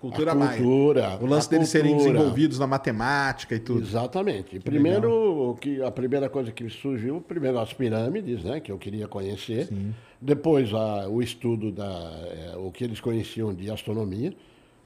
Cultura, 0.00 0.32
a 0.32 0.34
cultura 0.34 1.02
maia. 1.02 1.18
O 1.20 1.26
lance 1.26 1.50
deles 1.50 1.68
serem 1.68 1.94
desenvolvidos 1.94 2.58
na 2.58 2.66
matemática 2.66 3.54
e 3.54 3.60
tudo. 3.60 3.82
Exatamente. 3.82 4.48
Que 4.48 4.58
primeiro, 4.58 5.58
que 5.60 5.82
a 5.82 5.90
primeira 5.90 6.30
coisa 6.30 6.50
que 6.50 6.70
surgiu, 6.70 7.20
primeiro 7.20 7.58
as 7.58 7.74
pirâmides, 7.74 8.42
né, 8.42 8.60
que 8.60 8.72
eu 8.72 8.78
queria 8.78 9.06
conhecer. 9.06 9.66
Sim. 9.66 9.94
Depois 10.18 10.72
a, 10.72 11.06
o 11.06 11.20
estudo 11.20 11.70
da 11.70 11.84
é, 11.84 12.56
o 12.56 12.70
que 12.72 12.82
eles 12.82 12.98
conheciam 12.98 13.52
de 13.52 13.70
astronomia, 13.70 14.34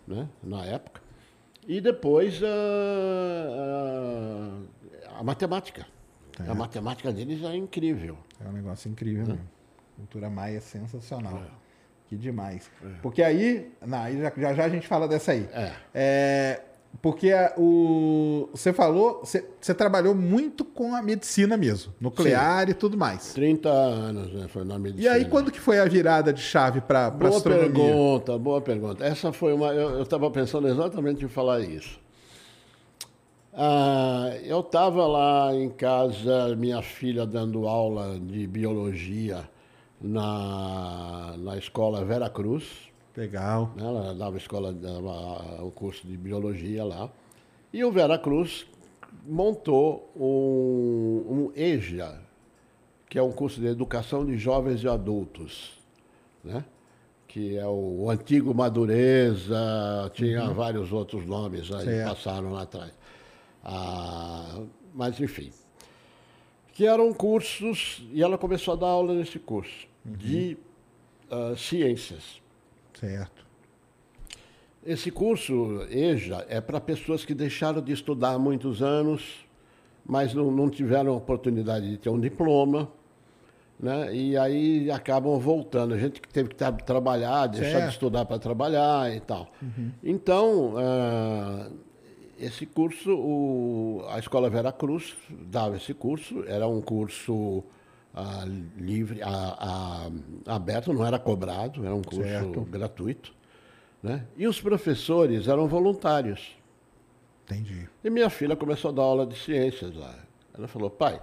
né, 0.06 0.28
na 0.42 0.64
época. 0.64 1.00
E 1.66 1.80
depois 1.80 2.42
a, 2.42 2.48
a, 5.14 5.20
a 5.20 5.22
matemática. 5.22 5.86
É. 6.44 6.50
A 6.50 6.54
matemática 6.54 7.12
deles 7.12 7.40
é 7.44 7.54
incrível. 7.54 8.18
É 8.44 8.48
um 8.48 8.52
negócio 8.52 8.90
incrível, 8.90 9.28
né? 9.28 9.38
Cultura 9.96 10.28
maia 10.28 10.60
sensacional. 10.60 11.36
É. 11.38 11.63
Que 12.14 12.20
demais. 12.20 12.70
É. 12.82 12.88
Porque 13.02 13.22
aí, 13.22 13.70
não, 13.84 13.98
aí 13.98 14.20
já, 14.20 14.32
já, 14.36 14.54
já 14.54 14.64
a 14.64 14.68
gente 14.68 14.86
fala 14.86 15.08
dessa 15.08 15.32
aí. 15.32 15.48
É. 15.52 15.72
é 15.92 16.60
porque 17.02 17.32
a, 17.32 17.52
o, 17.58 18.48
você 18.52 18.72
falou, 18.72 19.20
você, 19.24 19.44
você, 19.60 19.74
trabalhou 19.74 20.14
muito 20.14 20.64
com 20.64 20.94
a 20.94 21.02
medicina 21.02 21.56
mesmo, 21.56 21.92
nuclear 22.00 22.66
Sim. 22.66 22.70
e 22.70 22.74
tudo 22.74 22.96
mais. 22.96 23.34
30 23.34 23.68
anos, 23.68 24.32
né, 24.32 24.46
foi 24.48 24.64
na 24.64 24.78
medicina. 24.78 25.04
E 25.04 25.08
aí, 25.08 25.24
quando 25.24 25.50
que 25.50 25.58
foi 25.58 25.80
a 25.80 25.84
virada 25.86 26.32
de 26.32 26.40
chave 26.40 26.80
para 26.80 27.06
a 27.06 27.28
astronomia? 27.28 27.68
Boa 27.68 27.70
pergunta, 27.70 28.38
boa 28.38 28.60
pergunta. 28.60 29.04
Essa 29.04 29.32
foi 29.32 29.52
uma... 29.52 29.74
Eu 29.74 30.02
estava 30.02 30.30
pensando 30.30 30.68
exatamente 30.68 31.24
em 31.24 31.28
falar 31.28 31.60
isso. 31.60 31.98
Ah, 33.52 34.30
eu 34.44 34.60
estava 34.60 35.04
lá 35.06 35.52
em 35.52 35.70
casa, 35.70 36.54
minha 36.56 36.80
filha 36.80 37.26
dando 37.26 37.66
aula 37.66 38.18
de 38.20 38.46
biologia 38.46 39.48
na, 40.04 41.34
na 41.38 41.56
escola 41.56 42.04
Vera 42.04 42.28
Cruz. 42.28 42.64
Legal. 43.16 43.72
Né? 43.74 43.84
Ela 43.84 44.14
dava 44.14 44.36
escola, 44.36 44.72
dava 44.72 45.64
o 45.64 45.70
curso 45.70 46.06
de 46.06 46.16
biologia 46.16 46.84
lá. 46.84 47.08
E 47.72 47.82
o 47.84 47.90
Vera 47.90 48.18
Cruz 48.18 48.66
montou 49.26 50.12
um, 50.14 51.24
um 51.28 51.52
EJA, 51.56 52.20
que 53.08 53.18
é 53.18 53.22
um 53.22 53.32
curso 53.32 53.60
de 53.60 53.66
educação 53.66 54.24
de 54.26 54.36
jovens 54.36 54.82
e 54.82 54.88
adultos, 54.88 55.78
né? 56.42 56.64
que 57.26 57.56
é 57.56 57.66
o, 57.66 58.02
o 58.02 58.10
antigo 58.10 58.54
Madureza, 58.54 59.56
tinha 60.12 60.44
uhum. 60.44 60.54
vários 60.54 60.92
outros 60.92 61.26
nomes 61.26 61.72
aí, 61.72 61.84
certo. 61.84 62.08
passaram 62.10 62.52
lá 62.52 62.62
atrás. 62.62 62.92
Ah, 63.64 64.60
mas, 64.92 65.18
enfim. 65.18 65.50
Que 66.74 66.86
eram 66.86 67.12
cursos, 67.12 68.04
e 68.12 68.22
ela 68.22 68.36
começou 68.36 68.74
a 68.74 68.76
dar 68.76 68.88
aula 68.88 69.14
nesse 69.14 69.38
curso 69.38 69.93
uhum. 70.04 70.12
de 70.12 70.56
uh, 71.30 71.56
ciências. 71.56 72.40
Certo. 72.98 73.44
Esse 74.84 75.10
curso, 75.10 75.86
EJA, 75.90 76.44
é 76.48 76.60
para 76.60 76.78
pessoas 76.78 77.24
que 77.24 77.34
deixaram 77.34 77.80
de 77.80 77.92
estudar 77.92 78.32
há 78.32 78.38
muitos 78.38 78.82
anos, 78.82 79.46
mas 80.04 80.34
não, 80.34 80.50
não 80.50 80.68
tiveram 80.68 81.16
oportunidade 81.16 81.88
de 81.90 81.96
ter 81.96 82.10
um 82.10 82.20
diploma, 82.20 82.90
né? 83.80 84.14
e 84.14 84.36
aí 84.36 84.90
acabam 84.90 85.38
voltando. 85.38 85.94
A 85.94 85.98
gente 85.98 86.20
que 86.20 86.28
teve 86.28 86.50
que 86.50 86.56
trabalhar, 86.84 87.46
deixar 87.46 87.70
certo. 87.70 87.84
de 87.84 87.92
estudar 87.92 88.24
para 88.26 88.38
trabalhar 88.38 89.14
e 89.14 89.20
tal. 89.20 89.50
Uhum. 89.62 89.90
Então, 90.02 90.74
uh, 90.74 91.72
esse 92.38 92.66
curso, 92.66 93.10
o, 93.14 94.04
a 94.10 94.18
Escola 94.18 94.50
Vera 94.50 94.70
Cruz 94.70 95.14
dava 95.30 95.76
esse 95.76 95.94
curso, 95.94 96.44
era 96.46 96.68
um 96.68 96.82
curso 96.82 97.64
a, 98.14 98.44
livre, 98.76 99.20
a, 99.22 100.08
a, 100.46 100.54
aberto, 100.54 100.92
não 100.92 101.04
era 101.04 101.18
cobrado, 101.18 101.84
era 101.84 101.94
um 101.94 102.02
curso 102.02 102.22
certo. 102.22 102.60
gratuito. 102.62 103.34
Né? 104.02 104.24
E 104.36 104.46
os 104.46 104.60
professores 104.60 105.48
eram 105.48 105.66
voluntários. 105.66 106.56
Entendi. 107.44 107.88
E 108.02 108.10
minha 108.10 108.30
filha 108.30 108.54
começou 108.54 108.90
a 108.90 108.94
dar 108.94 109.02
aula 109.02 109.26
de 109.26 109.36
ciências 109.36 109.94
lá. 109.94 110.14
Ela 110.56 110.68
falou, 110.68 110.88
pai, 110.88 111.20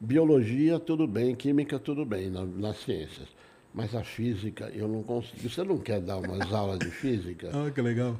biologia 0.00 0.78
tudo 0.78 1.06
bem, 1.06 1.34
química 1.34 1.78
tudo 1.78 2.04
bem 2.04 2.30
na, 2.30 2.44
nas 2.44 2.78
ciências. 2.78 3.28
Mas 3.74 3.94
a 3.94 4.02
física 4.02 4.70
eu 4.74 4.88
não 4.88 5.02
consigo. 5.02 5.48
Você 5.48 5.62
não 5.62 5.78
quer 5.78 6.00
dar 6.00 6.16
umas 6.16 6.50
aulas 6.54 6.78
de 6.78 6.90
física? 6.90 7.50
Ah, 7.52 7.70
que 7.70 7.82
legal. 7.82 8.16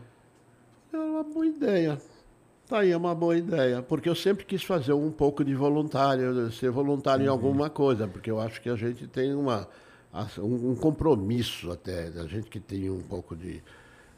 É 0.92 0.96
uma 0.96 1.22
boa 1.22 1.46
ideia. 1.46 1.98
Tá 2.68 2.80
aí, 2.80 2.90
é 2.90 2.96
uma 2.96 3.14
boa 3.14 3.34
ideia, 3.34 3.80
porque 3.80 4.10
eu 4.10 4.14
sempre 4.14 4.44
quis 4.44 4.62
fazer 4.62 4.92
um 4.92 5.10
pouco 5.10 5.42
de 5.42 5.54
voluntário, 5.54 6.52
ser 6.52 6.70
voluntário 6.70 7.22
uhum. 7.22 7.26
em 7.26 7.30
alguma 7.30 7.70
coisa, 7.70 8.06
porque 8.06 8.30
eu 8.30 8.38
acho 8.38 8.60
que 8.60 8.68
a 8.68 8.76
gente 8.76 9.06
tem 9.06 9.34
uma, 9.34 9.66
um 10.38 10.74
compromisso 10.76 11.70
até, 11.70 12.08
a 12.08 12.26
gente 12.26 12.50
que 12.50 12.60
tem 12.60 12.90
um 12.90 13.00
pouco 13.00 13.34
de, 13.34 13.62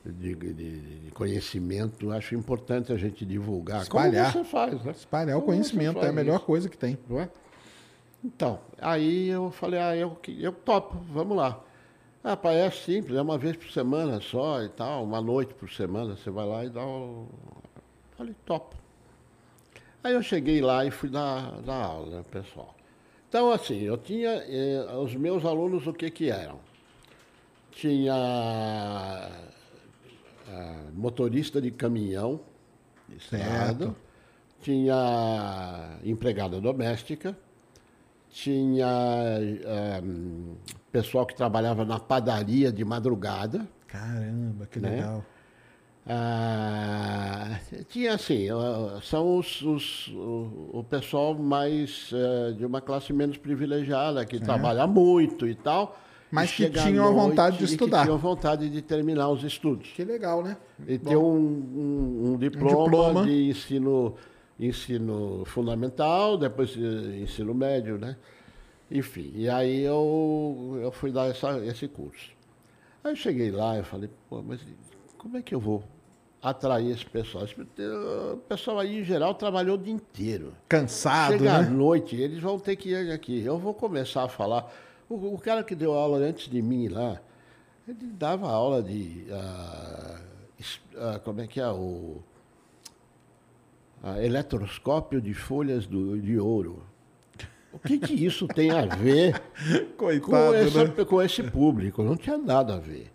de, 0.04 0.34
de, 0.34 0.52
de 0.52 1.10
conhecimento, 1.12 2.10
acho 2.10 2.34
importante 2.34 2.92
a 2.92 2.96
gente 2.96 3.24
divulgar. 3.24 3.82
Espalhar. 3.82 4.32
Como 4.32 4.44
você 4.44 4.50
faz, 4.50 4.84
né? 4.84 4.90
Espalhar 4.90 5.38
o 5.38 5.42
conhecimento, 5.42 6.00
é 6.00 6.08
a 6.08 6.12
melhor 6.12 6.38
isso? 6.38 6.46
coisa 6.46 6.68
que 6.68 6.76
tem. 6.76 6.98
Não 7.08 7.20
é? 7.20 7.30
Então, 8.24 8.58
aí 8.80 9.28
eu 9.28 9.52
falei, 9.52 9.78
ah, 9.78 9.96
eu, 9.96 10.18
eu 10.26 10.50
topo, 10.50 10.96
vamos 11.12 11.36
lá. 11.36 11.60
Ah, 12.24 12.36
pai, 12.36 12.56
é 12.56 12.70
simples, 12.70 13.16
é 13.16 13.22
uma 13.22 13.38
vez 13.38 13.56
por 13.56 13.70
semana 13.70 14.20
só 14.20 14.60
e 14.60 14.68
tal, 14.70 15.04
uma 15.04 15.20
noite 15.20 15.54
por 15.54 15.70
semana, 15.70 16.16
você 16.16 16.30
vai 16.30 16.46
lá 16.46 16.64
e 16.64 16.68
dá 16.68 16.84
o, 16.84 17.28
Falei, 18.20 18.36
topo. 18.44 18.76
Aí 20.04 20.12
eu 20.12 20.22
cheguei 20.22 20.60
lá 20.60 20.84
e 20.84 20.90
fui 20.90 21.08
dar, 21.08 21.58
dar 21.62 21.84
aula, 21.86 22.18
né, 22.18 22.24
pessoal. 22.30 22.76
Então, 23.26 23.50
assim, 23.50 23.80
eu 23.80 23.96
tinha 23.96 24.28
eh, 24.46 24.94
os 24.94 25.14
meus 25.14 25.42
alunos, 25.42 25.86
o 25.86 25.92
que 25.94 26.10
que 26.10 26.30
eram? 26.30 26.60
Tinha 27.70 29.30
eh, 30.46 30.90
motorista 30.92 31.62
de 31.62 31.70
caminhão, 31.70 32.42
estrada, 33.08 33.96
tinha 34.60 35.98
empregada 36.04 36.60
doméstica, 36.60 37.34
tinha 38.28 38.86
eh, 39.40 40.02
pessoal 40.92 41.24
que 41.24 41.34
trabalhava 41.34 41.86
na 41.86 41.98
padaria 41.98 42.70
de 42.70 42.84
madrugada. 42.84 43.66
Caramba, 43.86 44.66
que 44.66 44.78
né? 44.78 44.90
legal. 44.90 45.24
Ah, 46.12 47.60
tinha 47.88 48.14
assim, 48.14 48.48
são 49.00 49.38
os, 49.38 49.62
os 49.62 50.08
o, 50.08 50.70
o, 50.78 50.84
pessoal 50.84 51.36
mais 51.36 52.10
uh, 52.10 52.52
de 52.52 52.66
uma 52.66 52.80
classe 52.80 53.12
menos 53.12 53.36
privilegiada, 53.36 54.26
que 54.26 54.34
é. 54.34 54.40
trabalha 54.40 54.88
muito 54.88 55.46
e 55.46 55.54
tal. 55.54 55.96
Mas 56.28 56.50
que 56.50 56.68
tinham 56.68 57.06
a 57.06 57.12
vontade 57.12 57.58
de 57.58 57.64
estudar. 57.64 57.98
Que 57.98 58.04
tinham 58.06 58.18
vontade 58.18 58.68
de 58.68 58.82
terminar 58.82 59.28
os 59.28 59.44
estudos. 59.44 59.92
Que 59.92 60.04
legal, 60.04 60.42
né? 60.42 60.56
E 60.84 60.98
Bom. 60.98 61.10
ter 61.10 61.16
um, 61.16 61.22
um, 61.22 62.32
um, 62.32 62.36
diploma 62.36 62.80
um, 62.80 62.84
diploma 62.84 63.24
de 63.26 63.50
ensino, 63.50 64.16
ensino 64.58 65.44
fundamental, 65.44 66.36
depois 66.36 66.76
eh, 66.76 67.20
ensino 67.20 67.54
médio, 67.54 67.98
né? 67.98 68.16
Enfim, 68.90 69.30
e 69.36 69.48
aí 69.48 69.82
eu, 69.82 70.80
eu 70.82 70.90
fui 70.90 71.12
dar 71.12 71.28
essa, 71.28 71.64
esse 71.64 71.86
curso. 71.86 72.32
Aí 73.04 73.12
eu 73.12 73.16
cheguei 73.16 73.52
lá 73.52 73.78
e 73.78 73.84
falei, 73.84 74.10
pô, 74.28 74.42
mas 74.42 74.60
como 75.16 75.36
é 75.36 75.42
que 75.42 75.54
eu 75.54 75.60
vou 75.60 75.84
atrair 76.42 76.90
esse 76.90 77.04
pessoal. 77.04 77.44
O 77.44 78.36
pessoal 78.38 78.78
aí, 78.78 79.00
em 79.00 79.04
geral, 79.04 79.34
trabalhou 79.34 79.76
o 79.76 79.78
dia 79.78 79.92
inteiro. 79.92 80.54
Cansado, 80.68 81.32
Chega 81.32 81.44
né? 81.44 81.66
à 81.66 81.70
noite, 81.70 82.16
eles 82.16 82.40
vão 82.40 82.58
ter 82.58 82.76
que 82.76 82.90
ir 82.90 83.12
aqui. 83.12 83.42
Eu 83.44 83.58
vou 83.58 83.74
começar 83.74 84.24
a 84.24 84.28
falar. 84.28 84.72
O, 85.08 85.34
o 85.34 85.38
cara 85.38 85.62
que 85.62 85.74
deu 85.74 85.92
aula 85.92 86.18
antes 86.18 86.48
de 86.48 86.62
mim 86.62 86.88
lá, 86.88 87.20
ele 87.86 88.06
dava 88.06 88.48
aula 88.48 88.82
de. 88.82 89.26
Uh, 89.28 91.16
uh, 91.16 91.20
como 91.20 91.40
é 91.40 91.46
que 91.46 91.60
é? 91.60 91.68
O. 91.68 92.22
Uh, 94.02 94.16
eletroscópio 94.22 95.20
de 95.20 95.34
folhas 95.34 95.86
do, 95.86 96.18
de 96.18 96.38
ouro. 96.38 96.82
O 97.72 97.78
que, 97.78 97.98
que 97.98 98.24
isso 98.24 98.48
tem 98.48 98.70
a 98.70 98.84
ver 98.84 99.40
Coitado, 99.96 100.32
com, 100.32 100.54
essa, 100.54 100.84
né? 100.84 101.04
com 101.04 101.22
esse 101.22 101.42
público? 101.42 102.02
Não 102.02 102.16
tinha 102.16 102.36
nada 102.36 102.74
a 102.74 102.78
ver. 102.78 103.12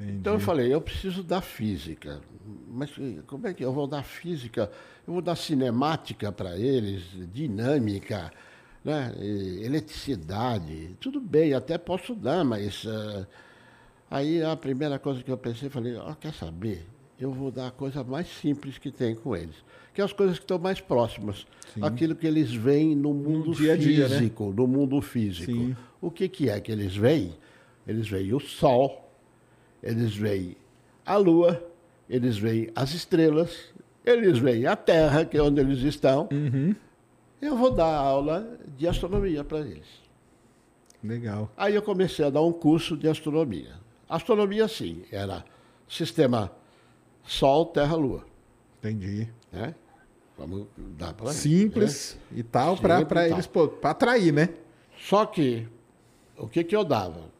Entendi. 0.00 0.18
Então 0.18 0.34
eu 0.34 0.40
falei, 0.40 0.72
eu 0.72 0.80
preciso 0.80 1.22
da 1.22 1.40
física. 1.40 2.20
Mas 2.68 2.90
como 3.26 3.46
é 3.46 3.54
que 3.54 3.64
eu 3.64 3.72
vou 3.72 3.86
dar 3.86 4.02
física? 4.02 4.70
Eu 5.06 5.14
vou 5.14 5.22
dar 5.22 5.36
cinemática 5.36 6.30
para 6.30 6.56
eles, 6.58 7.02
dinâmica, 7.32 8.30
né? 8.84 9.12
eletricidade. 9.18 10.96
Tudo 11.00 11.20
bem, 11.20 11.54
até 11.54 11.78
posso 11.78 12.14
dar, 12.14 12.44
mas. 12.44 12.84
Uh, 12.84 13.26
aí 14.10 14.42
a 14.42 14.54
primeira 14.56 14.98
coisa 14.98 15.22
que 15.22 15.30
eu 15.30 15.38
pensei, 15.38 15.70
falei, 15.70 15.96
oh, 15.96 16.14
quer 16.14 16.34
saber? 16.34 16.86
Eu 17.18 17.32
vou 17.32 17.50
dar 17.50 17.68
a 17.68 17.70
coisa 17.70 18.04
mais 18.04 18.26
simples 18.26 18.76
que 18.76 18.90
tem 18.90 19.14
com 19.14 19.34
eles, 19.34 19.56
que 19.94 20.02
é 20.02 20.04
as 20.04 20.12
coisas 20.12 20.38
que 20.38 20.44
estão 20.44 20.58
mais 20.58 20.80
próximas. 20.80 21.46
Sim. 21.72 21.82
Aquilo 21.82 22.14
que 22.14 22.26
eles 22.26 22.52
veem 22.52 22.94
no 22.94 23.14
mundo 23.14 23.48
no 23.48 23.54
dia 23.54 23.74
-dia, 23.74 24.06
físico, 24.06 24.50
né? 24.50 24.54
no 24.54 24.66
mundo 24.66 25.00
físico. 25.00 25.50
Sim. 25.50 25.76
O 25.98 26.10
que, 26.10 26.28
que 26.28 26.50
é 26.50 26.60
que 26.60 26.70
eles 26.70 26.94
veem? 26.94 27.34
Eles 27.86 28.06
veem 28.06 28.34
o 28.34 28.40
sol, 28.40 29.05
eles 29.86 30.16
veem 30.16 30.56
a 31.04 31.16
lua, 31.16 31.64
eles 32.10 32.36
veem 32.36 32.70
as 32.74 32.92
estrelas, 32.92 33.72
eles 34.04 34.38
veem 34.38 34.66
a 34.66 34.74
Terra, 34.74 35.24
que 35.24 35.36
é 35.36 35.42
onde 35.42 35.60
eles 35.60 35.78
estão. 35.82 36.28
Uhum. 36.32 36.74
Eu 37.40 37.56
vou 37.56 37.70
dar 37.70 37.94
aula 37.94 38.58
de 38.76 38.88
astronomia 38.88 39.44
para 39.44 39.60
eles. 39.60 39.86
Legal. 41.02 41.50
Aí 41.56 41.74
eu 41.74 41.82
comecei 41.82 42.24
a 42.24 42.30
dar 42.30 42.42
um 42.42 42.52
curso 42.52 42.96
de 42.96 43.08
astronomia. 43.08 43.74
Astronomia, 44.08 44.66
sim, 44.66 45.04
era 45.12 45.44
sistema 45.88 46.50
Sol, 47.22 47.66
Terra, 47.66 47.94
Lua. 47.94 48.24
Entendi. 48.78 49.28
Né? 49.52 49.74
Vamos 50.36 50.66
dar 50.76 51.14
para 51.14 51.32
Simples 51.32 52.18
né? 52.30 52.38
e 52.38 52.42
tal, 52.42 52.76
para 52.76 53.28
eles, 53.28 53.46
para 53.46 53.90
atrair, 53.90 54.32
né? 54.32 54.48
Só 54.98 55.26
que, 55.26 55.66
o 56.36 56.48
que, 56.48 56.64
que 56.64 56.74
eu 56.74 56.84
dava? 56.84 57.35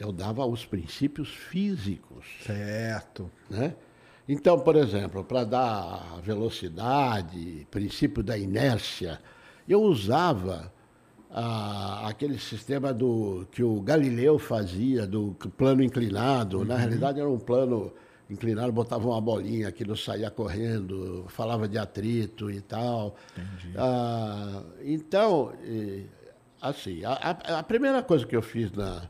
Eu 0.00 0.12
dava 0.12 0.46
os 0.46 0.64
princípios 0.64 1.28
físicos. 1.28 2.24
Certo. 2.44 3.30
Né? 3.50 3.74
Então, 4.28 4.58
por 4.60 4.76
exemplo, 4.76 5.24
para 5.24 5.44
dar 5.44 6.20
velocidade, 6.22 7.66
princípio 7.70 8.22
da 8.22 8.36
inércia, 8.36 9.18
eu 9.68 9.82
usava 9.82 10.72
ah, 11.30 12.06
aquele 12.08 12.38
sistema 12.38 12.92
do 12.92 13.46
que 13.50 13.62
o 13.62 13.80
Galileu 13.80 14.38
fazia, 14.38 15.06
do 15.06 15.34
plano 15.56 15.82
inclinado. 15.82 16.58
Uhum. 16.58 16.64
Na 16.64 16.76
realidade, 16.76 17.18
era 17.18 17.28
um 17.28 17.38
plano 17.38 17.92
inclinado, 18.30 18.70
botava 18.72 19.08
uma 19.08 19.20
bolinha, 19.20 19.68
aquilo 19.68 19.96
saía 19.96 20.30
correndo, 20.30 21.24
falava 21.28 21.66
de 21.66 21.78
atrito 21.78 22.50
e 22.50 22.60
tal. 22.60 23.16
Entendi. 23.32 23.74
Ah, 23.76 24.62
então, 24.82 25.52
assim, 26.60 27.04
a, 27.04 27.12
a, 27.58 27.62
primeira 27.62 28.02
coisa 28.02 28.26
que 28.26 28.36
eu 28.36 28.42
fiz 28.42 28.70
na, 28.72 29.08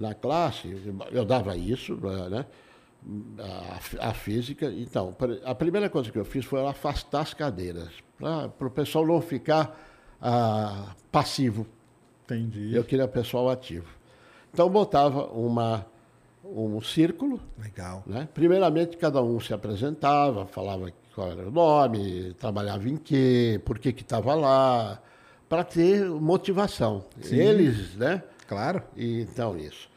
na 0.00 0.14
classe, 0.14 0.74
eu 1.12 1.24
dava 1.24 1.56
isso, 1.56 1.96
né? 2.30 2.46
A, 3.38 4.08
a, 4.08 4.14
física. 4.14 4.66
Então, 4.66 5.14
a 5.44 5.54
primeira 5.54 5.88
coisa 5.88 6.10
que 6.10 6.18
eu 6.18 6.24
fiz 6.24 6.44
foi 6.44 6.66
afastar 6.66 7.20
as 7.20 7.34
cadeiras, 7.34 7.90
para 8.18 8.66
o 8.66 8.70
pessoal 8.70 9.06
não 9.06 9.20
ficar 9.20 9.78
ah, 10.20 10.94
passivo. 11.12 11.66
Entendi. 12.24 12.74
Eu 12.74 12.84
queria 12.84 13.08
pessoal 13.08 13.48
ativo. 13.48 13.88
Então, 14.52 14.68
botava 14.68 15.26
uma, 15.26 15.86
um 16.44 16.80
círculo. 16.80 17.40
Legal. 17.58 18.02
Né? 18.06 18.28
Primeiramente, 18.32 18.96
cada 18.96 19.22
um 19.22 19.38
se 19.40 19.52
apresentava, 19.52 20.46
falava 20.46 20.92
qual 21.14 21.30
era 21.30 21.48
o 21.48 21.50
nome, 21.50 22.34
trabalhava 22.34 22.88
em 22.88 22.96
quê, 22.96 23.60
por 23.64 23.78
que 23.78 23.88
estava 23.88 24.34
lá, 24.34 25.00
para 25.48 25.64
ter 25.64 26.06
motivação. 26.06 27.04
Sim. 27.20 27.36
Eles, 27.36 27.96
né? 27.96 28.22
Claro. 28.46 28.82
E, 28.96 29.22
então, 29.22 29.56
isso. 29.56 29.89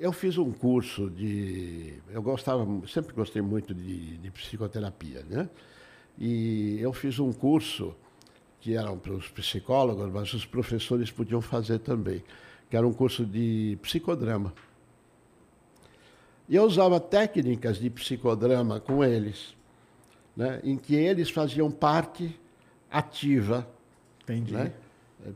Eu 0.00 0.12
fiz 0.12 0.38
um 0.38 0.50
curso 0.50 1.10
de. 1.10 1.92
Eu 2.10 2.22
gostava, 2.22 2.66
sempre 2.88 3.12
gostei 3.12 3.42
muito 3.42 3.74
de, 3.74 4.16
de 4.16 4.30
psicoterapia, 4.30 5.22
né? 5.28 5.46
E 6.18 6.78
eu 6.80 6.90
fiz 6.90 7.18
um 7.18 7.30
curso 7.30 7.94
que 8.62 8.74
eram 8.74 8.98
para 8.98 9.12
os 9.12 9.28
psicólogos, 9.28 10.10
mas 10.10 10.32
os 10.32 10.46
professores 10.46 11.10
podiam 11.10 11.42
fazer 11.42 11.80
também, 11.80 12.24
que 12.70 12.78
era 12.78 12.88
um 12.88 12.94
curso 12.94 13.26
de 13.26 13.78
psicodrama. 13.82 14.54
E 16.48 16.56
eu 16.56 16.64
usava 16.64 16.98
técnicas 16.98 17.78
de 17.78 17.90
psicodrama 17.90 18.80
com 18.80 19.04
eles, 19.04 19.54
né, 20.34 20.62
em 20.64 20.78
que 20.78 20.94
eles 20.94 21.28
faziam 21.28 21.70
parte 21.70 22.34
ativa. 22.90 23.68
Entendi. 24.22 24.54
Né? 24.54 24.72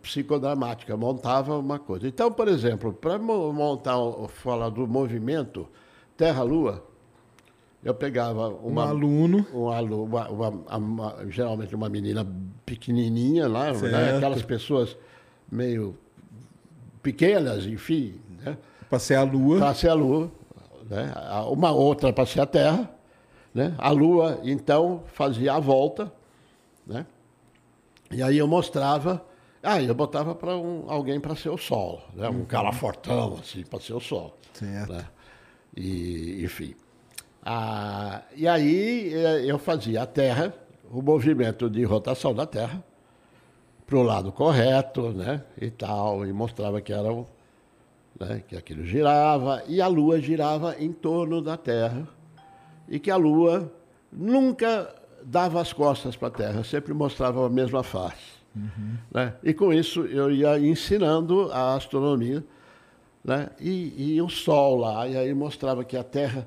Psicodramática, 0.02 0.96
montava 0.96 1.56
uma 1.58 1.78
coisa. 1.78 2.06
Então, 2.08 2.32
por 2.32 2.48
exemplo, 2.48 2.92
para 2.92 3.18
montar, 3.18 3.96
falar 4.28 4.70
do 4.70 4.86
movimento 4.86 5.68
Terra-Lua, 6.16 6.84
eu 7.84 7.94
pegava 7.94 8.48
uma, 8.48 8.86
um 8.86 8.88
aluno, 8.88 9.46
um 9.52 9.68
aluno 9.68 10.04
uma, 10.04 10.28
uma, 10.28 10.76
uma, 10.76 11.16
geralmente 11.28 11.74
uma 11.74 11.88
menina 11.88 12.26
pequenininha 12.64 13.46
lá, 13.46 13.72
né? 13.72 14.16
aquelas 14.16 14.42
pessoas 14.42 14.96
meio 15.52 15.94
pequenas, 17.02 17.66
enfim. 17.66 18.14
Né? 18.42 18.56
Para 18.88 18.98
ser 18.98 19.16
a 19.16 19.22
Lua. 19.22 19.58
Para 19.58 19.74
ser 19.74 19.88
a 19.88 19.94
Lua. 19.94 20.30
Né? 20.88 21.12
Uma 21.48 21.72
outra 21.72 22.12
para 22.12 22.24
ser 22.24 22.40
a 22.40 22.46
Terra. 22.46 22.90
Né? 23.52 23.74
A 23.76 23.90
Lua, 23.90 24.40
então, 24.42 25.02
fazia 25.06 25.52
a 25.52 25.60
volta. 25.60 26.10
Né? 26.86 27.04
E 28.10 28.22
aí 28.22 28.38
eu 28.38 28.48
mostrava 28.48 29.22
ah, 29.64 29.82
eu 29.82 29.94
botava 29.94 30.34
para 30.34 30.56
um, 30.56 30.84
alguém 30.88 31.18
para 31.18 31.34
ser 31.34 31.48
o 31.48 31.56
sol, 31.56 32.02
né? 32.14 32.28
um 32.28 32.40
uhum. 32.40 32.44
cara 32.44 32.70
fortão, 32.72 33.38
assim, 33.40 33.64
para 33.64 33.80
ser 33.80 33.94
o 33.94 34.00
sol. 34.00 34.36
Certo. 34.52 34.92
Né? 34.92 35.04
E, 35.76 36.44
enfim. 36.44 36.74
Ah, 37.42 38.22
e 38.36 38.46
aí 38.46 39.12
eh, 39.12 39.44
eu 39.46 39.58
fazia 39.58 40.02
a 40.02 40.06
Terra, 40.06 40.54
o 40.90 41.02
movimento 41.02 41.68
de 41.68 41.82
rotação 41.84 42.34
da 42.34 42.46
Terra, 42.46 42.84
para 43.86 43.96
o 43.96 44.02
lado 44.02 44.32
correto, 44.32 45.10
né? 45.10 45.42
E 45.60 45.70
tal, 45.70 46.26
e 46.26 46.32
mostrava 46.32 46.80
que 46.80 46.92
era 46.92 47.12
o, 47.12 47.26
né? 48.18 48.42
que 48.46 48.56
aquilo 48.56 48.84
girava, 48.84 49.62
e 49.66 49.80
a 49.80 49.86
Lua 49.86 50.20
girava 50.20 50.76
em 50.78 50.92
torno 50.92 51.42
da 51.42 51.56
Terra, 51.56 52.06
e 52.88 52.98
que 52.98 53.10
a 53.10 53.16
Lua 53.16 53.72
nunca 54.12 54.94
dava 55.22 55.60
as 55.60 55.72
costas 55.72 56.16
para 56.16 56.28
a 56.28 56.30
Terra, 56.30 56.64
sempre 56.64 56.92
mostrava 56.94 57.46
a 57.46 57.50
mesma 57.50 57.82
face. 57.82 58.43
Uhum. 58.54 58.96
Né? 59.12 59.34
E 59.42 59.52
com 59.52 59.72
isso 59.72 60.02
eu 60.06 60.30
ia 60.30 60.58
ensinando 60.58 61.50
a 61.52 61.74
astronomia 61.74 62.44
né? 63.24 63.48
e, 63.58 64.14
e 64.14 64.22
o 64.22 64.28
Sol 64.28 64.76
lá, 64.76 65.08
e 65.08 65.16
aí 65.16 65.32
mostrava 65.32 65.84
que 65.84 65.96
a 65.96 66.04
Terra. 66.04 66.46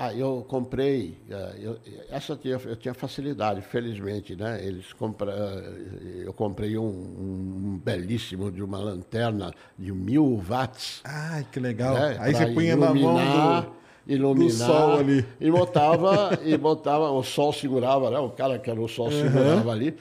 Ah, 0.00 0.14
eu 0.14 0.46
comprei, 0.46 1.18
eh, 1.28 1.56
eu, 1.60 1.78
essa 2.08 2.34
eu 2.34 2.36
tinha, 2.36 2.60
eu 2.66 2.76
tinha 2.76 2.94
facilidade, 2.94 3.62
felizmente, 3.62 4.36
né? 4.36 4.64
Eles 4.64 4.92
compra, 4.92 5.32
eh, 5.32 6.22
eu 6.24 6.32
comprei 6.32 6.78
um, 6.78 6.84
um, 6.84 7.80
belíssimo 7.84 8.48
de 8.52 8.62
uma 8.62 8.78
lanterna 8.78 9.52
de 9.76 9.90
mil 9.90 10.40
watts. 10.48 11.00
Ai, 11.02 11.44
que 11.50 11.58
legal! 11.58 11.94
Né? 11.94 12.16
Aí 12.20 12.32
você 12.32 12.46
punha 12.46 12.76
na 12.76 12.94
mão 12.94 13.16
do 13.16 13.72
iluminar. 14.06 14.48
Do 14.48 14.72
sol 14.72 14.98
ali. 14.98 15.26
E 15.40 15.50
botava, 15.50 16.38
e 16.44 16.56
botava, 16.56 17.10
o 17.10 17.24
sol 17.24 17.52
segurava, 17.52 18.08
né? 18.08 18.18
O 18.20 18.30
cara 18.30 18.56
que 18.56 18.70
era 18.70 18.80
o 18.80 18.86
sol 18.86 19.06
uhum. 19.06 19.20
segurava 19.20 19.72
ali. 19.72 19.96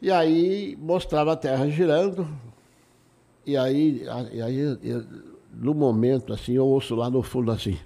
E 0.00 0.10
aí 0.10 0.76
mostrava 0.80 1.32
a 1.32 1.36
Terra 1.36 1.68
girando. 1.68 2.28
E 3.46 3.56
aí, 3.56 4.06
e 4.32 4.42
aí 4.42 4.78
eu, 4.82 5.04
no 5.52 5.74
momento, 5.74 6.32
assim, 6.32 6.54
eu 6.54 6.66
ouço 6.66 6.94
lá 6.94 7.10
no 7.10 7.22
fundo 7.22 7.50
assim. 7.50 7.78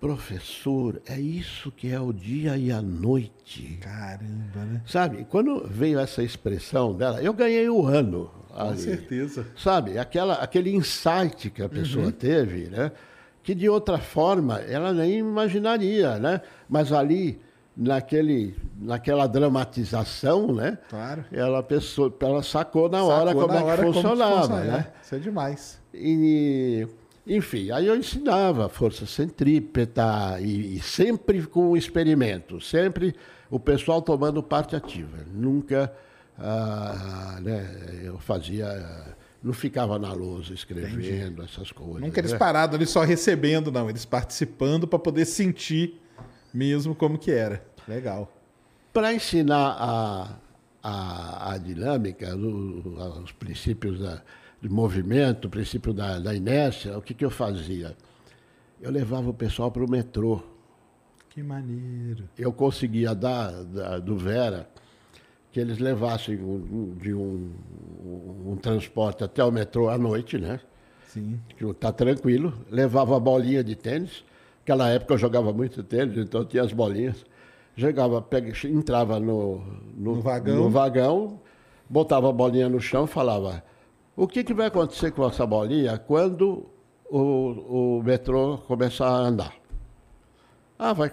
Professor, 0.00 1.00
é 1.06 1.20
isso 1.20 1.70
que 1.70 1.92
é 1.92 2.00
o 2.00 2.10
dia 2.10 2.56
e 2.56 2.72
a 2.72 2.80
noite. 2.80 3.78
Caramba, 3.82 4.64
né? 4.64 4.82
Sabe, 4.86 5.26
quando 5.28 5.66
veio 5.68 5.98
essa 5.98 6.22
expressão 6.22 6.94
dela, 6.94 7.22
eu 7.22 7.34
ganhei 7.34 7.68
o 7.68 7.86
ano. 7.86 8.30
Com 8.48 8.60
ali, 8.60 8.78
certeza. 8.78 9.46
Sabe, 9.56 9.98
aquela, 9.98 10.34
aquele 10.34 10.74
insight 10.74 11.50
que 11.50 11.62
a 11.62 11.68
pessoa 11.68 12.06
uhum. 12.06 12.12
teve, 12.12 12.70
né? 12.70 12.92
Que 13.42 13.54
de 13.54 13.68
outra 13.68 13.98
forma 13.98 14.58
ela 14.60 14.92
nem 14.92 15.18
imaginaria, 15.18 16.18
né? 16.18 16.40
Mas 16.68 16.92
ali 16.92 17.38
naquele, 17.80 18.54
naquela 18.78 19.26
dramatização, 19.26 20.52
né? 20.52 20.76
Claro. 20.90 21.24
Ela, 21.32 21.62
pensou, 21.62 22.14
ela 22.20 22.42
sacou 22.42 22.90
na 22.90 23.02
hora 23.02 23.30
sacou 23.30 23.48
como 23.48 23.54
na 23.54 23.72
é 23.72 23.76
que 23.76 23.82
funcionava, 23.82 24.60
que 24.60 24.66
né? 24.66 24.86
Isso 25.02 25.14
é 25.14 25.18
demais. 25.18 25.80
E, 25.94 26.86
Enfim, 27.26 27.70
aí 27.70 27.86
eu 27.86 27.96
ensinava 27.96 28.68
força 28.68 29.06
centrípeta 29.06 30.38
e, 30.40 30.76
e 30.76 30.80
sempre 30.80 31.46
com 31.46 31.74
experimento, 31.74 32.60
sempre 32.60 33.14
o 33.50 33.58
pessoal 33.58 34.02
tomando 34.02 34.42
parte 34.42 34.76
ativa. 34.76 35.16
Nunca 35.32 35.90
ah, 36.38 37.38
né, 37.40 38.02
eu 38.04 38.18
fazia 38.18 39.16
não 39.42 39.54
ficava 39.54 39.98
na 39.98 40.12
lousa 40.12 40.52
escrevendo 40.52 41.00
Entendi. 41.00 41.42
essas 41.44 41.72
coisas. 41.72 42.02
Nunca 42.02 42.20
eles 42.20 42.32
né? 42.32 42.36
parados 42.38 42.76
ali 42.76 42.84
só 42.84 43.00
recebendo, 43.00 43.72
não. 43.72 43.88
Eles 43.88 44.04
participando 44.04 44.86
para 44.86 44.98
poder 44.98 45.24
sentir 45.24 45.98
mesmo 46.52 46.94
como 46.94 47.18
que 47.18 47.30
era. 47.30 47.64
Legal. 47.90 48.32
Para 48.92 49.12
ensinar 49.12 49.76
a, 49.78 50.36
a, 50.80 51.52
a 51.52 51.58
dinâmica, 51.58 52.36
o, 52.36 53.22
os 53.24 53.32
princípios 53.32 53.98
da, 53.98 54.22
de 54.62 54.68
movimento, 54.68 55.46
o 55.46 55.50
princípio 55.50 55.92
da, 55.92 56.20
da 56.20 56.32
inércia, 56.32 56.96
o 56.96 57.02
que, 57.02 57.12
que 57.12 57.24
eu 57.24 57.30
fazia? 57.30 57.96
Eu 58.80 58.92
levava 58.92 59.28
o 59.28 59.34
pessoal 59.34 59.72
para 59.72 59.84
o 59.84 59.90
metrô. 59.90 60.40
Que 61.30 61.42
maneiro. 61.42 62.28
Eu 62.38 62.52
conseguia 62.52 63.12
dar, 63.12 63.50
dar 63.64 64.00
do 64.00 64.16
Vera 64.16 64.68
que 65.50 65.58
eles 65.58 65.78
levassem 65.78 66.40
um, 66.40 66.94
de 66.96 67.12
um, 67.12 67.50
um, 68.46 68.56
transporte 68.56 69.24
até 69.24 69.42
o 69.42 69.50
metrô 69.50 69.88
à 69.88 69.98
noite, 69.98 70.38
né? 70.38 70.60
Sim. 71.08 71.40
Que 71.56 71.74
tá 71.74 71.90
tranquilo. 71.90 72.56
Levava 72.70 73.16
a 73.16 73.20
bolinha 73.20 73.64
de 73.64 73.74
tênis. 73.74 74.24
Naquela 74.60 74.88
época 74.88 75.14
eu 75.14 75.18
jogava 75.18 75.52
muito 75.52 75.82
tênis, 75.82 76.16
então 76.16 76.44
tinha 76.44 76.62
as 76.62 76.72
bolinhas. 76.72 77.24
Jogava, 77.80 78.20
pega, 78.20 78.52
entrava 78.68 79.18
no, 79.18 79.58
no, 79.96 80.16
no, 80.16 80.20
vagão. 80.20 80.56
no 80.56 80.68
vagão, 80.68 81.40
botava 81.88 82.28
a 82.28 82.32
bolinha 82.32 82.68
no 82.68 82.78
chão 82.78 83.04
e 83.04 83.08
falava: 83.08 83.64
o 84.14 84.28
que, 84.28 84.44
que 84.44 84.52
vai 84.52 84.66
acontecer 84.66 85.12
com 85.12 85.26
essa 85.26 85.46
bolinha 85.46 85.96
quando 85.96 86.66
o, 87.08 87.98
o 87.98 88.02
metrô 88.02 88.58
começar 88.58 89.08
a 89.08 89.16
andar? 89.16 89.54
Ah, 90.78 90.92
vai. 90.92 91.10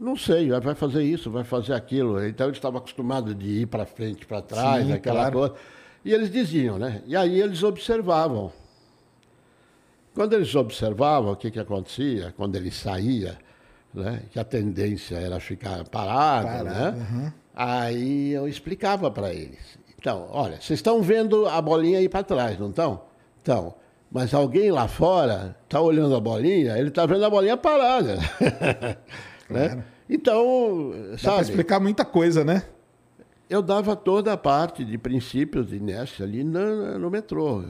Não 0.00 0.16
sei, 0.16 0.50
vai 0.50 0.74
fazer 0.74 1.04
isso, 1.04 1.30
vai 1.30 1.44
fazer 1.44 1.74
aquilo. 1.74 2.24
Então 2.24 2.48
ele 2.48 2.56
estava 2.56 2.78
acostumado 2.78 3.32
de 3.32 3.62
ir 3.62 3.66
para 3.66 3.86
frente, 3.86 4.26
para 4.26 4.42
trás, 4.42 4.86
Sim, 4.86 4.92
aquela 4.92 5.30
claro. 5.30 5.38
coisa. 5.38 5.54
E 6.04 6.12
eles 6.12 6.32
diziam, 6.32 6.78
né? 6.78 7.00
E 7.06 7.14
aí 7.14 7.40
eles 7.40 7.62
observavam. 7.62 8.52
Quando 10.12 10.32
eles 10.32 10.52
observavam 10.56 11.32
o 11.32 11.36
que, 11.36 11.48
que 11.48 11.60
acontecia, 11.60 12.34
quando 12.36 12.56
ele 12.56 12.72
saía, 12.72 13.38
né? 13.94 14.22
que 14.30 14.38
a 14.38 14.44
tendência 14.44 15.16
era 15.16 15.38
ficar 15.40 15.84
parado, 15.84 16.46
Para, 16.46 16.64
né? 16.64 16.90
Uhum. 16.90 17.32
Aí 17.54 18.32
eu 18.32 18.48
explicava 18.48 19.10
para 19.10 19.32
eles. 19.32 19.78
Então, 19.98 20.28
olha, 20.30 20.56
vocês 20.60 20.78
estão 20.78 21.02
vendo 21.02 21.46
a 21.46 21.60
bolinha 21.60 21.98
aí 21.98 22.08
para 22.08 22.24
trás, 22.24 22.58
não 22.58 22.70
estão? 22.70 23.02
Então, 23.40 23.74
mas 24.10 24.34
alguém 24.34 24.70
lá 24.70 24.88
fora 24.88 25.56
está 25.64 25.80
olhando 25.80 26.14
a 26.14 26.20
bolinha, 26.20 26.76
ele 26.76 26.88
está 26.88 27.06
vendo 27.06 27.24
a 27.24 27.30
bolinha 27.30 27.56
parada. 27.56 28.16
né? 29.48 29.84
Então, 30.08 30.92
Dá 31.12 31.18
sabe... 31.18 31.36
Dá 31.36 31.42
explicar 31.42 31.80
muita 31.80 32.04
coisa, 32.04 32.44
né? 32.44 32.64
Eu 33.48 33.62
dava 33.62 33.94
toda 33.94 34.32
a 34.32 34.36
parte 34.36 34.84
de 34.84 34.96
princípios 34.98 35.68
de 35.68 35.76
inércia 35.76 36.24
ali 36.24 36.42
no, 36.42 36.98
no 36.98 37.10
metrô. 37.10 37.62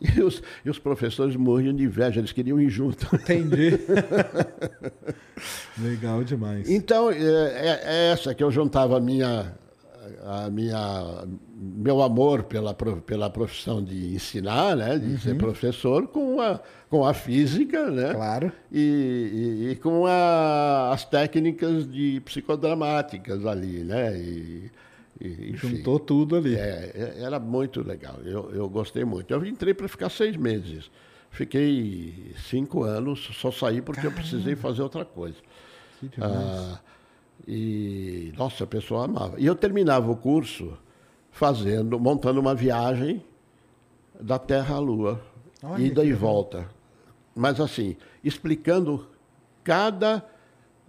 E 0.16 0.22
os, 0.22 0.42
e 0.64 0.70
os, 0.70 0.78
professores 0.78 1.36
morriam 1.36 1.74
de 1.74 1.84
inveja, 1.84 2.20
eles 2.20 2.32
queriam 2.32 2.58
ir 2.58 2.70
junto. 2.70 3.06
Entendi. 3.14 3.78
Legal 5.78 6.24
demais. 6.24 6.70
Então, 6.70 7.10
é, 7.10 7.16
é, 7.16 7.80
é 7.84 8.12
essa 8.12 8.34
que 8.34 8.42
eu 8.42 8.50
juntava 8.50 8.96
a 8.96 9.00
minha, 9.00 9.52
a 10.24 10.48
minha 10.50 11.26
meu 11.60 12.00
amor 12.00 12.44
pela, 12.44 12.74
pela 12.74 13.28
profissão 13.28 13.84
de 13.84 14.14
ensinar, 14.14 14.74
né, 14.74 14.98
de 14.98 15.10
uhum. 15.10 15.18
ser 15.18 15.36
professor, 15.36 16.08
com 16.08 16.40
a, 16.40 16.58
com 16.88 17.04
a 17.04 17.12
física, 17.12 17.90
né? 17.90 18.14
Claro. 18.14 18.50
E, 18.72 18.80
e, 18.80 19.70
e 19.70 19.76
com 19.76 20.06
a, 20.06 20.92
as 20.92 21.04
técnicas 21.04 21.86
de 21.90 22.22
psicodramáticas 22.24 23.44
ali, 23.44 23.84
né? 23.84 24.16
E, 24.16 24.70
e, 25.20 25.56
Juntou 25.56 25.98
tudo 25.98 26.36
ali. 26.36 26.54
É, 26.54 26.92
é, 26.94 27.22
era 27.22 27.38
muito 27.38 27.86
legal. 27.86 28.16
Eu, 28.24 28.50
eu 28.52 28.68
gostei 28.68 29.04
muito. 29.04 29.32
Eu 29.32 29.44
entrei 29.44 29.74
para 29.74 29.86
ficar 29.88 30.08
seis 30.08 30.36
meses. 30.36 30.90
Fiquei 31.30 32.32
cinco 32.48 32.82
anos, 32.82 33.28
só 33.34 33.52
saí 33.52 33.80
porque 33.80 34.00
Caramba. 34.00 34.20
eu 34.20 34.22
precisei 34.22 34.56
fazer 34.56 34.82
outra 34.82 35.04
coisa. 35.04 35.36
Que 36.00 36.08
demais. 36.08 36.32
Ah, 36.32 36.80
e, 37.46 38.32
nossa, 38.36 38.64
a 38.64 38.66
pessoa 38.66 39.04
amava. 39.04 39.38
E 39.38 39.46
eu 39.46 39.54
terminava 39.54 40.10
o 40.10 40.16
curso 40.16 40.76
fazendo, 41.30 42.00
montando 42.00 42.40
uma 42.40 42.54
viagem 42.54 43.22
da 44.20 44.38
Terra 44.38 44.76
à 44.76 44.78
Lua, 44.78 45.20
Olha 45.62 45.82
ida 45.82 46.04
e 46.04 46.12
volta. 46.12 46.68
Mas 47.34 47.60
assim, 47.60 47.96
explicando 48.24 49.06
cada 49.62 50.24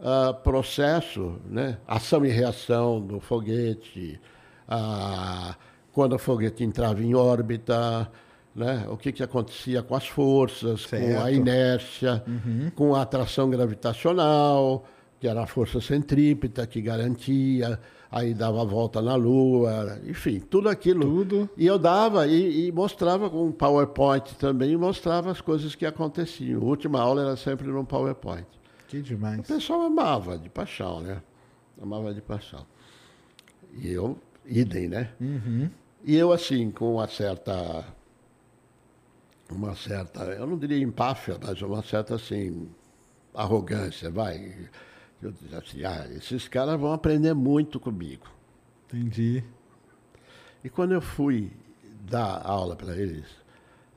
uh, 0.02 0.34
processo, 0.42 1.40
né? 1.46 1.78
ação 1.88 2.26
e 2.26 2.30
reação 2.30 3.00
do 3.00 3.20
foguete, 3.20 4.20
uh, 4.68 5.56
quando 5.94 6.14
o 6.14 6.20
foguete 6.20 6.64
entrava 6.64 7.02
em 7.02 7.16
órbita, 7.16 8.12
né? 8.56 8.86
o 8.90 8.98
que, 8.98 9.12
que 9.12 9.24
acontecia 9.24 9.82
com 9.82 9.96
as 9.96 10.08
forças, 10.08 10.82
certo. 10.82 11.06
com 11.06 11.24
a 11.24 11.32
inércia, 11.32 12.24
uhum. 12.28 12.72
com 12.76 12.96
a 12.96 13.02
atração 13.04 13.50
gravitacional, 13.50 14.86
que 15.20 15.28
era 15.28 15.44
a 15.44 15.48
força 15.48 15.80
centrípeta 15.80 16.66
que 16.66 16.82
garantia 16.82 17.80
aí 18.12 18.34
dava 18.34 18.62
a 18.62 18.66
volta 18.66 19.02
na 19.02 19.16
Lua, 19.16 20.00
enfim, 20.06 20.40
tudo 20.40 20.68
aquilo. 20.68 21.02
Tudo. 21.02 21.50
E 21.56 21.66
eu 21.66 21.80
dava 21.80 22.28
e, 22.28 22.68
e 22.68 22.72
mostrava 22.72 23.30
com 23.30 23.50
PowerPoint 23.52 24.36
também, 24.36 24.76
mostrava 24.76 25.32
as 25.32 25.40
coisas 25.40 25.74
que 25.76 25.86
aconteciam. 25.86 26.62
A 26.62 26.66
última 26.66 27.00
aula 27.00 27.22
era 27.22 27.36
sempre 27.38 27.68
no 27.68 27.86
PowerPoint. 27.86 28.46
Que 28.92 29.02
demais. 29.02 29.40
O 29.40 29.44
pessoal 29.44 29.84
amava 29.84 30.38
de 30.38 30.50
paixão, 30.50 31.00
né? 31.00 31.24
Amava 31.82 32.14
de 32.14 32.22
paixão. 32.22 32.68
E 33.74 33.90
eu, 33.90 34.20
idem, 34.46 34.90
né? 34.90 35.14
Uhum. 35.22 35.70
E 36.04 36.16
eu, 36.16 36.34
assim, 36.34 36.70
com 36.70 36.96
uma 36.96 37.08
certa. 37.08 37.86
Uma 39.50 39.74
certa. 39.78 40.26
Eu 40.26 40.46
não 40.46 40.58
diria 40.58 40.78
empáfia, 40.78 41.40
mas 41.42 41.62
uma 41.62 41.82
certa, 41.82 42.16
assim. 42.16 42.70
Arrogância, 43.34 44.12
vai 44.12 44.70
eu 45.22 45.32
disse 45.32 45.56
assim, 45.56 45.86
ah, 45.86 46.06
esses 46.12 46.48
caras 46.48 46.80
vão 46.80 46.92
aprender 46.92 47.34
muito 47.34 47.80
comigo. 47.80 48.26
Entendi. 48.88 49.44
E 50.64 50.70
quando 50.70 50.94
eu 50.94 51.02
fui 51.02 51.52
dar 52.02 52.42
aula 52.44 52.76
para 52.76 52.96
eles, 52.98 53.26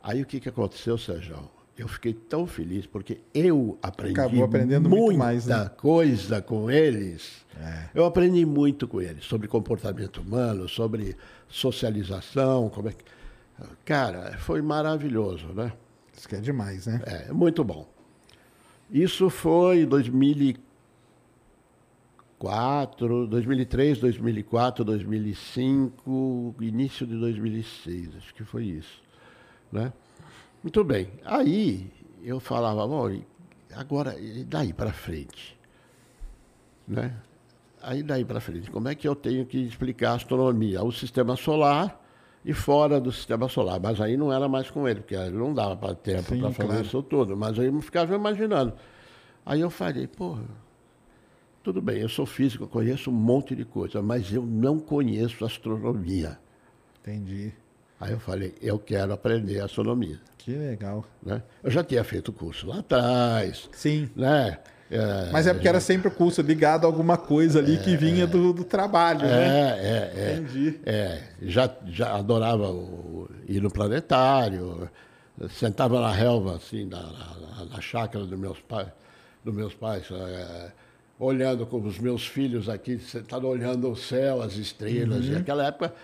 aí 0.02 0.22
o 0.22 0.26
que, 0.26 0.38
que 0.38 0.48
aconteceu, 0.48 0.98
Sérgio? 0.98 1.50
Eu 1.76 1.88
fiquei 1.88 2.14
tão 2.14 2.46
feliz 2.46 2.86
porque 2.86 3.20
eu 3.34 3.76
aprendi 3.82 4.20
Acabou 4.20 4.44
aprendendo 4.44 4.88
muita 4.88 5.04
muito 5.04 5.18
mais, 5.18 5.46
né? 5.46 5.70
coisa 5.76 6.40
com 6.40 6.70
eles. 6.70 7.44
É. 7.60 7.88
Eu 7.94 8.04
aprendi 8.04 8.46
muito 8.46 8.86
com 8.86 9.02
eles 9.02 9.24
sobre 9.24 9.48
comportamento 9.48 10.20
humano, 10.20 10.68
sobre 10.68 11.16
socialização, 11.48 12.68
como 12.68 12.88
é 12.88 12.92
que... 12.92 13.04
Cara, 13.84 14.36
foi 14.38 14.62
maravilhoso, 14.62 15.48
né? 15.48 15.72
Isso 16.16 16.28
que 16.28 16.36
é 16.36 16.40
demais, 16.40 16.86
né? 16.86 17.00
É, 17.06 17.32
muito 17.32 17.64
bom. 17.64 17.88
Isso 18.90 19.28
foi 19.28 19.80
em 19.80 19.86
2004. 19.86 20.64
2004, 22.44 23.26
2003, 23.26 23.98
2004, 23.98 24.84
2005, 24.84 26.54
início 26.60 27.06
de 27.06 27.16
2006, 27.16 28.16
acho 28.16 28.34
que 28.34 28.44
foi 28.44 28.64
isso. 28.64 29.02
Né? 29.72 29.92
Muito 30.64 30.82
bem. 30.82 31.12
Aí 31.24 31.92
eu 32.22 32.40
falava, 32.40 32.86
bom, 32.88 33.20
agora, 33.74 34.18
e 34.18 34.42
daí 34.44 34.72
para 34.72 34.92
frente? 34.92 35.56
Né? 36.88 37.14
Aí 37.82 38.02
daí 38.02 38.24
para 38.24 38.40
frente, 38.40 38.70
como 38.70 38.88
é 38.88 38.94
que 38.94 39.06
eu 39.06 39.14
tenho 39.14 39.44
que 39.44 39.58
explicar 39.58 40.12
a 40.12 40.14
astronomia? 40.14 40.82
O 40.82 40.90
sistema 40.90 41.36
solar 41.36 42.02
e 42.42 42.54
fora 42.54 42.98
do 42.98 43.12
sistema 43.12 43.46
solar. 43.46 43.78
Mas 43.78 44.00
aí 44.00 44.16
não 44.16 44.32
era 44.32 44.48
mais 44.48 44.70
com 44.70 44.88
ele, 44.88 45.00
porque 45.00 45.16
não 45.30 45.52
dava 45.52 45.76
para 45.76 45.94
tempo 45.94 46.36
para 46.36 46.50
fazer 46.50 46.68
claro. 46.68 46.82
isso 46.82 47.02
tudo. 47.02 47.36
Mas 47.36 47.58
aí 47.58 47.66
eu 47.66 47.80
ficava 47.82 48.14
imaginando. 48.14 48.72
Aí 49.44 49.60
eu 49.60 49.68
falei, 49.68 50.06
porra 50.06 50.64
tudo 51.64 51.80
bem, 51.80 52.02
eu 52.02 52.10
sou 52.10 52.26
físico, 52.26 52.68
conheço 52.68 53.10
um 53.10 53.14
monte 53.14 53.56
de 53.56 53.64
coisa, 53.64 54.02
mas 54.02 54.30
eu 54.30 54.44
não 54.44 54.78
conheço 54.78 55.46
astronomia. 55.46 56.38
Entendi. 57.00 57.54
Aí 58.04 58.12
eu 58.12 58.20
falei, 58.20 58.54
eu 58.60 58.78
quero 58.78 59.14
aprender 59.14 59.60
astronomia. 59.60 60.20
Que 60.36 60.52
legal. 60.52 61.06
Né? 61.22 61.42
Eu 61.62 61.70
já 61.70 61.82
tinha 61.82 62.04
feito 62.04 62.30
curso 62.34 62.66
lá 62.66 62.80
atrás. 62.80 63.66
Sim. 63.72 64.10
Né? 64.14 64.58
É, 64.90 65.30
Mas 65.32 65.46
é 65.46 65.54
porque 65.54 65.64
já... 65.64 65.70
era 65.70 65.80
sempre 65.80 66.08
o 66.08 66.10
curso 66.10 66.42
ligado 66.42 66.84
a 66.84 66.86
alguma 66.86 67.16
coisa 67.16 67.60
ali 67.60 67.76
é, 67.76 67.78
que 67.78 67.96
vinha 67.96 68.26
do, 68.26 68.52
do 68.52 68.62
trabalho, 68.62 69.24
é, 69.24 69.28
né? 69.28 69.78
É, 69.78 70.12
é. 70.14 70.34
Entendi. 70.34 70.80
É, 70.84 71.22
já, 71.40 71.70
já 71.86 72.14
adorava 72.14 72.70
o, 72.70 73.26
ir 73.48 73.62
no 73.62 73.70
planetário, 73.70 74.90
sentava 75.48 75.98
na 75.98 76.12
relva, 76.12 76.56
assim, 76.56 76.84
na, 76.84 77.00
na, 77.00 77.64
na 77.70 77.80
chácara 77.80 78.26
dos 78.26 78.38
meus 78.38 78.60
pais, 78.60 78.88
dos 79.42 79.54
meus 79.54 79.72
pais 79.72 80.04
é, 80.10 80.72
olhando 81.18 81.64
com 81.64 81.80
os 81.80 81.98
meus 81.98 82.26
filhos 82.26 82.68
aqui, 82.68 82.98
sentado 82.98 83.48
olhando 83.48 83.90
o 83.90 83.96
céu, 83.96 84.42
as 84.42 84.56
estrelas. 84.56 85.24
Uhum. 85.24 85.30
E 85.30 85.30
naquela 85.30 85.66
época, 85.66 85.94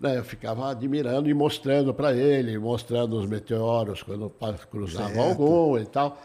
né, 0.00 0.16
eu 0.16 0.24
ficava 0.24 0.70
admirando 0.70 1.28
e 1.28 1.34
mostrando 1.34 1.92
para 1.92 2.14
ele, 2.14 2.58
mostrando 2.58 3.18
os 3.18 3.26
meteoros 3.26 4.02
quando 4.02 4.32
cruzava 4.70 5.12
certo. 5.12 5.20
algum 5.20 5.78
e 5.78 5.84
tal. 5.84 6.20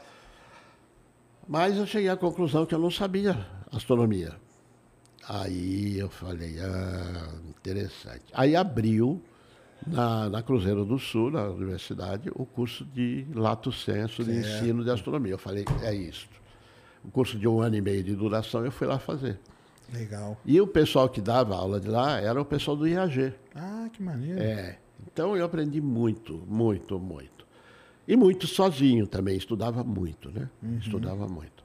Mas 1.48 1.78
eu 1.78 1.86
cheguei 1.86 2.10
à 2.10 2.16
conclusão 2.16 2.66
que 2.66 2.74
eu 2.74 2.80
não 2.80 2.90
sabia 2.90 3.46
astronomia. 3.72 4.34
Aí 5.28 5.98
eu 5.98 6.10
falei, 6.10 6.58
ah, 6.60 7.34
interessante. 7.50 8.24
Aí 8.34 8.56
abriu 8.56 9.22
na, 9.86 10.30
na, 10.30 10.42
Cruzeiro 10.42 10.86
do 10.86 10.98
Sul, 10.98 11.32
na 11.32 11.44
universidade, 11.50 12.32
o 12.34 12.46
curso 12.46 12.86
de 12.86 13.26
Lato 13.34 13.72
Senso, 13.72 14.24
de 14.24 14.32
ensino 14.32 14.84
de 14.84 14.92
astronomia. 14.92 15.34
Eu 15.34 15.38
falei, 15.38 15.66
é 15.82 15.94
isso. 15.94 16.28
O 17.04 17.12
curso 17.12 17.38
de 17.38 17.48
um 17.48 17.60
ano 17.60 17.76
e 17.76 17.82
meio 17.82 18.04
de 18.04 18.16
duração, 18.16 18.64
eu 18.64 18.72
fui 18.72 18.88
lá 18.88 19.00
fazer. 19.00 19.40
Legal. 19.94 20.38
E 20.46 20.60
o 20.60 20.68
pessoal 20.68 21.08
que 21.10 21.22
dava 21.22 21.56
aula 21.56 21.80
de 21.80 21.88
lá 21.88 22.20
era 22.20 22.42
o 22.42 22.46
pessoal 22.46 22.76
do 22.76 22.88
IAG. 22.88 23.34
Ah, 23.54 23.90
que 23.92 24.02
maneiro. 24.02 24.42
É. 24.42 24.78
Então 25.06 25.36
eu 25.36 25.46
aprendi 25.46 25.80
muito, 25.80 26.44
muito, 26.48 27.00
muito. 27.00 27.46
E 28.08 28.16
muito 28.16 28.48
sozinho 28.48 29.08
também, 29.08 29.36
estudava 29.36 29.84
muito, 29.84 30.30
né? 30.30 30.50
Uhum. 30.62 30.78
Estudava 30.78 31.28
muito. 31.28 31.64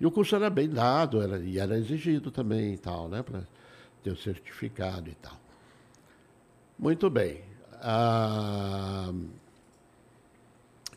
E 0.00 0.06
o 0.06 0.10
curso 0.10 0.36
era 0.36 0.48
bem 0.50 0.68
dado, 0.68 1.20
era, 1.22 1.38
e 1.38 1.58
era 1.58 1.78
exigido 1.78 2.30
também 2.30 2.74
e 2.74 2.78
tal, 2.78 3.08
né? 3.08 3.22
Para 3.22 3.42
ter 4.02 4.10
o 4.10 4.16
certificado 4.16 5.10
e 5.10 5.14
tal. 5.14 5.38
Muito 6.78 7.08
bem. 7.08 7.40
Ah, 7.74 9.12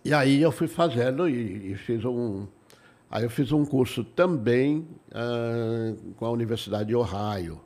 e 0.04 0.14
aí 0.14 0.42
eu 0.42 0.52
fui 0.52 0.68
fazendo 0.68 1.28
e, 1.28 1.72
e 1.72 1.76
fiz 1.76 2.04
um, 2.06 2.48
Aí 3.12 3.24
eu 3.24 3.30
fiz 3.30 3.52
um 3.52 3.66
curso 3.66 4.04
também 4.04 4.88
uh, 5.10 6.14
com 6.14 6.26
a 6.26 6.30
Universidade 6.30 6.90
de 6.90 6.96
Ohio, 6.96 7.60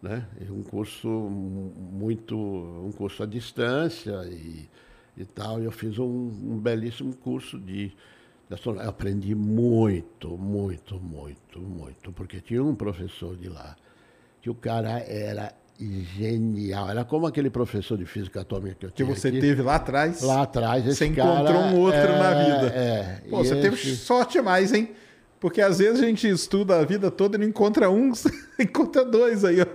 né? 0.00 0.26
Um 0.50 0.62
curso 0.62 1.08
muito, 1.08 2.34
um 2.36 2.90
curso 2.90 3.22
à 3.22 3.26
distância 3.26 4.24
e, 4.24 4.68
e 5.16 5.24
tal. 5.26 5.60
Eu 5.60 5.70
fiz 5.70 5.98
um, 5.98 6.04
um 6.04 6.58
belíssimo 6.58 7.14
curso 7.14 7.58
de, 7.58 7.88
de 7.88 8.80
aprendi 8.80 9.34
muito, 9.34 10.38
muito, 10.38 10.98
muito, 10.98 11.60
muito, 11.60 12.12
porque 12.12 12.40
tinha 12.40 12.64
um 12.64 12.74
professor 12.74 13.36
de 13.36 13.50
lá 13.50 13.76
que 14.40 14.48
o 14.48 14.54
cara 14.54 14.98
era 15.00 15.52
genial. 16.16 16.90
Era 16.90 17.04
como 17.04 17.26
aquele 17.26 17.50
professor 17.50 17.96
de 17.96 18.04
física 18.04 18.42
atômica 18.42 18.74
que 18.74 18.86
eu 18.86 18.90
tinha. 18.90 19.06
Que 19.06 19.14
você 19.14 19.28
aqui. 19.28 19.40
teve 19.40 19.62
lá 19.62 19.76
atrás. 19.76 20.22
Lá 20.22 20.42
atrás, 20.42 20.86
esse 20.86 20.96
Você 20.96 21.06
encontrou 21.06 21.60
um 21.62 21.78
outro 21.78 21.98
é, 21.98 22.18
na 22.18 22.30
vida. 22.34 22.66
É. 22.74 23.22
Pô, 23.28 23.38
você 23.38 23.54
esse... 23.54 23.62
teve 23.62 23.76
sorte 23.96 24.40
mais, 24.40 24.72
hein? 24.72 24.90
Porque 25.40 25.62
às 25.62 25.78
vezes 25.78 26.02
a 26.02 26.06
gente 26.06 26.28
estuda 26.28 26.78
a 26.78 26.84
vida 26.84 27.10
toda 27.10 27.36
e 27.36 27.40
não 27.40 27.46
encontra 27.46 27.88
uns, 27.90 28.26
encontra 28.60 29.04
dois 29.04 29.42
aí. 29.42 29.62
Ó. 29.62 29.66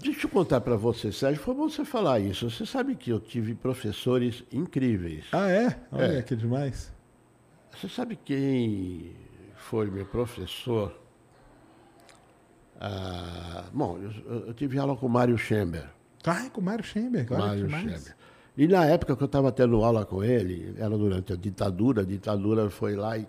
Deixa 0.00 0.26
eu 0.26 0.30
contar 0.30 0.60
para 0.60 0.76
você, 0.76 1.12
Sérgio, 1.12 1.40
foi 1.40 1.54
bom 1.54 1.68
você 1.68 1.84
falar 1.84 2.18
isso. 2.18 2.50
Você 2.50 2.66
sabe 2.66 2.96
que 2.96 3.10
eu 3.10 3.20
tive 3.20 3.54
professores 3.54 4.42
incríveis. 4.52 5.26
Ah, 5.30 5.48
é? 5.48 5.78
Olha 5.92 6.18
é. 6.18 6.22
que 6.22 6.34
demais. 6.34 6.92
Você 7.76 7.88
sabe 7.88 8.18
quem 8.24 9.12
foi 9.54 9.88
meu 9.88 10.04
professor? 10.04 10.92
Ah, 12.80 13.64
bom, 13.72 13.98
eu, 13.98 14.46
eu, 14.46 14.54
tive 14.54 14.78
aula 14.78 14.96
com 14.96 15.06
o 15.06 15.10
Mário 15.10 15.36
Schember. 15.36 15.84
Ah, 16.24 16.48
com 16.52 16.60
o 16.60 16.64
Mário 16.64 16.84
Schember, 16.84 17.26
claro. 17.26 17.44
Mário 17.44 17.70
Schember. 17.70 18.16
E 18.56 18.66
na 18.66 18.84
época 18.86 19.16
que 19.16 19.22
eu 19.22 19.26
estava 19.26 19.50
tendo 19.52 19.84
aula 19.84 20.04
com 20.04 20.22
ele, 20.22 20.74
era 20.78 20.96
durante 20.96 21.32
a 21.32 21.36
ditadura, 21.36 22.02
a 22.02 22.04
ditadura 22.04 22.70
foi 22.70 22.94
lá 22.96 23.16
e. 23.16 23.26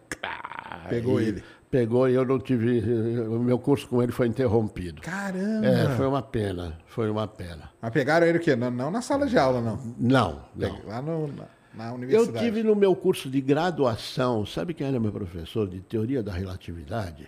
Pegou 0.90 1.22
e 1.22 1.26
ele. 1.26 1.44
Pegou 1.70 2.10
e 2.10 2.16
eu 2.16 2.26
não 2.26 2.40
tive. 2.40 2.82
O 3.28 3.40
meu 3.40 3.60
curso 3.60 3.88
com 3.88 4.02
ele 4.02 4.12
foi 4.12 4.28
interrompido. 4.28 5.02
Caramba! 5.02 5.68
É, 5.68 5.90
foi 5.96 6.08
uma 6.08 6.22
pena. 6.22 6.80
Foi 6.88 7.10
uma 7.10 7.28
pena. 7.28 7.72
Mas 7.80 7.92
pegaram 7.92 8.26
ele 8.26 8.40
o 8.40 8.42
quê? 8.42 8.56
Não, 8.56 8.72
não 8.72 8.90
na 8.90 9.02
sala 9.02 9.28
de 9.28 9.38
aula, 9.38 9.62
não? 9.62 9.80
Não, 10.00 10.42
não. 10.56 10.80
Lá 10.88 11.00
no, 11.00 11.28
na, 11.28 11.46
na 11.76 11.94
universidade. 11.94 12.38
Eu 12.38 12.52
tive 12.52 12.64
no 12.64 12.76
meu 12.76 12.96
curso 12.96 13.30
de 13.30 13.40
graduação, 13.40 14.48
sabe 14.48 14.74
quem 14.74 14.88
era 14.88 15.00
meu 15.00 15.12
professor 15.12 15.68
de 15.68 15.80
teoria 15.80 16.24
da 16.24 16.34
relatividade? 16.34 17.28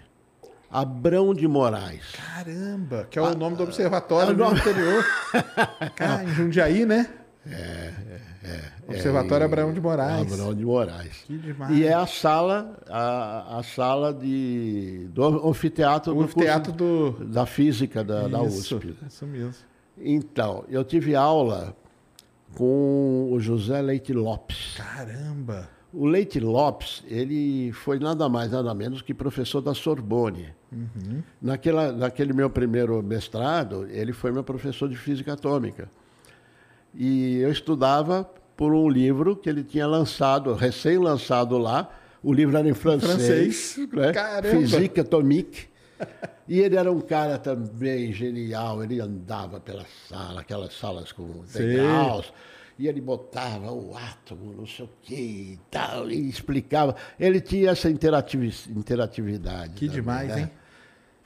Abrão 0.71 1.33
de 1.33 1.47
Moraes. 1.47 2.01
Caramba, 2.13 3.05
que 3.09 3.19
é 3.19 3.21
o 3.21 3.25
ah, 3.25 3.35
nome 3.35 3.57
do 3.57 3.63
observatório 3.63 4.33
do 4.33 4.43
interior. 4.45 5.05
Cara, 5.95 6.23
em 6.23 6.29
Jundiaí, 6.29 6.85
né? 6.85 7.09
É, 7.45 7.51
é, 7.51 8.21
é. 8.43 8.61
Observatório 8.87 9.43
é, 9.43 9.45
Abraão 9.47 9.73
de 9.73 9.81
Moraes. 9.81 10.31
Abraão 10.31 10.53
de 10.53 10.63
Moraes. 10.63 11.23
Que 11.25 11.37
demais. 11.37 11.77
E 11.77 11.85
é 11.85 11.93
a 11.93 12.07
sala, 12.07 12.79
a, 12.87 13.57
a 13.59 13.63
sala 13.63 14.13
de, 14.13 15.09
do 15.11 15.49
anfiteatro, 15.49 16.15
o 16.15 16.21
anfiteatro 16.21 16.71
do, 16.71 17.11
da 17.25 17.45
física 17.45 18.03
da, 18.03 18.21
isso, 18.21 18.29
da 18.29 18.41
USP. 18.41 18.95
Isso 19.05 19.27
mesmo. 19.27 19.55
Então, 19.97 20.63
eu 20.69 20.85
tive 20.85 21.15
aula 21.15 21.75
com 22.55 23.29
o 23.31 23.39
José 23.39 23.81
Leite 23.81 24.13
Lopes. 24.13 24.75
Caramba! 24.77 25.69
O 25.93 26.05
Leite 26.05 26.39
Lopes, 26.39 27.03
ele 27.07 27.73
foi 27.73 27.99
nada 27.99 28.29
mais, 28.29 28.51
nada 28.51 28.73
menos 28.73 29.01
que 29.01 29.13
professor 29.13 29.61
da 29.61 29.73
Sorbonne. 29.73 30.53
Uhum. 30.71 31.21
Naquela, 31.41 31.91
naquele 31.91 32.33
meu 32.33 32.49
primeiro 32.49 33.01
mestrado, 33.03 33.87
ele 33.89 34.13
foi 34.13 34.31
meu 34.31 34.43
professor 34.43 34.87
de 34.87 34.95
física 34.95 35.33
atômica. 35.33 35.89
E 36.93 37.37
eu 37.37 37.51
estudava 37.51 38.29
por 38.55 38.73
um 38.73 38.87
livro 38.87 39.35
que 39.35 39.49
ele 39.49 39.63
tinha 39.63 39.87
lançado, 39.87 40.53
recém-lançado 40.53 41.57
lá. 41.57 41.89
O 42.23 42.31
livro 42.33 42.57
era 42.57 42.69
em 42.69 42.73
francês, 42.73 43.73
francês. 43.73 43.77
Né? 43.91 44.13
Physique 44.51 44.99
Atomique. 44.99 45.67
E 46.47 46.59
ele 46.59 46.75
era 46.75 46.91
um 46.91 47.01
cara 47.01 47.37
também 47.37 48.11
genial. 48.11 48.83
Ele 48.83 48.99
andava 48.99 49.59
pela 49.59 49.85
sala, 50.07 50.41
aquelas 50.41 50.73
salas 50.73 51.11
com 51.11 51.43
degraus 51.53 52.31
e 52.81 52.87
ele 52.87 52.99
botava 52.99 53.71
o 53.71 53.95
átomo, 53.95 54.53
não 54.53 54.65
sei 54.65 54.85
o 54.85 54.89
quê 55.03 55.15
e 55.15 55.59
tal, 55.69 56.09
e 56.09 56.27
explicava. 56.27 56.95
Ele 57.19 57.39
tinha 57.39 57.69
essa 57.69 57.87
interatividade. 57.87 59.73
Que 59.75 59.85
também, 59.85 60.01
demais, 60.01 60.29
né? 60.29 60.41
hein? 60.41 60.51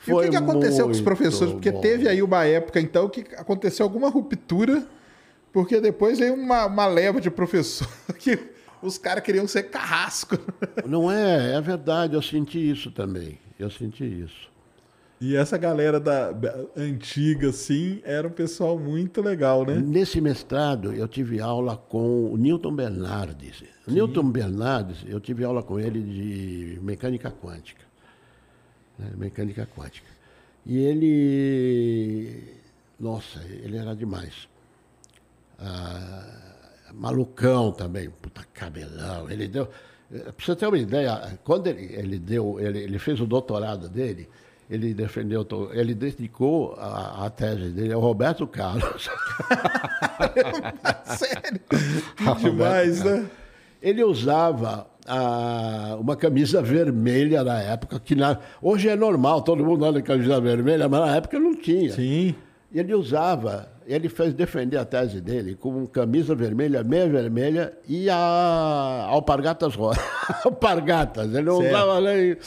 Foi 0.06 0.26
e 0.26 0.28
o 0.28 0.32
que, 0.32 0.38
que 0.38 0.44
aconteceu 0.44 0.86
com 0.86 0.92
os 0.92 1.02
professores? 1.02 1.54
Porque 1.54 1.72
bom. 1.72 1.82
teve 1.82 2.08
aí 2.08 2.22
uma 2.22 2.46
época, 2.46 2.80
então, 2.80 3.10
que 3.10 3.22
aconteceu 3.36 3.84
alguma 3.84 4.10
ruptura, 4.10 4.86
porque 5.52 5.82
depois 5.82 6.20
veio 6.20 6.36
uma, 6.36 6.66
uma 6.66 6.86
leva 6.86 7.20
de 7.20 7.32
professor 7.32 7.88
que 8.20 8.38
os 8.82 8.98
caras 8.98 9.24
queriam 9.24 9.48
ser 9.48 9.64
carrasco. 9.64 10.38
Não 10.86 11.12
é, 11.12 11.56
é 11.56 11.62
verdade, 11.62 12.14
eu 12.14 12.22
senti 12.22 12.70
isso 12.70 12.92
também. 12.92 13.40
Eu 13.58 13.72
senti 13.72 14.04
isso. 14.04 14.54
E 15.20 15.36
essa 15.36 15.58
galera 15.58 15.98
da 15.98 16.36
antiga, 16.76 17.50
assim, 17.50 18.02
era 18.04 18.28
um 18.28 18.32
pessoal 18.32 18.78
muito 18.78 19.22
legal, 19.22 19.66
né? 19.66 19.76
Nesse 19.76 20.20
mestrado, 20.20 20.94
eu 20.94 21.08
tive 21.08 21.40
aula 21.40 21.78
com 21.78 22.32
o 22.32 22.38
Newton 22.38 22.76
Bernardes. 22.76 23.64
Newton 23.88 24.30
Bernardes, 24.30 25.06
eu 25.08 25.20
tive 25.22 25.46
aula 25.46 25.64
com 25.64 25.80
ele 25.80 26.02
de 26.02 26.80
mecânica 26.82 27.32
quântica. 27.32 27.85
Né? 28.98 29.12
Mecânica 29.16 29.68
quântica. 29.76 30.10
E 30.66 30.78
ele. 30.78 32.44
Nossa, 33.00 33.40
ele 33.44 33.78
era 33.78 33.96
demais. 33.96 34.48
Ah, 35.60 36.56
malucão 36.94 37.72
também, 37.72 38.10
puta 38.10 38.44
cabelão. 38.54 39.30
Ele 39.30 39.48
deu. 39.48 39.70
Eh, 40.12 40.32
pra 40.32 40.46
você 40.46 40.56
ter 40.56 40.68
uma 40.68 40.78
ideia, 40.78 41.38
quando 41.44 41.68
ele, 41.68 41.94
ele 41.94 42.20
deu, 42.20 42.60
ele, 42.60 42.80
ele 42.80 43.00
fez 43.00 43.20
o 43.20 43.26
doutorado 43.26 43.90
dele, 43.90 44.30
ele 44.70 44.94
defendeu, 44.94 45.46
ele 45.74 45.94
dedicou 45.94 46.74
a, 46.78 47.26
a 47.26 47.30
tese 47.30 47.70
dele 47.70 47.94
ao 47.94 48.02
Roberto 48.02 48.48
Carlos. 48.48 49.10
Sério? 51.06 51.62
Demais, 52.40 53.04
né? 53.04 53.30
Ele 53.82 54.04
usava 54.04 54.88
a, 55.08 55.98
uma 56.00 56.16
camisa 56.16 56.62
vermelha 56.62 57.44
na 57.44 57.62
época, 57.62 58.00
que 58.00 58.16
na, 58.16 58.40
hoje 58.62 58.90
é 58.90 58.96
normal, 58.96 59.42
todo 59.42 59.64
mundo 59.64 59.86
anda 59.86 60.02
camisa 60.02 60.40
vermelha, 60.42 60.90
mas 60.90 61.00
na 61.02 61.16
época 61.16 61.40
não 61.40 61.56
tinha. 61.56 61.92
Sim. 61.92 62.36
Ele 62.74 62.94
usava, 62.94 63.70
ele 63.88 64.10
fez 64.10 64.34
defender 64.34 64.78
a 64.78 64.86
tese 64.86 65.22
dele 65.22 65.56
com 65.56 65.86
camisa 65.88 66.36
vermelha, 66.36 66.84
meia 66.84 67.08
vermelha 67.08 67.74
e 67.88 68.10
a 68.10 69.06
alpargatas 69.08 69.76
rosa. 69.76 70.02
alpargatas, 70.44 71.34
ele 71.34 71.44
não 71.44 71.62
certo. 71.62 71.74
usava 71.74 72.02
nem 72.02 72.38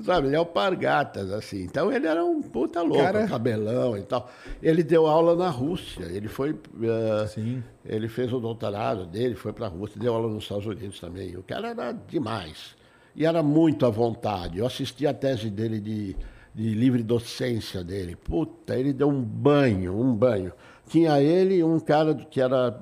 Sabe, 0.00 0.28
ele 0.28 0.36
é 0.36 0.40
o 0.40 0.46
Pargatas, 0.46 1.32
assim. 1.32 1.64
Então 1.64 1.92
ele 1.92 2.06
era 2.06 2.24
um 2.24 2.40
puta 2.40 2.82
louco, 2.82 3.02
Cara... 3.02 3.26
cabelão 3.26 3.96
e 3.96 4.02
tal. 4.02 4.30
Ele 4.62 4.82
deu 4.82 5.06
aula 5.06 5.34
na 5.34 5.50
Rússia. 5.50 6.04
Ele 6.04 6.28
foi. 6.28 6.52
Uh. 6.52 7.62
Ele 7.84 8.08
fez 8.08 8.32
o 8.32 8.38
doutorado 8.38 9.06
dele, 9.06 9.34
foi 9.34 9.52
para 9.52 9.66
a 9.66 9.68
Rússia, 9.68 10.00
deu 10.00 10.14
aula 10.14 10.32
nos 10.32 10.44
Estados 10.44 10.66
Unidos 10.66 11.00
também. 11.00 11.36
O 11.36 11.42
cara 11.42 11.70
era 11.70 11.92
demais. 11.92 12.76
E 13.16 13.26
era 13.26 13.42
muito 13.42 13.84
à 13.86 13.90
vontade. 13.90 14.58
Eu 14.58 14.66
assisti 14.66 15.04
a 15.04 15.12
tese 15.12 15.50
dele 15.50 15.80
de, 15.80 16.14
de 16.54 16.74
livre 16.74 17.02
docência 17.02 17.82
dele. 17.82 18.14
Puta, 18.14 18.76
ele 18.78 18.92
deu 18.92 19.08
um 19.08 19.20
banho, 19.20 19.98
um 20.00 20.14
banho. 20.14 20.52
Tinha 20.88 21.20
ele 21.20 21.56
e 21.56 21.64
um 21.64 21.80
cara 21.80 22.14
que 22.14 22.40
era 22.40 22.78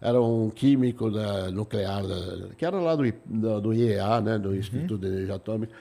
era 0.00 0.20
um 0.20 0.50
químico 0.50 1.10
da, 1.10 1.50
nuclear, 1.50 2.06
da, 2.06 2.48
que 2.58 2.64
era 2.66 2.78
lá 2.78 2.94
do, 2.94 3.60
do 3.60 3.72
IEA, 3.72 4.20
né, 4.20 4.38
do 4.38 4.54
Instituto 4.54 4.94
uhum. 4.94 5.00
de 5.00 5.06
Energia 5.06 5.34
Atômica 5.36 5.72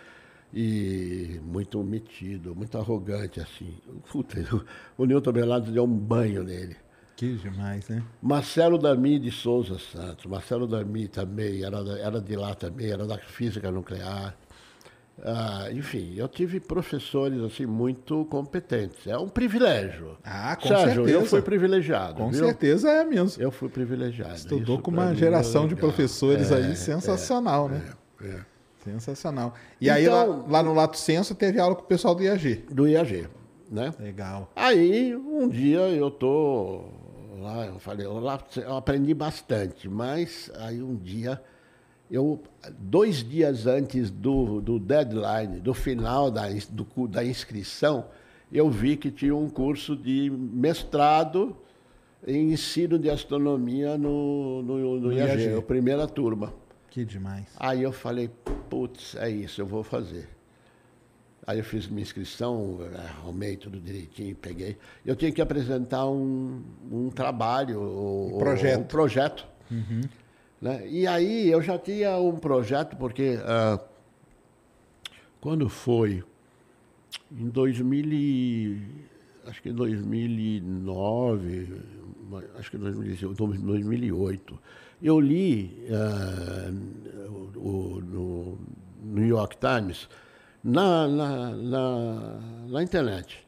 e 0.53 1.39
muito 1.43 1.83
metido, 1.83 2.55
muito 2.55 2.77
arrogante, 2.77 3.39
assim. 3.39 3.73
Puta, 4.11 4.37
o 4.97 5.05
Newton 5.05 5.31
Bernardo 5.31 5.71
deu 5.71 5.83
um 5.83 5.87
banho 5.87 6.43
nele. 6.43 6.75
Que 7.15 7.35
demais, 7.35 7.87
né? 7.89 8.03
Marcelo 8.21 8.77
Dami 8.77 9.19
de 9.19 9.31
Souza 9.31 9.77
Santos. 9.79 10.25
Marcelo 10.25 10.67
Dami 10.67 11.07
também, 11.07 11.63
era, 11.63 11.77
era 11.99 12.21
de 12.21 12.35
lá 12.35 12.53
também, 12.55 12.91
era 12.91 13.05
da 13.05 13.17
física 13.17 13.71
nuclear. 13.71 14.35
Ah, 15.23 15.67
enfim, 15.71 16.15
eu 16.17 16.27
tive 16.27 16.59
professores 16.59 17.39
assim 17.41 17.67
muito 17.67 18.25
competentes. 18.25 19.05
É 19.05 19.17
um 19.17 19.29
privilégio. 19.29 20.17
Ah, 20.23 20.55
com 20.55 20.67
Sérgio, 20.67 21.05
certeza. 21.05 21.11
eu 21.11 21.25
fui 21.25 21.41
privilegiado. 21.41 22.15
Com 22.15 22.31
viu? 22.31 22.45
certeza 22.45 22.89
é 22.89 23.05
mesmo. 23.05 23.41
Eu 23.41 23.51
fui 23.51 23.69
privilegiado. 23.69 24.35
Estudou 24.35 24.75
Isso 24.75 24.83
com 24.83 24.91
uma 24.91 25.13
geração 25.13 25.67
de 25.67 25.75
professores 25.75 26.51
é, 26.51 26.55
aí 26.55 26.75
sensacional, 26.75 27.67
é, 27.67 27.71
né? 27.73 27.93
É, 28.21 28.27
é. 28.27 28.52
Sensacional. 28.83 29.53
E 29.79 29.89
então, 29.89 29.95
aí 29.95 30.07
lá, 30.07 30.23
lá, 30.47 30.63
no 30.63 30.73
Lato 30.73 30.97
Senso 30.97 31.33
teve 31.33 31.59
aula 31.59 31.75
com 31.75 31.83
o 31.83 31.85
pessoal 31.85 32.13
do 32.13 32.23
IAG. 32.23 32.65
Do 32.69 32.87
IAG, 32.87 33.27
né? 33.71 33.93
Legal. 33.99 34.51
Aí 34.55 35.15
um 35.15 35.47
dia 35.47 35.79
eu 35.79 36.11
tô 36.11 36.83
lá, 37.39 37.65
eu 37.65 37.79
falei, 37.79 38.05
eu, 38.05 38.19
lá, 38.19 38.39
eu 38.57 38.75
aprendi 38.75 39.13
bastante, 39.13 39.87
mas 39.87 40.51
aí 40.55 40.81
um 40.81 40.95
dia 40.95 41.41
eu, 42.11 42.41
dois 42.77 43.23
dias 43.23 43.65
antes 43.65 44.11
do, 44.11 44.61
do 44.61 44.77
deadline, 44.77 45.59
do 45.59 45.73
final 45.73 46.29
da, 46.29 46.43
do, 46.69 47.07
da 47.07 47.23
inscrição, 47.23 48.05
eu 48.51 48.69
vi 48.69 48.95
que 48.95 49.09
tinha 49.09 49.35
um 49.35 49.49
curso 49.49 49.95
de 49.95 50.29
mestrado 50.29 51.57
em 52.25 52.51
ensino 52.53 52.99
de 52.99 53.09
astronomia 53.09 53.97
no, 53.97 54.61
no, 54.61 54.77
no, 54.77 54.99
no 54.99 55.13
IAG, 55.13 55.41
IAG, 55.41 55.57
a 55.57 55.61
primeira 55.61 56.07
turma. 56.07 56.53
Que 56.93 57.03
demais. 57.03 57.47
Aí 57.57 57.81
eu 57.81 57.91
falei, 57.91 58.29
putz, 58.69 59.15
é 59.15 59.27
isso, 59.27 59.59
eu 59.59 59.65
vou 59.65 59.81
fazer. 59.81 60.29
Aí 61.47 61.57
eu 61.57 61.63
fiz 61.63 61.87
minha 61.87 62.03
inscrição, 62.03 62.81
arrumei 63.17 63.57
tudo 63.57 63.79
direitinho, 63.79 64.35
peguei. 64.35 64.77
Eu 65.03 65.15
tinha 65.15 65.31
que 65.31 65.41
apresentar 65.41 66.05
um, 66.05 66.61
um 66.91 67.09
trabalho, 67.09 68.35
um 68.35 68.37
projeto. 68.37 68.79
Um 68.79 68.83
projeto. 68.83 69.47
Uhum. 69.71 70.01
Né? 70.61 70.87
E 70.87 71.07
aí 71.07 71.49
eu 71.49 71.63
já 71.63 71.79
tinha 71.79 72.15
um 72.19 72.37
projeto, 72.37 72.95
porque 72.95 73.37
uh, 73.37 73.79
quando 75.41 75.67
foi 75.69 76.23
em 77.31 77.49
2000 77.49 78.77
acho 79.47 79.63
que 79.63 79.69
em 79.69 79.73
2009, 79.73 81.81
acho 82.59 82.69
que 82.69 82.77
2008, 82.77 84.59
eu 85.03 85.19
li 85.19 85.85
uh, 85.89 87.59
o, 87.59 88.01
no 88.01 88.57
New 89.03 89.25
York 89.27 89.57
Times 89.57 90.07
na, 90.63 91.07
na, 91.07 91.51
na, 91.51 92.39
na 92.69 92.83
internet 92.83 93.45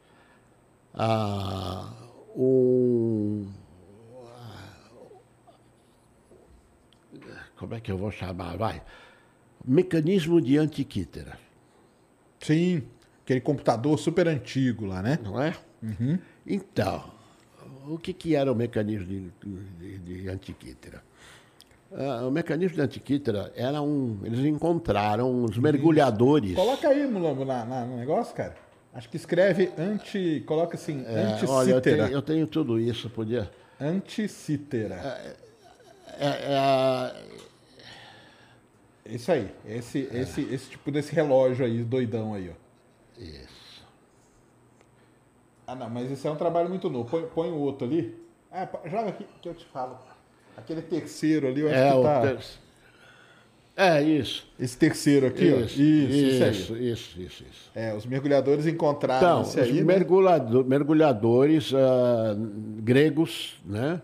uh, 0.94 2.06
um 2.36 3.48
como 7.56 7.74
é 7.74 7.80
que 7.80 7.92
eu 7.92 7.98
vou 7.98 8.12
chamar? 8.12 8.58
Vai. 8.58 8.82
Mecanismo 9.66 10.42
de 10.42 10.58
antiquítera. 10.58 11.40
Sim, 12.40 12.84
aquele 13.24 13.42
computador 13.42 13.98
super 13.98 14.28
antigo 14.28 14.86
lá, 14.86 15.02
né? 15.02 15.18
Não 15.24 15.42
é? 15.42 15.56
Uhum. 15.82 16.20
Então, 16.46 17.12
o 17.88 17.98
que, 17.98 18.14
que 18.14 18.36
era 18.36 18.52
o 18.52 18.56
mecanismo 18.56 19.08
de, 19.08 19.32
de, 19.80 19.98
de 20.00 20.30
antiquítera? 20.30 21.02
Uh, 21.96 22.28
o 22.28 22.32
mecanismo 22.32 22.76
de 22.76 22.82
antiquítera 22.82 23.54
era 23.56 23.82
um. 23.82 24.20
Eles 24.26 24.40
encontraram 24.40 25.46
os 25.46 25.58
mergulhadores. 25.58 26.54
Coloca 26.54 26.90
aí, 26.90 27.08
Mulambo, 27.08 27.46
na, 27.46 27.64
na, 27.64 27.86
no 27.86 27.96
negócio, 27.96 28.36
cara. 28.36 28.54
Acho 28.94 29.08
que 29.08 29.16
escreve 29.16 29.72
anti. 29.78 30.44
Coloca 30.46 30.76
assim, 30.76 31.06
é, 31.08 31.40
Olha, 31.48 31.72
eu 31.72 31.82
tenho, 31.82 32.06
eu 32.08 32.22
tenho, 32.22 32.46
tudo 32.48 32.78
isso, 32.78 33.10
podia. 33.10 33.50
Anticítera. 33.80 34.96
É, 36.18 36.28
é, 36.28 37.14
é, 39.08 39.14
isso 39.14 39.32
aí. 39.32 39.50
Esse, 39.66 40.10
é. 40.12 40.20
esse, 40.20 40.42
esse 40.42 40.70
tipo 40.72 40.92
desse 40.92 41.16
relógio 41.16 41.66
aí, 41.66 41.82
doidão 41.82 42.34
aí, 42.34 42.50
ó. 42.50 43.22
Isso. 43.22 43.86
Ah, 45.66 45.76
não, 45.76 45.90
mas 45.90 46.12
esse 46.12 46.28
é 46.28 46.32
um 46.32 46.36
trabalho 46.36 46.68
muito 46.68 46.90
novo. 46.90 47.10
Põe, 47.10 47.26
põe 47.28 47.52
o 47.52 47.58
outro 47.58 47.88
ali. 47.88 48.22
Ah, 48.52 48.68
joga 48.86 49.10
aqui 49.10 49.26
que 49.42 49.48
eu 49.48 49.54
te 49.54 49.66
falo. 49.66 49.98
Aquele 50.58 50.82
terceiro 50.82 51.48
ali, 51.48 51.62
eu 51.62 51.68
acho 51.68 51.78
é, 51.78 51.92
que 51.92 52.02
tá... 52.02 52.22
Ter... 52.22 52.40
É, 53.78 54.02
isso. 54.02 54.48
Esse 54.58 54.78
terceiro 54.78 55.28
aqui, 55.28 55.48
isso, 55.48 55.56
ó. 55.56 55.60
Isso, 55.60 55.82
isso, 55.82 56.78
isso, 56.78 57.20
isso, 57.20 57.44
isso, 57.44 57.70
É, 57.76 57.94
os 57.94 58.06
mergulhadores 58.06 58.66
encontraram 58.66 59.42
então, 59.42 59.42
os 59.42 59.58
aí, 59.58 59.84
mergulhador, 59.84 60.64
né? 60.64 60.70
mergulhadores 60.70 61.74
uh, 61.74 61.76
gregos, 62.82 63.56
né? 63.66 64.02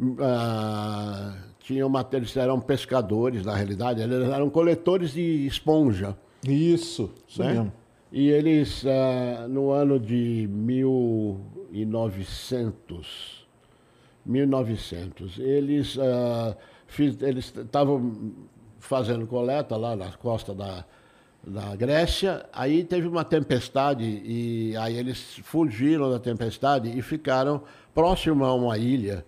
Uh, 0.00 1.34
tinham 1.60 1.88
uma, 1.88 2.08
eles 2.12 2.34
eram 2.36 2.58
pescadores, 2.58 3.44
na 3.44 3.54
realidade, 3.54 4.00
eles 4.00 4.30
eram 4.30 4.48
coletores 4.48 5.12
de 5.12 5.46
esponja. 5.46 6.16
Isso, 6.48 7.12
isso 7.28 7.42
né? 7.42 7.52
mesmo. 7.52 7.70
E 8.10 8.30
eles, 8.30 8.82
uh, 8.82 9.46
no 9.48 9.70
ano 9.70 10.00
de 10.00 10.48
1900, 10.50 13.41
1900, 14.24 15.38
eles 15.38 15.96
uh, 15.96 16.56
eles 17.22 17.52
estavam 17.56 18.32
fazendo 18.78 19.26
coleta 19.26 19.76
lá 19.76 19.96
na 19.96 20.12
costa 20.12 20.54
da, 20.54 20.84
da 21.46 21.74
Grécia, 21.74 22.44
aí 22.52 22.84
teve 22.84 23.08
uma 23.08 23.24
tempestade 23.24 24.04
e 24.04 24.76
aí 24.76 24.96
eles 24.96 25.40
fugiram 25.42 26.10
da 26.10 26.18
tempestade 26.18 26.96
e 26.96 27.00
ficaram 27.00 27.62
próximo 27.94 28.44
a 28.44 28.54
uma 28.54 28.76
ilha 28.76 29.24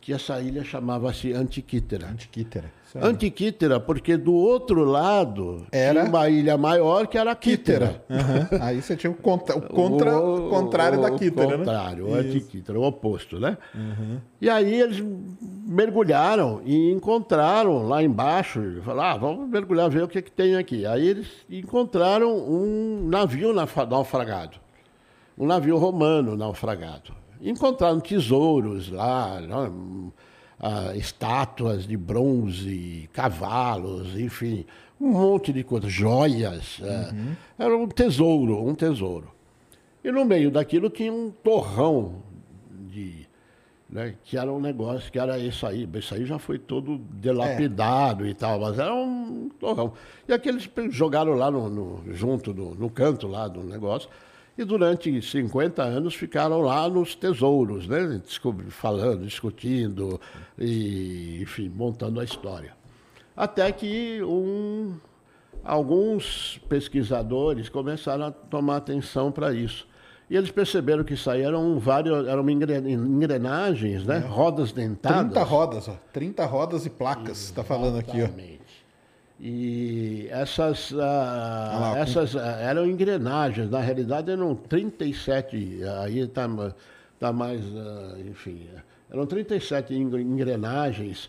que 0.00 0.12
essa 0.12 0.40
ilha 0.40 0.62
chamava-se 0.62 1.32
Antiquítera. 1.32 2.08
Antiquítera. 2.08 2.70
Antiquítera, 3.02 3.80
porque 3.80 4.16
do 4.16 4.34
outro 4.34 4.84
lado 4.84 5.66
era 5.70 6.00
tinha 6.00 6.10
uma 6.10 6.28
ilha 6.28 6.56
maior 6.56 7.06
que 7.06 7.18
era 7.18 7.34
Quítera. 7.34 8.02
Uhum. 8.08 8.58
Aí 8.60 8.80
você 8.80 8.96
tinha 8.96 9.10
o, 9.10 9.14
contra, 9.14 9.56
o, 9.56 9.62
contra, 9.62 10.18
o, 10.18 10.48
contrário 10.48 10.98
o, 10.98 11.02
da 11.02 11.10
Quítera, 11.10 11.46
né? 11.48 11.54
O 11.54 11.58
contrário, 11.58 12.08
o 12.08 12.14
Antiquítera, 12.14 12.78
o 12.78 12.84
oposto, 12.84 13.38
né? 13.38 13.58
Uhum. 13.74 14.18
E 14.40 14.48
aí 14.48 14.80
eles 14.80 15.04
mergulharam 15.66 16.60
e 16.64 16.92
encontraram 16.92 17.86
lá 17.86 18.02
embaixo, 18.02 18.60
falaram, 18.84 19.10
ah, 19.10 19.16
vamos 19.16 19.48
mergulhar, 19.48 19.90
ver 19.90 20.04
o 20.04 20.08
que, 20.08 20.22
que 20.22 20.30
tem 20.30 20.56
aqui. 20.56 20.86
Aí 20.86 21.06
eles 21.06 21.28
encontraram 21.50 22.36
um 22.36 23.06
navio 23.08 23.52
naufragado, 23.52 24.58
um 25.36 25.46
navio 25.46 25.76
romano 25.76 26.36
naufragado 26.36 27.14
encontraram 27.40 28.00
tesouros 28.00 28.90
lá, 28.90 29.40
né? 29.40 29.72
Ah, 30.60 30.92
estátuas 30.94 31.86
de 31.86 31.96
bronze, 31.96 33.08
cavalos, 33.12 34.18
enfim, 34.18 34.64
um 35.00 35.10
monte 35.10 35.52
de 35.52 35.62
coisas, 35.62 35.92
joias. 35.92 36.80
É. 36.82 37.12
Uhum. 37.12 37.36
Era 37.58 37.76
um 37.76 37.86
tesouro, 37.86 38.66
um 38.66 38.74
tesouro. 38.74 39.30
E 40.02 40.10
no 40.10 40.24
meio 40.24 40.50
daquilo 40.50 40.88
tinha 40.88 41.12
um 41.12 41.30
torrão 41.30 42.22
de. 42.70 43.26
Né, 43.88 44.16
que 44.24 44.36
era 44.36 44.50
um 44.52 44.58
negócio 44.58 45.12
que 45.12 45.18
era 45.18 45.38
isso 45.38 45.64
aí. 45.64 45.88
Isso 45.94 46.14
aí 46.14 46.26
já 46.26 46.40
foi 46.40 46.58
todo 46.58 46.98
delapidado 46.98 48.24
é. 48.24 48.30
e 48.30 48.34
tal, 48.34 48.58
mas 48.58 48.78
era 48.78 48.92
um 48.92 49.48
torrão. 49.60 49.92
E 50.26 50.32
aqueles 50.32 50.68
jogaram 50.90 51.34
lá 51.34 51.50
no, 51.52 51.68
no 51.68 52.14
junto, 52.14 52.52
no, 52.52 52.74
no 52.74 52.90
canto 52.90 53.28
lá 53.28 53.46
do 53.46 53.62
negócio 53.62 54.08
e 54.58 54.64
durante 54.64 55.20
50 55.20 55.82
anos 55.82 56.14
ficaram 56.14 56.60
lá 56.62 56.88
nos 56.88 57.14
tesouros, 57.14 57.86
né? 57.86 58.20
falando, 58.70 59.24
discutindo 59.24 60.20
e, 60.58 61.40
enfim, 61.42 61.68
montando 61.68 62.20
a 62.20 62.24
história. 62.24 62.74
Até 63.36 63.70
que 63.70 64.22
um, 64.22 64.94
alguns 65.62 66.58
pesquisadores 66.68 67.68
começaram 67.68 68.26
a 68.26 68.30
tomar 68.30 68.76
atenção 68.76 69.30
para 69.30 69.52
isso. 69.52 69.86
E 70.28 70.36
eles 70.36 70.50
perceberam 70.50 71.04
que 71.04 71.14
isso 71.14 71.30
aí 71.30 71.42
eram 71.42 71.78
vários, 71.78 72.26
eram 72.26 72.48
engrenagens, 72.48 74.04
né? 74.04 74.18
Rodas 74.18 74.72
dentadas. 74.72 75.32
30 75.32 75.42
rodas, 75.44 75.88
ó. 75.88 75.96
30 76.12 76.46
rodas 76.46 76.86
e 76.86 76.90
placas, 76.90 77.44
está 77.44 77.62
falando 77.62 77.98
aqui, 77.98 78.22
ó. 78.22 78.55
E 79.38 80.28
essas, 80.30 80.94
ah, 80.98 81.92
ah, 81.94 81.98
essas 81.98 82.34
ah, 82.34 82.58
eram 82.60 82.86
engrenagens, 82.86 83.68
na 83.70 83.80
realidade 83.80 84.30
eram 84.30 84.54
37, 84.54 85.80
aí 86.00 86.20
está 86.20 86.48
tá 87.18 87.32
mais, 87.32 87.60
ah, 87.76 88.16
enfim, 88.26 88.66
eram 89.10 89.26
37 89.26 89.94
engrenagens. 89.94 91.28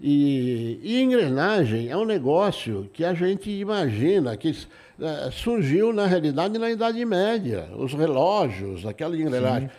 E, 0.00 0.80
e, 0.82 1.02
engrenagem 1.02 1.90
é 1.90 1.96
um 1.96 2.06
negócio 2.06 2.88
que 2.92 3.04
a 3.04 3.12
gente 3.12 3.50
imagina 3.50 4.34
que 4.34 4.50
uh, 4.50 5.30
surgiu 5.30 5.92
na 5.92 6.06
realidade 6.06 6.58
na 6.58 6.70
Idade 6.70 7.04
Média, 7.04 7.68
os 7.76 7.92
relógios, 7.92 8.86
aquela 8.86 9.14
engrenagem. 9.14 9.68
Sim. 9.68 9.74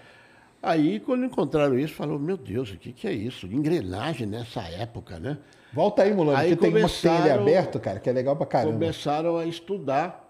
Aí, 0.62 1.00
quando 1.00 1.26
encontraram 1.26 1.80
isso, 1.80 1.96
falaram: 1.96 2.20
Meu 2.20 2.38
Deus, 2.38 2.70
o 2.70 2.78
que, 2.78 2.92
que 2.92 3.08
é 3.08 3.14
isso? 3.14 3.48
Engrenagem 3.48 4.28
nessa 4.28 4.62
época, 4.62 5.18
né? 5.18 5.40
Volta 5.74 6.04
aí, 6.04 6.14
Mulano, 6.14 6.38
aí 6.38 6.56
tem 6.56 6.76
uma 6.76 6.90
telha 6.90 7.36
aberto, 7.36 7.80
cara, 7.80 8.00
que 8.00 8.10
é 8.10 8.14
legal 8.14 8.36
pra 8.36 8.46
caramba. 8.46 8.74
Começaram 8.74 9.38
a 9.38 9.46
estudar 9.46 10.22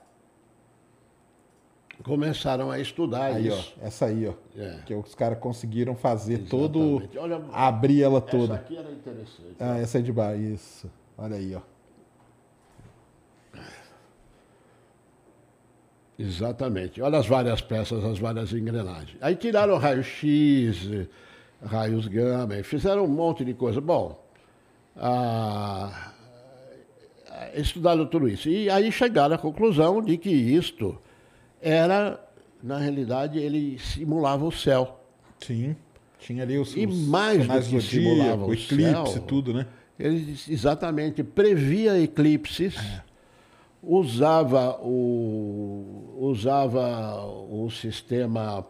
começaram 2.02 2.72
a 2.72 2.80
estudar 2.80 3.26
aí, 3.26 3.48
isso. 3.48 3.76
Ó, 3.82 3.86
essa 3.86 4.06
aí, 4.06 4.28
ó. 4.28 4.34
É. 4.60 4.80
Que 4.86 4.94
os 4.94 5.16
caras 5.16 5.38
conseguiram 5.40 5.96
fazer 5.96 6.34
Exatamente. 6.34 6.50
todo. 6.50 7.10
Olha, 7.18 7.42
abrir 7.52 8.04
ela 8.04 8.20
toda. 8.20 8.56
Essa 8.56 8.64
aqui 8.64 8.78
era 8.78 8.92
interessante. 8.92 9.56
Ah, 9.60 9.78
essa 9.78 10.00
é 10.00 10.02
de 10.02 10.12
baixo. 10.12 10.42
Isso. 10.42 10.92
Olha 11.18 11.36
aí, 11.36 11.56
ó. 11.56 11.62
Exatamente. 16.18 17.02
Olha 17.02 17.18
as 17.18 17.28
várias 17.28 17.62
peças, 17.62 18.04
as 18.04 18.20
várias 18.20 18.52
engrenagens. 18.54 19.18
Aí 19.22 19.36
tiraram 19.36 19.78
raio-x, 19.78 21.08
raios 21.64 22.08
gama, 22.08 22.62
fizeram 22.64 23.06
um 23.06 23.08
monte 23.08 23.44
de 23.44 23.56
coisa. 23.56 23.82
Bom, 23.82 24.21
ah, 24.96 26.12
estudaram 27.56 28.06
tudo 28.06 28.28
isso. 28.28 28.50
E 28.50 28.70
aí 28.70 28.92
chegaram 28.92 29.36
à 29.36 29.38
conclusão 29.38 30.02
de 30.02 30.18
que 30.18 30.30
isto 30.30 30.98
era, 31.62 32.20
na 32.62 32.78
realidade, 32.78 33.40
ele 33.40 33.78
simulava 33.80 34.46
o 34.46 34.52
céu. 34.52 35.00
Sim. 35.40 35.76
Tinha 36.20 36.44
ali 36.44 36.58
os, 36.58 36.76
e 36.76 36.86
mais 36.86 37.48
do 37.48 37.62
que 37.62 37.82
simulava 37.82 38.46
o 38.46 38.54
eclipse, 38.54 39.14
céu, 39.14 39.24
tudo, 39.24 39.54
né? 39.54 39.66
Ele 39.98 40.38
exatamente 40.48 41.24
previa 41.24 42.00
eclipses. 42.00 42.78
É 42.78 43.12
usava 43.82 44.80
o, 44.82 46.16
usava 46.20 47.26
o 47.26 47.70
sistema. 47.70 48.66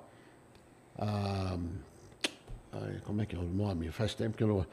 Ah, 0.97 1.57
como 3.03 3.21
é 3.21 3.25
que 3.25 3.35
é 3.35 3.39
o 3.39 3.43
nome? 3.43 3.91
Faz 3.91 4.13
tempo 4.13 4.37
que 4.37 4.43
eu 4.43 4.47
não. 4.47 4.65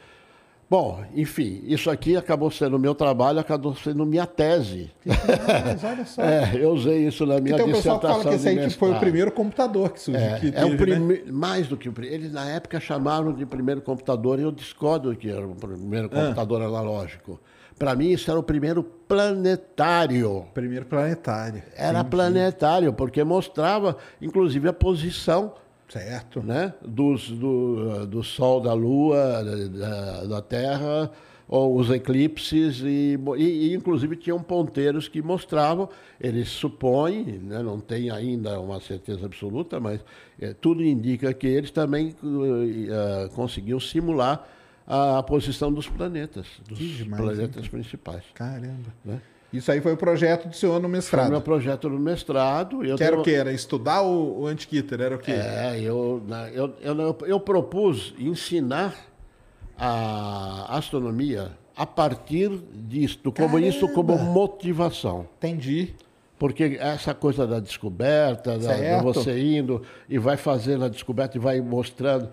Bom, 0.71 1.03
enfim, 1.15 1.63
isso 1.65 1.91
aqui 1.91 2.15
acabou 2.15 2.51
sendo 2.51 2.79
meu 2.79 2.95
trabalho, 2.95 3.39
acabou 3.39 3.75
sendo 3.75 4.05
minha 4.05 4.27
tese. 4.27 4.91
Mas 5.07 5.83
olha 5.83 6.05
só. 6.05 6.21
é, 6.23 6.51
eu 6.55 6.71
usei 6.73 7.07
isso 7.07 7.25
na 7.25 7.41
minha 7.41 7.55
então, 7.55 7.67
dissertação. 7.67 7.97
Então 7.97 7.97
o 7.97 8.01
pessoal 8.01 8.23
fala 8.23 8.25
que 8.25 8.35
esse 8.35 8.49
aí 8.49 8.71
foi 8.71 8.93
o 8.93 9.01
primeiro 9.01 9.33
computador 9.33 9.91
que 9.91 10.01
surgiu. 10.01 10.23
É, 10.23 10.53
é 10.55 10.65
o 10.67 10.77
prime... 10.77 11.15
né? 11.15 11.33
mais 11.33 11.69
do 11.69 11.77
que 11.77 11.89
o 11.89 11.93
primeiro. 11.93 12.23
Eles 12.23 12.33
na 12.33 12.47
época 12.51 12.79
chamaram 12.81 13.33
de 13.33 13.47
primeiro 13.47 13.81
computador 13.81 14.39
e 14.39 14.43
eu 14.43 14.53
discordo 14.53 15.17
que 15.17 15.31
era 15.31 15.47
o 15.47 15.55
primeiro 15.55 16.11
ah. 16.13 16.27
computador 16.27 16.61
ah. 16.61 16.67
analógico. 16.67 17.41
Para 17.79 17.95
mim, 17.95 18.11
isso 18.11 18.31
era 18.31 18.39
o 18.39 18.43
primeiro 18.43 18.83
planetário. 18.83 20.47
Primeiro 20.53 20.85
planetário. 20.85 21.63
Era 21.75 22.03
sim, 22.03 22.11
planetário, 22.11 22.91
sim. 22.91 22.95
porque 22.95 23.25
mostrava, 23.25 23.97
inclusive, 24.21 24.69
a 24.69 24.73
posição 24.73 25.55
certo. 25.89 26.43
Né, 26.43 26.73
dos, 26.85 27.31
do, 27.31 28.07
do 28.07 28.23
Sol, 28.23 28.61
da 28.61 28.73
Lua, 28.73 29.45
da, 29.71 30.25
da 30.25 30.43
Terra, 30.43 31.11
ou 31.49 31.77
os 31.77 31.91
eclipses, 31.91 32.81
e, 32.81 33.19
e, 33.39 33.43
e, 33.43 33.75
inclusive 33.75 34.17
tinham 34.17 34.43
ponteiros 34.43 35.09
que 35.09 35.23
mostravam, 35.23 35.89
eles 36.21 36.49
supõem, 36.49 37.25
né, 37.25 37.63
não 37.63 37.81
tem 37.81 38.11
ainda 38.11 38.61
uma 38.61 38.81
certeza 38.81 39.25
absoluta, 39.25 39.81
mas 39.81 40.05
é, 40.39 40.53
tudo 40.53 40.85
indica 40.85 41.33
que 41.33 41.47
eles 41.47 41.71
também 41.71 42.15
uh, 42.23 43.31
conseguiam 43.35 43.81
simular 43.81 44.47
a, 44.87 45.23
posição 45.23 45.73
dos 45.73 45.89
planetas, 45.89 46.47
dos 46.69 46.79
demais, 46.79 47.23
planetas 47.23 47.65
hein? 47.65 47.71
principais. 47.71 48.25
Caramba. 48.35 48.93
Né? 49.05 49.21
Isso 49.53 49.73
aí 49.73 49.81
foi 49.81 49.95
o 49.95 49.97
projeto 49.97 50.49
do 50.49 50.55
senhor 50.55 50.81
no 50.81 50.89
mestrado? 50.89 51.25
Foi 51.25 51.31
meu 51.31 51.41
projeto 51.41 51.89
no 51.89 51.99
mestrado. 51.99 52.85
Eu 52.85 52.97
que 52.97 53.03
era 53.03 53.19
o 53.19 53.23
quê? 53.23 53.33
Era 53.33 53.53
estudar 53.53 54.03
o, 54.03 54.43
o 54.43 54.47
Antiquiter? 54.47 55.01
Era 55.01 55.17
o 55.17 55.19
quê? 55.19 55.33
É, 55.33 55.81
eu, 55.81 56.23
eu, 56.53 56.75
eu, 56.81 57.19
eu 57.27 57.41
propus 57.41 58.15
ensinar 58.19 58.95
a 59.79 60.77
astronomia 60.77 61.53
a 61.75 61.87
partir 61.87 62.51
disto, 62.75 63.33
como 63.33 63.59
isso 63.59 63.89
como 63.93 64.19
motivação. 64.19 65.29
Entendi. 65.39 65.95
Porque 66.39 66.77
essa 66.81 67.15
coisa 67.15 67.47
da 67.47 67.59
descoberta, 67.59 68.59
da, 68.59 69.03
você 69.03 69.41
indo 69.41 69.83
e 70.09 70.19
vai 70.19 70.37
fazendo 70.37 70.85
a 70.85 70.89
descoberta 70.89 71.37
e 71.37 71.41
vai 71.41 71.61
mostrando. 71.61 72.29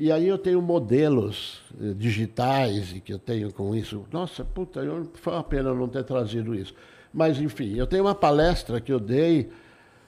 E 0.00 0.12
aí 0.12 0.28
eu 0.28 0.38
tenho 0.38 0.62
modelos 0.62 1.60
eh, 1.80 1.92
digitais 1.92 2.92
e 2.94 3.00
que 3.00 3.12
eu 3.12 3.18
tenho 3.18 3.52
com 3.52 3.74
isso. 3.74 4.04
Nossa, 4.12 4.44
puta, 4.44 4.78
eu, 4.78 5.10
foi 5.14 5.32
uma 5.32 5.42
pena 5.42 5.74
não 5.74 5.88
ter 5.88 6.04
trazido 6.04 6.54
isso. 6.54 6.72
Mas, 7.12 7.40
enfim, 7.40 7.74
eu 7.74 7.84
tenho 7.84 8.04
uma 8.04 8.14
palestra 8.14 8.80
que 8.80 8.92
eu 8.92 9.00
dei 9.00 9.50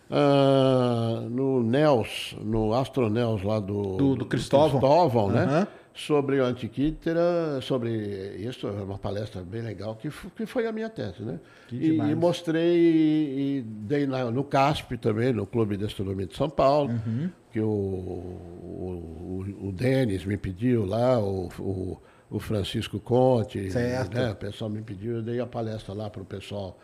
uh, 0.09 1.29
no 1.29 1.65
NELS, 1.65 2.37
no 2.41 2.73
Astronels 2.73 3.43
lá 3.43 3.59
do, 3.59 3.97
do, 3.97 4.15
do 4.15 4.27
Cristóvão, 4.27 4.79
do 4.79 4.87
Cristóvão 4.87 5.25
uhum. 5.25 5.33
né? 5.33 5.67
Sobre 6.07 6.41
o 6.41 6.45
Antiquítera, 6.45 7.61
sobre 7.61 7.91
isso, 8.39 8.67
é 8.67 8.71
uma 8.71 8.99
palestra 8.99 9.43
bem 9.43 9.61
legal, 9.61 9.97
que, 9.97 10.11
que 10.35 10.47
foi 10.47 10.67
a 10.67 10.73
minha 10.73 10.89
tese, 10.89 11.23
né? 11.23 11.39
E, 11.71 11.89
e, 11.89 12.15
mostrei 12.15 12.77
e, 12.79 13.59
e 13.59 13.63
dei 13.63 14.07
na, 14.07 14.31
no 14.31 14.43
CASP 14.43 14.97
também, 14.97 15.33
no 15.33 15.47
Clube 15.47 15.77
de 15.77 15.85
Astronomia 15.85 16.27
de 16.27 16.37
São 16.37 16.49
Paulo. 16.49 16.91
Uhum 16.91 17.31
que 17.51 17.61
o, 17.61 17.67
o, 17.67 19.45
o 19.61 19.73
Denis 19.73 20.25
me 20.25 20.37
pediu 20.37 20.85
lá, 20.87 21.19
o, 21.19 21.49
o, 21.59 22.01
o 22.31 22.39
Francisco 22.39 23.01
Conte, 23.01 23.71
certo. 23.71 24.15
Né, 24.15 24.31
o 24.31 24.37
pessoal 24.37 24.71
me 24.71 24.83
pediu, 24.83 25.17
eu 25.17 25.23
dei 25.23 25.41
a 25.41 25.47
palestra 25.47 25.93
lá 25.93 26.09
para 26.09 26.23
o 26.23 26.25
pessoal, 26.25 26.79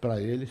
para 0.00 0.20
eles. 0.20 0.50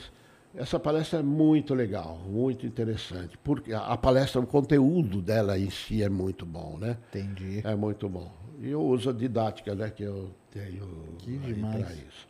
Essa 0.55 0.79
palestra 0.79 1.19
é 1.19 1.23
muito 1.23 1.73
legal, 1.73 2.19
muito 2.27 2.65
interessante, 2.65 3.37
porque 3.37 3.73
a, 3.73 3.95
palestra, 3.95 4.41
o 4.41 4.45
conteúdo 4.45 5.21
dela 5.21 5.57
em 5.57 5.69
si 5.69 6.03
é 6.03 6.09
muito 6.09 6.45
bom, 6.45 6.77
né? 6.77 6.97
Entendi. 7.09 7.61
É 7.63 7.73
muito 7.73 8.09
bom. 8.09 8.29
E 8.59 8.69
eu 8.69 8.81
uso 8.81 9.09
a 9.09 9.13
didática 9.13 9.73
né, 9.73 9.89
que 9.89 10.03
eu 10.03 10.29
tenho 10.51 10.85
para 11.71 11.93
isso. 11.93 12.27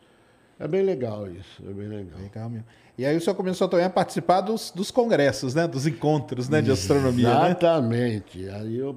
É 0.58 0.68
bem 0.68 0.82
legal 0.82 1.28
isso, 1.28 1.60
é 1.68 1.72
bem 1.72 1.88
legal. 1.88 2.20
Legal 2.20 2.48
mesmo. 2.48 2.66
E 2.96 3.04
aí 3.04 3.16
o 3.16 3.20
senhor 3.20 3.34
começou 3.34 3.68
também 3.68 3.86
a 3.86 3.90
participar 3.90 4.42
dos, 4.42 4.70
dos 4.70 4.90
congressos, 4.92 5.54
né? 5.54 5.66
Dos 5.66 5.86
encontros 5.86 6.48
né? 6.48 6.62
de 6.62 6.70
astronomia, 6.70 7.28
né? 7.28 7.46
Exatamente. 7.46 8.38
Né? 8.38 8.54
Aí 8.54 8.76
eu, 8.76 8.94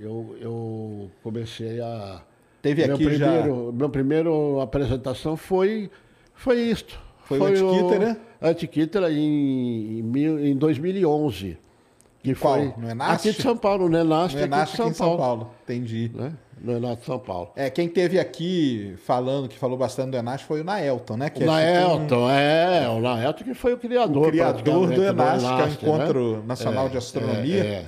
eu, 0.00 0.36
eu 0.40 1.10
comecei 1.22 1.80
a... 1.80 2.22
Teve 2.62 2.86
meu 2.86 2.94
aqui 2.94 3.04
primeiro, 3.04 3.66
já... 3.66 3.72
Meu 3.72 3.90
primeiro 3.90 4.60
apresentação 4.60 5.36
foi, 5.36 5.90
foi 6.32 6.60
isto. 6.60 6.98
Foi, 7.38 7.56
foi 7.56 7.62
o 7.62 7.70
Antiquítera? 7.70 8.20
Antiquítera 8.40 9.12
em, 9.12 10.00
em 10.00 10.56
2011. 10.56 11.58
Que 12.22 12.34
Qual? 12.34 12.54
foi 12.54 12.74
no 12.76 12.88
Enast? 12.88 13.28
Aqui 13.28 13.36
de 13.36 13.42
São 13.42 13.56
Paulo, 13.56 13.88
no 13.88 13.98
Enast, 13.98 14.36
no 14.36 14.42
Enast 14.42 14.62
aqui, 14.62 14.70
de 14.70 14.76
São, 14.76 14.86
aqui 14.88 14.98
Paulo. 14.98 15.16
São 15.16 15.24
Paulo. 15.24 15.50
Entendi. 15.64 16.10
Né? 16.14 16.32
no 16.62 16.76
Enast 16.76 17.00
de 17.00 17.06
São 17.06 17.18
Paulo. 17.18 17.50
É, 17.56 17.68
quem 17.68 17.88
teve 17.88 18.18
aqui 18.18 18.94
falando, 19.04 19.48
que 19.48 19.58
falou 19.58 19.76
bastante 19.76 20.10
do 20.12 20.16
Enast, 20.16 20.46
foi 20.46 20.60
o 20.60 20.64
Naelton, 20.64 21.16
né? 21.16 21.28
Que 21.28 21.42
o 21.42 21.46
Naelton, 21.46 22.26
um... 22.26 22.30
é, 22.30 22.88
o 22.88 23.00
Naelton 23.00 23.44
que 23.44 23.54
foi 23.54 23.72
o 23.72 23.78
criador. 23.78 24.28
O 24.28 24.30
criador 24.30 24.90
do 24.90 25.04
Enast, 25.04 25.46
que 25.46 25.52
é 25.52 25.54
o 25.54 25.66
né? 25.66 25.72
Encontro 25.72 26.36
né? 26.36 26.42
Nacional 26.46 26.86
é, 26.86 26.88
de 26.90 26.96
Astronomia. 26.96 27.64
É, 27.64 27.86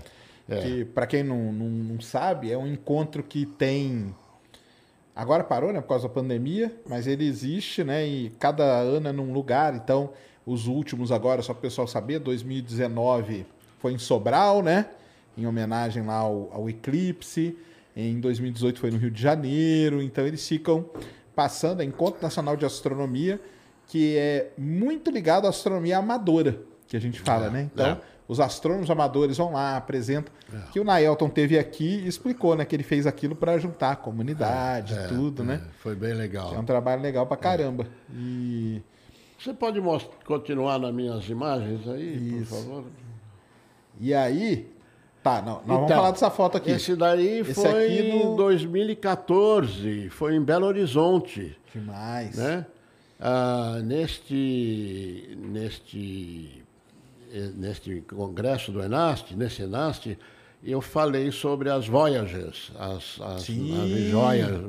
é, 0.49 0.61
que, 0.61 0.85
para 0.85 1.07
quem 1.07 1.23
não, 1.23 1.53
não, 1.53 1.69
não 1.69 2.01
sabe, 2.01 2.53
é 2.53 2.59
um 2.59 2.66
encontro 2.66 3.23
que 3.23 3.47
tem 3.47 4.15
Agora 5.15 5.45
parou, 5.45 5.73
né, 5.73 5.81
por 5.81 5.89
causa 5.89 6.09
da 6.09 6.15
pandemia, 6.15 6.74
mas 6.89 7.07
ele 7.07 7.24
existe, 7.27 7.85
né, 7.85 8.07
e 8.07 8.31
cada 8.39 8.65
ano 8.65 9.09
é 9.09 9.12
num 9.12 9.32
lugar. 9.32 9.74
Então, 9.74 10.11
os 10.45 10.66
últimos 10.66 11.12
agora, 11.12 11.41
só 11.41 11.53
para 11.53 11.61
o 11.61 11.62
pessoal 11.62 11.86
saber, 11.86 12.19
2019 12.19 13.47
foi 13.78 13.93
em 13.93 13.99
Sobral, 13.99 14.62
né, 14.62 14.86
em 15.36 15.47
homenagem 15.47 16.05
lá 16.05 16.16
ao, 16.16 16.51
ao 16.53 16.69
eclipse. 16.69 17.57
Em 17.97 18.19
2018 18.19 18.81
foi 18.81 18.91
no 18.91 18.99
Rio 18.99 19.11
de 19.11 19.20
Janeiro. 19.20 20.03
Então 20.03 20.27
eles 20.27 20.47
ficam 20.47 20.85
passando 21.35 21.81
a 21.81 21.85
Encontro 21.85 22.23
Nacional 22.23 22.57
de 22.57 22.65
Astronomia, 22.65 23.41
que 23.86 24.16
é 24.16 24.51
muito 24.57 25.11
ligado 25.11 25.47
à 25.47 25.51
astronomia 25.51 25.99
amadora, 25.99 26.61
que 26.86 26.97
a 26.97 27.01
gente 27.01 27.20
fala, 27.20 27.47
é, 27.47 27.51
né? 27.51 27.70
Então, 27.73 27.86
é. 27.86 28.01
Os 28.26 28.40
astrônomos 28.40 28.90
amadores 28.90 29.36
vão 29.36 29.52
lá, 29.52 29.76
apresentam. 29.76 30.32
É. 30.52 30.70
Que 30.72 30.80
o 30.80 30.84
Naelton 30.84 31.28
teve 31.28 31.59
aqui 31.59 32.01
e 32.01 32.09
explicou, 32.09 32.56
né? 32.56 32.64
Que 32.64 32.74
ele 32.74 32.82
fez 32.82 33.06
aquilo 33.06 33.34
para 33.34 33.59
juntar 33.59 33.92
a 33.92 33.96
comunidade, 33.96 34.94
é, 34.94 35.09
tudo, 35.09 35.44
né? 35.44 35.62
É, 35.64 35.72
foi 35.78 35.94
bem 35.94 36.14
legal. 36.14 36.51
Que 36.51 36.56
é 36.56 36.59
um 36.59 36.64
trabalho 36.64 37.02
legal 37.02 37.26
para 37.26 37.36
caramba. 37.36 37.86
E... 38.12 38.82
Você 39.38 39.52
pode 39.52 39.80
continuar 40.24 40.78
nas 40.78 40.94
minhas 40.94 41.28
imagens 41.28 41.86
aí, 41.88 42.40
Isso. 42.40 42.55
por 42.55 42.62
favor? 42.62 42.84
E 44.01 44.14
aí, 44.14 44.74
Tá, 45.24 45.40
não, 45.40 45.55
nós 45.55 45.62
então, 45.62 45.76
vamos 45.76 45.94
falar 45.94 46.10
dessa 46.10 46.30
foto 46.30 46.59
aqui. 46.59 46.70
Esse 46.70 46.94
daí 46.94 47.38
esse 47.38 47.55
foi 47.55 47.86
aqui 47.86 48.12
no... 48.12 48.34
em 48.34 48.36
2014, 48.36 50.10
foi 50.10 50.36
em 50.36 50.42
Belo 50.42 50.66
Horizonte. 50.66 51.56
Demais. 51.72 52.36
Né? 52.36 52.66
Ah, 53.18 53.80
neste, 53.82 55.34
neste, 55.38 56.64
neste 57.56 58.02
congresso 58.02 58.70
do 58.73 58.82
Enast, 58.82 59.36
nesse 59.36 59.62
Enast, 59.62 60.16
eu 60.62 60.81
falei 60.81 61.31
sobre 61.31 61.69
as 61.69 61.86
Voyagers, 61.86 62.73
as, 62.78 63.20
as, 63.20 63.43
as 63.43 63.47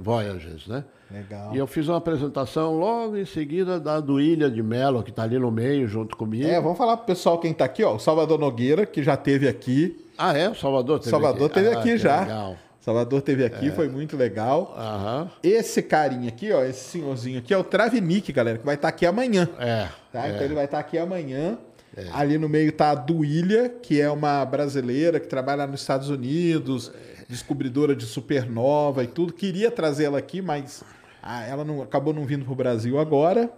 Voyagers, 0.02 0.68
né? 0.68 0.84
Legal. 1.10 1.56
E 1.56 1.58
eu 1.58 1.68
fiz 1.68 1.88
uma 1.88 1.98
apresentação 1.98 2.78
logo 2.78 3.16
em 3.16 3.26
seguida 3.26 3.80
da 3.80 4.00
do 4.00 4.20
Ilha 4.20 4.50
de 4.50 4.62
Melo, 4.62 5.04
que 5.04 5.12
está 5.12 5.24
ali 5.24 5.38
no 5.38 5.52
meio, 5.52 5.88
junto 5.88 6.18
comigo. 6.18 6.48
É, 6.48 6.60
vamos 6.60 6.78
falar 6.78 6.98
pro 6.98 7.06
pessoal 7.06 7.38
quem 7.40 7.52
está 7.52 7.66
aqui, 7.66 7.84
ó. 7.84 7.96
O 7.96 8.00
Salvador 8.00 8.40
Nogueira, 8.40 8.86
que 8.86 9.04
já 9.04 9.16
teve 9.16 9.48
aqui. 9.48 10.04
Ah, 10.18 10.36
é? 10.36 10.50
O 10.50 10.56
Salvador 10.56 11.00
teve 11.00 11.12
Salvador 11.12 11.46
aqui, 11.46 11.54
teve 11.54 11.76
ah, 11.76 11.80
aqui 11.80 11.98
já. 11.98 12.22
Legal. 12.22 12.58
Salvador 12.82 13.22
teve 13.22 13.46
aqui, 13.46 13.70
é. 13.70 13.72
foi 13.72 13.88
muito 13.88 14.16
legal. 14.16 14.76
Uhum. 14.78 15.28
Esse 15.42 15.82
carinha 15.82 16.30
aqui, 16.30 16.52
ó, 16.52 16.64
esse 16.64 16.84
senhorzinho 16.92 17.40
aqui 17.40 17.52
é 17.54 17.58
o 17.58 17.64
Travnik, 17.64 18.32
galera, 18.32 18.60
que 18.60 18.66
vai 18.66 18.76
estar 18.76 18.90
tá 18.90 18.94
aqui 18.94 19.06
amanhã. 19.06 19.50
É. 19.58 19.88
Tá? 20.12 20.28
É. 20.28 20.32
Então 20.32 20.44
ele 20.44 20.54
vai 20.54 20.66
estar 20.66 20.78
tá 20.78 20.82
aqui 20.82 20.98
amanhã. 20.98 21.58
É. 21.96 22.10
Ali 22.12 22.38
no 22.38 22.50
meio 22.50 22.72
tá 22.72 22.92
a 22.92 22.96
Duília, 22.96 23.70
que 23.70 24.02
é 24.02 24.10
uma 24.10 24.44
brasileira 24.44 25.20
que 25.20 25.28
trabalha 25.28 25.66
nos 25.66 25.82
Estados 25.82 26.10
Unidos, 26.10 26.92
descobridora 27.30 27.96
de 27.96 28.06
supernova 28.06 29.04
e 29.04 29.08
tudo. 29.08 29.34
Queria 29.34 29.72
trazer 29.72 30.06
ela 30.06 30.18
aqui, 30.18 30.42
mas 30.42 30.84
ah, 31.24 31.44
ela 31.44 31.64
não, 31.64 31.82
acabou 31.82 32.14
não 32.14 32.26
vindo 32.26 32.46
pro 32.46 32.56
Brasil 32.56 33.00
agora. 33.00 33.50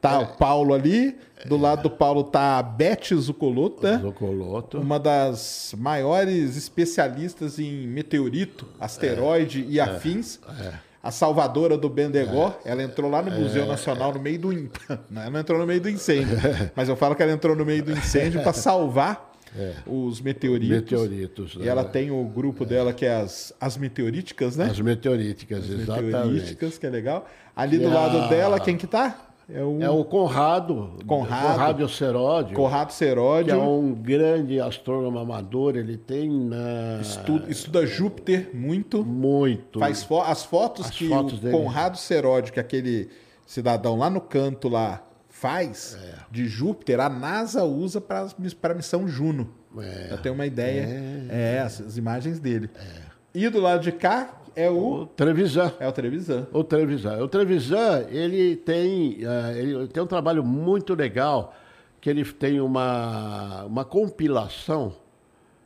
Tá 0.00 0.14
é. 0.14 0.18
o 0.18 0.26
Paulo 0.36 0.74
ali, 0.74 1.16
do 1.46 1.56
lado 1.56 1.84
do 1.84 1.90
Paulo 1.90 2.24
tá 2.24 2.58
a 2.58 2.62
Beth 2.62 3.14
Zucoloto, 3.14 3.84
né? 3.84 3.98
Zucoloto. 3.98 4.80
Uma 4.80 4.98
das 4.98 5.74
maiores 5.78 6.56
especialistas 6.56 7.60
em 7.60 7.86
meteorito, 7.86 8.66
asteroide 8.80 9.62
é. 9.62 9.66
e 9.68 9.80
afins. 9.80 10.40
É. 10.60 10.91
A 11.02 11.10
salvadora 11.10 11.76
do 11.76 11.88
Bendegó, 11.88 12.56
é. 12.64 12.70
ela 12.70 12.82
entrou 12.82 13.10
lá 13.10 13.20
no 13.20 13.30
Museu 13.32 13.66
Nacional 13.66 14.12
no 14.14 14.20
meio 14.20 14.38
do. 14.38 14.52
Ela 14.52 15.30
não 15.30 15.40
entrou 15.40 15.58
no 15.58 15.66
meio 15.66 15.80
do 15.80 15.90
incêndio, 15.90 16.38
mas 16.76 16.88
eu 16.88 16.94
falo 16.94 17.16
que 17.16 17.22
ela 17.22 17.32
entrou 17.32 17.56
no 17.56 17.64
meio 17.64 17.82
do 17.82 17.90
incêndio 17.90 18.40
para 18.40 18.52
salvar 18.52 19.32
é. 19.58 19.74
os 19.84 20.20
meteoritos. 20.20 20.76
Meteoritos. 20.76 21.56
E 21.60 21.68
ela 21.68 21.82
né? 21.82 21.88
tem 21.88 22.10
o 22.10 22.24
grupo 22.24 22.62
é. 22.62 22.66
dela 22.66 22.92
que 22.92 23.04
é 23.04 23.16
as, 23.16 23.52
as 23.60 23.76
meteoríticas, 23.76 24.56
né? 24.56 24.66
As 24.66 24.80
meteoríticas, 24.80 25.64
as 25.64 25.70
exatamente. 25.70 26.12
Meteoríticas, 26.12 26.78
que 26.78 26.86
é 26.86 26.90
legal. 26.90 27.28
Ali 27.54 27.78
do 27.78 27.90
lado 27.90 28.28
dela, 28.28 28.60
quem 28.60 28.76
que 28.76 28.86
tá? 28.86 29.31
É 29.48 29.62
o, 29.62 29.82
é 29.82 29.90
o 29.90 30.04
Conrado. 30.04 30.96
Conrado. 31.06 31.52
Conrado 31.52 31.88
Seródio. 31.88 32.56
Conrado 32.56 32.92
Seródio. 32.92 33.54
Que 33.54 33.60
é 33.60 33.62
um 33.62 33.92
grande 33.92 34.60
astrônomo 34.60 35.18
amador. 35.18 35.76
Ele 35.76 35.96
tem. 35.96 36.30
Na... 36.30 37.00
Estuda, 37.00 37.50
estuda 37.50 37.86
Júpiter 37.86 38.50
muito. 38.54 39.04
Muito. 39.04 39.78
Faz 39.78 40.02
fo 40.02 40.20
as 40.20 40.44
fotos 40.44 40.86
as 40.86 40.92
que 40.92 41.08
fotos 41.08 41.38
o 41.38 41.42
dele. 41.42 41.56
Conrado 41.56 41.96
Seródio, 41.96 42.52
que 42.52 42.58
é 42.58 42.62
aquele 42.62 43.10
cidadão 43.46 43.98
lá 43.98 44.08
no 44.08 44.20
canto 44.20 44.68
lá 44.68 45.02
faz 45.42 45.98
é. 46.00 46.14
de 46.30 46.46
Júpiter, 46.46 47.00
a 47.00 47.08
NASA 47.08 47.64
usa 47.64 48.00
para 48.00 48.28
a 48.62 48.74
missão 48.74 49.08
Juno. 49.08 49.52
É. 49.76 50.06
Pra 50.06 50.18
ter 50.18 50.30
uma 50.30 50.46
ideia. 50.46 50.82
É, 51.28 51.56
é 51.56 51.60
as, 51.60 51.80
as, 51.80 51.96
imagens 51.96 52.38
dele. 52.38 52.70
É. 52.76 53.12
E 53.34 53.48
do 53.48 53.58
lado 53.58 53.82
de 53.82 53.90
cá, 53.90 54.41
é 54.54 54.70
o... 54.70 55.02
o 55.02 55.06
Trevisan. 55.06 55.72
É 55.78 55.88
o 55.88 55.92
Trevisan. 55.92 56.46
O 56.52 56.64
Trevisan. 56.64 57.22
O 57.22 57.28
Trevisan, 57.28 58.06
ele 58.10 58.56
tem, 58.56 59.18
uh, 59.24 59.56
ele 59.56 59.88
tem 59.88 60.02
um 60.02 60.06
trabalho 60.06 60.44
muito 60.44 60.94
legal, 60.94 61.54
que 62.00 62.10
ele 62.10 62.24
tem 62.24 62.60
uma, 62.60 63.64
uma 63.64 63.84
compilação 63.84 64.94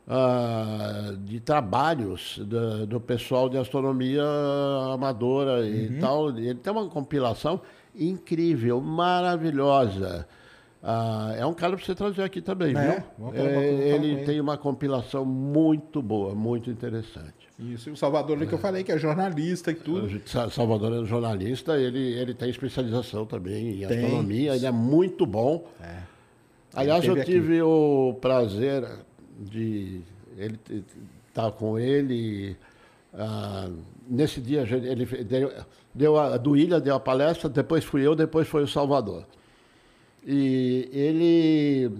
uh, 0.07 1.17
de 1.17 1.39
trabalhos 1.39 2.39
do, 2.39 2.87
do, 2.87 2.99
pessoal 2.99 3.49
de 3.49 3.57
astronomia 3.57 4.23
amadora 4.93 5.61
uhum. 5.61 5.65
e 5.65 5.99
tal. 5.99 6.29
Ele 6.29 6.55
tem 6.55 6.71
uma 6.71 6.87
compilação 6.87 7.61
incrível, 7.95 8.79
maravilhosa. 8.79 10.27
Ah, 10.81 11.33
é 11.37 11.45
um 11.45 11.53
cara 11.53 11.75
para 11.75 11.85
você 11.85 11.95
trazer 11.95 12.23
aqui 12.23 12.41
também, 12.41 12.75
é, 12.77 13.03
viu? 13.17 13.33
É, 13.33 13.89
ele 13.89 14.23
tem 14.23 14.39
uma 14.39 14.57
compilação 14.57 15.25
muito 15.25 16.01
boa, 16.01 16.33
muito 16.33 16.69
interessante. 16.69 17.36
Isso, 17.59 17.89
e 17.89 17.91
o 17.91 17.97
Salvador, 17.97 18.41
é. 18.41 18.45
que 18.45 18.53
eu 18.53 18.59
falei, 18.59 18.83
que 18.83 18.91
é 18.91 18.99
jornalista 18.99 19.71
e 19.71 19.75
tudo. 19.75 20.21
Salvador 20.51 21.03
é 21.03 21.05
jornalista, 21.05 21.75
ele, 21.75 22.13
ele 22.13 22.33
tem 22.35 22.49
especialização 22.49 23.25
também 23.25 23.83
em 23.83 23.87
tem. 23.87 24.03
astronomia, 24.03 24.55
ele 24.55 24.65
é 24.65 24.71
muito 24.71 25.25
bom. 25.25 25.67
É. 25.81 26.03
Aliás, 26.75 27.03
eu 27.03 27.23
tive 27.23 27.53
aqui. 27.53 27.61
o 27.63 28.15
prazer 28.21 28.87
de 29.39 30.01
ele 30.37 30.59
estar 31.27 31.51
com 31.51 31.79
ele. 31.79 32.55
Ah, 33.11 33.67
nesse 34.07 34.39
dia, 34.39 34.61
ele 34.61 35.05
deu, 35.23 35.51
deu 35.93 36.17
a, 36.19 36.37
do 36.37 36.55
Ilha 36.55 36.79
deu 36.79 36.93
a 36.93 36.99
palestra, 36.99 37.49
depois 37.49 37.83
fui 37.83 38.05
eu, 38.05 38.15
depois 38.15 38.47
foi 38.47 38.61
o 38.61 38.67
Salvador. 38.67 39.25
E 40.23 40.87
ele, 40.91 41.91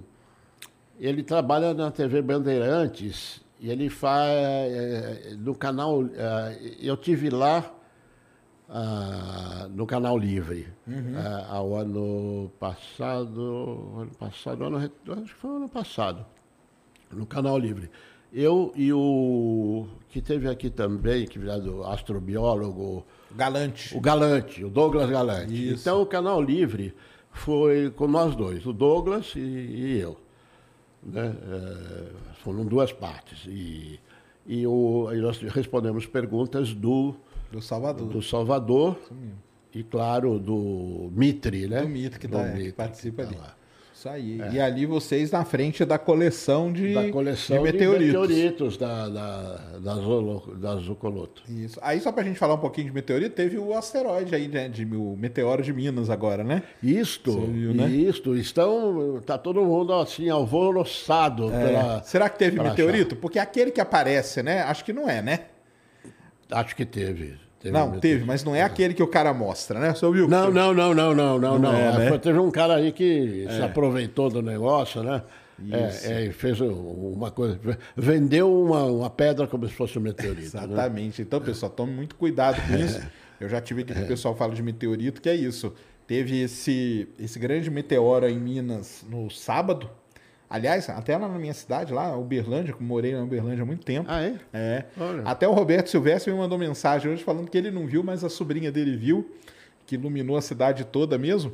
ele 0.99 1.23
trabalha 1.23 1.73
na 1.73 1.89
TV 1.89 2.21
Bandeirantes 2.21 3.41
e 3.59 3.69
ele 3.69 3.89
faz 3.89 4.29
é, 4.29 5.35
no 5.37 5.55
canal. 5.55 6.03
É, 6.13 6.75
eu 6.79 6.95
tive 6.95 7.29
lá 7.29 7.73
ah, 8.69 9.67
no 9.71 9.85
canal 9.85 10.17
Livre 10.17 10.67
uhum. 10.85 11.17
É, 11.17 11.45
ao 11.49 11.75
ano 11.75 12.51
passado. 12.59 13.93
Ano 13.97 14.11
passado, 14.19 14.63
ano, 14.65 14.77
acho 14.77 15.33
que 15.33 15.39
foi 15.39 15.55
ano 15.55 15.69
passado. 15.69 16.25
No 17.11 17.25
canal 17.25 17.57
Livre. 17.57 17.89
Eu 18.33 18.73
e 18.75 18.91
o 18.91 19.87
que 20.09 20.21
teve 20.21 20.49
aqui 20.49 20.69
também, 20.69 21.25
que 21.25 21.39
virado 21.39 21.83
astrobiólogo. 21.85 23.05
Galante. 23.31 23.95
O 23.95 24.01
Galante, 24.01 24.63
o 24.63 24.69
Douglas 24.69 25.09
Galante. 25.09 25.53
Isso. 25.53 25.81
Então 25.81 26.01
o 26.01 26.05
canal 26.05 26.41
Livre 26.41 26.93
foi 27.31 27.89
com 27.91 28.07
nós 28.07 28.35
dois, 28.35 28.65
o 28.65 28.73
Douglas 28.73 29.33
e, 29.35 29.39
e 29.39 29.99
eu. 29.99 30.17
Né? 31.01 31.33
É, 31.49 32.26
foram 32.43 32.65
duas 32.65 32.91
partes. 32.91 33.45
E, 33.47 33.99
e, 34.45 34.65
o, 34.65 35.11
e 35.13 35.17
nós 35.17 35.39
respondemos 35.41 36.05
perguntas 36.05 36.73
do, 36.73 37.15
do 37.51 37.61
Salvador. 37.61 38.07
Do 38.07 38.21
Salvador 38.21 38.99
e, 39.73 39.83
claro, 39.83 40.39
do 40.39 41.09
Mitre, 41.11 41.67
né? 41.67 41.81
Do 41.81 41.89
Mitre, 41.89 42.19
que, 42.19 42.27
tá, 42.27 42.43
Mitre, 42.43 42.63
que 42.65 42.71
participa 42.73 43.25
que 43.25 43.35
tá 43.35 43.39
ali. 43.39 43.47
Lá. 43.47 43.56
Isso 44.07 44.09
aí. 44.09 44.41
É. 44.41 44.51
E 44.53 44.59
ali 44.59 44.85
vocês 44.85 45.31
na 45.31 45.43
frente 45.43 45.83
da 45.83 45.97
coleção 45.97 46.71
de, 46.71 46.93
da 46.93 47.09
coleção 47.09 47.57
de 47.57 47.63
meteoritos. 47.63 48.27
De 48.27 48.35
meteoritos 48.35 48.77
da, 48.77 49.09
da, 49.09 49.55
da, 49.79 49.95
Zolo, 49.95 50.55
da 50.55 50.75
Zucoloto. 50.77 51.43
Isso. 51.49 51.79
Aí, 51.81 51.99
só 51.99 52.11
para 52.11 52.21
a 52.21 52.25
gente 52.25 52.39
falar 52.39 52.55
um 52.55 52.59
pouquinho 52.59 52.87
de 52.87 52.93
meteorito, 52.93 53.35
teve 53.35 53.57
o 53.57 53.73
asteroide 53.73 54.33
aí, 54.33 54.47
né, 54.47 54.69
de, 54.69 54.85
o 54.85 55.15
meteoro 55.17 55.61
de 55.61 55.73
Minas 55.73 56.09
agora, 56.09 56.43
né? 56.43 56.63
Isto, 56.81 57.39
viu, 57.41 57.73
né? 57.73 57.87
isto. 57.87 58.35
Estão, 58.35 59.21
tá 59.25 59.37
todo 59.37 59.63
mundo 59.63 59.93
assim, 59.93 60.29
alvoroçado. 60.29 61.51
É. 61.51 61.65
Pela, 61.65 62.03
Será 62.03 62.29
que 62.29 62.39
teve 62.39 62.61
meteorito? 62.61 63.13
Achar. 63.13 63.21
Porque 63.21 63.39
aquele 63.39 63.71
que 63.71 63.81
aparece, 63.81 64.41
né? 64.41 64.61
Acho 64.61 64.85
que 64.85 64.93
não 64.93 65.09
é, 65.09 65.21
né? 65.21 65.39
Acho 66.49 66.75
que 66.75 66.85
teve. 66.85 67.46
Teve 67.59 67.73
não, 67.73 67.99
teve, 67.99 68.23
mas 68.23 68.43
não 68.43 68.53
é 68.55 68.61
aquele 68.61 68.93
que 68.93 69.01
o 69.01 69.07
cara 69.07 69.33
mostra, 69.33 69.79
né? 69.79 69.93
Você 69.93 70.05
ouviu? 70.05 70.27
Não, 70.27 70.51
não, 70.51 70.73
não, 70.73 70.93
não, 70.93 71.15
não, 71.15 71.39
não, 71.39 71.59
não. 71.59 71.73
É, 71.73 72.11
né? 72.11 72.17
Teve 72.19 72.37
um 72.37 72.51
cara 72.51 72.75
aí 72.75 72.91
que 72.91 73.45
é. 73.47 73.51
se 73.51 73.61
aproveitou 73.61 74.29
do 74.29 74.41
negócio, 74.41 75.01
né? 75.01 75.23
É, 75.71 76.27
é, 76.27 76.31
fez 76.31 76.61
uma 76.61 77.31
coisa, 77.31 77.59
vendeu 77.95 78.53
uma, 78.63 78.83
uma 78.83 79.09
pedra 79.09 79.47
como 79.47 79.67
se 79.67 79.73
fosse 79.73 79.97
um 79.97 80.01
meteorito. 80.01 80.55
Né? 80.55 80.63
Exatamente. 80.63 81.21
Né? 81.21 81.25
Então, 81.27 81.41
pessoal, 81.41 81.71
tome 81.71 81.91
muito 81.91 82.15
cuidado 82.15 82.61
com 82.61 82.75
isso. 82.77 83.01
Eu 83.39 83.49
já 83.49 83.59
tive 83.59 83.81
aqui 83.81 83.93
que 83.93 84.01
o 84.01 84.07
pessoal 84.07 84.35
fala 84.35 84.53
de 84.53 84.61
meteorito, 84.61 85.19
que 85.19 85.29
é 85.29 85.35
isso. 85.35 85.73
Teve 86.05 86.41
esse, 86.41 87.07
esse 87.19 87.39
grande 87.39 87.69
meteoro 87.71 88.27
em 88.27 88.37
Minas 88.37 89.03
no 89.09 89.29
sábado, 89.29 89.89
Aliás, 90.49 90.89
até 90.89 91.17
lá 91.17 91.27
na 91.27 91.37
minha 91.37 91.53
cidade, 91.53 91.93
lá, 91.93 92.17
Uberlândia, 92.17 92.73
que 92.73 92.81
morei 92.81 93.13
na 93.13 93.23
Uberlândia 93.23 93.63
há 93.63 93.65
muito 93.65 93.85
tempo. 93.85 94.09
Ah, 94.09 94.21
é? 94.21 94.35
É. 94.53 94.85
Olha. 94.97 95.23
Até 95.23 95.47
o 95.47 95.51
Roberto 95.51 95.89
Silvestre 95.89 96.31
me 96.31 96.37
mandou 96.39 96.57
mensagem 96.57 97.11
hoje 97.11 97.23
falando 97.23 97.49
que 97.49 97.57
ele 97.57 97.69
não 97.69 97.85
viu, 97.85 98.01
mas 98.01 98.23
a 98.23 98.29
sobrinha 98.29 98.71
dele 98.71 98.95
viu, 98.95 99.29
que 99.85 99.95
iluminou 99.95 100.37
a 100.37 100.41
cidade 100.41 100.85
toda 100.85 101.17
mesmo. 101.17 101.51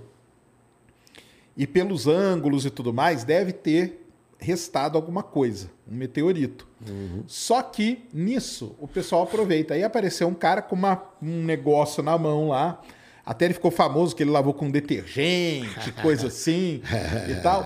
E 1.57 1.65
pelos 1.65 2.07
ângulos 2.07 2.65
e 2.65 2.69
tudo 2.69 2.93
mais, 2.93 3.23
deve 3.23 3.51
ter 3.51 4.05
restado 4.37 4.97
alguma 4.97 5.23
coisa, 5.23 5.71
um 5.89 5.95
meteorito. 5.95 6.67
Uhum. 6.87 7.23
Só 7.25 7.63
que 7.63 8.03
nisso 8.13 8.75
o 8.79 8.87
pessoal 8.87 9.23
aproveita. 9.23 9.73
Aí 9.73 9.83
apareceu 9.83 10.27
um 10.27 10.33
cara 10.33 10.61
com 10.61 10.75
uma, 10.75 11.01
um 11.21 11.43
negócio 11.43 12.03
na 12.03 12.15
mão 12.17 12.49
lá 12.49 12.79
até 13.25 13.45
ele 13.45 13.53
ficou 13.53 13.71
famoso 13.71 14.15
que 14.15 14.23
ele 14.23 14.31
lavou 14.31 14.53
com 14.53 14.69
detergente, 14.69 15.91
coisa 16.01 16.27
assim 16.27 16.81
e 17.29 17.35
tal. 17.41 17.65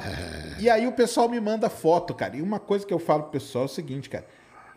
E 0.59 0.69
aí 0.69 0.85
o 0.85 0.91
pessoal 0.91 1.27
me 1.27 1.39
manda 1.39 1.69
foto, 1.69 2.13
cara. 2.13 2.38
E 2.38 2.41
uma 2.41 2.59
coisa 2.59 2.85
que 2.85 2.93
eu 2.93 2.99
falo 2.99 3.23
pro 3.23 3.31
pessoal 3.31 3.63
é 3.63 3.65
o 3.65 3.69
seguinte, 3.69 4.09
cara. 4.09 4.25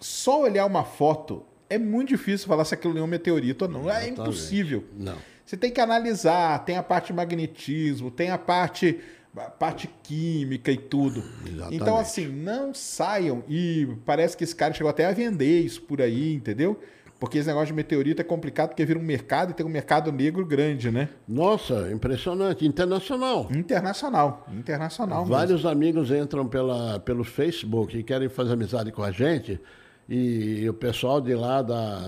Só 0.00 0.40
olhar 0.40 0.64
uma 0.64 0.84
foto 0.84 1.44
é 1.68 1.78
muito 1.78 2.08
difícil 2.08 2.48
falar 2.48 2.64
se 2.64 2.74
aquilo 2.74 2.98
é 2.98 3.02
um 3.02 3.06
meteorito 3.06 3.66
ou 3.66 3.70
não. 3.70 3.90
É 3.90 4.08
impossível. 4.08 4.84
Não. 4.96 5.16
Você 5.44 5.56
tem 5.56 5.70
que 5.70 5.80
analisar, 5.80 6.64
tem 6.64 6.76
a 6.76 6.82
parte 6.82 7.08
de 7.08 7.12
magnetismo, 7.12 8.10
tem 8.10 8.30
a 8.30 8.38
parte 8.38 9.00
a 9.36 9.42
parte 9.42 9.88
química 10.02 10.72
e 10.72 10.76
tudo. 10.76 11.22
Exatamente. 11.46 11.76
Então, 11.76 11.96
assim, 11.96 12.26
não 12.26 12.74
saiam. 12.74 13.44
E 13.48 13.88
parece 14.04 14.36
que 14.36 14.42
esse 14.42 14.54
cara 14.54 14.74
chegou 14.74 14.90
até 14.90 15.06
a 15.06 15.12
vender 15.12 15.60
isso 15.60 15.82
por 15.82 16.02
aí, 16.02 16.34
entendeu? 16.34 16.80
Porque 17.20 17.36
esse 17.36 17.46
negócio 17.46 17.66
de 17.66 17.74
meteorito 17.74 18.22
é 18.22 18.24
complicado 18.24 18.70
porque 18.70 18.82
vira 18.82 18.98
um 18.98 19.02
mercado 19.02 19.50
e 19.50 19.54
tem 19.54 19.64
um 19.64 19.68
mercado 19.68 20.10
negro 20.10 20.44
grande, 20.44 20.90
né? 20.90 21.10
Nossa, 21.28 21.90
impressionante. 21.92 22.66
Internacional. 22.66 23.46
Internacional. 23.54 24.46
Internacional. 24.50 25.26
Vários 25.26 25.62
mesmo. 25.62 25.68
amigos 25.68 26.10
entram 26.10 26.48
pela, 26.48 26.98
pelo 27.00 27.22
Facebook 27.22 27.96
e 27.96 28.02
querem 28.02 28.30
fazer 28.30 28.54
amizade 28.54 28.90
com 28.90 29.02
a 29.02 29.10
gente. 29.10 29.60
E 30.08 30.66
o 30.66 30.72
pessoal 30.72 31.20
de 31.20 31.34
lá 31.34 31.60
da, 31.60 31.98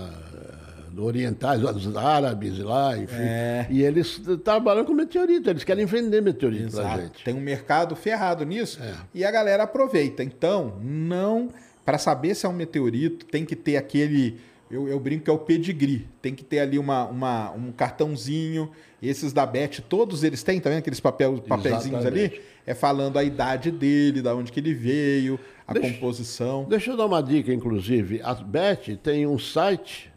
do 0.89 1.05
orientais, 1.05 1.61
dos 1.61 1.95
árabes 1.95 2.57
lá, 2.57 2.97
enfim. 2.97 3.15
É. 3.15 3.67
E 3.69 3.83
eles 3.83 4.19
trabalham 4.43 4.83
com 4.83 4.93
meteorito, 4.93 5.47
eles 5.47 5.63
querem 5.63 5.85
vender 5.85 6.23
meteorito 6.23 6.69
Exato. 6.69 6.87
pra 6.87 7.03
gente. 7.03 7.23
Tem 7.23 7.35
um 7.35 7.39
mercado 7.39 7.95
ferrado 7.95 8.43
nisso 8.43 8.81
é. 8.81 8.95
e 9.13 9.23
a 9.23 9.29
galera 9.29 9.61
aproveita. 9.61 10.23
Então, 10.23 10.79
não. 10.81 11.49
Para 11.85 11.99
saber 11.99 12.33
se 12.33 12.45
é 12.45 12.49
um 12.49 12.53
meteorito, 12.53 13.25
tem 13.25 13.45
que 13.45 13.55
ter 13.55 13.75
aquele 13.75 14.39
eu, 14.69 14.87
eu, 14.87 14.99
brinco 14.99 15.25
que 15.25 15.29
é 15.29 15.33
o 15.33 15.37
pedigree. 15.37 16.07
Tem 16.21 16.33
que 16.33 16.43
ter 16.43 16.59
ali 16.59 16.79
uma, 16.79 17.05
uma, 17.05 17.51
um 17.51 17.71
cartãozinho. 17.71 18.71
Esses 19.01 19.33
da 19.33 19.45
Bet, 19.45 19.81
todos 19.81 20.23
eles 20.23 20.41
têm, 20.43 20.59
tá 20.59 20.69
vendo 20.69 20.79
aqueles 20.79 20.99
papel, 20.99 21.41
papelzinhos 21.41 22.05
ali? 22.05 22.41
É 22.65 22.73
falando 22.73 23.17
a 23.17 23.23
idade 23.23 23.69
dele, 23.69 24.21
da 24.21 24.33
onde 24.33 24.51
que 24.51 24.59
ele 24.59 24.73
veio, 24.73 25.39
a 25.67 25.73
deixa, 25.73 25.93
composição. 25.93 26.65
Deixa 26.65 26.91
eu 26.91 26.97
dar 26.97 27.05
uma 27.05 27.21
dica, 27.21 27.53
inclusive. 27.53 28.21
A 28.21 28.33
Bet 28.33 28.95
tem 28.97 29.27
um 29.27 29.37
site 29.37 30.11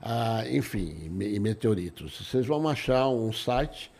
Ah, 0.00 0.44
enfim, 0.50 1.10
e 1.20 1.38
meteoritos. 1.38 2.26
Vocês 2.26 2.46
vão 2.46 2.66
achar 2.66 3.08
um 3.08 3.32
site 3.32 3.92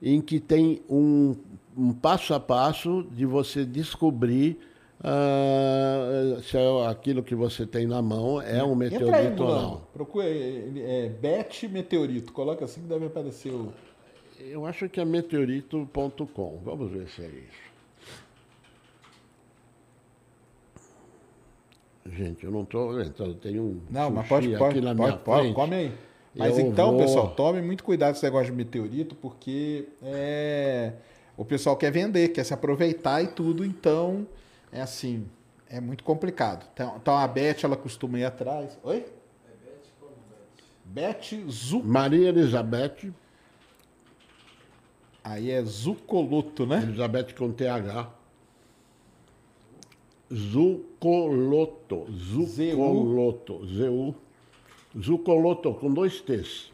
em 0.00 0.20
que 0.20 0.38
tem 0.38 0.82
um, 0.88 1.36
um 1.76 1.92
passo 1.92 2.32
a 2.32 2.38
passo 2.38 3.04
de 3.10 3.26
você 3.26 3.64
descobrir 3.64 4.58
ah, 5.02 6.40
se 6.42 6.56
é 6.56 6.86
aquilo 6.88 7.22
que 7.22 7.34
você 7.34 7.64
tem 7.64 7.86
na 7.86 8.02
mão 8.02 8.42
é 8.42 8.62
um 8.62 8.74
meteorito 8.74 9.44
ou 9.44 9.54
não. 9.54 9.80
Procura 9.92 10.26
é, 10.26 11.08
Bet 11.08 11.68
Meteorito, 11.68 12.32
coloca 12.32 12.64
assim 12.64 12.82
que 12.82 12.88
deve 12.88 13.06
aparecer 13.06 13.52
o. 13.52 13.72
Eu 14.40 14.66
acho 14.66 14.88
que 14.88 15.00
é 15.00 15.04
meteorito.com. 15.04 16.60
Vamos 16.64 16.90
ver 16.90 17.08
se 17.08 17.22
é 17.22 17.26
isso. 17.26 17.67
Gente, 22.16 22.44
eu 22.44 22.50
não 22.50 22.62
estou. 22.62 23.00
Eu 23.00 23.34
tenho 23.34 23.62
um. 23.62 23.80
Não, 23.90 24.10
mas 24.10 24.28
pode, 24.28 24.48
pode, 24.56 24.80
pode, 24.80 24.96
pode, 24.96 25.18
pode, 25.18 25.52
come 25.52 25.74
aí. 25.74 25.92
Mas 26.34 26.58
eu 26.58 26.66
então, 26.66 26.92
vou... 26.92 27.00
pessoal, 27.00 27.30
tome 27.30 27.60
muito 27.60 27.82
cuidado 27.82 28.10
com 28.10 28.16
esse 28.16 28.24
negócio 28.24 28.46
de 28.46 28.52
meteorito, 28.52 29.14
porque 29.16 29.88
é, 30.02 30.92
o 31.36 31.44
pessoal 31.44 31.76
quer 31.76 31.90
vender, 31.90 32.28
quer 32.28 32.44
se 32.44 32.54
aproveitar 32.54 33.22
e 33.22 33.28
tudo, 33.28 33.64
então 33.64 34.26
é 34.70 34.80
assim, 34.80 35.26
é 35.68 35.80
muito 35.80 36.04
complicado. 36.04 36.66
Então, 36.72 36.96
então 37.00 37.16
a 37.16 37.26
Beth, 37.26 37.56
ela 37.64 37.76
costuma 37.76 38.18
ir 38.18 38.24
atrás. 38.24 38.78
Oi? 38.82 38.98
É? 38.98 39.18
Beth 40.84 41.50
Zu... 41.50 41.82
Maria 41.84 42.28
Elizabeth. 42.28 43.12
Aí 45.22 45.50
é 45.50 45.62
Zucoloto, 45.62 46.64
né? 46.64 46.82
Elizabeth 46.82 47.34
com 47.36 47.52
TH. 47.52 48.17
Zucoloto. 50.32 52.06
Zucoloto. 52.12 53.66
Z-U. 53.66 54.14
Zucoloto, 54.98 55.74
com 55.74 55.92
dois 55.92 56.20
T's. 56.20 56.72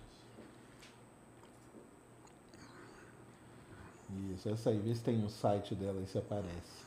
Isso, 4.32 4.48
essa 4.48 4.70
aí, 4.70 4.78
vê 4.78 4.94
se 4.94 5.02
tem 5.02 5.20
o 5.20 5.26
um 5.26 5.28
site 5.28 5.74
dela 5.74 5.98
aí 6.00 6.06
se 6.06 6.18
aparece. 6.18 6.84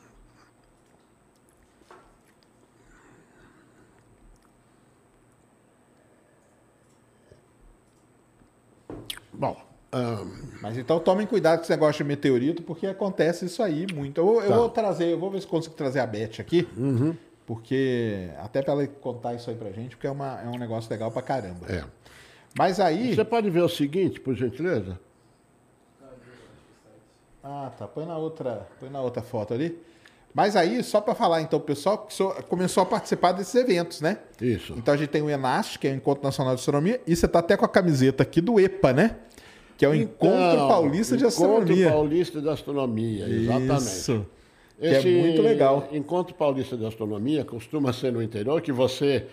Bom, 9.33 9.66
um... 9.93 10.57
Mas 10.61 10.77
então 10.77 10.99
tomem 10.99 11.25
cuidado 11.25 11.57
com 11.57 11.63
esse 11.63 11.71
negócio 11.71 12.03
de 12.03 12.07
meteorito, 12.07 12.61
porque 12.63 12.87
acontece 12.87 13.45
isso 13.45 13.63
aí 13.63 13.85
muito. 13.93 14.19
Eu, 14.19 14.41
eu 14.41 14.49
tá. 14.49 14.55
vou 14.57 14.69
trazer, 14.69 15.11
eu 15.11 15.19
vou 15.19 15.31
ver 15.31 15.41
se 15.41 15.47
consigo 15.47 15.75
trazer 15.75 15.99
a 15.99 16.07
Beth 16.07 16.39
aqui. 16.39 16.67
Uhum. 16.75 17.15
Porque, 17.45 18.29
até 18.39 18.61
para 18.61 18.73
ela 18.73 18.87
contar 18.87 19.33
isso 19.33 19.49
aí 19.49 19.55
pra 19.55 19.71
gente, 19.71 19.95
porque 19.95 20.05
é, 20.05 20.11
uma, 20.11 20.41
é 20.41 20.47
um 20.47 20.57
negócio 20.57 20.91
legal 20.91 21.09
pra 21.09 21.21
caramba. 21.21 21.65
É. 21.69 21.83
Mas 22.57 22.79
aí. 22.79 23.15
Você 23.15 23.23
pode 23.23 23.49
ver 23.49 23.61
o 23.61 23.69
seguinte, 23.69 24.19
por 24.19 24.35
gentileza? 24.35 24.99
Ah, 27.41 27.71
tá. 27.77 27.87
Põe 27.87 28.05
na 28.05 28.17
outra, 28.17 28.67
põe 28.79 28.89
na 28.89 28.99
outra 28.99 29.21
foto 29.21 29.53
ali. 29.53 29.81
Mas 30.33 30.57
aí, 30.57 30.83
só 30.83 30.99
para 30.99 31.15
falar, 31.15 31.41
então, 31.41 31.57
o 31.57 31.61
pessoal 31.61 31.99
que 31.99 32.15
começou 32.43 32.83
a 32.83 32.85
participar 32.85 33.31
desses 33.31 33.55
eventos, 33.55 34.01
né? 34.01 34.19
Isso. 34.41 34.73
Então 34.77 34.93
a 34.93 34.97
gente 34.97 35.09
tem 35.09 35.21
o 35.21 35.29
ENAST, 35.29 35.79
que 35.79 35.87
é 35.87 35.91
o 35.91 35.95
Encontro 35.95 36.23
Nacional 36.23 36.53
de 36.53 36.59
Astronomia, 36.59 37.01
e 37.07 37.15
você 37.15 37.27
tá 37.27 37.39
até 37.39 37.55
com 37.55 37.65
a 37.65 37.69
camiseta 37.69 38.23
aqui 38.23 38.41
do 38.41 38.59
EPA, 38.59 38.91
né? 38.91 39.15
Que 39.77 39.85
é 39.85 39.89
o 39.89 39.93
então, 39.93 40.27
Encontro 40.27 40.67
Paulista 40.67 41.15
de 41.15 41.25
Astronomia. 41.25 41.75
Encontro 41.75 41.91
Paulista 41.91 42.41
de 42.41 42.49
Astronomia, 42.49 43.29
exatamente. 43.29 43.83
Isso. 43.83 44.25
Esse 44.81 45.01
que 45.01 45.07
é 45.07 45.21
muito 45.21 45.41
legal. 45.41 45.87
Encontro 45.91 46.33
Paulista 46.33 46.75
de 46.75 46.85
Astronomia 46.85 47.45
costuma 47.45 47.93
ser 47.93 48.11
no 48.11 48.21
interior, 48.21 48.59
que 48.61 48.71
você 48.71 49.25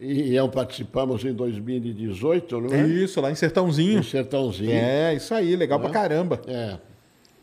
e 0.00 0.34
eu 0.34 0.48
participamos 0.48 1.24
em 1.24 1.32
2018, 1.32 2.60
não 2.60 2.74
é? 2.74 2.86
Isso, 2.86 3.20
lá 3.20 3.30
em 3.30 3.34
Sertãozinho. 3.34 4.00
Em 4.00 4.02
Sertãozinho. 4.02 4.72
É, 4.72 5.14
isso 5.14 5.32
aí, 5.34 5.54
legal 5.54 5.78
é? 5.78 5.82
pra 5.82 5.90
caramba. 5.90 6.40
É. 6.46 6.78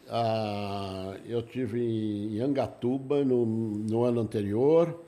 Ah, 0.10 1.14
eu 1.28 1.42
tive 1.42 1.80
em 1.80 2.42
Angatuba 2.42 3.24
no, 3.24 3.46
no 3.46 4.04
ano 4.04 4.20
anterior. 4.20 5.00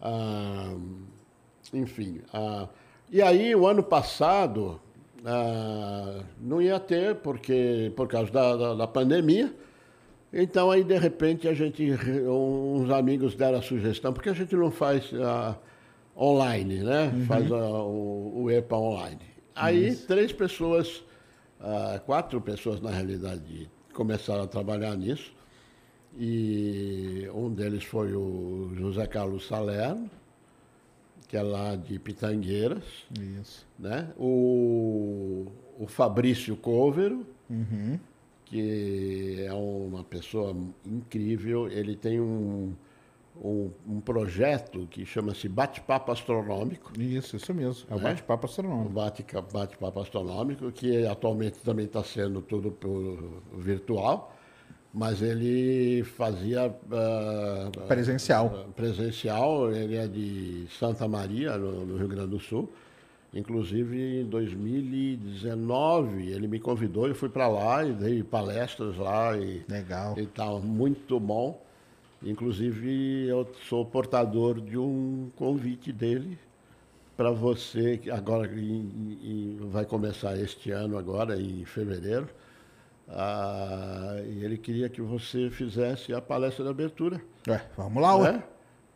Ah, 0.00 0.74
enfim. 1.74 2.20
Ah, 2.32 2.68
e 3.10 3.20
aí, 3.20 3.54
o 3.54 3.66
ano 3.66 3.82
passado, 3.82 4.80
ah, 5.24 6.22
não 6.40 6.60
ia 6.62 6.78
ter, 6.78 7.16
porque 7.16 7.92
por 7.96 8.08
causa 8.08 8.30
da, 8.30 8.56
da, 8.56 8.74
da 8.74 8.86
pandemia. 8.86 9.52
Então 10.32 10.70
aí 10.70 10.84
de 10.84 10.98
repente 10.98 11.48
a 11.48 11.54
gente, 11.54 11.90
uns 12.28 12.90
amigos 12.90 13.34
deram 13.34 13.58
a 13.58 13.62
sugestão, 13.62 14.12
porque 14.12 14.28
a 14.28 14.34
gente 14.34 14.54
não 14.54 14.70
faz 14.70 15.10
uh, 15.12 15.56
online, 16.16 16.82
né? 16.82 17.10
Uhum. 17.14 17.26
Faz 17.26 17.50
uh, 17.50 17.54
o, 17.54 18.42
o, 18.42 18.50
EPA 18.50 18.76
online. 18.76 19.20
Aí 19.54 19.88
Isso. 19.88 20.06
três 20.06 20.32
pessoas, 20.32 21.02
quatro 22.06 22.40
pessoas 22.40 22.80
na 22.80 22.90
realidade, 22.90 23.68
começaram 23.92 24.44
a 24.44 24.46
trabalhar 24.46 24.96
nisso. 24.96 25.32
E 26.16 27.28
um 27.34 27.52
deles 27.52 27.82
foi 27.82 28.14
o 28.14 28.70
José 28.76 29.06
Carlos 29.06 29.46
Salerno, 29.46 30.08
que 31.28 31.36
é 31.36 31.42
lá 31.42 31.76
de 31.76 31.98
Pitangueiras. 31.98 32.84
Isso. 33.40 33.66
Né? 33.78 34.10
O, 34.16 35.46
o 35.78 35.86
Fabrício 35.86 36.56
Covero. 36.56 37.24
Uhum 37.48 37.98
que 38.48 39.44
é 39.44 39.52
uma 39.52 40.02
pessoa 40.02 40.56
incrível. 40.84 41.68
Ele 41.68 41.94
tem 41.94 42.20
um, 42.20 42.74
um, 43.36 43.70
um 43.86 44.00
projeto 44.00 44.86
que 44.90 45.04
chama-se 45.04 45.48
Bate-Papo 45.48 46.10
Astronômico. 46.10 46.98
Isso, 46.98 47.36
isso 47.36 47.52
mesmo. 47.52 47.86
É 47.90 47.94
o 47.94 47.98
né? 47.98 48.04
Bate-Papo 48.04 48.46
Astronômico. 48.46 48.90
O 48.90 49.42
Bate-Papo 49.52 50.00
Astronômico, 50.00 50.72
que 50.72 51.06
atualmente 51.06 51.58
também 51.60 51.84
está 51.84 52.02
sendo 52.02 52.40
tudo 52.40 52.70
por 52.70 53.42
virtual, 53.58 54.34
mas 54.92 55.22
ele 55.22 56.02
fazia. 56.04 56.68
Uh, 56.68 57.70
presencial. 57.86 58.46
Uh, 58.46 58.72
presencial. 58.72 59.72
Ele 59.72 59.96
é 59.96 60.06
de 60.06 60.66
Santa 60.78 61.06
Maria, 61.06 61.56
no, 61.56 61.86
no 61.86 61.96
Rio 61.96 62.08
Grande 62.08 62.30
do 62.30 62.40
Sul. 62.40 62.70
Inclusive, 63.32 64.22
em 64.22 64.24
2019, 64.24 66.32
ele 66.32 66.48
me 66.48 66.58
convidou, 66.58 67.06
eu 67.06 67.14
fui 67.14 67.28
para 67.28 67.46
lá 67.46 67.84
e 67.84 67.92
dei 67.92 68.22
palestras 68.22 68.96
lá. 68.96 69.36
E, 69.36 69.62
Legal. 69.68 70.18
E 70.18 70.26
tal, 70.26 70.60
muito 70.60 71.20
bom. 71.20 71.62
Inclusive, 72.22 73.26
eu 73.28 73.46
sou 73.68 73.84
portador 73.84 74.60
de 74.60 74.78
um 74.78 75.30
convite 75.36 75.92
dele 75.92 76.38
para 77.16 77.30
você, 77.30 77.98
que 77.98 78.10
agora 78.10 78.50
e, 78.50 79.56
vai 79.70 79.84
começar 79.84 80.36
este 80.38 80.70
ano, 80.70 80.96
agora, 80.96 81.40
em 81.40 81.64
fevereiro. 81.64 82.28
Ah, 83.10 84.16
e 84.26 84.44
ele 84.44 84.58
queria 84.58 84.88
que 84.88 85.00
você 85.00 85.50
fizesse 85.50 86.12
a 86.12 86.20
palestra 86.20 86.64
de 86.64 86.70
abertura. 86.70 87.20
É, 87.48 87.60
vamos 87.76 88.02
lá, 88.02 88.16
ué. 88.16 88.32
Né? 88.32 88.42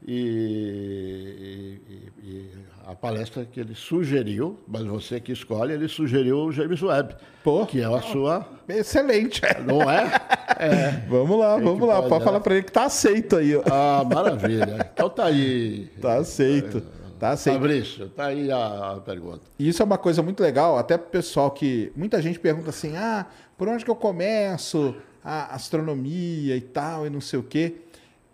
E, 0.05 1.79
e, 1.89 2.27
e, 2.27 2.51
a 2.85 2.95
palestra 2.95 3.45
que 3.45 3.61
ele 3.61 3.75
sugeriu, 3.75 4.59
mas 4.67 4.83
você 4.83 5.21
que 5.21 5.31
escolhe, 5.31 5.73
ele 5.73 5.87
sugeriu 5.87 6.39
o 6.39 6.53
James 6.53 6.83
Webb, 6.83 7.15
Pô, 7.45 7.65
que 7.65 7.81
é 7.81 7.85
a 7.85 8.01
sua. 8.01 8.47
Excelente. 8.69 9.41
Não 9.65 9.89
é? 9.89 10.11
é. 10.59 10.91
Vamos 11.09 11.39
lá, 11.39 11.57
vamos 11.57 11.87
lá. 11.87 11.97
Pode, 11.97 12.09
pode 12.09 12.25
falar 12.25 12.41
para 12.41 12.55
ele 12.55 12.65
que 12.65 12.73
tá 12.73 12.85
aceito 12.87 13.37
aí. 13.37 13.53
Ah, 13.71 14.05
maravilha. 14.05 14.91
Então 14.93 15.09
tá 15.09 15.27
aí. 15.27 15.89
Tá 16.01 16.15
aceito. 16.15 16.83
Tá 17.23 17.31
aceito. 17.31 17.55
Fabrício, 17.55 18.09
tá 18.09 18.27
aí 18.27 18.51
a, 18.51 18.95
a 18.95 19.01
pergunta. 19.01 19.43
Isso 19.57 19.81
é 19.81 19.85
uma 19.85 19.97
coisa 19.97 20.21
muito 20.25 20.43
legal, 20.43 20.77
até 20.77 20.99
pro 20.99 21.09
pessoal 21.09 21.53
que. 21.53 21.93
Muita 21.95 22.21
gente 22.21 22.37
pergunta 22.41 22.71
assim: 22.71 22.97
ah, 22.97 23.27
por 23.57 23.69
onde 23.69 23.85
que 23.85 23.91
eu 23.93 23.95
começo? 23.95 24.97
A 25.23 25.55
astronomia 25.55 26.57
e 26.57 26.61
tal, 26.61 27.07
e 27.07 27.11
não 27.11 27.21
sei 27.21 27.39
o 27.39 27.45
quê. 27.45 27.77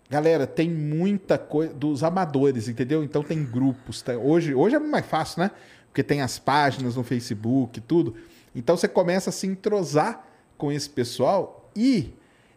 Galera, 0.09 0.47
tem 0.47 0.67
muita 0.67 1.37
coisa 1.37 1.71
dos 1.71 2.03
amadores, 2.03 2.67
entendeu? 2.67 3.03
Então 3.03 3.21
tem 3.21 3.45
grupos. 3.45 4.01
Tá? 4.01 4.13
Hoje, 4.17 4.55
hoje 4.55 4.75
é 4.75 4.79
mais 4.79 5.05
fácil, 5.05 5.43
né? 5.43 5.51
Porque 5.85 6.01
tem 6.01 6.23
as 6.23 6.39
páginas 6.39 6.95
no 6.95 7.03
Facebook 7.03 7.77
e 7.77 7.81
tudo. 7.83 8.15
Então 8.55 8.75
você 8.75 8.87
começa 8.87 9.29
a 9.29 9.33
se 9.33 9.45
entrosar 9.45 10.25
com 10.57 10.71
esse 10.71 10.89
pessoal 10.89 11.69
e, 11.75 12.11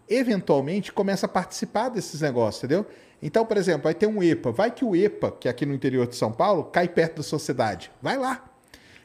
eventualmente, 0.09 0.93
começa 0.93 1.27
a 1.27 1.29
participar 1.29 1.91
desses 1.91 2.23
negócios, 2.23 2.65
entendeu? 2.65 2.87
Então, 3.23 3.47
por 3.47 3.57
exemplo, 3.57 3.85
vai 3.85 3.95
ter 3.95 4.07
um 4.07 4.23
EPA. 4.23 4.51
Vai 4.51 4.71
que 4.71 4.85
o 4.85 4.97
EPA, 4.97 5.31
que 5.31 5.47
é 5.47 5.51
aqui 5.51 5.65
no 5.65 5.73
interior 5.73 6.07
de 6.09 6.17
São 6.17 6.33
Paulo, 6.33 6.65
cai 6.65 6.89
perto 6.89 7.19
da 7.19 7.23
sociedade. 7.23 7.91
Vai 8.03 8.19
lá. 8.19 8.45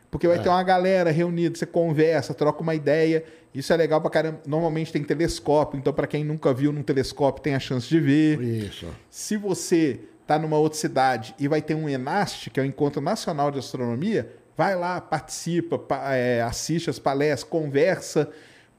Porque 0.09 0.27
vai 0.27 0.37
é. 0.37 0.41
ter 0.41 0.49
uma 0.49 0.63
galera 0.63 1.11
reunida, 1.11 1.55
você 1.55 1.65
conversa, 1.65 2.33
troca 2.33 2.61
uma 2.61 2.73
ideia. 2.73 3.23
Isso 3.53 3.71
é 3.71 3.77
legal 3.77 4.01
pra 4.01 4.09
caramba. 4.09 4.41
Normalmente 4.47 4.91
tem 4.91 5.03
telescópio, 5.03 5.77
então 5.77 5.93
para 5.93 6.07
quem 6.07 6.23
nunca 6.23 6.53
viu 6.53 6.71
num 6.71 6.81
telescópio 6.81 7.43
tem 7.43 7.53
a 7.53 7.59
chance 7.59 7.87
de 7.87 7.99
ver. 7.99 8.41
Isso. 8.41 8.87
Se 9.09 9.37
você 9.37 9.99
tá 10.25 10.39
numa 10.39 10.57
outra 10.57 10.79
cidade 10.79 11.35
e 11.39 11.47
vai 11.47 11.61
ter 11.61 11.75
um 11.75 11.87
ENAST, 11.87 12.49
que 12.49 12.59
é 12.59 12.63
o 12.63 12.65
Encontro 12.65 13.01
Nacional 13.01 13.51
de 13.51 13.59
Astronomia, 13.59 14.33
vai 14.55 14.75
lá, 14.75 14.99
participa, 14.99 15.79
é, 16.11 16.41
assiste 16.41 16.89
as 16.89 16.97
palestras, 16.97 17.43
conversa, 17.43 18.29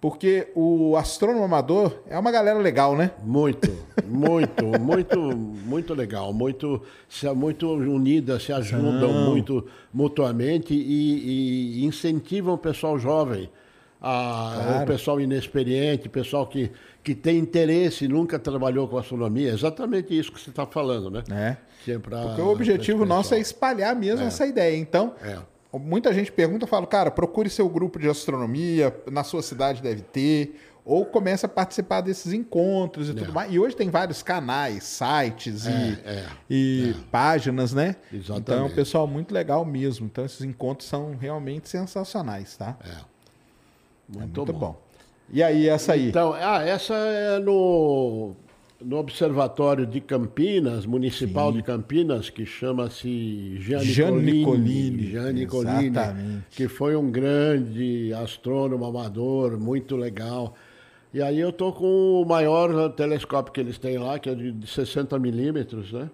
porque 0.00 0.48
o 0.54 0.96
astrônomo 0.96 1.44
amador 1.44 1.98
é 2.08 2.16
uma 2.16 2.30
galera 2.30 2.58
legal, 2.58 2.96
né? 2.96 3.10
Muito, 3.22 3.76
muito, 4.06 4.64
muito, 4.80 5.18
muito 5.18 5.94
legal, 5.94 6.32
muito, 6.32 6.82
muito 7.34 7.68
unida, 7.72 8.38
se 8.38 8.52
ajudam 8.52 9.12
Não. 9.12 9.30
muito 9.30 9.66
mutuamente 9.92 10.72
e, 10.72 11.80
e, 11.80 11.84
incentivam 11.84 12.54
o 12.54 12.58
pessoal 12.58 12.96
jovem, 12.96 13.50
a, 14.00 14.52
claro. 14.54 14.84
o 14.84 14.86
pessoal 14.86 15.20
inexperiente, 15.20 16.06
o 16.06 16.10
pessoal 16.10 16.46
que, 16.46 16.70
que 17.02 17.12
tem 17.12 17.36
interesse 17.36 18.04
e 18.04 18.08
nunca 18.08 18.38
trabalhou 18.38 18.86
com 18.86 18.98
astronomia. 18.98 19.50
Exatamente 19.50 20.16
isso 20.16 20.30
que 20.30 20.40
você 20.40 20.50
está 20.50 20.64
falando, 20.64 21.10
né? 21.10 21.24
É. 21.28 21.56
Que 21.84 21.92
é 21.92 21.98
pra, 21.98 22.22
porque 22.22 22.40
o 22.40 22.48
objetivo 22.48 23.04
nosso 23.04 23.34
é 23.34 23.40
espalhar 23.40 23.96
mesmo 23.96 24.24
é. 24.24 24.28
essa 24.28 24.46
ideia. 24.46 24.76
Então, 24.76 25.14
é. 25.20 25.38
Muita 25.72 26.14
gente 26.14 26.32
pergunta, 26.32 26.64
eu 26.64 26.68
falo, 26.68 26.86
cara, 26.86 27.10
procure 27.10 27.50
seu 27.50 27.68
grupo 27.68 27.98
de 27.98 28.08
astronomia, 28.08 28.94
na 29.10 29.22
sua 29.22 29.42
cidade 29.42 29.82
deve 29.82 30.00
ter, 30.00 30.58
ou 30.82 31.04
comece 31.04 31.44
a 31.44 31.48
participar 31.48 32.00
desses 32.00 32.32
encontros 32.32 33.08
e 33.08 33.10
é. 33.10 33.14
tudo 33.14 33.34
mais. 33.34 33.52
E 33.52 33.58
hoje 33.58 33.76
tem 33.76 33.90
vários 33.90 34.22
canais, 34.22 34.84
sites 34.84 35.66
é, 35.66 35.70
e, 35.70 35.92
é, 36.08 36.26
e 36.48 36.94
é. 36.96 37.04
páginas, 37.10 37.74
né? 37.74 37.96
Exatamente. 38.10 38.40
Então 38.40 38.58
é 38.58 38.62
um 38.62 38.74
pessoal 38.74 39.06
muito 39.06 39.34
legal 39.34 39.66
mesmo. 39.66 40.06
Então 40.06 40.24
esses 40.24 40.40
encontros 40.40 40.88
são 40.88 41.14
realmente 41.14 41.68
sensacionais, 41.68 42.56
tá? 42.56 42.78
É. 42.82 43.18
Muito, 44.08 44.36
muito 44.38 44.52
bom. 44.54 44.58
bom. 44.58 44.82
E 45.30 45.42
aí, 45.42 45.68
essa 45.68 45.92
aí? 45.92 46.08
Então, 46.08 46.32
ah, 46.32 46.62
essa 46.62 46.94
é 46.94 47.38
no 47.38 48.34
no 48.80 48.96
Observatório 48.98 49.86
de 49.86 50.00
Campinas, 50.00 50.86
Municipal 50.86 51.50
Sim. 51.50 51.58
de 51.58 51.62
Campinas, 51.64 52.30
que 52.30 52.46
chama-se 52.46 53.56
Jean 53.58 54.12
Nicolini. 54.12 55.10
Jean 55.10 55.32
Nicolini, 55.32 55.92
que 56.50 56.68
foi 56.68 56.94
um 56.94 57.10
grande 57.10 58.12
astrônomo 58.14 58.84
amador, 58.84 59.58
muito 59.58 59.96
legal. 59.96 60.54
E 61.12 61.20
aí 61.20 61.40
eu 61.40 61.48
estou 61.48 61.72
com 61.72 62.22
o 62.22 62.24
maior 62.24 62.90
telescópio 62.90 63.52
que 63.52 63.60
eles 63.60 63.78
têm 63.78 63.98
lá, 63.98 64.18
que 64.18 64.30
é 64.30 64.34
de 64.34 64.66
60 64.66 65.18
milímetros, 65.18 65.92
né? 65.92 66.08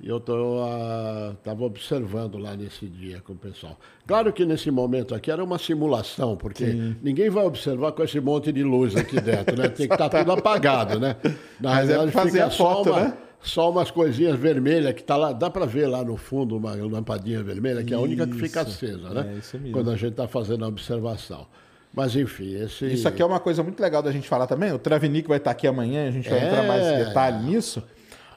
E 0.00 0.08
eu 0.08 0.18
estava 0.18 1.62
uh, 1.62 1.64
observando 1.64 2.36
lá 2.36 2.56
nesse 2.56 2.86
dia 2.86 3.20
com 3.20 3.32
o 3.32 3.36
pessoal. 3.36 3.78
Claro 4.06 4.32
que 4.32 4.44
nesse 4.44 4.70
momento 4.70 5.14
aqui 5.14 5.30
era 5.30 5.42
uma 5.42 5.58
simulação, 5.58 6.36
porque 6.36 6.66
Sim. 6.66 6.96
ninguém 7.02 7.30
vai 7.30 7.44
observar 7.44 7.92
com 7.92 8.02
esse 8.02 8.20
monte 8.20 8.52
de 8.52 8.62
luz 8.62 8.96
aqui 8.96 9.20
dentro, 9.20 9.56
né? 9.56 9.68
Tem 9.68 9.86
que 9.86 9.94
estar 9.94 10.08
tá 10.08 10.18
tudo 10.18 10.32
apagado, 10.32 10.98
né? 10.98 11.16
Na 11.60 11.70
Mas 11.70 11.88
é 11.88 11.92
realidade, 11.92 12.08
é 12.08 12.12
fazer 12.12 12.40
a 12.42 12.50
foto, 12.50 12.90
uma, 12.90 13.00
né? 13.00 13.14
Só 13.40 13.70
umas 13.70 13.90
coisinhas 13.90 14.38
vermelhas 14.38 14.92
que 14.94 15.02
tá 15.02 15.16
lá, 15.16 15.32
dá 15.32 15.48
para 15.48 15.66
ver 15.66 15.86
lá 15.86 16.02
no 16.02 16.16
fundo 16.16 16.56
uma 16.56 16.74
lampadinha 16.74 17.42
vermelha, 17.42 17.84
que 17.84 17.92
é 17.94 17.96
a 17.96 18.00
única 18.00 18.26
que 18.26 18.34
fica 18.34 18.62
acesa, 18.62 19.10
né? 19.10 19.34
É 19.34 19.38
isso 19.38 19.58
mesmo. 19.58 19.72
Quando 19.72 19.90
a 19.90 19.96
gente 19.96 20.12
está 20.12 20.26
fazendo 20.26 20.64
a 20.64 20.68
observação. 20.68 21.46
Mas 21.94 22.16
enfim, 22.16 22.56
esse... 22.56 22.86
Isso 22.86 23.06
aqui 23.06 23.22
é 23.22 23.24
uma 23.24 23.38
coisa 23.38 23.62
muito 23.62 23.80
legal 23.80 24.02
da 24.02 24.10
gente 24.10 24.28
falar 24.28 24.46
também. 24.48 24.72
O 24.72 24.78
Travnik 24.78 25.28
vai 25.28 25.38
estar 25.38 25.52
aqui 25.52 25.66
amanhã, 25.66 26.08
a 26.08 26.10
gente 26.10 26.28
vai 26.28 26.40
é... 26.40 26.46
entrar 26.46 26.66
mais 26.66 26.84
em 26.84 27.04
detalhe 27.04 27.46
nisso. 27.46 27.82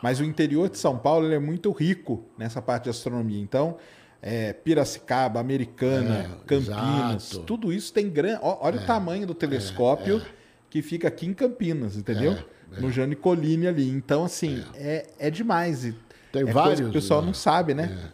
Mas 0.01 0.19
o 0.19 0.23
interior 0.23 0.69
de 0.69 0.77
São 0.77 0.97
Paulo 0.97 1.31
é 1.31 1.39
muito 1.39 1.71
rico 1.71 2.23
nessa 2.37 2.61
parte 2.61 2.85
de 2.85 2.89
astronomia. 2.89 3.41
Então, 3.41 3.77
é, 4.21 4.53
Piracicaba, 4.53 5.39
Americana, 5.39 6.19
é, 6.19 6.45
Campinas, 6.45 7.31
exato. 7.31 7.45
tudo 7.45 7.71
isso 7.71 7.93
tem 7.93 8.09
grande. 8.09 8.39
Olha 8.41 8.79
é, 8.79 8.83
o 8.83 8.85
tamanho 8.85 9.27
do 9.27 9.33
telescópio 9.33 10.17
é, 10.17 10.21
é. 10.21 10.25
que 10.69 10.81
fica 10.81 11.07
aqui 11.07 11.25
em 11.25 11.33
Campinas, 11.33 11.95
entendeu? 11.95 12.33
É, 12.33 12.81
no 12.81 12.91
Jane 12.91 13.15
Colline 13.15 13.67
ali. 13.67 13.89
Então, 13.89 14.25
assim, 14.25 14.63
é, 14.75 15.07
é, 15.19 15.29
demais. 15.29 15.93
Tem 16.31 16.43
vários. 16.45 16.81
que 16.81 16.85
o 16.87 16.91
pessoal 16.91 17.21
não 17.21 17.33
sabe, 17.33 17.73
né? 17.73 18.11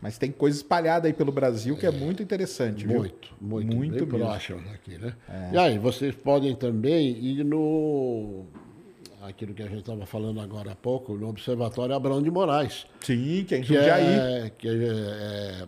Mas 0.00 0.18
tem 0.18 0.32
coisa 0.32 0.56
espalhada 0.56 1.06
aí 1.06 1.12
pelo 1.12 1.30
Brasil 1.30 1.76
que 1.76 1.86
é, 1.86 1.90
muito 1.90 2.22
interessante, 2.22 2.84
viu? 2.86 2.98
Muito, 2.98 3.28
muito, 3.40 3.76
muito 3.76 4.06
próximo 4.06 4.60
aqui, 4.74 4.98
né? 4.98 5.14
E 5.52 5.56
aí, 5.56 5.78
vocês 5.78 6.14
podem 6.14 6.56
também 6.56 7.08
ir 7.24 7.44
no 7.44 8.46
aquilo 9.22 9.54
que 9.54 9.62
a 9.62 9.66
gente 9.66 9.80
estava 9.80 10.04
falando 10.04 10.40
agora 10.40 10.72
há 10.72 10.76
pouco, 10.76 11.14
no 11.14 11.28
Observatório 11.28 11.94
Abrão 11.94 12.20
de 12.20 12.30
Moraes. 12.30 12.86
Sim, 13.00 13.44
que 13.46 13.54
é 13.54 13.58
em 13.58 13.62
Jundiaí. 13.62 14.04
É, 14.04 14.52
que 14.56 14.68
é, 14.68 14.72
é, 14.72 15.66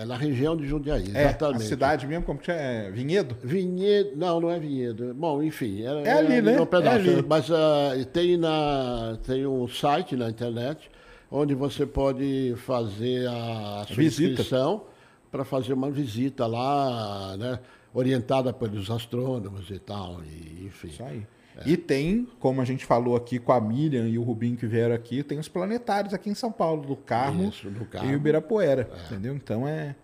é, 0.00 0.04
na 0.04 0.16
região 0.16 0.56
de 0.56 0.66
Jundiaí, 0.66 1.04
é, 1.14 1.26
exatamente. 1.26 1.62
A 1.62 1.66
cidade 1.66 2.06
mesmo, 2.06 2.24
como 2.24 2.38
que 2.38 2.50
é? 2.50 2.90
Vinhedo? 2.90 3.36
Vinhedo, 3.42 4.12
não, 4.16 4.40
não 4.40 4.50
é 4.50 4.58
Vinhedo. 4.58 5.14
Bom, 5.14 5.42
enfim. 5.42 5.82
É, 5.82 6.08
é 6.08 6.12
ali, 6.12 6.42
né? 6.42 6.60
Um 6.60 6.66
pedaço, 6.66 7.08
é 7.08 7.12
ali. 7.12 7.24
Mas 7.26 7.48
uh, 7.48 8.04
tem, 8.12 8.36
na, 8.36 9.18
tem 9.24 9.46
um 9.46 9.68
site 9.68 10.16
na 10.16 10.28
internet 10.28 10.90
onde 11.30 11.54
você 11.54 11.86
pode 11.86 12.54
fazer 12.56 13.28
a 13.28 13.86
inscrição 13.96 14.84
para 15.30 15.44
fazer 15.44 15.72
uma 15.72 15.90
visita 15.90 16.46
lá, 16.46 17.36
né? 17.36 17.60
Orientada 17.94 18.52
pelos 18.52 18.90
astrônomos 18.90 19.70
e 19.70 19.78
tal, 19.78 20.20
e, 20.24 20.66
enfim. 20.66 20.88
Isso 20.88 21.02
aí. 21.02 21.24
E 21.66 21.76
tem, 21.76 22.26
como 22.38 22.60
a 22.60 22.64
gente 22.64 22.84
falou 22.84 23.16
aqui 23.16 23.38
com 23.38 23.52
a 23.52 23.60
Miriam 23.60 24.08
e 24.08 24.18
o 24.18 24.22
Rubinho 24.22 24.56
que 24.56 24.66
vieram 24.66 24.94
aqui, 24.94 25.22
tem 25.22 25.38
os 25.38 25.48
planetários 25.48 26.14
aqui 26.14 26.30
em 26.30 26.34
São 26.34 26.50
Paulo, 26.50 26.86
do 26.86 26.96
Carmo, 26.96 27.48
Isso, 27.48 27.68
do 27.70 27.84
Carmo. 27.84 28.10
e 28.10 28.14
o 28.14 28.16
Ibirapuera. 28.16 28.88
É. 28.92 29.06
Entendeu? 29.06 29.34
Então 29.34 29.66
é. 29.66 29.94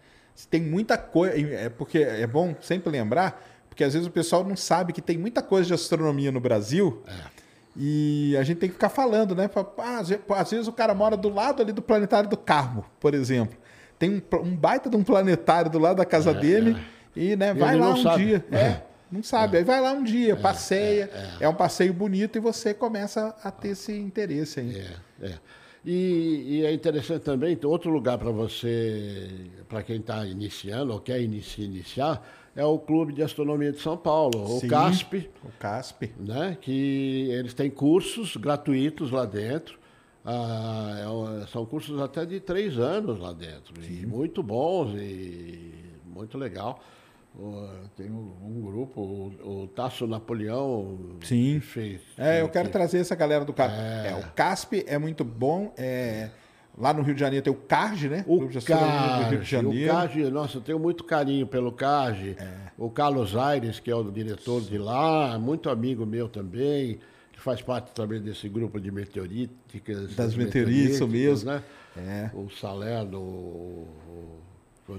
Tem 0.51 0.61
muita 0.61 0.99
coisa. 0.99 1.35
É 1.35 1.69
porque 1.69 1.99
é 1.99 2.27
bom 2.27 2.55
sempre 2.61 2.91
lembrar, 2.91 3.43
porque 3.69 3.83
às 3.83 3.95
vezes 3.95 4.07
o 4.07 4.11
pessoal 4.11 4.45
não 4.45 4.57
sabe 4.57 4.93
que 4.93 5.01
tem 5.01 5.17
muita 5.17 5.43
coisa 5.43 5.67
de 5.67 5.75
astronomia 5.75 6.31
no 6.31 6.41
Brasil. 6.41 7.03
É. 7.07 7.47
E 7.79 8.37
a 8.39 8.43
gente 8.43 8.59
tem 8.59 8.69
que 8.69 8.75
ficar 8.75 8.89
falando, 8.89 9.35
né? 9.35 9.51
Ah, 9.79 10.01
às 10.39 10.51
vezes 10.51 10.67
o 10.67 10.73
cara 10.73 10.95
mora 10.95 11.17
do 11.17 11.29
lado 11.29 11.63
ali 11.63 11.73
do 11.73 11.83
planetário 11.83 12.29
do 12.29 12.37
Carmo, 12.37 12.85
por 12.99 13.15
exemplo. 13.15 13.57
Tem 13.99 14.11
um, 14.11 14.39
um 14.43 14.57
baita 14.57 14.89
de 14.89 14.97
um 14.97 15.03
planetário 15.03 15.71
do 15.71 15.79
lado 15.79 15.97
da 15.97 16.05
casa 16.05 16.31
é, 16.31 16.35
dele 16.35 16.77
é. 17.17 17.21
e, 17.21 17.37
né, 17.37 17.55
vai 17.55 17.77
lá 17.77 17.91
um 17.91 18.03
sabe. 18.03 18.25
dia. 18.25 18.45
É. 18.51 18.81
Não 19.11 19.23
sabe. 19.23 19.57
É. 19.57 19.59
Aí 19.61 19.65
vai 19.65 19.81
lá 19.81 19.93
um 19.93 20.03
dia, 20.03 20.33
é, 20.33 20.37
passeia, 20.37 21.11
é, 21.13 21.43
é, 21.43 21.45
é, 21.45 21.49
um 21.49 21.55
passeio 21.55 21.93
bonito 21.93 22.37
e 22.37 22.41
você 22.41 22.75
começa 22.75 23.35
a 23.43 23.51
ter 23.51 23.69
esse 23.69 23.93
interesse 23.93 24.61
aí. 24.61 24.77
É, 24.79 25.27
é. 25.27 25.39
E, 25.85 26.45
e, 26.49 26.65
é 26.65 26.73
interessante 26.73 27.23
também, 27.23 27.57
outro 27.65 27.91
lugar 27.91 28.19
para 28.19 28.33
você, 28.33 29.31
para 29.69 29.85
quem 29.85 29.99
está 29.99 30.27
iniciando 30.27 30.93
ou 30.93 30.99
quer 30.99 31.21
iniciar, 31.21 31.65
iniciar, 31.65 32.29
é 32.57 32.65
o 32.65 32.77
Clube 32.77 33.13
de 33.13 33.23
Astronomia 33.23 33.71
de 33.71 33.79
São 33.79 33.97
Paulo, 33.97 34.59
Sim, 34.59 34.67
o 34.67 34.71
CASP. 34.71 35.31
O 35.45 35.53
CASP. 35.61 36.13
Né, 36.19 36.59
que 36.61 37.29
eles 37.31 37.55
têm 37.55 37.71
cursos 37.71 38.37
gratuitos 38.37 39.13
lá 39.13 39.25
dentro. 39.25 39.79
Ah, 40.25 40.97
é, 41.43 41.47
são 41.47 41.65
cursos 41.65 42.01
até 42.01 42.27
de 42.27 42.41
três 42.41 42.79
anos 42.79 43.21
lá 43.21 43.33
dentro. 43.33 43.73
muito 44.09 44.43
bons 44.43 44.93
e 44.95 45.73
muito 46.05 46.37
legal. 46.37 46.83
Tem 47.97 48.11
um, 48.11 48.33
um 48.43 48.61
grupo, 48.63 49.01
o, 49.01 49.63
o 49.65 49.69
Tasso 49.69 50.07
Napoleão 50.07 51.19
Sim. 51.23 51.61
fez. 51.61 52.01
É, 52.17 52.41
eu 52.41 52.49
quero 52.49 52.69
que... 52.69 52.73
trazer 52.73 52.99
essa 52.99 53.15
galera 53.15 53.45
do 53.45 53.53
CASP. 53.53 53.79
É. 53.79 54.09
é. 54.09 54.15
o 54.17 54.33
CASP 54.33 54.85
é 54.87 54.99
muito 54.99 55.23
bom. 55.23 55.73
É... 55.77 56.31
Lá 56.79 56.93
no 56.93 57.03
Rio 57.03 57.15
de 57.15 57.21
Janeiro 57.21 57.43
tem 57.43 57.53
o 57.53 57.57
CARG, 57.57 58.09
né? 58.09 58.25
O 58.27 58.49
CARG, 58.49 59.65
o 59.65 59.87
CARG, 59.87 60.31
nossa, 60.31 60.59
eu 60.59 60.61
tenho 60.61 60.79
muito 60.79 61.05
carinho 61.05 61.47
pelo 61.47 61.73
CARG. 61.73 62.37
É. 62.39 62.71
O 62.77 62.91
Carlos 62.91 63.35
Aires, 63.35 63.81
que 63.81 63.91
é 63.91 63.95
o 63.95 64.11
diretor 64.11 64.61
de 64.61 64.77
lá, 64.77 65.39
muito 65.39 65.71
amigo 65.71 66.05
meu 66.05 66.29
também, 66.29 67.01
que 67.33 67.41
faz 67.41 67.63
parte 67.63 67.93
também 67.93 68.21
desse 68.21 68.47
grupo 68.47 68.79
de 68.79 68.91
meteoríticas. 68.91 70.15
Das, 70.15 70.35
meteoritas, 70.35 71.01
mesmo. 71.09 71.51
Né? 71.51 71.63
É. 71.97 72.31
O 72.35 72.51
Salerno, 72.51 73.21
o 73.21 74.46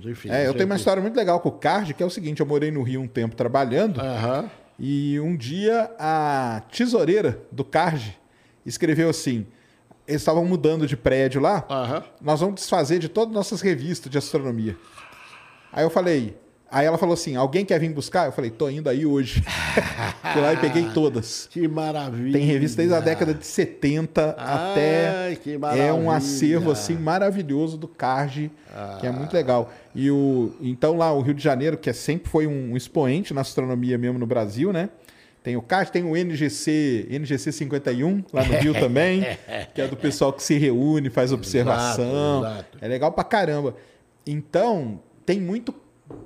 enfim, 0.06 0.30
é, 0.30 0.48
eu 0.48 0.54
tenho 0.54 0.66
uma 0.66 0.76
história 0.76 1.02
muito 1.02 1.16
legal 1.16 1.40
com 1.40 1.50
o 1.50 1.52
Card, 1.52 1.94
que 1.94 2.04
é 2.04 2.06
o 2.06 2.10
seguinte: 2.10 2.40
eu 2.40 2.46
morei 2.46 2.72
no 2.72 2.84
Rio 2.84 3.02
um 3.02 3.08
tempo 3.08 3.36
trabalhando. 3.36 4.02
Uhum. 4.02 4.50
E 4.80 5.20
um 5.20 5.36
dia 5.36 5.90
a 5.98 6.62
tesoureira 6.72 7.42
do 7.52 7.64
Card 7.64 8.18
escreveu 8.66 9.10
assim: 9.10 9.48
eles 10.08 10.22
estavam 10.22 10.46
mudando 10.46 10.86
de 10.86 10.96
prédio 10.96 11.42
lá, 11.42 11.66
uhum. 11.70 12.04
nós 12.22 12.40
vamos 12.40 12.56
desfazer 12.56 13.00
de 13.00 13.10
todas 13.10 13.30
as 13.30 13.36
nossas 13.36 13.62
revistas 13.62 14.12
de 14.12 14.18
astronomia. 14.18 14.78
Aí 15.72 15.84
eu 15.84 15.90
falei, 15.90 16.38
Aí 16.70 16.86
ela 16.86 16.98
falou 16.98 17.14
assim: 17.14 17.36
alguém 17.36 17.64
quer 17.64 17.80
vir 17.80 17.90
buscar? 17.90 18.26
Eu 18.26 18.32
falei, 18.32 18.52
tô 18.52 18.70
indo 18.70 18.90
aí 18.90 19.06
hoje. 19.06 19.42
Fui 20.34 20.42
lá 20.42 20.54
e 20.54 20.58
peguei 20.58 20.90
todas. 20.94 21.48
Que 21.50 21.68
maravilha. 21.68 22.34
Tem 22.34 22.46
revista 22.46 22.78
desde 22.78 22.96
a 22.96 23.00
década 23.00 23.34
de 23.34 23.46
70 23.46 24.36
Ai, 24.38 24.72
até. 24.72 25.36
Que 25.36 25.58
maravilha. 25.58 25.86
É 25.86 25.94
um 25.94 26.12
acervo 26.12 26.72
assim 26.72 26.96
maravilhoso 26.96 27.78
do 27.78 27.88
Carge, 27.88 28.52
ah. 28.76 28.98
que 29.00 29.08
é 29.08 29.12
muito 29.12 29.34
legal. 29.34 29.72
E 29.96 30.12
o 30.12 30.54
então 30.62 30.98
lá 30.98 31.12
o 31.14 31.22
Rio 31.22 31.34
de 31.34 31.44
Janeiro, 31.44 31.78
que 31.78 31.90
é, 31.90 31.94
sempre 31.94 32.30
foi 32.30 32.46
um 32.46 32.76
expoente 32.76 33.34
na 33.34 33.42
astronomia 33.42 33.98
mesmo 33.98 34.20
no 34.20 34.26
Brasil, 34.26 34.74
né? 34.74 34.90
Tem 35.48 35.56
o 35.56 35.62
CARD, 35.62 35.92
tem 35.94 36.04
o 36.04 36.14
NGC, 36.14 37.08
NGC 37.10 37.54
51 37.54 38.22
lá 38.34 38.44
no 38.44 38.58
Rio 38.58 38.74
também, 38.80 39.26
que 39.74 39.82
é 39.82 39.88
do 39.88 39.96
pessoal 39.96 40.34
que 40.34 40.44
se 40.44 40.58
reúne, 40.58 41.10
faz 41.10 41.32
observação. 41.32 42.40
Exato, 42.40 42.54
exato. 42.56 42.78
É 42.82 42.88
legal 42.90 43.14
pra 43.14 43.24
caramba. 43.24 43.74
Então, 44.26 45.00
tem 45.26 45.40
muito 45.40 45.74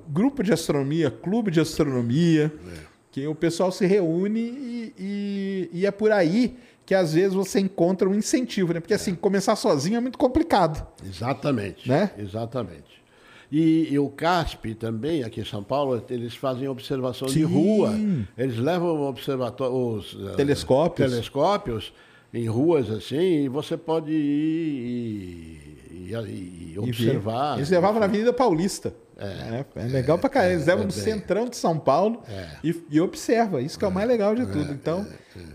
grupo 0.08 0.42
de 0.42 0.52
astronomia, 0.52 1.10
clube 1.10 1.50
de 1.50 1.60
astronomia, 1.60 2.52
é. 2.66 2.78
que 3.10 3.26
o 3.26 3.34
pessoal 3.34 3.72
se 3.72 3.86
reúne 3.86 4.40
e, 4.40 4.94
e, 4.98 5.70
e, 5.72 5.86
é 5.86 5.90
por 5.90 6.12
aí 6.12 6.56
que 6.84 6.94
às 6.94 7.14
vezes 7.14 7.34
você 7.34 7.60
encontra 7.60 8.08
um 8.08 8.14
incentivo, 8.14 8.72
né? 8.72 8.80
Porque 8.80 8.94
assim, 8.94 9.14
começar 9.14 9.56
sozinho 9.56 9.96
é 9.96 10.00
muito 10.00 10.18
complicado. 10.18 10.86
Exatamente. 11.04 11.88
Né? 11.88 12.10
Exatamente. 12.18 13.02
E, 13.50 13.92
e, 13.92 13.98
o 13.98 14.08
CASP 14.08 14.74
também, 14.74 15.24
aqui 15.24 15.42
em 15.42 15.44
São 15.44 15.62
Paulo, 15.62 16.02
eles 16.08 16.34
fazem 16.34 16.66
observação 16.68 17.28
Sim. 17.28 17.40
de 17.40 17.44
rua. 17.44 17.94
Eles 18.36 18.56
levam 18.56 19.10
os 19.10 19.28
eh, 19.28 20.36
telescópios. 20.36 21.10
telescópios 21.10 21.92
em 22.32 22.48
ruas 22.48 22.90
assim, 22.90 23.44
e 23.44 23.48
você 23.48 23.76
pode 23.76 24.10
ir 24.10 25.82
e, 25.90 26.14
e, 26.14 26.72
e 26.74 26.78
observar. 26.78 27.56
Eles 27.56 27.70
levavam 27.70 28.00
na 28.00 28.06
Avenida 28.06 28.32
Paulista. 28.32 28.94
É, 29.16 29.64
é, 29.76 29.82
é 29.82 29.84
legal 29.84 30.16
é, 30.16 30.20
pra 30.20 30.30
caralho. 30.30 30.54
Eles 30.54 30.66
levam 30.66 30.82
é, 30.82 30.86
no 30.86 30.92
centrão 30.92 31.46
de 31.46 31.56
São 31.56 31.78
Paulo 31.78 32.22
é. 32.28 32.48
e, 32.64 32.84
e, 32.90 33.00
observa. 33.00 33.60
Isso 33.60 33.78
que 33.78 33.84
é 33.84 33.88
o 33.88 33.92
mais 33.92 34.08
legal 34.08 34.34
de 34.34 34.46
tudo. 34.46 34.72
Então, 34.72 35.06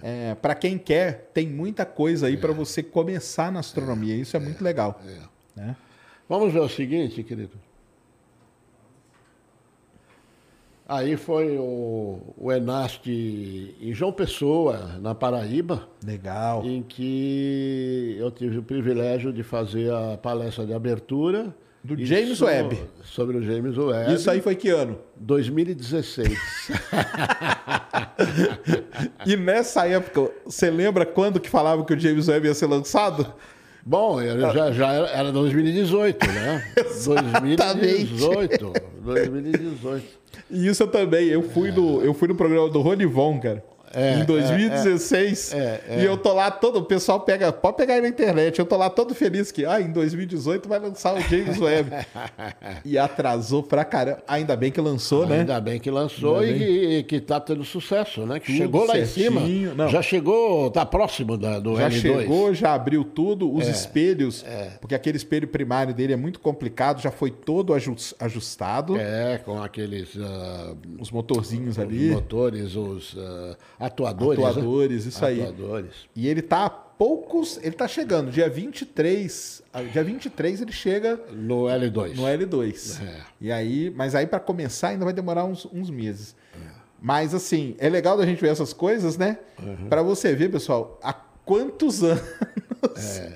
é, 0.01 0.35
para 0.35 0.55
quem 0.55 0.77
quer, 0.77 1.31
tem 1.33 1.47
muita 1.47 1.85
coisa 1.85 2.27
aí 2.27 2.37
para 2.37 2.53
você 2.53 2.81
começar 2.81 3.51
na 3.51 3.59
astronomia. 3.59 4.15
Isso 4.15 4.37
é, 4.37 4.39
muito 4.39 4.63
legal. 4.63 5.01
Né? 5.55 5.75
Vamos 6.29 6.53
ver 6.53 6.59
o 6.59 6.69
seguinte, 6.69 7.23
querido. 7.23 7.66
Aí 10.89 11.17
foi 11.17 11.57
o, 11.57 12.33
o 12.37 12.49
Enast 12.49 13.09
em 13.09 13.93
João 13.93 14.13
Pessoa, 14.13 14.97
na 15.01 15.13
Paraíba. 15.13 15.85
Legal. 16.05 16.65
Em 16.65 16.81
que 16.81 18.15
eu 18.17 18.31
tive 18.31 18.59
o 18.59 18.63
privilégio 18.63 19.33
de 19.33 19.43
fazer 19.43 19.91
a 19.91 20.17
palestra 20.17 20.65
de 20.65 20.73
abertura. 20.73 21.53
Do 21.83 21.97
James 22.05 22.41
Webb. 22.41 22.79
Sobre 23.03 23.37
o 23.37 23.43
James 23.43 23.77
Webb. 23.77 24.13
Isso 24.13 24.31
aí 24.31 24.39
foi 24.39 24.55
que 24.55 24.69
ano? 24.69 24.97
2016. 25.17 26.37
e 29.25 29.35
nessa 29.35 29.85
época, 29.85 30.31
você 30.45 30.71
lembra 30.71 31.05
quando 31.05 31.37
que 31.37 31.49
falavam 31.49 31.83
que 31.83 31.93
o 31.93 31.99
James 31.99 32.29
Webb 32.29 32.47
ia 32.47 32.53
ser 32.53 32.67
lançado? 32.67 33.33
Bom, 33.85 34.21
já, 34.21 34.71
já 34.71 34.93
era, 34.93 35.07
era 35.07 35.31
2018, 35.31 36.27
né? 36.27 36.73
2018. 37.05 38.73
2018. 39.01 40.26
E 40.49 40.67
isso 40.67 40.83
eu 40.83 40.87
também. 40.87 41.27
Eu 41.27 41.43
fui, 41.43 41.71
no, 41.71 42.01
eu 42.01 42.13
fui 42.13 42.27
no 42.27 42.35
programa 42.35 42.69
do 42.69 42.81
Ronivon, 42.81 43.39
cara. 43.39 43.63
É, 43.93 44.19
em 44.19 44.25
2016. 44.25 45.53
É, 45.53 45.57
é, 45.57 45.81
é, 45.89 46.01
e 46.01 46.05
eu 46.05 46.17
tô 46.17 46.33
lá 46.33 46.51
todo. 46.51 46.79
O 46.79 46.83
pessoal 46.83 47.19
pega. 47.21 47.51
Pode 47.51 47.77
pegar 47.77 47.95
aí 47.95 48.01
na 48.01 48.07
internet. 48.07 48.59
Eu 48.59 48.65
tô 48.65 48.75
lá 48.75 48.89
todo 48.89 49.13
feliz 49.15 49.51
que, 49.51 49.65
ah, 49.65 49.79
em 49.79 49.91
2018 49.91 50.67
vai 50.67 50.79
lançar 50.79 51.15
o 51.15 51.21
James 51.21 51.59
Webb. 51.59 51.91
e 52.83 52.97
atrasou 52.97 53.63
pra 53.63 53.85
caramba. 53.85 54.23
Ainda 54.27 54.55
bem 54.55 54.71
que 54.71 54.81
lançou, 54.81 55.23
Ainda 55.23 55.33
né? 55.33 55.39
Ainda 55.41 55.61
bem 55.61 55.79
que 55.79 55.89
lançou 55.89 56.43
e, 56.43 56.99
e, 56.99 57.03
que 57.03 57.19
tá 57.19 57.39
tendo 57.39 57.63
sucesso, 57.63 58.25
né? 58.25 58.39
Que 58.39 58.47
tudo 58.47 58.57
chegou 58.57 58.85
lá 58.85 58.93
certinho. 58.93 59.39
em 59.39 59.45
cima. 59.45 59.75
Não. 59.75 59.89
Já 59.89 60.01
chegou, 60.01 60.69
tá 60.69 60.85
próximo 60.85 61.37
da, 61.37 61.59
do 61.59 61.77
já 61.77 61.89
L2. 61.89 61.91
Já 61.91 61.99
chegou, 61.99 62.53
já 62.53 62.73
abriu 62.73 63.03
tudo. 63.03 63.53
Os 63.53 63.67
é, 63.67 63.71
espelhos, 63.71 64.43
é. 64.45 64.71
porque 64.81 64.95
aquele 64.95 65.17
espelho 65.17 65.47
primário 65.47 65.93
dele 65.93 66.13
é 66.13 66.17
muito 66.17 66.39
complicado, 66.39 67.01
já 67.01 67.11
foi 67.11 67.31
todo 67.31 67.73
ajustado. 67.73 68.97
É, 68.97 69.37
com 69.43 69.61
aqueles. 69.61 70.15
Uh, 70.15 70.77
os 70.99 71.11
motorzinhos 71.11 71.79
ali. 71.79 72.09
Os 72.09 72.15
motores, 72.15 72.75
os. 72.75 73.13
Uh, 73.13 73.55
Atuadores. 73.79 74.43
Atuadores, 74.43 75.03
né? 75.03 75.09
isso 75.09 75.25
Atuadores. 75.25 75.91
aí. 75.91 76.23
E 76.23 76.27
ele 76.27 76.41
tá 76.41 76.65
a 76.65 76.69
poucos. 76.69 77.59
Ele 77.61 77.75
tá 77.75 77.87
chegando. 77.87 78.31
Dia 78.31 78.49
23. 78.49 79.63
Dia 79.91 80.03
23 80.03 80.61
ele 80.61 80.71
chega. 80.71 81.19
No 81.31 81.63
L2. 81.63 82.15
No 82.15 82.23
L2. 82.23 83.01
É. 83.01 83.21
E 83.39 83.51
aí. 83.51 83.93
Mas 83.95 84.15
aí 84.15 84.25
para 84.25 84.39
começar 84.39 84.89
ainda 84.89 85.05
vai 85.05 85.13
demorar 85.13 85.45
uns, 85.45 85.65
uns 85.65 85.89
meses. 85.89 86.35
É. 86.55 86.77
Mas 86.99 87.33
assim, 87.33 87.75
é 87.77 87.87
legal 87.89 88.17
da 88.17 88.25
gente 88.25 88.41
ver 88.41 88.49
essas 88.49 88.73
coisas, 88.73 89.17
né? 89.17 89.37
Uhum. 89.61 89.87
Para 89.87 90.01
você 90.01 90.33
ver, 90.33 90.49
pessoal, 90.49 90.99
há 91.03 91.13
quantos 91.47 92.03
anos 92.03 92.21
é, 92.97 93.19
é. 93.19 93.33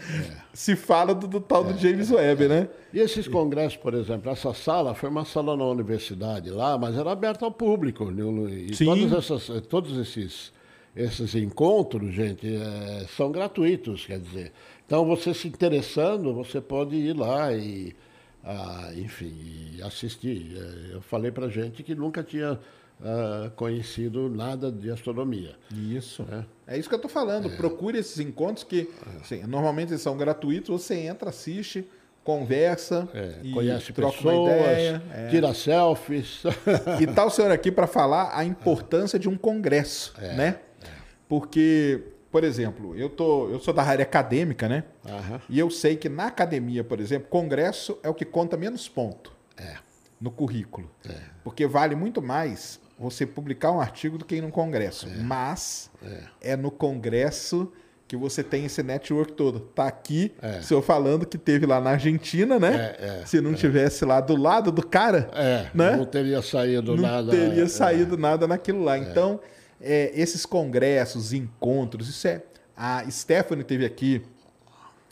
se 0.54 0.76
fala 0.76 1.16
do, 1.16 1.28
do 1.28 1.40
tal 1.40 1.64
do 1.64 1.72
é, 1.72 1.78
James 1.78 2.12
Webb, 2.12 2.48
né? 2.48 2.70
E 2.94 3.00
esses 3.00 3.28
congressos, 3.28 3.78
por 3.78 3.94
exemplo, 3.94 4.30
essa 4.30 4.54
sala 4.54 4.94
foi 4.94 5.10
uma 5.10 5.24
sala 5.24 5.56
na 5.56 5.66
universidade 5.66 6.50
lá, 6.50 6.78
mas 6.78 6.98
era 6.98 7.10
aberta 7.10 7.46
ao 7.46 7.52
público. 7.52 8.12
E 8.50 8.76
Sim. 8.76 9.16
Essas, 9.16 9.48
todos 9.70 9.98
esses, 9.98 10.52
esses 10.96 11.34
encontros, 11.36 12.14
gente, 12.14 12.46
é, 12.54 13.06
são 13.16 13.32
gratuitos, 13.32 14.06
quer 14.06 14.20
dizer. 14.20 14.52
Então, 14.86 15.06
você 15.06 15.34
se 15.34 15.48
interessando, 15.48 16.34
você 16.34 16.60
pode 16.60 16.98
ir 16.98 17.16
lá 17.16 17.54
e, 17.54 17.96
ah, 18.44 18.92
enfim, 18.98 19.80
assistir. 19.82 20.52
É, 20.54 20.96
eu 20.96 21.02
falei 21.02 21.32
para 21.32 21.48
gente 21.48 21.82
que 21.82 21.96
nunca 21.96 22.22
tinha 22.22 22.60
uh, 23.02 23.50
conhecido 23.52 24.30
nada 24.30 24.72
de 24.72 24.90
astronomia. 24.92 25.56
Isso. 25.74 26.24
Né? 26.24 26.46
É 26.72 26.78
isso 26.78 26.88
que 26.88 26.96
eu 26.96 26.98
estou 26.98 27.12
falando. 27.12 27.52
É. 27.52 27.56
Procure 27.56 27.98
esses 27.98 28.18
encontros 28.20 28.64
que 28.64 28.90
assim, 29.20 29.44
normalmente 29.44 29.92
eles 29.92 30.02
são 30.02 30.16
gratuitos. 30.16 30.70
Você 30.70 30.96
entra, 30.96 31.30
assiste, 31.30 31.86
conversa, 32.24 33.10
é, 33.14 33.52
conhece 33.52 33.92
troca 33.92 34.16
pessoas, 34.16 34.36
uma 34.36 34.52
ideia, 34.52 35.04
é. 35.14 35.28
tira 35.28 35.54
selfies. 35.54 36.44
E 37.02 37.06
tal 37.08 37.16
tá 37.16 37.26
o 37.26 37.30
senhor 37.30 37.52
aqui 37.52 37.72
para 37.72 37.88
falar 37.88 38.32
a 38.34 38.46
importância 38.46 39.20
de 39.20 39.28
um 39.28 39.38
congresso, 39.38 40.14
é, 40.18 40.34
né? 40.34 40.60
É. 40.82 40.88
Porque, 41.28 42.02
por 42.32 42.44
exemplo, 42.44 42.96
eu 42.96 43.10
tô, 43.10 43.50
eu 43.50 43.60
sou 43.60 43.74
da 43.74 43.84
área 43.84 44.04
acadêmica, 44.04 44.70
né? 44.70 44.86
Uhum. 45.06 45.40
E 45.50 45.60
eu 45.60 45.70
sei 45.70 45.98
que 45.98 46.08
na 46.08 46.28
academia, 46.28 46.84
por 46.84 47.00
exemplo, 47.02 47.28
congresso 47.28 48.00
é 48.02 48.10
o 48.10 48.14
que 48.14 48.24
conta 48.26 48.56
menos 48.56 48.88
ponto. 48.88 49.34
É. 49.58 49.76
No 50.20 50.32
currículo. 50.32 50.90
É. 51.08 51.16
Porque 51.44 51.68
vale 51.68 51.96
muito 51.96 52.22
mais 52.22 52.80
você 53.02 53.26
publicar 53.26 53.72
um 53.72 53.82
artigo 53.82 54.18
do 54.18 54.24
que 54.24 54.36
ir 54.36 54.42
no 54.42 54.52
congresso. 54.52 55.08
É. 55.08 55.18
Mas 55.18 55.90
é. 56.04 56.52
é. 56.52 56.56
no 56.56 56.70
congresso 56.70 57.72
que 58.08 58.16
você 58.16 58.44
tem 58.44 58.66
esse 58.66 58.84
network 58.84 59.34
todo. 59.34 59.60
Tá 59.60 59.88
aqui, 59.88 60.34
é. 60.42 60.60
o 60.60 60.64
senhor 60.64 60.82
falando 60.82 61.26
que 61.26 61.38
teve 61.38 61.66
lá 61.66 61.80
na 61.80 61.92
Argentina, 61.92 62.60
né? 62.60 62.96
É, 63.00 63.22
é, 63.22 63.26
Se 63.26 63.42
não 63.42 63.52
é. 63.52 63.56
tivesse 63.56 64.06
lá 64.06 64.20
do 64.22 64.36
lado 64.36 64.72
do 64.72 64.86
cara, 64.86 65.32
né? 65.74 65.96
Não 65.96 66.06
teria 66.06 66.42
saído 66.42 66.96
não 66.96 67.04
nada. 67.04 67.24
Não 67.24 67.30
teria 67.32 67.68
saído 67.68 68.18
nada 68.18 68.48
naquilo 68.48 68.84
lá. 68.84 68.98
Então, 68.98 69.40
esses 69.80 70.46
congressos, 70.46 71.32
encontros, 71.32 72.10
isso 72.10 72.28
é. 72.28 72.44
A 72.76 73.10
Stephanie 73.10 73.64
teve 73.64 73.86
aqui 73.86 74.22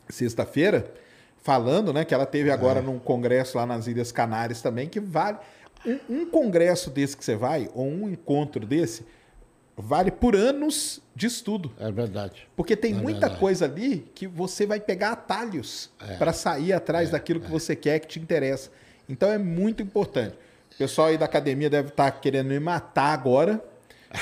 sexta-feira 0.09 0.91
falando, 1.41 1.93
né? 1.93 2.03
Que 2.03 2.13
ela 2.13 2.25
teve 2.25 2.51
agora 2.51 2.81
num 2.81 2.99
congresso 2.99 3.57
lá 3.57 3.65
nas 3.65 3.87
Ilhas 3.87 4.11
Canárias 4.11 4.61
também, 4.61 4.89
que 4.89 4.99
vale 4.99 5.37
um, 5.85 6.21
um, 6.21 6.25
congresso 6.25 6.89
desse 6.89 7.15
que 7.15 7.23
você 7.23 7.35
vai, 7.35 7.69
ou 7.73 7.87
um 7.87 8.09
encontro 8.09 8.65
desse, 8.65 9.05
vale 9.75 10.11
por 10.11 10.35
anos 10.35 11.01
de 11.15 11.27
estudo. 11.27 11.71
É 11.79 11.91
verdade. 11.91 12.47
Porque 12.55 12.75
tem 12.75 12.91
é 12.91 12.95
muita 12.95 13.21
verdade. 13.21 13.39
coisa 13.39 13.65
ali 13.65 14.05
que 14.13 14.27
você 14.27 14.65
vai 14.65 14.79
pegar 14.79 15.11
atalhos 15.11 15.89
é. 16.07 16.15
para 16.15 16.33
sair 16.33 16.73
atrás 16.73 17.09
é. 17.09 17.11
daquilo 17.13 17.39
que 17.39 17.47
é. 17.47 17.49
você 17.49 17.75
quer, 17.75 17.99
que 17.99 18.07
te 18.07 18.19
interessa. 18.19 18.69
Então 19.07 19.31
é 19.31 19.37
muito 19.37 19.81
importante. 19.81 20.35
O 20.73 20.77
pessoal 20.77 21.07
aí 21.07 21.17
da 21.17 21.25
academia 21.25 21.69
deve 21.69 21.89
estar 21.89 22.11
tá 22.11 22.17
querendo 22.19 22.47
me 22.47 22.59
matar 22.59 23.13
agora, 23.13 23.63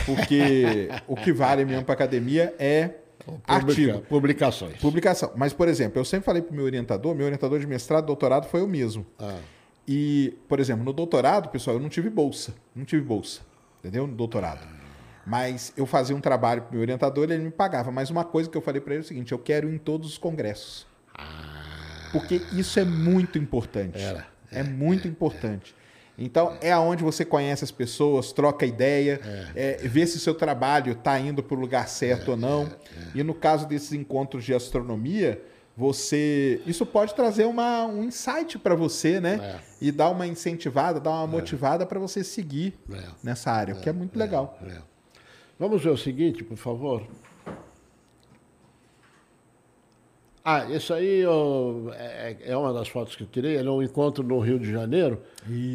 porque 0.05 0.89
o 1.07 1.15
que 1.15 1.31
vale 1.31 1.65
mesmo 1.65 1.84
para 1.84 1.93
academia 1.93 2.53
é 2.57 2.91
Publica, 3.25 3.53
artigo. 3.53 4.01
Publicações. 4.01 4.77
Publicação. 4.79 5.31
Mas, 5.35 5.51
por 5.51 5.67
exemplo, 5.67 5.99
eu 5.99 6.05
sempre 6.05 6.25
falei 6.25 6.41
para 6.41 6.53
o 6.53 6.55
meu 6.55 6.65
orientador, 6.65 7.13
meu 7.13 7.25
orientador 7.25 7.59
de 7.59 7.67
mestrado, 7.67 8.05
doutorado 8.05 8.47
foi 8.47 8.61
o 8.61 8.67
mesmo. 8.67 9.05
Ah. 9.19 9.38
E, 9.88 10.38
por 10.47 10.59
exemplo, 10.59 10.84
no 10.84 10.91
doutorado, 10.91 11.49
pessoal, 11.49 11.77
eu 11.77 11.81
não 11.81 11.89
tive 11.89 12.09
bolsa. 12.09 12.53
Não 12.76 12.84
tive 12.84 13.03
bolsa. 13.03 13.41
Entendeu? 13.80 14.05
No 14.05 14.15
doutorado. 14.15 14.68
Mas 15.26 15.73
eu 15.77 15.85
fazia 15.85 16.15
um 16.15 16.22
trabalho 16.22 16.61
para 16.64 16.69
o 16.69 16.73
meu 16.73 16.81
orientador 16.81 17.30
e 17.30 17.34
ele 17.34 17.43
me 17.43 17.51
pagava. 17.51 17.91
Mas 17.91 18.09
uma 18.09 18.23
coisa 18.23 18.49
que 18.49 18.57
eu 18.57 18.61
falei 18.61 18.81
para 18.81 18.93
ele 18.93 19.01
é 19.01 19.05
o 19.05 19.07
seguinte: 19.07 19.31
eu 19.31 19.39
quero 19.39 19.69
ir 19.69 19.76
em 19.76 19.77
todos 19.77 20.09
os 20.09 20.18
congressos. 20.18 20.88
Ah. 21.14 22.09
Porque 22.11 22.41
isso 22.53 22.80
é 22.80 22.85
muito 22.85 23.38
importante. 23.38 24.01
Era. 24.01 24.27
É, 24.51 24.59
é 24.59 24.64
muito 24.64 25.07
é, 25.07 25.11
importante. 25.11 25.76
Então, 26.18 26.57
é 26.61 26.72
aonde 26.72 27.03
você 27.03 27.23
conhece 27.23 27.64
as 27.64 27.69
pessoas, 27.69 28.31
troca 28.31 28.65
ideia, 28.65 29.19
é, 29.55 29.77
é, 29.84 29.88
vê 29.88 30.07
se 30.07 30.18
o 30.18 30.19
seu 30.19 30.34
trabalho 30.34 30.93
está 30.93 31.19
indo 31.19 31.43
para 31.43 31.55
o 31.55 31.59
lugar 31.59 31.88
certo 31.88 32.30
é, 32.30 32.31
ou 32.31 32.38
não. 32.38 32.64
É, 32.64 33.19
e 33.19 33.23
no 33.23 33.35
caso 33.35 33.68
desses 33.68 33.93
encontros 33.93 34.43
de 34.43 34.53
astronomia, 34.53 35.41
você 35.78 36.60
isso 36.66 36.84
pode 36.88 37.14
trazer 37.14 37.45
uma, 37.45 37.86
um 37.86 38.04
insight 38.04 38.58
para 38.58 38.74
você, 38.74 39.22
né? 39.22 39.36
É. 39.40 39.60
E 39.80 39.91
dar 39.91 40.10
uma 40.10 40.26
incentivada, 40.26 40.99
dar 40.99 41.12
uma 41.12 41.26
é. 41.26 41.28
motivada 41.28 41.86
para 41.86 41.99
você 41.99 42.24
seguir 42.24 42.74
é. 42.91 43.04
nessa 43.24 43.52
área, 43.52 43.76
que 43.76 43.88
é 43.88 43.94
muito 43.94 44.16
é. 44.16 44.24
legal. 44.24 44.58
É. 44.66 44.82
Vamos 45.60 45.84
ver 45.84 45.91
o 45.91 45.98
seguinte, 45.98 46.44
por 46.44 46.58
favor. 46.58 47.04
Ah, 50.44 50.66
isso 50.66 50.94
aí 50.94 51.20
eu, 51.20 51.91
é, 51.94 52.38
é, 52.41 52.58
uma 52.58 52.74
das 52.74 52.88
fotos 52.88 53.16
que 53.16 53.22
eu 53.22 53.28
tirei, 53.28 53.58
é 53.58 53.62
um 53.70 53.84
encontro 53.84 54.24
no 54.24 54.40
Rio 54.40 54.58
de 54.58 54.72
Janeiro. 54.72 55.22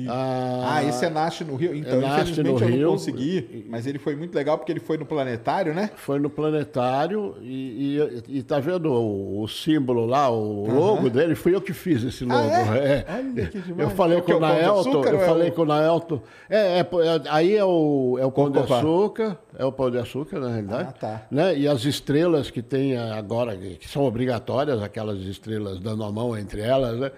Ah, 0.08 0.74
ah, 0.76 0.84
esse 0.84 1.04
é 1.04 1.10
Nasce 1.10 1.44
no 1.44 1.56
Rio. 1.56 1.74
Então, 1.74 2.00
é 2.02 2.20
infelizmente 2.20 2.62
eu 2.62 2.68
Rio, 2.68 2.82
não 2.82 2.90
consegui, 2.92 3.66
mas 3.68 3.86
ele 3.86 3.98
foi 3.98 4.14
muito 4.14 4.34
legal 4.34 4.58
porque 4.58 4.72
ele 4.72 4.80
foi 4.80 4.98
no 4.98 5.06
Planetário, 5.06 5.74
né? 5.74 5.90
Foi 5.96 6.18
no 6.18 6.28
Planetário 6.28 7.36
e, 7.40 7.98
e, 8.28 8.38
e 8.38 8.42
tá 8.42 8.58
vendo 8.58 8.92
o, 8.92 9.42
o, 9.42 9.48
símbolo 9.48 10.06
lá, 10.06 10.30
o 10.30 10.66
logo 10.70 11.08
dele? 11.08 11.34
Fui 11.34 11.54
eu 11.54 11.60
que 11.60 11.72
fiz 11.72 12.02
esse 12.02 12.24
logo. 12.24 12.40
Ah, 12.40 12.76
é? 12.76 12.82
é. 12.82 13.06
Olha 13.08 13.46
que 13.46 13.60
demais. 13.60 13.90
Eu 13.90 13.90
falei 13.90 14.18
é 14.18 14.20
com 14.20 14.32
o 14.32 14.40
Naelton, 14.40 15.04
eu 15.04 15.18
falei 15.20 15.50
com 15.50 15.62
o 15.62 15.66
Naelton. 15.66 16.20
É, 16.48 16.80
é, 16.80 16.86
aí 17.30 17.56
é 17.56 17.64
o, 17.64 18.18
é 18.20 18.26
o 18.26 18.32
Pão 18.32 18.50
de 18.50 18.58
Açúcar, 18.58 19.38
é 19.58 19.64
o 19.64 19.72
Pão 19.72 19.90
de 19.90 19.98
Açúcar, 19.98 20.40
na 20.40 20.48
realidade. 20.48 20.88
Ah, 20.90 20.92
tá. 20.92 21.22
Né? 21.30 21.56
E 21.58 21.68
as 21.68 21.84
estrelas 21.84 22.50
que 22.50 22.62
tem 22.62 22.96
agora, 22.96 23.56
que 23.56 23.88
são 23.88 24.04
obrigatórias, 24.04 24.82
aquelas 24.82 25.20
estrelas 25.20 25.78
dando 25.80 26.04
a 26.04 26.12
mão 26.12 26.36
entre 26.36 26.60
elas, 26.60 26.98
né? 26.98 27.10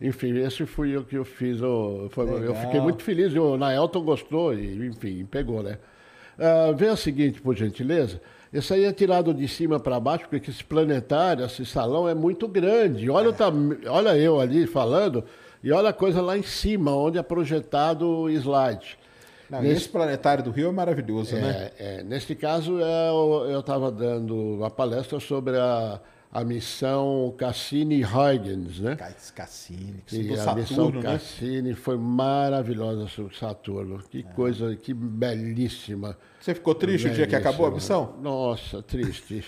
Enfim, 0.00 0.38
esse 0.38 0.64
fui 0.64 0.96
eu 0.96 1.04
que 1.04 1.16
eu 1.16 1.24
fiz. 1.24 1.60
Eu, 1.60 2.08
foi, 2.10 2.24
eu 2.46 2.54
fiquei 2.54 2.80
muito 2.80 3.02
feliz. 3.02 3.34
O 3.34 3.56
Naelton 3.56 4.02
gostou 4.02 4.54
e, 4.54 4.86
enfim, 4.86 5.26
pegou, 5.26 5.62
né? 5.62 5.78
Uh, 6.38 6.74
vê 6.74 6.88
o 6.88 6.96
seguinte, 6.96 7.40
por 7.40 7.54
gentileza. 7.54 8.20
Esse 8.52 8.72
aí 8.72 8.84
é 8.84 8.92
tirado 8.92 9.34
de 9.34 9.46
cima 9.46 9.78
para 9.78 10.00
baixo, 10.00 10.26
porque 10.28 10.50
esse 10.50 10.64
planetário, 10.64 11.44
esse 11.44 11.66
salão 11.66 12.08
é 12.08 12.14
muito 12.14 12.48
grande. 12.48 13.10
Olha, 13.10 13.28
é. 13.28 13.88
olha 13.88 14.16
eu 14.16 14.40
ali 14.40 14.66
falando, 14.66 15.22
e 15.62 15.70
olha 15.70 15.90
a 15.90 15.92
coisa 15.92 16.22
lá 16.22 16.36
em 16.36 16.42
cima, 16.42 16.96
onde 16.96 17.18
é 17.18 17.22
projetado 17.22 18.08
o 18.08 18.30
slide. 18.30 18.98
Não, 19.50 19.60
Nesse, 19.60 19.82
esse 19.82 19.88
planetário 19.88 20.42
do 20.42 20.50
Rio 20.50 20.68
é 20.68 20.72
maravilhoso, 20.72 21.36
é, 21.36 21.40
né? 21.40 21.70
É, 21.78 22.02
neste 22.02 22.34
caso, 22.34 22.80
é, 22.80 23.10
eu 23.52 23.60
estava 23.60 23.90
dando 23.90 24.34
uma 24.34 24.70
palestra 24.70 25.20
sobre 25.20 25.58
a 25.58 26.00
a 26.32 26.44
missão 26.44 27.34
Cassini-Huygens, 27.36 28.78
né? 28.78 28.96
Cassini, 29.34 30.00
que 30.06 30.22
e 30.22 30.32
a 30.34 30.36
Saturno, 30.36 30.60
missão 30.60 30.90
né? 30.90 31.02
Cassini 31.02 31.74
foi 31.74 31.96
maravilhosa 31.96 33.08
sobre 33.08 33.36
Saturno. 33.36 33.98
Que 34.08 34.20
é. 34.20 34.34
coisa, 34.34 34.76
que 34.76 34.94
belíssima. 34.94 36.16
Você 36.40 36.54
ficou 36.54 36.72
triste 36.72 37.02
belíssima. 37.02 37.12
o 37.12 37.16
dia 37.16 37.26
que 37.26 37.34
acabou 37.34 37.66
a 37.66 37.72
missão? 37.72 38.14
Nossa, 38.22 38.80
triste. 38.80 39.42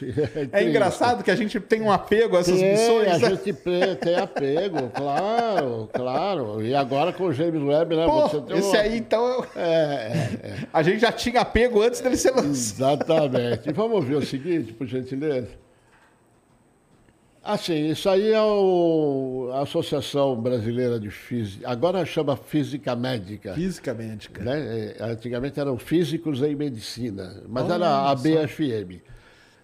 É, 0.53 0.59
é 0.61 0.69
engraçado 0.69 1.23
que 1.23 1.31
a 1.31 1.37
gente 1.37 1.61
tem 1.61 1.81
um 1.81 1.93
apego 1.93 2.37
a 2.37 2.41
essas 2.41 2.59
tem, 2.59 2.73
missões. 2.73 3.09
A 3.09 3.19
né? 3.19 3.31
gente 3.31 3.53
tem 4.01 4.17
apego, 4.17 4.91
claro, 4.93 5.89
claro. 5.93 6.67
E 6.67 6.75
agora 6.75 7.13
com 7.13 7.27
o 7.27 7.33
James 7.33 7.63
Webb, 7.63 7.95
né? 7.95 8.07
Pô, 8.07 8.55
esse 8.57 8.77
aí, 8.77 8.99
então, 8.99 9.47
é, 9.55 9.63
é, 9.63 10.47
é, 10.49 10.59
a 10.73 10.83
gente 10.83 10.99
já 10.99 11.13
tinha 11.13 11.43
apego 11.43 11.81
antes 11.81 12.01
dele 12.01 12.17
ser 12.17 12.33
lançado. 12.33 13.05
Exatamente. 13.05 13.71
E 13.71 13.73
vamos 13.73 14.05
ver 14.05 14.17
o 14.17 14.27
seguinte, 14.27 14.73
por 14.73 14.89
gentileza. 14.89 15.63
Assim, 17.45 17.89
isso 17.89 18.09
aí 18.09 18.31
é 18.31 18.41
o, 18.41 19.51
a 19.53 19.63
Associação 19.63 20.41
Brasileira 20.41 21.01
de 21.01 21.11
Física, 21.11 21.69
agora 21.69 22.07
chama 22.07 22.37
Física 22.37 22.95
Médica. 22.95 23.55
Física 23.55 23.93
Médica. 23.93 24.45
Né? 24.45 24.95
É, 24.97 25.05
antigamente 25.05 25.59
eram 25.59 25.77
Físicos 25.77 26.41
em 26.41 26.55
Medicina, 26.55 27.43
mas 27.49 27.65
Olha 27.65 27.75
era 27.75 28.11
a 28.11 28.15
BFM. 28.15 29.03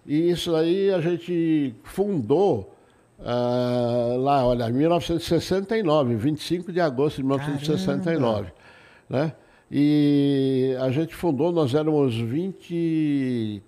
E 0.05 0.29
isso 0.29 0.57
aí 0.57 0.91
a 0.91 0.99
gente 0.99 1.73
fundou 1.85 2.75
uh, 3.19 4.17
lá, 4.17 4.45
olha, 4.45 4.67
em 4.67 4.73
1969, 4.73 6.15
25 6.15 6.73
de 6.73 6.81
agosto 6.81 7.15
de 7.17 7.23
1969. 7.23 8.51
Né? 9.09 9.31
E 9.71 10.75
a 10.81 10.91
gente 10.91 11.15
fundou, 11.15 11.53
nós 11.53 11.73
éramos 11.73 12.13
23 12.15 13.61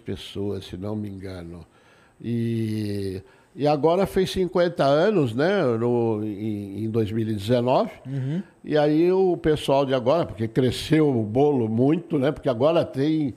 pessoas, 0.00 0.66
se 0.66 0.76
não 0.76 0.94
me 0.94 1.08
engano. 1.08 1.64
E, 2.26 3.22
e 3.54 3.66
agora 3.66 4.06
fez 4.06 4.30
50 4.30 4.82
anos, 4.82 5.34
né, 5.34 5.62
no, 5.62 6.24
em, 6.24 6.84
em 6.84 6.90
2019. 6.90 7.90
Uhum. 8.06 8.42
E 8.64 8.78
aí 8.78 9.12
o 9.12 9.36
pessoal 9.36 9.84
de 9.84 9.92
agora, 9.92 10.24
porque 10.24 10.48
cresceu 10.48 11.06
o 11.06 11.22
bolo 11.22 11.68
muito, 11.68 12.18
né, 12.18 12.32
porque 12.32 12.48
agora 12.48 12.82
tem, 12.82 13.34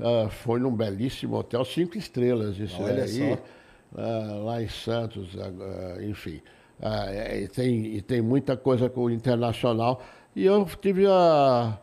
uh, 0.00 0.30
foi 0.30 0.58
num 0.58 0.74
belíssimo 0.74 1.36
hotel, 1.36 1.62
cinco 1.66 1.98
estrelas, 1.98 2.58
isso 2.58 2.82
Olha 2.82 3.04
aí, 3.04 3.34
uh, 3.34 4.44
lá 4.44 4.62
em 4.62 4.68
Santos, 4.68 5.34
uh, 5.34 6.02
enfim. 6.02 6.40
e, 7.42 7.46
tem, 7.48 7.94
e 7.94 8.00
tem 8.00 8.22
muita 8.22 8.56
coisa 8.56 8.88
com 8.88 9.04
o 9.04 9.10
internacional. 9.10 10.02
E 10.34 10.46
eu 10.46 10.66
tive 10.80 11.06
a, 11.06 11.78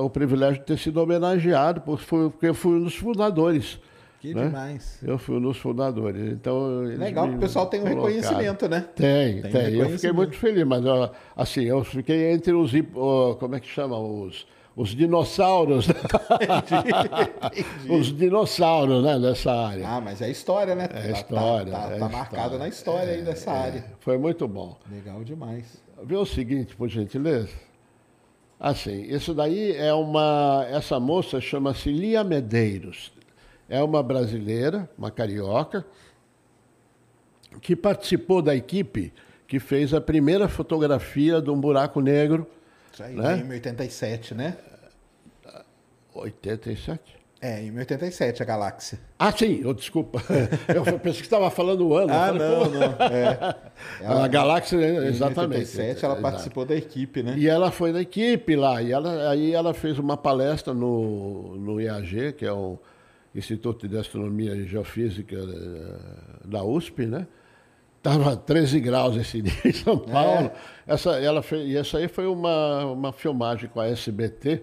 o 0.00 0.08
privilégio 0.08 0.60
de 0.60 0.66
ter 0.66 0.78
sido 0.78 1.00
homenageado, 1.00 1.80
porque 1.80 2.52
fui 2.54 2.78
um 2.78 2.84
dos 2.84 2.94
fundadores. 2.94 3.80
Que 4.26 4.34
né? 4.34 4.46
demais. 4.46 4.98
Eu 5.02 5.18
fui 5.18 5.36
um 5.36 5.40
dos 5.40 5.56
fundadores. 5.58 6.32
Então, 6.32 6.80
Legal 6.80 7.28
que 7.28 7.36
o 7.36 7.38
pessoal 7.38 7.66
tem 7.66 7.80
um 7.80 7.84
colocaram. 7.84 8.06
reconhecimento, 8.08 8.68
né? 8.68 8.84
Tem, 8.94 9.42
tem. 9.42 9.52
tem. 9.52 9.74
Eu 9.74 9.90
fiquei 9.90 10.12
muito 10.12 10.36
feliz, 10.36 10.64
mas 10.64 10.82
assim, 11.36 11.62
eu 11.62 11.84
fiquei 11.84 12.32
entre 12.32 12.52
os. 12.52 12.72
Como 13.38 13.54
é 13.54 13.60
que 13.60 13.68
chama? 13.68 13.98
Os, 13.98 14.46
os 14.74 14.90
dinossauros. 14.90 15.88
Entendi, 15.88 17.64
entendi. 17.84 17.92
Os 17.92 18.16
dinossauros, 18.16 19.04
né, 19.04 19.18
dessa 19.18 19.52
área. 19.52 19.88
Ah, 19.88 20.00
mas 20.00 20.20
é 20.20 20.28
história, 20.28 20.74
né? 20.74 20.84
É 20.84 20.88
tá, 20.88 21.10
história. 21.10 21.72
Tá, 21.72 21.88
tá, 21.88 21.94
é 21.94 21.98
tá 21.98 22.08
marcada 22.08 22.58
na 22.58 22.68
história 22.68 23.10
é, 23.10 23.14
aí 23.14 23.22
dessa 23.22 23.50
é, 23.52 23.58
área. 23.58 23.84
Foi 24.00 24.18
muito 24.18 24.48
bom. 24.48 24.76
Legal 24.90 25.22
demais. 25.22 25.80
Vê 26.02 26.16
o 26.16 26.26
seguinte, 26.26 26.74
por 26.74 26.88
gentileza. 26.88 27.54
Assim, 28.58 29.02
isso 29.02 29.32
daí 29.34 29.72
é 29.76 29.92
uma. 29.92 30.66
Essa 30.68 30.98
moça 30.98 31.40
chama-se 31.40 31.90
Lia 31.92 32.24
Medeiros 32.24 33.15
é 33.68 33.82
uma 33.82 34.02
brasileira, 34.02 34.88
uma 34.96 35.10
carioca, 35.10 35.84
que 37.60 37.74
participou 37.74 38.42
da 38.42 38.54
equipe 38.54 39.12
que 39.46 39.60
fez 39.60 39.94
a 39.94 40.00
primeira 40.00 40.48
fotografia 40.48 41.40
de 41.40 41.50
um 41.50 41.60
buraco 41.60 42.00
negro. 42.00 42.46
Isso 42.92 43.02
aí, 43.02 43.14
né? 43.14 43.38
em 43.38 43.50
87, 43.50 44.34
né? 44.34 44.56
87? 46.14 47.16
É, 47.40 47.62
em 47.62 47.78
87, 47.78 48.42
a 48.42 48.46
galáxia. 48.46 48.98
Ah, 49.18 49.30
sim, 49.30 49.60
eu, 49.62 49.74
desculpa. 49.74 50.22
Eu 50.74 50.82
pensei 50.98 51.20
que 51.20 51.26
estava 51.26 51.50
falando 51.50 51.86
o 51.86 51.94
ano. 51.94 52.10
Ah, 52.12 52.28
falei, 52.28 52.38
não, 52.38 52.64
não. 52.64 53.06
É. 53.06 53.56
Ela, 54.00 54.24
a 54.24 54.28
galáxia, 54.28 54.78
exatamente. 55.06 55.58
Em 55.58 55.80
87, 55.80 56.04
ela 56.04 56.16
participou 56.16 56.64
da 56.64 56.74
equipe, 56.74 57.22
né? 57.22 57.34
E 57.36 57.46
ela 57.46 57.70
foi 57.70 57.92
da 57.92 58.00
equipe 58.00 58.56
lá. 58.56 58.82
E 58.82 58.90
ela, 58.90 59.30
aí 59.30 59.52
ela 59.52 59.74
fez 59.74 59.98
uma 59.98 60.16
palestra 60.16 60.72
no, 60.72 61.56
no 61.56 61.78
IAG, 61.78 62.32
que 62.32 62.46
é 62.46 62.52
o 62.52 62.78
Instituto 63.36 63.86
de 63.86 63.98
Astronomia 63.98 64.54
e 64.54 64.66
Geofísica 64.66 65.36
eh, 65.36 66.46
da 66.46 66.64
USP, 66.64 67.06
né? 67.06 67.26
Estava 67.98 68.36
13 68.36 68.80
graus 68.80 69.16
esse 69.16 69.40
dia 69.42 69.60
em 69.64 69.72
São 69.72 70.02
é. 70.06 70.10
Paulo. 70.10 70.50
É. 70.86 70.94
Essa, 70.94 71.20
ela 71.20 71.42
fez, 71.42 71.68
e 71.68 71.76
essa 71.76 71.98
aí 71.98 72.08
foi 72.08 72.26
uma, 72.26 72.86
uma 72.86 73.12
filmagem 73.12 73.68
com 73.68 73.80
a 73.80 73.88
SBT, 73.88 74.62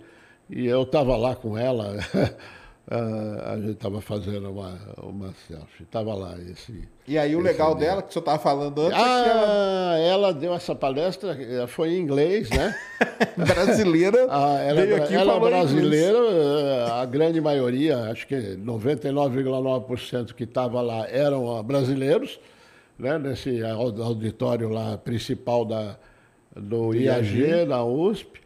e 0.49 0.65
eu 0.65 0.83
estava 0.83 1.15
lá 1.15 1.35
com 1.35 1.57
ela. 1.57 1.97
a 2.89 3.55
gente 3.55 3.71
estava 3.71 4.01
fazendo 4.01 4.51
uma, 4.51 4.77
uma 5.01 5.33
selfie. 5.47 5.83
Estava 5.83 6.13
lá 6.13 6.35
esse. 6.51 6.87
E 7.07 7.17
aí 7.17 7.33
o 7.35 7.39
legal 7.39 7.75
dela, 7.75 8.01
que 8.01 8.11
você 8.11 8.19
estava 8.19 8.37
falando 8.37 8.81
antes, 8.81 8.99
ah, 8.99 9.95
é 9.97 10.07
ela... 10.09 10.27
ela 10.27 10.33
deu 10.33 10.53
essa 10.53 10.75
palestra, 10.75 11.37
foi 11.67 11.93
em 11.93 11.99
inglês, 11.99 12.49
né? 12.49 12.75
brasileira. 13.37 14.27
ah, 14.29 14.59
ela 14.59 14.81
veio 14.81 15.01
aqui 15.01 15.15
ela 15.15 15.39
brasileira, 15.39 16.17
inglês. 16.17 16.43
Eh, 16.43 16.91
a 16.91 17.05
grande 17.05 17.39
maioria, 17.39 18.11
acho 18.11 18.27
que 18.27 18.35
99,9% 18.35 20.33
que 20.33 20.43
estava 20.43 20.81
lá 20.81 21.07
eram 21.09 21.63
brasileiros, 21.63 22.37
né? 22.99 23.17
Nesse 23.17 23.61
auditório 23.63 24.67
lá 24.67 24.97
principal 24.97 25.63
da, 25.63 25.97
do 26.53 26.93
IAG, 26.93 27.39
IAG, 27.39 27.65
da 27.65 27.83
USP. 27.83 28.42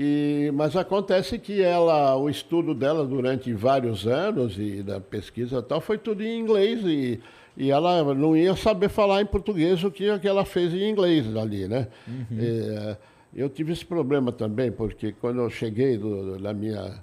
E, 0.00 0.52
mas 0.54 0.76
acontece 0.76 1.40
que 1.40 1.60
ela, 1.60 2.14
o 2.14 2.30
estudo 2.30 2.72
dela 2.72 3.04
durante 3.04 3.52
vários 3.52 4.06
anos 4.06 4.56
e 4.56 4.80
da 4.80 5.00
pesquisa 5.00 5.58
e 5.58 5.62
tal, 5.62 5.80
foi 5.80 5.98
tudo 5.98 6.22
em 6.22 6.38
inglês 6.38 6.82
e, 6.84 7.18
e 7.56 7.72
ela 7.72 8.14
não 8.14 8.36
ia 8.36 8.54
saber 8.54 8.90
falar 8.90 9.22
em 9.22 9.26
português 9.26 9.82
o 9.82 9.90
que, 9.90 10.16
que 10.20 10.28
ela 10.28 10.44
fez 10.44 10.72
em 10.72 10.88
inglês 10.88 11.34
ali, 11.36 11.66
né? 11.66 11.88
Uhum. 12.06 12.26
E, 12.30 12.96
eu 13.34 13.48
tive 13.48 13.72
esse 13.72 13.84
problema 13.84 14.30
também, 14.30 14.70
porque 14.70 15.10
quando 15.10 15.40
eu 15.40 15.50
cheguei 15.50 15.98
do, 15.98 16.38
na 16.38 16.52
minha 16.52 17.02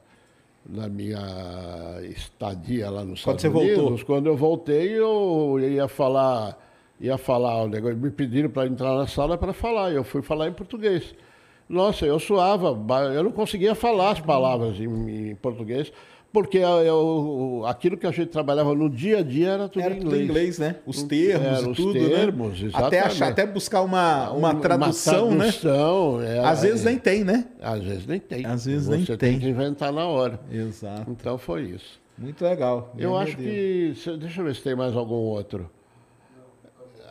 na 0.67 0.87
minha 0.87 1.19
estadia 2.03 2.89
lá 2.89 3.03
nos 3.03 3.23
quando 3.23 3.37
Estados 3.37 3.61
Unidos, 3.61 3.77
voltou. 3.77 4.05
quando 4.05 4.27
eu 4.27 4.37
voltei, 4.37 4.97
eu 4.97 5.59
ia 5.59 5.87
falar, 5.89 6.57
ia 6.99 7.17
falar 7.17 7.63
o 7.63 7.67
negócio, 7.67 7.97
me 7.97 8.09
pediram 8.09 8.49
para 8.49 8.65
entrar 8.67 8.95
na 8.95 9.05
sala 9.05 9.37
para 9.37 9.51
falar, 9.51 9.91
eu 9.91 10.03
fui 10.03 10.21
falar 10.21 10.47
em 10.47 10.53
português. 10.53 11.13
Nossa, 11.67 12.05
eu 12.05 12.19
suava, 12.19 12.77
eu 13.13 13.23
não 13.23 13.31
conseguia 13.31 13.73
falar 13.73 14.11
as 14.11 14.19
palavras 14.19 14.79
em, 14.79 15.31
em 15.31 15.35
português, 15.35 15.91
porque 16.35 16.57
eu, 16.57 17.63
aquilo 17.65 17.95
que 17.95 18.05
a 18.05 18.11
gente 18.11 18.27
trabalhava 18.27 18.75
no 18.75 18.89
dia 18.89 19.19
a 19.19 19.23
dia 19.23 19.51
era 19.51 19.69
tudo 19.69 19.81
era 19.81 19.93
em 19.93 19.97
inglês. 19.97 20.11
Tudo 20.11 20.23
inglês, 20.31 20.59
né? 20.59 20.75
Os 20.85 21.01
termos 21.03 21.47
era, 21.47 21.61
e 21.61 21.73
tudo, 21.73 21.87
os 21.87 21.95
né? 21.95 22.09
termos, 22.09 22.61
né? 22.61 22.69
Até, 22.73 22.99
achar, 22.99 23.29
até 23.29 23.47
buscar 23.47 23.81
uma, 23.81 24.31
uma, 24.31 24.53
tradução, 24.55 25.29
uma 25.29 25.37
tradução 25.37 26.17
né? 26.17 26.39
Às 26.45 26.61
vezes 26.61 26.83
nem 26.83 26.97
tem, 26.97 27.23
né? 27.23 27.45
Às 27.61 27.81
vezes 27.81 28.05
nem 28.05 28.19
tem. 28.19 28.45
Às 28.45 28.65
vezes 28.65 28.85
Você 28.85 28.97
nem 28.97 29.05
tem. 29.05 29.17
tem 29.17 29.39
que 29.39 29.47
inventar 29.47 29.93
na 29.93 30.05
hora. 30.05 30.37
Exato. 30.51 31.09
Então 31.09 31.37
foi 31.37 31.63
isso. 31.63 32.01
Muito 32.17 32.43
legal. 32.43 32.93
Eu 32.97 33.17
acho 33.17 33.37
que... 33.37 33.93
Deixa 34.19 34.41
eu 34.41 34.45
ver 34.45 34.55
se 34.55 34.61
tem 34.61 34.75
mais 34.75 34.93
algum 34.95 35.15
outro. 35.15 35.69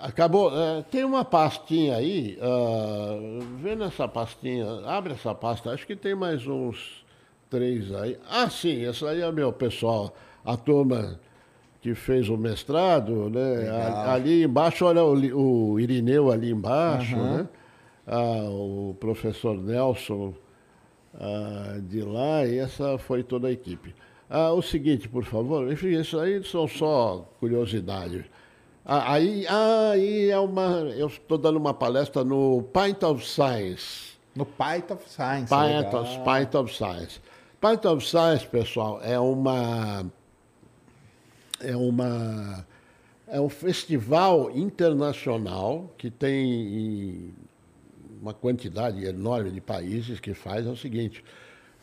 Acabou. 0.04 0.50
É, 0.54 0.82
tem 0.82 1.02
uma 1.02 1.24
pastinha 1.24 1.96
aí. 1.96 2.38
Uh, 2.38 3.40
vê 3.56 3.74
nessa 3.74 4.06
pastinha. 4.06 4.66
Abre 4.84 5.14
essa 5.14 5.34
pasta. 5.34 5.70
Acho 5.70 5.86
que 5.86 5.96
tem 5.96 6.14
mais 6.14 6.46
uns 6.46 7.02
três 7.48 7.90
aí. 7.94 8.18
Ah, 8.28 8.50
sim. 8.50 8.84
Essa 8.84 9.08
aí 9.08 9.22
é 9.22 9.32
meu 9.32 9.50
pessoal. 9.50 10.14
A 10.44 10.58
turma 10.58 11.18
que 11.80 11.94
fez 11.94 12.28
o 12.28 12.36
mestrado, 12.36 13.30
né? 13.30 13.70
Ali 14.06 14.42
embaixo, 14.42 14.84
olha 14.84 15.02
o, 15.02 15.72
o 15.72 15.80
Irineu 15.80 16.30
ali 16.30 16.50
embaixo, 16.50 17.16
uhum. 17.16 17.36
né? 17.38 17.48
Ah, 18.06 18.44
o 18.50 18.94
professor 19.00 19.56
Nelson 19.56 20.34
ah, 21.18 21.78
de 21.80 22.02
lá, 22.02 22.44
e 22.44 22.58
essa 22.58 22.98
foi 22.98 23.22
toda 23.22 23.48
a 23.48 23.52
equipe. 23.52 23.94
Ah, 24.28 24.52
o 24.52 24.60
seguinte, 24.60 25.08
por 25.08 25.24
favor, 25.24 25.70
enfim, 25.72 25.98
isso 25.98 26.18
aí 26.18 26.42
são 26.44 26.68
só 26.68 27.26
curiosidades. 27.40 28.24
Ah, 28.86 29.14
aí, 29.14 29.46
aí 29.48 30.30
é 30.30 30.38
uma. 30.38 30.80
Eu 30.94 31.06
estou 31.06 31.38
dando 31.38 31.56
uma 31.56 31.72
palestra 31.72 32.22
no 32.22 32.62
Pint 32.64 33.02
of 33.02 33.26
Science. 33.26 34.12
No 34.36 34.44
Pint 34.44 34.90
of 34.90 35.08
Science. 35.08 35.48
Pint 35.48 35.94
of, 35.94 36.18
Pint 36.18 36.54
of 36.54 36.74
Science. 36.74 37.20
Pint 37.60 37.84
of 37.86 38.06
Science, 38.06 38.46
pessoal, 38.46 39.00
é 39.02 39.18
uma 39.18 40.04
é 41.60 41.74
uma 41.74 42.66
é 43.26 43.40
um 43.40 43.48
festival 43.48 44.50
internacional 44.50 45.90
que 45.96 46.10
tem 46.10 47.32
uma 48.20 48.34
quantidade 48.34 49.02
enorme 49.02 49.50
de 49.50 49.62
países 49.62 50.20
que 50.20 50.34
faz 50.34 50.66
é 50.66 50.70
o 50.70 50.76
seguinte. 50.76 51.24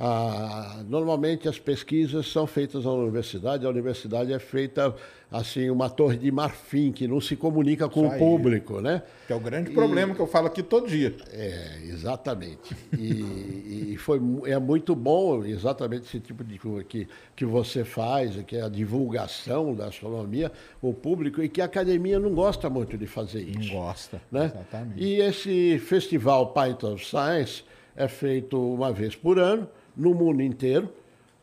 Ah, 0.03 0.82
normalmente 0.90 1.48
as 1.48 1.60
pesquisas 1.60 2.26
são 2.26 2.48
feitas 2.48 2.86
na 2.86 2.91
universidade, 2.91 3.68
a 3.68 3.69
universidade 3.69 4.34
é 4.34 4.40
feita 4.40 4.95
assim, 5.32 5.69
uma 5.69 5.91
torre 5.91 6.18
de 6.18 6.32
marfim 6.32 6.91
que 6.91 7.07
não 7.07 7.22
se 7.22 7.36
comunica 7.36 7.88
com 7.88 8.07
o 8.07 8.18
público, 8.18 8.82
né? 8.82 9.03
Que 9.28 9.34
é 9.34 9.36
o 9.36 9.40
grande 9.40 9.69
e, 9.69 9.73
problema 9.76 10.15
que 10.15 10.19
eu 10.19 10.26
falo 10.26 10.48
aqui 10.48 10.64
todo 10.64 10.88
dia. 10.88 11.15
É, 11.32 11.84
exatamente. 11.84 12.76
E, 12.98 13.91
e, 13.94 13.98
foi, 13.98 14.19
é 14.45 14.57
muito 14.57 14.95
bom 14.95 15.45
exatamente 15.45 16.07
esse 16.07 16.19
tipo 16.19 16.44
de 16.44 16.57
coisa 16.57 16.84
que, 16.84 17.07
que 17.36 17.45
você 17.45 17.84
faz, 17.84 18.36
que 18.48 18.56
é 18.56 18.64
a 18.64 18.69
divulgação 18.69 19.76
da 19.76 19.86
astronomia, 19.86 20.52
o 20.82 20.95
público, 20.95 21.44
e 21.44 21.48
que 21.48 21.61
a 21.61 21.65
academia 21.65 22.19
não 22.19 22.34
gosta 22.34 22.72
muito 22.72 22.98
de 22.98 23.06
fazer 23.06 23.44
isso. 23.44 23.72
Não 23.72 23.84
gosta, 23.84 24.19
né? 24.32 24.45
exatamente. 24.45 25.03
E 25.03 25.22
esse 25.22 25.78
festival 25.78 26.53
Python 26.53 26.98
Science 26.98 27.64
é 27.95 28.07
feito 28.07 28.60
uma 28.73 28.91
vez 28.91 29.15
por 29.15 29.38
ano, 29.38 29.69
no 30.02 30.15
mundo 30.15 30.41
inteiro, 30.41 30.90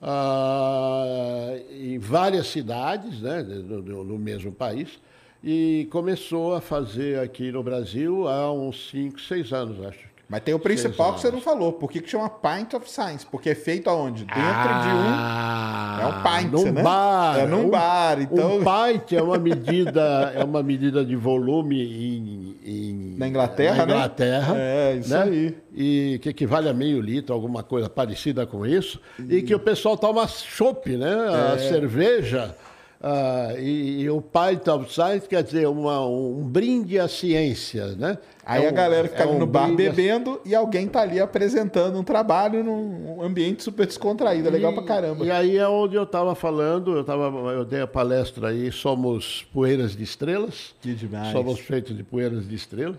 ah, 0.03 1.57
em 1.71 1.99
várias 1.99 2.49
cidades 2.49 3.21
né, 3.21 3.43
no, 3.43 4.19
mesmo 4.19 4.51
país 4.51 4.99
e 5.43 5.87
começou 5.93 6.55
a 6.55 6.61
fazer 6.61 7.21
aqui 7.21 7.53
no 7.53 7.63
Brasil 7.63 8.27
há 8.27 8.53
uns 8.53 8.91
5, 8.91 9.21
6 9.21 9.53
anos, 9.53 9.87
acho. 9.87 10.08
Mas 10.29 10.43
tem 10.43 10.53
o 10.53 10.59
principal 10.59 11.15
que 11.15 11.23
você 11.23 11.31
não 11.31 11.41
falou. 11.41 11.73
Por 11.73 11.91
que, 11.91 12.03
que 12.03 12.11
chama 12.11 12.29
Pint 12.29 12.75
of 12.75 12.91
Science? 12.91 13.25
Porque 13.25 13.49
é 13.49 13.55
feito 13.55 13.89
aonde? 13.89 14.27
Dentro 14.27 14.43
ah, 14.43 15.97
de 15.97 16.03
um. 16.03 16.05
É 16.05 16.07
um 16.07 16.23
pint, 16.23 16.53
num 16.53 16.73
né? 16.73 16.83
Bar, 16.83 17.39
é 17.39 17.47
num 17.47 17.67
um, 17.67 17.71
bar. 17.71 18.21
Então... 18.21 18.59
Um 18.59 18.59
pint 18.59 19.13
é 19.15 19.23
uma 19.23 19.39
medida, 19.39 20.33
é 20.35 20.45
uma 20.45 20.63
medida 20.63 21.03
de 21.03 21.17
volume 21.17 21.81
em, 21.81 22.57
em 22.63 23.15
na 23.17 23.27
Inglaterra, 23.27 23.87
na 23.87 23.95
Inglaterra, 23.95 24.53
né? 24.53 24.93
É, 24.93 24.97
isso 24.97 25.11
né? 25.11 25.23
aí. 25.23 25.57
E 25.75 26.19
que 26.21 26.29
equivale 26.29 26.69
a 26.69 26.75
meio 26.75 27.01
litro, 27.01 27.35
alguma 27.35 27.63
coisa 27.63 27.89
parecida 27.89 28.47
com 28.47 28.67
isso. 28.67 29.01
E, 29.19 29.37
e 29.37 29.43
que 29.43 29.55
o 29.55 29.59
pessoal 29.59 29.97
toma 29.97 30.29
chopp, 30.29 30.95
né? 30.95 31.11
É. 31.11 31.53
A 31.55 31.59
cerveja 31.59 32.55
Uh, 33.01 33.57
e, 33.61 34.01
e, 34.01 34.11
o 34.11 34.21
Pint 34.21 34.67
of 34.67 34.93
Science 34.93 35.29
quer 35.29 35.45
dizer 35.45 35.69
uma, 35.69 36.05
um 36.05 36.43
brinde 36.43 36.99
à 36.99 37.07
ciência, 37.07 37.95
né? 37.95 38.19
Aí 38.45 38.65
é 38.65 38.69
a 38.69 38.73
galera 38.73 39.07
fica 39.07 39.23
é 39.23 39.27
um 39.27 39.39
no 39.39 39.47
bar 39.47 39.73
bebendo 39.73 40.41
a... 40.45 40.49
e 40.49 40.53
alguém 40.53 40.89
tá 40.89 41.03
ali 41.03 41.21
apresentando 41.21 41.97
um 41.97 42.03
trabalho 42.03 42.65
num 42.65 43.23
ambiente 43.23 43.63
super 43.63 43.87
descontraído, 43.87 44.49
é 44.49 44.51
legal 44.51 44.73
pra 44.73 44.83
caramba. 44.83 45.25
E 45.25 45.31
aí 45.31 45.57
é 45.57 45.69
onde 45.69 45.95
eu 45.95 46.05
tava 46.05 46.35
falando, 46.35 46.97
eu, 46.97 47.05
tava, 47.05 47.27
eu 47.53 47.65
dei 47.65 47.83
a 47.83 47.87
palestra 47.87 48.49
aí, 48.49 48.73
somos 48.73 49.47
poeiras 49.53 49.95
de 49.95 50.03
estrelas. 50.03 50.75
Que 50.81 50.93
demais. 50.93 51.31
Somos 51.31 51.61
feitos 51.61 51.97
de 51.97 52.03
poeiras 52.03 52.49
de 52.49 52.55
estrelas. 52.57 52.99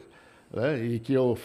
Né? 0.54 0.82
E 0.82 1.00
que 1.00 1.14
eu, 1.14 1.38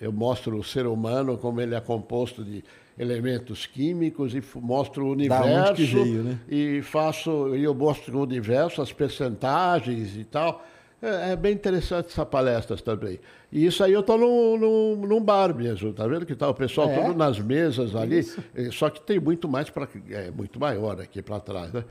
eu 0.00 0.10
mostro 0.10 0.56
o 0.56 0.64
ser 0.64 0.86
humano 0.86 1.36
como 1.36 1.60
ele 1.60 1.74
é 1.74 1.80
composto 1.80 2.42
de 2.42 2.64
elementos 3.00 3.64
químicos 3.64 4.34
e 4.34 4.42
mostro 4.56 5.06
o 5.06 5.12
universo 5.12 5.74
veio, 5.74 6.22
né? 6.22 6.38
e 6.46 6.82
faço 6.82 7.56
e 7.56 7.64
eu 7.64 7.74
mostro 7.74 8.18
o 8.18 8.22
universo, 8.22 8.82
as 8.82 8.92
percentagens 8.92 10.16
e 10.16 10.24
tal. 10.24 10.62
É, 11.00 11.32
é, 11.32 11.36
bem 11.36 11.54
interessante 11.54 12.08
essa 12.08 12.26
palestra 12.26 12.76
também. 12.76 13.18
E 13.50 13.64
isso 13.64 13.82
aí 13.82 13.94
eu 13.94 14.00
estou 14.00 14.18
num, 14.18 14.58
num, 14.58 15.06
num, 15.06 15.24
bar 15.24 15.54
mesmo, 15.54 15.94
tá 15.94 16.06
vendo 16.06 16.26
que 16.26 16.34
tá 16.34 16.46
o 16.50 16.52
pessoal 16.52 16.90
é? 16.90 17.00
tudo 17.00 17.14
nas 17.14 17.38
mesas 17.38 17.96
ali, 17.96 18.18
isso. 18.18 18.42
só 18.72 18.90
que 18.90 19.00
tem 19.00 19.18
muito 19.18 19.48
mais 19.48 19.70
para 19.70 19.88
é 20.10 20.30
muito 20.30 20.60
maior 20.60 21.00
aqui 21.00 21.22
para 21.22 21.40
trás, 21.40 21.72
né? 21.72 21.82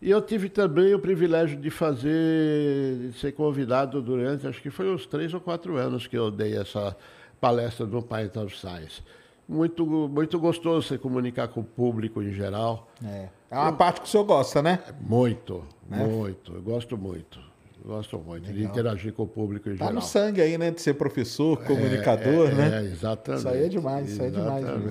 E 0.00 0.10
eu 0.10 0.20
tive 0.22 0.48
também 0.48 0.94
o 0.94 0.98
privilégio 0.98 1.58
de 1.58 1.68
fazer, 1.68 3.10
de 3.10 3.18
ser 3.18 3.32
convidado 3.32 4.00
durante, 4.00 4.46
acho 4.46 4.62
que 4.62 4.70
foi 4.70 4.90
uns 4.90 5.06
três 5.06 5.32
ou 5.34 5.40
quatro 5.40 5.76
anos 5.76 6.06
que 6.06 6.16
eu 6.16 6.30
dei 6.30 6.56
essa 6.56 6.96
palestra 7.38 7.84
no 7.84 8.02
Python 8.02 8.48
Science 8.48 9.02
muito, 9.48 9.86
muito 9.86 10.38
gostoso 10.38 10.88
você 10.88 10.98
comunicar 10.98 11.48
com 11.48 11.60
o 11.60 11.64
público 11.64 12.22
em 12.22 12.32
geral. 12.32 12.88
É, 13.04 13.28
é 13.50 13.58
uma 13.58 13.68
eu, 13.68 13.76
parte 13.76 14.00
que 14.00 14.06
o 14.06 14.10
senhor 14.10 14.24
gosta, 14.24 14.62
né? 14.62 14.80
Muito, 15.00 15.64
né? 15.88 16.04
muito. 16.04 16.54
Eu 16.54 16.62
gosto 16.62 16.96
muito. 16.96 17.38
Gosto 17.84 18.18
muito 18.18 18.46
Legal. 18.46 18.56
de 18.56 18.64
interagir 18.64 19.12
com 19.12 19.24
o 19.24 19.28
público 19.28 19.68
em 19.68 19.72
tá 19.72 19.76
geral. 19.76 19.88
Tá 19.88 19.94
no 19.94 20.00
sangue 20.00 20.40
aí, 20.40 20.56
né? 20.56 20.70
De 20.70 20.80
ser 20.80 20.94
professor, 20.94 21.62
comunicador, 21.64 22.48
é, 22.48 22.52
é, 22.52 22.54
né? 22.54 22.78
É, 22.78 22.84
exatamente. 22.84 23.40
Isso 23.40 23.48
aí 23.48 23.64
é 23.64 23.68
demais, 23.68 24.10
isso 24.10 24.22
aí 24.22 24.28
é 24.28 24.30
demais. 24.30 24.64
Mesmo. 24.64 24.88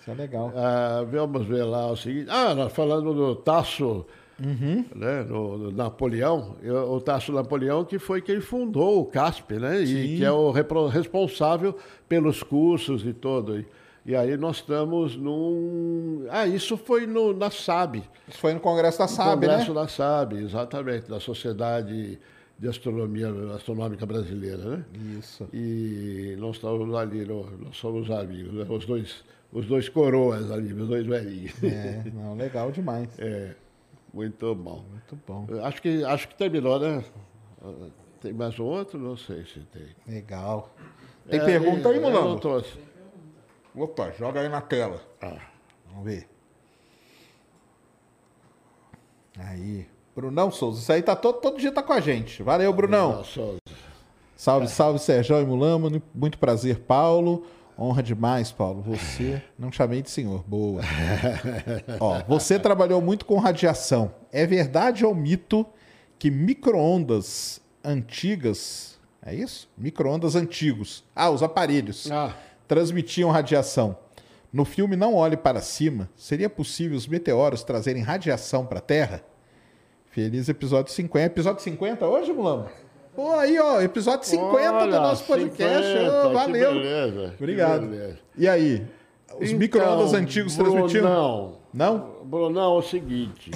Isso 0.00 0.10
é 0.10 0.14
legal. 0.14 0.52
Ah, 0.56 1.04
vamos 1.08 1.46
ver 1.46 1.62
lá 1.62 1.86
o 1.86 1.96
seguinte. 1.96 2.28
Ah, 2.28 2.52
nós 2.52 2.72
falando 2.72 3.14
do 3.14 3.36
Tasso, 3.36 4.04
uhum. 4.40 4.84
né? 4.94 5.24
Do, 5.24 5.58
do 5.58 5.72
Napoleão, 5.72 6.56
o 6.90 7.00
Tasso 7.00 7.32
Napoleão, 7.32 7.84
que 7.84 7.98
foi 7.98 8.20
quem 8.20 8.40
fundou 8.40 9.00
o 9.00 9.06
CASP, 9.06 9.54
né? 9.54 9.84
Sim. 9.84 9.96
E 9.96 10.16
que 10.18 10.24
é 10.24 10.30
o 10.30 10.50
responsável 10.50 11.76
pelos 12.08 12.42
cursos 12.42 13.04
e 13.06 13.12
todo. 13.12 13.64
E 14.06 14.14
aí 14.14 14.36
nós 14.36 14.56
estamos 14.58 15.16
num. 15.16 16.26
Ah, 16.30 16.46
isso 16.46 16.76
foi 16.76 17.08
no, 17.08 17.32
na 17.32 17.50
SAB. 17.50 18.04
Isso 18.28 18.38
foi 18.38 18.54
no 18.54 18.60
Congresso 18.60 18.98
da 18.98 19.08
SAB, 19.08 19.28
no 19.28 19.48
Congresso 19.48 19.74
né? 19.74 19.80
da 19.80 19.88
SAB, 19.88 20.32
exatamente, 20.34 21.10
da 21.10 21.18
Sociedade 21.18 22.18
de 22.58 22.68
Astronomia 22.68 23.28
Astronômica 23.54 24.06
Brasileira, 24.06 24.58
né? 24.58 24.84
Isso. 25.18 25.48
E 25.52 26.36
nós 26.38 26.56
estamos 26.56 26.94
ali, 26.94 27.24
nós 27.26 27.76
somos 27.76 28.10
amigos, 28.10 28.52
né? 28.52 28.66
os, 28.68 28.86
dois, 28.86 29.24
os 29.52 29.66
dois 29.66 29.88
coroas 29.88 30.50
ali, 30.50 30.72
os 30.72 30.88
dois 30.88 31.04
velhinhos. 31.06 31.52
É, 31.62 32.04
não, 32.14 32.36
legal 32.36 32.70
demais. 32.70 33.08
É, 33.18 33.54
muito 34.16 34.54
bom. 34.54 34.82
Muito 34.90 35.18
bom. 35.26 35.46
Acho 35.62 35.82
que, 35.82 36.02
acho 36.02 36.28
que 36.28 36.34
terminou, 36.34 36.80
né? 36.80 37.04
Tem 38.18 38.32
mais 38.32 38.58
outro? 38.58 38.98
Não 38.98 39.14
sei 39.14 39.44
se 39.44 39.60
tem. 39.60 39.88
Legal. 40.08 40.70
Tem 41.28 41.38
é, 41.38 41.44
pergunta 41.44 41.90
aí, 41.90 42.00
não 42.00 42.38
trouxe. 42.38 42.78
Opa, 43.74 44.10
joga 44.12 44.40
aí 44.40 44.48
na 44.48 44.62
tela. 44.62 45.02
Ah. 45.20 45.36
Vamos 45.90 46.04
ver. 46.04 46.26
Aí. 49.38 49.86
Brunão 50.14 50.50
Souza, 50.50 50.80
isso 50.80 50.90
aí 50.90 51.02
tá 51.02 51.14
todo, 51.14 51.40
todo 51.40 51.58
dia 51.58 51.70
tá 51.70 51.82
com 51.82 51.92
a 51.92 52.00
gente. 52.00 52.42
Valeu, 52.42 52.72
Brunão. 52.72 53.08
Brunão 53.08 53.24
Souza. 53.24 53.58
Salve, 54.34 54.68
salve, 54.68 54.98
Sérgio 54.98 55.38
e 55.38 55.44
Mulama. 55.44 55.90
Muito 56.14 56.38
prazer, 56.38 56.78
Paulo. 56.80 57.44
Honra 57.78 58.02
demais, 58.02 58.50
Paulo. 58.50 58.82
Você. 58.82 59.42
Não 59.58 59.70
chamei 59.70 60.02
de 60.02 60.10
senhor. 60.10 60.42
Boa. 60.46 60.82
Ó, 62.00 62.22
você 62.26 62.58
trabalhou 62.58 63.00
muito 63.00 63.24
com 63.24 63.38
radiação. 63.38 64.12
É 64.32 64.46
verdade 64.46 65.04
ou 65.04 65.14
mito 65.14 65.66
que 66.18 66.30
microondas 66.30 67.60
antigas. 67.84 68.98
É 69.22 69.34
isso? 69.34 69.68
Microondas 69.76 70.34
antigos. 70.34 71.04
Ah, 71.14 71.30
os 71.30 71.42
aparelhos. 71.42 72.10
Ah 72.10 72.34
transmitiam 72.66 73.30
radiação. 73.30 73.96
No 74.52 74.64
filme 74.64 74.96
Não 74.96 75.14
Olhe 75.14 75.36
para 75.36 75.60
Cima, 75.60 76.08
seria 76.16 76.48
possível 76.48 76.96
os 76.96 77.06
meteoros 77.06 77.62
trazerem 77.62 78.02
radiação 78.02 78.64
para 78.64 78.78
a 78.78 78.82
Terra? 78.82 79.22
Feliz 80.06 80.48
episódio 80.48 80.92
50. 80.92 81.26
Episódio 81.26 81.62
50 81.62 82.06
hoje, 82.06 82.32
Mulamo? 82.32 82.68
Pô, 83.16 83.32
aí, 83.32 83.58
ó, 83.58 83.80
episódio 83.80 84.28
50 84.28 84.72
Olha, 84.72 84.84
do 84.84 85.00
nosso 85.00 85.24
podcast. 85.24 85.88
50, 85.88 86.26
oh, 86.26 86.32
valeu. 86.32 86.74
beleza, 86.74 87.34
Obrigado. 87.38 87.86
Beleza. 87.86 88.18
E 88.36 88.46
aí? 88.46 88.86
Os 89.40 89.48
então, 89.48 89.58
micro-ondas 89.58 90.12
antigos 90.12 90.54
transmitiam? 90.54 91.02
Não. 91.08 91.56
Não? 91.72 92.24
Brunão, 92.24 92.76
é 92.76 92.78
o 92.78 92.82
seguinte. 92.82 93.50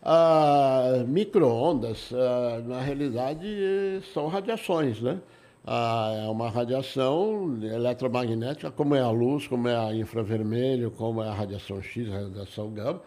Ah, 0.00 1.04
micro-ondas, 1.06 2.10
ah, 2.14 2.62
na 2.64 2.80
realidade, 2.80 4.00
são 4.14 4.28
radiações, 4.28 5.02
né? 5.02 5.18
ah, 5.66 6.12
é 6.24 6.28
uma 6.28 6.48
radiação 6.48 7.58
eletromagnética, 7.60 8.70
como 8.70 8.94
é 8.94 9.00
a 9.00 9.10
luz, 9.10 9.48
como 9.48 9.66
é 9.66 9.76
a 9.76 9.92
infravermelho, 9.92 10.92
como 10.92 11.20
é 11.20 11.28
a 11.28 11.34
radiação 11.34 11.82
X, 11.82 12.08
a 12.08 12.20
radiação 12.20 12.70
gama. 12.70 13.02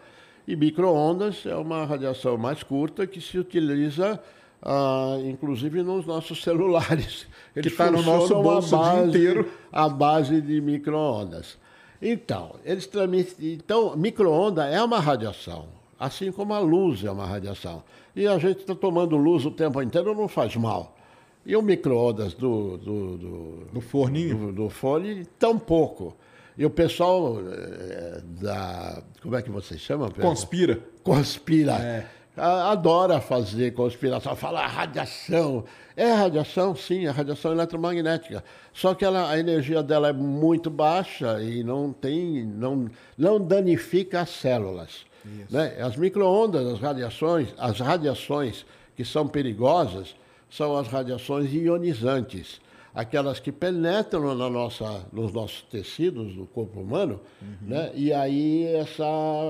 E 0.46 0.54
microondas 0.54 1.46
é 1.46 1.56
uma 1.56 1.86
radiação 1.86 2.36
mais 2.36 2.62
curta 2.62 3.06
que 3.06 3.20
se 3.20 3.38
utiliza 3.38 4.20
ah, 4.62 5.18
inclusive 5.24 5.82
nos 5.82 6.06
nossos 6.06 6.42
celulares. 6.42 7.26
Que 7.52 7.66
está 7.66 7.90
no 7.90 8.00
nosso 8.00 8.40
bolso 8.40 8.76
base, 8.76 9.08
o 9.08 9.10
dia 9.10 9.30
inteiro. 9.30 9.52
A 9.72 9.88
base 9.88 10.40
de 10.40 10.60
microondas. 10.60 11.58
Então, 12.00 12.54
eles 12.64 12.86
transmitem. 12.86 13.54
Então, 13.54 13.96
microonda 13.96 14.66
é 14.66 14.80
uma 14.80 15.00
radiação, 15.00 15.66
assim 15.98 16.30
como 16.30 16.54
a 16.54 16.60
luz 16.60 17.02
é 17.02 17.10
uma 17.10 17.26
radiação. 17.26 17.82
E 18.14 18.24
a 18.24 18.38
gente 18.38 18.60
está 18.60 18.72
tomando 18.72 19.16
luz 19.16 19.44
o 19.44 19.50
tempo 19.50 19.82
inteiro, 19.82 20.14
não 20.14 20.28
faz 20.28 20.54
mal. 20.54 20.96
E 21.44 21.56
o 21.56 21.62
micro-ondas 21.62 22.34
do, 22.34 22.76
do, 22.76 23.18
do, 23.18 23.64
do 23.72 23.80
forninho? 23.80 24.46
Do, 24.46 24.52
do 24.52 24.70
fone, 24.70 25.24
tão 25.38 25.58
pouco. 25.58 26.14
E 26.56 26.64
o 26.64 26.70
pessoal 26.70 27.38
é, 27.40 28.20
da. 28.40 29.02
Como 29.22 29.34
é 29.34 29.42
que 29.42 29.50
você 29.50 29.78
chama? 29.78 30.10
Conspira. 30.10 30.78
Conspira. 31.02 31.72
É. 31.72 32.06
Adora 32.36 33.20
fazer 33.20 33.72
conspiração, 33.72 34.34
falar 34.36 34.66
radiação. 34.66 35.64
É 35.96 36.12
radiação, 36.12 36.74
sim, 36.74 37.06
é 37.06 37.10
radiação 37.10 37.52
eletromagnética. 37.52 38.42
Só 38.72 38.94
que 38.94 39.04
ela, 39.04 39.30
a 39.30 39.38
energia 39.38 39.82
dela 39.82 40.08
é 40.08 40.12
muito 40.12 40.70
baixa 40.70 41.42
e 41.42 41.62
não 41.62 41.92
tem, 41.92 42.44
não, 42.44 42.88
não 43.18 43.40
danifica 43.40 44.20
as 44.20 44.30
células. 44.30 45.04
Né? 45.50 45.76
As 45.80 45.96
microondas, 45.96 46.66
as 46.66 46.80
radiações, 46.80 47.48
as 47.58 47.78
radiações 47.78 48.64
que 48.96 49.04
são 49.04 49.26
perigosas, 49.28 50.14
são 50.48 50.76
as 50.76 50.88
radiações 50.88 51.52
ionizantes, 51.52 52.60
aquelas 52.94 53.38
que 53.38 53.52
penetram 53.52 54.34
na 54.34 54.50
nossa, 54.50 55.04
nos 55.12 55.32
nossos 55.32 55.62
tecidos 55.62 56.34
do 56.34 56.46
corpo 56.46 56.80
humano, 56.80 57.20
uhum. 57.40 57.68
né? 57.68 57.92
e 57.94 58.12
aí 58.12 58.66
essa 58.66 59.04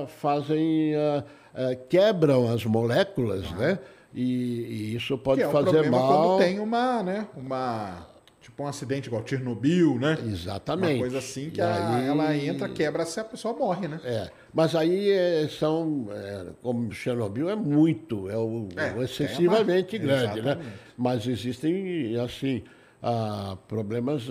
fazem 0.07 0.93
uh, 0.95 1.23
uh, 1.53 1.87
quebram 1.87 2.51
as 2.51 2.65
moléculas, 2.65 3.45
ah. 3.53 3.55
né? 3.55 3.79
E, 4.13 4.21
e, 4.23 4.95
isso 4.95 5.17
pode 5.17 5.41
é 5.41 5.47
fazer 5.47 5.89
mal. 5.89 6.37
Quando 6.37 6.39
tem 6.39 6.59
uma, 6.59 7.01
né? 7.01 7.27
Uma 7.35 8.07
tipo 8.41 8.63
um 8.63 8.67
acidente 8.67 9.07
igual 9.07 9.25
Chernobyl, 9.25 9.97
né? 9.99 10.17
Exatamente. 10.25 10.95
Uma 10.95 10.99
coisa 11.01 11.19
assim 11.19 11.49
que 11.49 11.61
aí... 11.61 12.07
ela 12.07 12.35
entra, 12.35 12.67
quebra, 12.67 13.05
se 13.05 13.19
a 13.19 13.23
pessoa 13.23 13.53
morre, 13.53 13.87
né? 13.87 14.01
É. 14.03 14.29
Mas 14.53 14.75
aí 14.75 15.11
é, 15.11 15.47
são, 15.47 16.07
é, 16.11 16.47
como 16.61 16.91
Chernobyl 16.91 17.49
é 17.49 17.55
muito, 17.55 18.29
é, 18.29 18.35
o, 18.35 18.67
é 18.75 19.03
excessivamente 19.03 19.95
uma... 19.95 20.05
grande, 20.05 20.41
né? 20.41 20.51
Exatamente. 20.51 20.67
né? 20.67 20.73
Mas 20.97 21.27
existem, 21.27 22.19
assim, 22.19 22.63
ah, 23.03 23.57
problemas, 23.67 24.23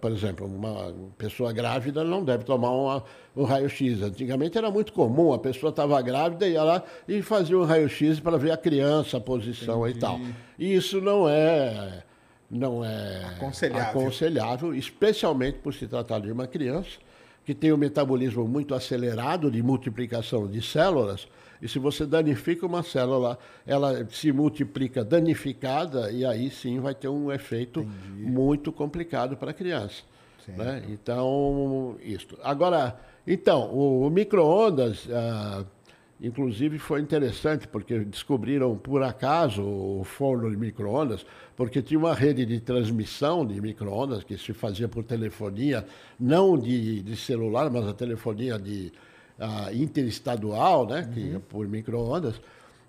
por 0.00 0.10
exemplo, 0.10 0.46
uma 0.46 0.94
pessoa 1.18 1.52
grávida 1.52 2.02
não 2.02 2.24
deve 2.24 2.44
tomar 2.44 2.70
uma, 2.70 3.04
um 3.36 3.44
raio-x. 3.44 4.02
Antigamente 4.02 4.56
era 4.56 4.70
muito 4.70 4.92
comum, 4.92 5.32
a 5.32 5.38
pessoa 5.38 5.70
estava 5.70 6.00
grávida 6.00 6.48
e 6.48 6.52
ia 6.52 6.62
lá 6.62 6.82
e 7.06 7.20
fazia 7.20 7.58
um 7.58 7.64
raio-x 7.64 8.18
para 8.20 8.38
ver 8.38 8.52
a 8.52 8.56
criança, 8.56 9.18
a 9.18 9.20
posição 9.20 9.86
Entendi. 9.86 9.98
e 9.98 10.00
tal. 10.00 10.20
E 10.58 10.74
isso 10.74 11.00
não 11.00 11.28
é 11.28 12.02
não 12.50 12.84
é 12.84 13.24
aconselhável. 13.36 14.00
aconselhável, 14.00 14.74
especialmente 14.74 15.58
por 15.58 15.72
se 15.72 15.86
tratar 15.86 16.20
de 16.20 16.32
uma 16.32 16.46
criança 16.46 16.98
que 17.44 17.54
tem 17.54 17.72
um 17.72 17.76
metabolismo 17.76 18.46
muito 18.46 18.74
acelerado 18.74 19.50
de 19.50 19.62
multiplicação 19.62 20.46
de 20.46 20.62
células. 20.62 21.28
E 21.60 21.68
se 21.68 21.78
você 21.78 22.06
danifica 22.06 22.66
uma 22.66 22.82
célula, 22.82 23.38
ela 23.66 24.06
se 24.10 24.32
multiplica 24.32 25.04
danificada 25.04 26.10
e 26.10 26.24
aí 26.24 26.50
sim 26.50 26.80
vai 26.80 26.94
ter 26.94 27.08
um 27.08 27.30
efeito 27.30 27.80
Entendi. 27.80 28.30
muito 28.30 28.72
complicado 28.72 29.36
para 29.36 29.50
a 29.50 29.54
criança. 29.54 30.02
Né? 30.48 30.82
Então, 30.88 31.96
isto. 32.02 32.36
Agora, 32.42 32.98
então, 33.26 33.70
o, 33.72 34.06
o 34.06 34.10
micro-ondas. 34.10 35.06
Ah, 35.10 35.64
Inclusive 36.22 36.78
foi 36.78 37.00
interessante 37.00 37.66
porque 37.66 37.98
descobriram 38.00 38.76
por 38.76 39.02
acaso 39.02 39.62
o 39.62 40.04
forno 40.04 40.50
de 40.50 40.56
microondas, 40.56 41.24
porque 41.56 41.80
tinha 41.80 41.98
uma 41.98 42.12
rede 42.14 42.44
de 42.44 42.60
transmissão 42.60 43.46
de 43.46 43.58
microondas 43.58 44.22
que 44.22 44.36
se 44.36 44.52
fazia 44.52 44.86
por 44.86 45.02
telefonia, 45.02 45.86
não 46.18 46.58
de, 46.58 47.00
de 47.00 47.16
celular, 47.16 47.70
mas 47.70 47.88
a 47.88 47.94
telefonia 47.94 48.58
de 48.58 48.92
uh, 49.40 49.74
interestadual, 49.74 50.86
né, 50.86 51.00
uhum. 51.00 51.12
que 51.12 51.34
é 51.34 51.38
por 51.38 51.66
microondas. 51.66 52.40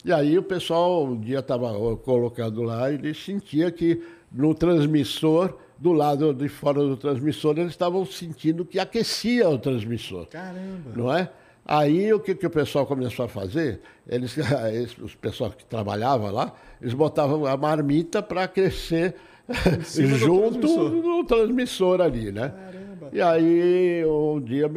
E 0.04 0.12
aí 0.12 0.38
o 0.38 0.44
pessoal 0.44 1.06
um 1.06 1.20
dia 1.20 1.40
estava 1.40 1.96
colocando 1.98 2.64
lá 2.64 2.92
e 2.92 2.96
ele 2.96 3.14
sentia 3.14 3.72
que 3.72 4.02
no 4.32 4.54
transmissor 4.54 5.56
do 5.78 5.92
lado 5.92 6.32
de 6.34 6.48
fora 6.48 6.80
do 6.80 6.96
transmissor, 6.96 7.58
eles 7.58 7.72
estavam 7.72 8.06
sentindo 8.06 8.64
que 8.64 8.78
aquecia 8.78 9.50
o 9.50 9.58
transmissor. 9.58 10.28
Caramba! 10.28 10.92
Não 10.96 11.12
é? 11.12 11.30
Aí 11.66 12.12
o 12.14 12.20
que, 12.20 12.36
que 12.36 12.46
o 12.46 12.50
pessoal 12.50 12.86
começou 12.86 13.26
a 13.26 13.28
fazer? 13.28 13.82
Eles, 14.08 14.38
eles, 14.72 14.96
os 15.00 15.16
pessoal 15.16 15.50
que 15.52 15.66
trabalhava 15.66 16.30
lá, 16.30 16.54
eles 16.80 16.94
botavam 16.94 17.46
a 17.46 17.58
marmita 17.58 18.22
para 18.22 18.48
crescer 18.48 19.16
junto 20.20 20.60
do 20.60 20.68
transmissor. 20.68 21.04
no 21.04 21.24
transmissor 21.24 22.02
ali, 22.02 22.32
né? 22.32 22.50
Caramba. 22.50 22.81
E 23.12 23.22
aí 23.22 24.06
um 24.06 24.40
dia 24.40 24.70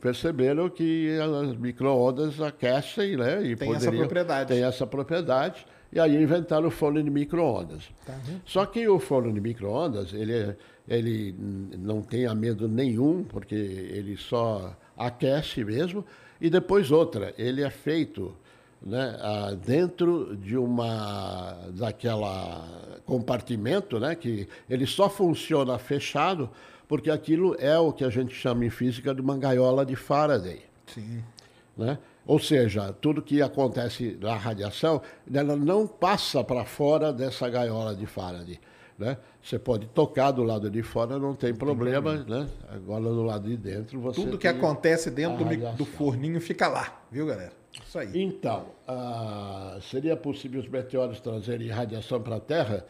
perceberam 0.00 0.68
que 0.70 1.18
as 1.18 1.56
microondas 1.56 2.40
aquecem, 2.40 3.16
né? 3.16 3.42
E 3.44 3.56
tem 3.56 3.74
essa 3.74 3.92
propriedade. 3.92 4.48
Tem 4.48 4.64
essa 4.64 4.86
propriedade. 4.86 5.66
E 5.92 6.00
aí 6.00 6.20
inventaram 6.20 6.68
o 6.68 6.70
forno 6.70 7.02
de 7.02 7.10
microondas. 7.10 7.84
Tá 8.04 8.14
Só 8.44 8.66
que 8.66 8.88
o 8.88 8.98
forno 8.98 9.32
de 9.32 9.40
microondas, 9.40 10.12
ele, 10.12 10.56
ele 10.88 11.34
não 11.78 12.02
tem 12.02 12.32
medo 12.34 12.68
nenhum, 12.68 13.24
porque 13.24 13.54
ele 13.54 14.16
só 14.16 14.76
aquece 14.96 15.64
mesmo, 15.64 16.04
e 16.40 16.50
depois 16.50 16.90
outra, 16.90 17.32
ele 17.38 17.62
é 17.62 17.70
feito 17.70 18.34
né, 18.82 19.16
dentro 19.64 20.36
de 20.36 20.56
uma 20.56 21.56
daquela 21.70 22.64
compartimento, 23.04 23.98
né, 23.98 24.14
que 24.14 24.48
ele 24.68 24.86
só 24.86 25.08
funciona 25.08 25.78
fechado, 25.78 26.50
porque 26.88 27.10
aquilo 27.10 27.56
é 27.58 27.78
o 27.78 27.92
que 27.92 28.04
a 28.04 28.10
gente 28.10 28.34
chama 28.34 28.64
em 28.64 28.70
física 28.70 29.14
de 29.14 29.20
uma 29.20 29.36
gaiola 29.36 29.84
de 29.84 29.96
Faraday. 29.96 30.62
Sim. 30.86 31.22
Né? 31.76 31.98
Ou 32.26 32.38
seja, 32.38 32.92
tudo 32.92 33.22
que 33.22 33.40
acontece 33.40 34.18
na 34.20 34.34
radiação, 34.34 35.00
ela 35.32 35.54
não 35.56 35.86
passa 35.86 36.42
para 36.42 36.64
fora 36.64 37.12
dessa 37.12 37.48
gaiola 37.48 37.94
de 37.94 38.06
Faraday. 38.06 38.58
Né? 38.98 39.16
Você 39.42 39.58
pode 39.58 39.86
tocar 39.88 40.30
do 40.30 40.42
lado 40.42 40.70
de 40.70 40.82
fora, 40.82 41.18
não 41.18 41.34
tem 41.34 41.54
problema, 41.54 42.16
né? 42.16 42.48
Agora 42.70 43.04
do 43.04 43.22
lado 43.22 43.46
de 43.46 43.56
dentro 43.56 44.00
você. 44.00 44.20
Tudo 44.20 44.38
que 44.38 44.48
acontece 44.48 45.10
dentro 45.10 45.44
do, 45.44 45.72
do, 45.76 45.84
forninho 45.84 46.40
fica 46.40 46.66
lá, 46.66 46.98
viu, 47.10 47.26
galera? 47.26 47.52
Isso 47.86 47.98
aí. 47.98 48.10
Então, 48.14 48.68
ah, 48.88 49.78
seria 49.82 50.16
possível 50.16 50.60
os 50.60 50.68
meteoros 50.68 51.20
trazerem 51.20 51.68
radiação 51.68 52.22
para 52.22 52.36
a 52.36 52.40
Terra? 52.40 52.86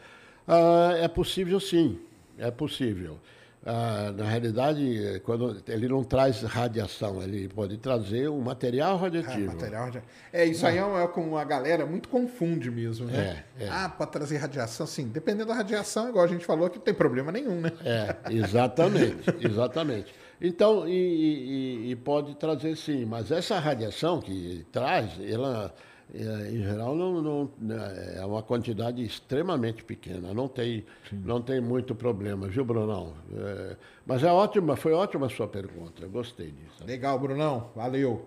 Ah, 0.47 0.93
é 0.97 1.09
possível 1.09 1.59
sim, 1.59 1.99
é 2.37 2.49
possível. 2.49 3.19
Ah, 3.65 4.13
na 4.15 4.25
realidade, 4.25 5.21
quando 5.25 5.61
ele 5.67 5.87
não 5.87 6.03
traz 6.03 6.41
radiação, 6.41 7.21
ele 7.21 7.49
pode 7.49 7.77
trazer 7.77 8.29
um 8.29 8.39
material 8.39 8.97
radioativo. 8.97 9.51
Ah, 9.51 9.55
material. 9.55 9.91
É, 10.31 10.45
isso 10.45 10.65
aí 10.65 10.77
é, 10.77 11.03
é 11.03 11.07
com 11.07 11.37
a 11.37 11.43
galera 11.43 11.85
muito 11.85 12.07
confunde 12.07 12.71
mesmo, 12.71 13.07
né? 13.07 13.43
É, 13.59 13.65
é. 13.65 13.69
Ah, 13.69 13.89
pode 13.89 14.11
trazer 14.11 14.37
radiação, 14.37 14.87
sim. 14.87 15.07
Dependendo 15.07 15.47
da 15.47 15.55
radiação, 15.55 16.09
igual 16.09 16.23
a 16.23 16.27
gente 16.27 16.45
falou, 16.45 16.69
que 16.69 16.77
não 16.77 16.83
tem 16.83 16.93
problema 16.93 17.31
nenhum, 17.31 17.59
né? 17.59 17.71
É, 17.83 18.15
exatamente, 18.31 19.35
exatamente. 19.41 20.13
Então, 20.39 20.87
e, 20.87 20.91
e, 20.93 21.91
e 21.91 21.95
pode 21.95 22.35
trazer 22.35 22.75
sim, 22.77 23.05
mas 23.05 23.31
essa 23.31 23.59
radiação 23.59 24.21
que 24.21 24.65
traz, 24.71 25.11
ela 25.19 25.73
é, 25.73 25.86
em 26.13 26.61
geral 26.63 26.95
não, 26.95 27.21
não, 27.21 27.51
né, 27.59 28.15
é 28.15 28.25
uma 28.25 28.41
quantidade 28.41 29.03
extremamente 29.03 29.83
pequena, 29.83 30.33
não 30.33 30.47
tem, 30.47 30.85
não 31.11 31.41
tem 31.41 31.59
muito 31.59 31.93
problema, 31.93 32.47
viu, 32.47 32.63
Brunão? 32.63 33.13
É, 33.33 33.75
mas 34.05 34.23
é 34.23 34.31
ótima, 34.31 34.75
foi 34.77 34.93
ótima 34.93 35.25
a 35.25 35.29
sua 35.29 35.47
pergunta, 35.47 36.01
eu 36.03 36.09
gostei 36.09 36.51
disso. 36.51 36.85
Legal, 36.85 37.19
Brunão, 37.19 37.69
valeu. 37.75 38.25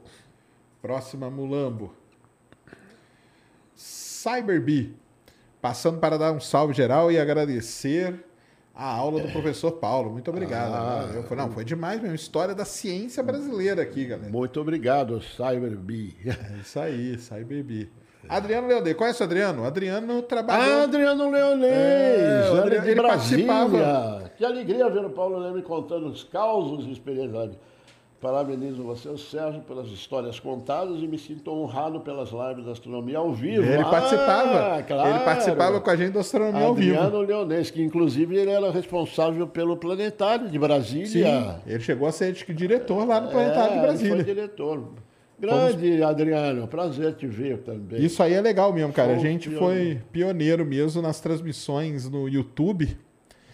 Próxima, 0.82 1.30
Mulambo. 1.30 1.94
Cyberbee, 3.74 4.94
passando 5.60 5.98
para 5.98 6.18
dar 6.18 6.32
um 6.32 6.40
salve 6.40 6.74
geral 6.74 7.10
e 7.10 7.18
agradecer 7.18 8.24
a 8.74 8.84
aula 8.84 9.20
do 9.20 9.28
professor 9.28 9.72
Paulo. 9.72 10.10
Muito 10.10 10.30
obrigado. 10.30 10.72
Ah, 10.74 11.08
eu, 11.14 11.36
não, 11.36 11.50
foi 11.50 11.64
demais 11.64 12.00
mesmo. 12.00 12.14
História 12.14 12.54
da 12.54 12.64
ciência 12.64 13.22
brasileira 13.22 13.82
aqui, 13.82 14.06
galera. 14.06 14.30
Muito 14.30 14.60
obrigado, 14.60 15.20
Cyberbi. 15.20 16.16
É 16.26 16.60
isso 16.60 16.78
aí, 16.80 17.18
Cyberbi. 17.18 17.90
Adriano 18.28 18.68
Leonês, 18.68 18.96
conhece 18.96 19.22
o 19.22 19.24
Adriano? 19.24 19.64
Adriano 19.64 20.22
trabalhou. 20.22 20.80
Ah, 20.80 20.82
Adriano 20.84 21.30
Leonês, 21.30 21.72
é, 21.72 22.58
Adriano, 22.58 22.86
ele 22.86 22.94
Brasília. 22.94 23.46
participava. 23.46 24.30
Que 24.36 24.44
alegria 24.44 24.88
ver 24.88 25.04
o 25.04 25.10
Paulo 25.10 25.38
Leme 25.38 25.62
contando 25.62 26.06
os 26.06 26.22
causos 26.22 26.86
e 26.86 26.92
experiências. 26.92 27.56
Parabenizo 28.20 28.82
você, 28.82 29.16
Sérgio, 29.16 29.62
pelas 29.62 29.88
histórias 29.88 30.38
contadas 30.38 31.02
e 31.02 31.08
me 31.08 31.18
sinto 31.18 31.50
honrado 31.50 32.00
pelas 32.00 32.30
lives 32.30 32.66
da 32.66 32.72
Astronomia 32.72 33.16
ao 33.16 33.32
vivo. 33.32 33.64
Ele 33.64 33.80
ah, 33.80 33.88
participava, 33.88 34.82
claro. 34.82 35.08
Ele 35.08 35.18
participava 35.20 35.80
com 35.80 35.90
a 35.90 35.96
gente 35.96 36.12
da 36.12 36.20
Astronomia 36.20 36.68
Adriano 36.68 36.68
ao 36.68 36.74
vivo. 36.74 36.98
Adriano 36.98 37.20
Leonês, 37.22 37.70
que 37.70 37.82
inclusive 37.82 38.36
ele 38.36 38.50
era 38.50 38.70
responsável 38.70 39.46
pelo 39.46 39.74
Planetário 39.74 40.50
de 40.50 40.58
Brasília. 40.58 41.06
Sim, 41.06 41.60
ele 41.66 41.80
chegou 41.80 42.06
a 42.06 42.12
ser 42.12 42.34
diretor 42.34 43.08
lá 43.08 43.22
no 43.22 43.30
Planetário 43.30 43.72
é, 43.72 43.76
de 43.76 43.80
Brasília. 43.80 44.12
Ele 44.12 44.24
foi 44.24 44.34
diretor. 44.34 44.84
Grande, 45.38 45.88
Fomos... 45.88 46.02
Adriano. 46.02 46.68
Prazer 46.68 47.14
te 47.14 47.26
ver 47.26 47.58
também. 47.62 48.04
Isso 48.04 48.22
aí 48.22 48.34
é 48.34 48.40
legal 48.42 48.70
mesmo, 48.70 48.92
cara. 48.92 49.14
A 49.14 49.18
gente 49.18 49.48
pioneiro. 49.48 49.94
foi 49.94 50.00
pioneiro 50.12 50.66
mesmo 50.66 51.00
nas 51.00 51.20
transmissões 51.20 52.06
no 52.06 52.28
YouTube. 52.28 52.98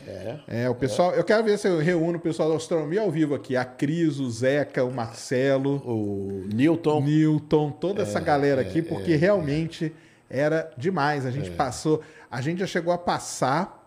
É. 0.07 0.39
É, 0.47 0.71
o 0.71 0.75
pessoal. 0.75 1.15
É. 1.15 1.19
Eu 1.19 1.25
quero 1.25 1.43
ver 1.45 1.59
se 1.59 1.69
eu 1.69 1.79
reúno 1.79 2.19
o 2.19 2.21
pessoal 2.21 2.49
da 2.49 2.57
astronomia 2.57 3.01
ao 3.01 3.11
vivo 3.11 3.35
aqui. 3.35 3.57
A 3.57 3.65
Cris, 3.65 4.19
o 4.19 4.31
Zeca, 4.31 4.85
o 4.85 4.93
Marcelo. 4.93 5.77
O 5.85 6.45
Newton. 6.53 7.03
Newton, 7.03 7.71
toda 7.71 8.01
é, 8.01 8.03
essa 8.03 8.21
galera 8.21 8.61
aqui, 8.61 8.79
é, 8.79 8.83
porque 8.83 9.13
é, 9.13 9.17
realmente 9.17 9.93
era 10.31 10.71
demais. 10.77 11.27
A 11.27 11.31
gente 11.31 11.51
passou. 11.51 12.03
A 12.31 12.41
gente 12.41 12.61
já 12.61 12.67
chegou 12.67 12.93
a 12.93 12.99
passar 12.99 13.87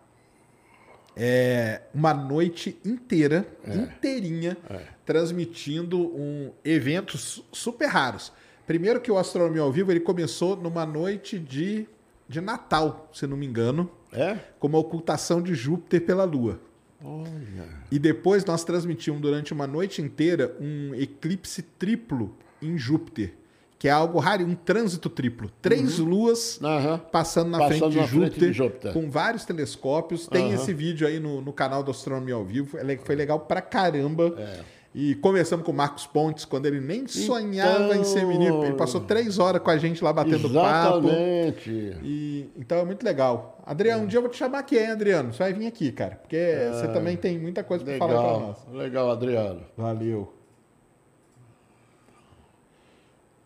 é, 1.15 1.81
uma 1.93 2.14
noite 2.14 2.80
inteira, 2.85 3.45
é. 3.67 3.75
inteirinha, 3.75 4.57
é. 4.69 4.80
transmitindo 5.06 5.99
um, 5.99 6.51
eventos 6.64 7.43
super 7.51 7.88
raros. 7.88 8.31
Primeiro 8.65 9.01
que 9.01 9.11
o 9.11 9.17
Astronomia 9.17 9.61
ao 9.61 9.72
Vivo 9.72 9.91
ele 9.91 9.99
começou 9.99 10.56
numa 10.56 10.85
noite 10.85 11.38
de, 11.38 11.88
de 12.30 12.40
Natal, 12.40 13.09
se 13.11 13.27
não 13.27 13.35
me 13.35 13.45
engano. 13.45 13.90
É? 14.14 14.38
Com 14.59 14.67
uma 14.67 14.77
ocultação 14.77 15.41
de 15.41 15.53
Júpiter 15.53 16.06
pela 16.06 16.24
Lua. 16.24 16.59
Olha. 17.03 17.67
E 17.91 17.99
depois 17.99 18.45
nós 18.45 18.64
transmitimos 18.64 19.19
durante 19.19 19.51
uma 19.51 19.67
noite 19.67 20.01
inteira 20.01 20.56
um 20.59 20.95
eclipse 20.95 21.61
triplo 21.61 22.35
em 22.61 22.77
Júpiter 22.77 23.33
que 23.80 23.88
é 23.88 23.91
algo 23.91 24.19
raro, 24.19 24.43
um 24.43 24.56
trânsito 24.56 25.09
triplo. 25.09 25.49
Três 25.61 25.99
uhum. 25.99 26.09
luas 26.09 26.59
uhum. 26.61 26.98
passando, 26.98 27.49
na, 27.49 27.59
passando 27.59 27.80
frente, 27.80 27.91
de 27.91 27.98
na 27.98 28.06
Júpiter, 28.06 28.32
frente, 28.32 28.51
de 28.51 28.58
Júpiter, 28.58 28.93
com 28.93 29.09
vários 29.09 29.45
telescópios. 29.45 30.27
Tem 30.27 30.48
uhum. 30.48 30.53
esse 30.53 30.74
vídeo 30.74 31.08
aí 31.08 31.17
no, 31.17 31.40
no, 31.40 31.53
canal 31.53 31.82
do 31.82 31.90
Astronomia 31.90 32.35
ao 32.35 32.43
Vivo. 32.43 32.77
Foi 33.06 33.16
legal 33.16 33.40
pra 33.40 33.61
caramba. 33.61 34.35
É. 34.38 34.59
E 34.93 35.13
começamos 35.15 35.63
com 35.63 35.71
o 35.71 35.75
Marcos 35.75 36.07
Pontes, 36.07 36.45
quando 36.45 36.65
ele 36.65 36.79
nem 36.79 37.07
sonhava 37.07 37.85
então... 37.85 38.01
em 38.01 38.03
ser 38.03 38.25
menino. 38.25 38.63
Ele 38.65 38.73
passou 38.73 39.01
três 39.01 39.37
horas 39.37 39.61
com 39.61 39.69
a 39.69 39.77
gente 39.77 40.03
lá 40.03 40.11
batendo 40.11 40.47
Exatamente. 40.47 41.91
papo. 41.91 42.05
E, 42.05 42.49
então 42.57 42.79
é 42.79 42.85
muito 42.85 43.03
legal. 43.03 43.61
Adriano, 43.65 44.01
é. 44.01 44.05
um 44.05 44.07
dia 44.07 44.17
eu 44.17 44.23
vou 44.23 44.31
te 44.31 44.37
chamar 44.37 44.59
aqui, 44.59 44.77
hein, 44.77 44.87
Adriano? 44.87 45.31
Você 45.31 45.43
vai 45.43 45.53
vir 45.53 45.67
aqui, 45.67 45.91
cara. 45.91 46.15
Porque 46.15 46.35
é. 46.35 46.71
você 46.71 46.87
também 46.87 47.15
tem 47.15 47.37
muita 47.37 47.63
coisa 47.63 47.85
para 47.85 47.97
falar 47.99 48.13
para 48.13 48.47
nós. 48.47 48.57
Legal, 48.71 49.11
Adriano. 49.11 49.61
Valeu. 49.77 50.33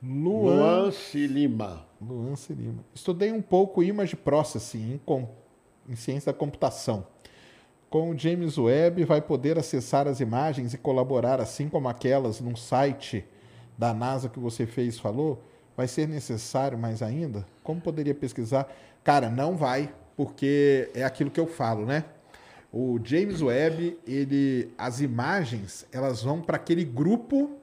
Luan, 0.02 0.92
Lima. 1.14 1.86
Luan 2.02 2.34
Lima. 2.50 2.84
Estudei 2.94 3.32
um 3.32 3.42
pouco 3.42 3.84
Image 3.84 4.16
Processing 4.16 4.94
em, 4.94 4.98
com, 5.06 5.28
em 5.90 5.96
ciência 5.96 6.32
da 6.32 6.38
computação. 6.38 7.06
Com 7.94 8.10
o 8.10 8.18
James 8.18 8.58
Webb, 8.58 9.04
vai 9.04 9.22
poder 9.22 9.60
acessar 9.60 10.08
as 10.08 10.20
imagens 10.20 10.74
e 10.74 10.80
colaborar, 10.80 11.40
assim 11.40 11.70
como 11.70 11.88
aquelas 11.88 12.42
num 12.42 12.56
site 12.56 13.24
da 13.78 13.94
NASA 13.94 14.28
que 14.28 14.40
você 14.40 14.66
fez 14.66 14.98
falou? 14.98 15.44
Vai 15.78 15.88
ser 15.88 16.08
necessário 16.08 16.76
mais 16.76 17.04
ainda? 17.04 17.46
Como 17.64 17.80
poderia 17.80 18.16
pesquisar? 18.16 18.68
Cara, 19.04 19.30
não 19.30 19.56
vai, 19.56 19.94
porque 20.18 20.90
é 20.96 21.04
aquilo 21.04 21.30
que 21.30 21.40
eu 21.40 21.46
falo, 21.46 21.86
né? 21.86 22.06
O 22.72 23.00
James 23.04 23.44
Webb, 23.44 24.00
ele, 24.08 24.74
as 24.76 25.00
imagens, 25.00 25.86
elas 25.92 26.24
vão 26.24 26.42
para 26.42 26.56
aquele 26.56 26.84
grupo 26.84 27.60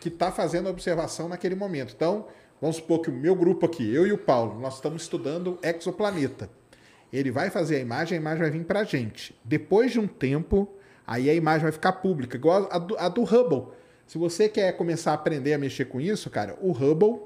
que 0.00 0.08
está 0.08 0.32
fazendo 0.32 0.66
a 0.66 0.72
observação 0.72 1.28
naquele 1.28 1.54
momento. 1.54 1.94
Então, 1.94 2.26
vamos 2.60 2.74
supor 2.74 3.02
que 3.02 3.10
o 3.10 3.14
meu 3.14 3.36
grupo 3.36 3.66
aqui, 3.66 3.88
eu 3.88 4.04
e 4.04 4.10
o 4.10 4.18
Paulo, 4.18 4.58
nós 4.58 4.74
estamos 4.74 5.02
estudando 5.02 5.60
exoplaneta. 5.62 6.50
Ele 7.12 7.30
vai 7.30 7.50
fazer 7.50 7.76
a 7.76 7.80
imagem, 7.80 8.18
a 8.18 8.20
imagem 8.20 8.40
vai 8.40 8.50
vir 8.50 8.64
para 8.64 8.80
a 8.80 8.84
gente. 8.84 9.34
Depois 9.44 9.92
de 9.92 9.98
um 9.98 10.06
tempo, 10.06 10.68
aí 11.06 11.28
a 11.28 11.34
imagem 11.34 11.62
vai 11.62 11.72
ficar 11.72 11.92
pública, 11.92 12.36
igual 12.36 12.68
a 12.70 12.78
do, 12.78 12.96
a 12.98 13.08
do 13.08 13.22
Hubble. 13.22 13.72
Se 14.06 14.18
você 14.18 14.48
quer 14.48 14.72
começar 14.76 15.12
a 15.12 15.14
aprender 15.14 15.54
a 15.54 15.58
mexer 15.58 15.86
com 15.86 16.00
isso, 16.00 16.30
cara, 16.30 16.56
o 16.60 16.72
Hubble, 16.72 17.20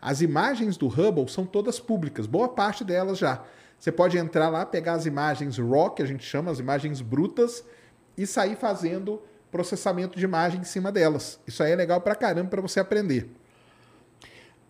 as 0.00 0.20
imagens 0.20 0.76
do 0.76 0.88
Hubble 0.88 1.28
são 1.28 1.44
todas 1.44 1.78
públicas, 1.78 2.26
boa 2.26 2.48
parte 2.48 2.84
delas 2.84 3.18
já. 3.18 3.44
Você 3.82 3.90
pode 3.90 4.16
entrar 4.16 4.48
lá, 4.48 4.64
pegar 4.64 4.92
as 4.92 5.06
imagens 5.06 5.58
RAW, 5.58 5.90
que 5.90 6.02
a 6.02 6.06
gente 6.06 6.24
chama, 6.24 6.52
as 6.52 6.60
imagens 6.60 7.00
brutas, 7.00 7.64
e 8.16 8.24
sair 8.28 8.54
fazendo 8.54 9.20
processamento 9.50 10.16
de 10.16 10.24
imagem 10.24 10.60
em 10.60 10.64
cima 10.64 10.92
delas. 10.92 11.40
Isso 11.48 11.64
aí 11.64 11.72
é 11.72 11.74
legal 11.74 12.00
pra 12.00 12.14
caramba 12.14 12.48
para 12.48 12.60
você 12.60 12.78
aprender. 12.78 13.28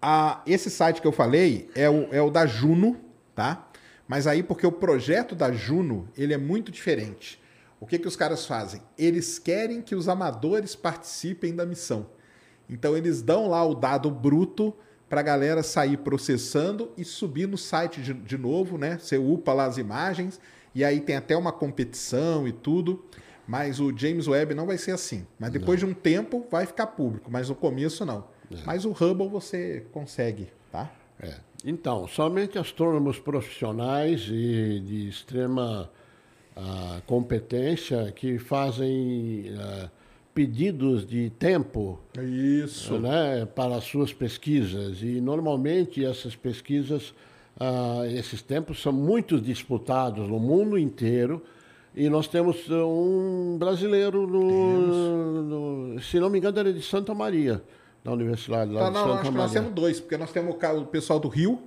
Ah, 0.00 0.40
esse 0.46 0.70
site 0.70 1.02
que 1.02 1.06
eu 1.06 1.12
falei 1.12 1.70
é 1.74 1.90
o, 1.90 2.08
é 2.10 2.22
o 2.22 2.30
da 2.30 2.46
Juno, 2.46 2.96
tá? 3.34 3.68
Mas 4.12 4.26
aí 4.26 4.42
porque 4.42 4.66
o 4.66 4.70
projeto 4.70 5.34
da 5.34 5.50
Juno 5.50 6.06
ele 6.14 6.34
é 6.34 6.36
muito 6.36 6.70
diferente. 6.70 7.40
O 7.80 7.86
que, 7.86 7.98
que 7.98 8.06
os 8.06 8.14
caras 8.14 8.44
fazem? 8.44 8.82
Eles 8.98 9.38
querem 9.38 9.80
que 9.80 9.94
os 9.94 10.06
amadores 10.06 10.76
participem 10.76 11.56
da 11.56 11.64
missão. 11.64 12.04
Então 12.68 12.94
eles 12.94 13.22
dão 13.22 13.48
lá 13.48 13.64
o 13.64 13.74
dado 13.74 14.10
bruto 14.10 14.76
para 15.08 15.20
a 15.20 15.22
galera 15.22 15.62
sair 15.62 15.96
processando 15.96 16.92
e 16.94 17.06
subir 17.06 17.48
no 17.48 17.56
site 17.56 18.02
de, 18.02 18.12
de 18.12 18.36
novo, 18.36 18.76
né? 18.76 18.98
Você 18.98 19.16
upa 19.16 19.54
lá 19.54 19.64
as 19.64 19.78
imagens 19.78 20.38
e 20.74 20.84
aí 20.84 21.00
tem 21.00 21.16
até 21.16 21.34
uma 21.34 21.50
competição 21.50 22.46
e 22.46 22.52
tudo. 22.52 23.02
Mas 23.48 23.80
o 23.80 23.96
James 23.96 24.28
Webb 24.28 24.52
não 24.52 24.66
vai 24.66 24.76
ser 24.76 24.90
assim. 24.90 25.26
Mas 25.38 25.52
depois 25.52 25.80
não. 25.80 25.88
de 25.88 25.94
um 25.94 25.98
tempo 25.98 26.46
vai 26.50 26.66
ficar 26.66 26.88
público, 26.88 27.30
mas 27.30 27.48
no 27.48 27.54
começo 27.54 28.04
não. 28.04 28.26
É. 28.50 28.58
Mas 28.66 28.84
o 28.84 28.90
Hubble 28.90 29.30
você 29.30 29.86
consegue, 29.90 30.52
tá? 30.70 30.92
É. 31.18 31.36
Então, 31.64 32.08
somente 32.08 32.58
astrônomos 32.58 33.18
profissionais 33.18 34.26
e 34.28 34.80
de 34.80 35.08
extrema 35.08 35.88
uh, 36.56 37.02
competência 37.06 38.10
que 38.12 38.38
fazem 38.38 39.46
uh, 39.50 39.88
pedidos 40.34 41.06
de 41.06 41.30
tempo 41.30 42.00
Isso. 42.18 42.98
Né, 42.98 43.46
para 43.46 43.76
as 43.76 43.84
suas 43.84 44.12
pesquisas. 44.12 45.02
E 45.02 45.20
normalmente 45.20 46.04
essas 46.04 46.34
pesquisas, 46.34 47.14
uh, 47.60 48.04
esses 48.06 48.42
tempos 48.42 48.82
são 48.82 48.92
muito 48.92 49.40
disputados 49.40 50.28
no 50.28 50.40
mundo 50.40 50.76
inteiro 50.76 51.42
e 51.94 52.08
nós 52.08 52.26
temos 52.26 52.56
um 52.70 53.58
brasileiro, 53.58 54.26
no, 54.26 55.42
no, 55.42 56.00
se 56.00 56.18
não 56.18 56.30
me 56.30 56.38
engano, 56.38 56.58
era 56.58 56.72
de 56.72 56.80
Santa 56.80 57.14
Maria, 57.14 57.62
da 58.04 58.12
Universidade 58.12 58.72
lá 58.72 58.82
tá, 58.82 58.88
de 58.88 58.94
não, 58.94 59.00
Santa 59.02 59.12
acho 59.12 59.24
Maria. 59.24 59.30
Que 59.32 59.38
nós 59.38 59.52
temos 59.52 59.72
dois, 59.72 60.00
porque 60.00 60.16
nós 60.16 60.32
temos 60.32 60.56
o 60.56 60.86
pessoal 60.86 61.20
do 61.20 61.28
Rio. 61.28 61.62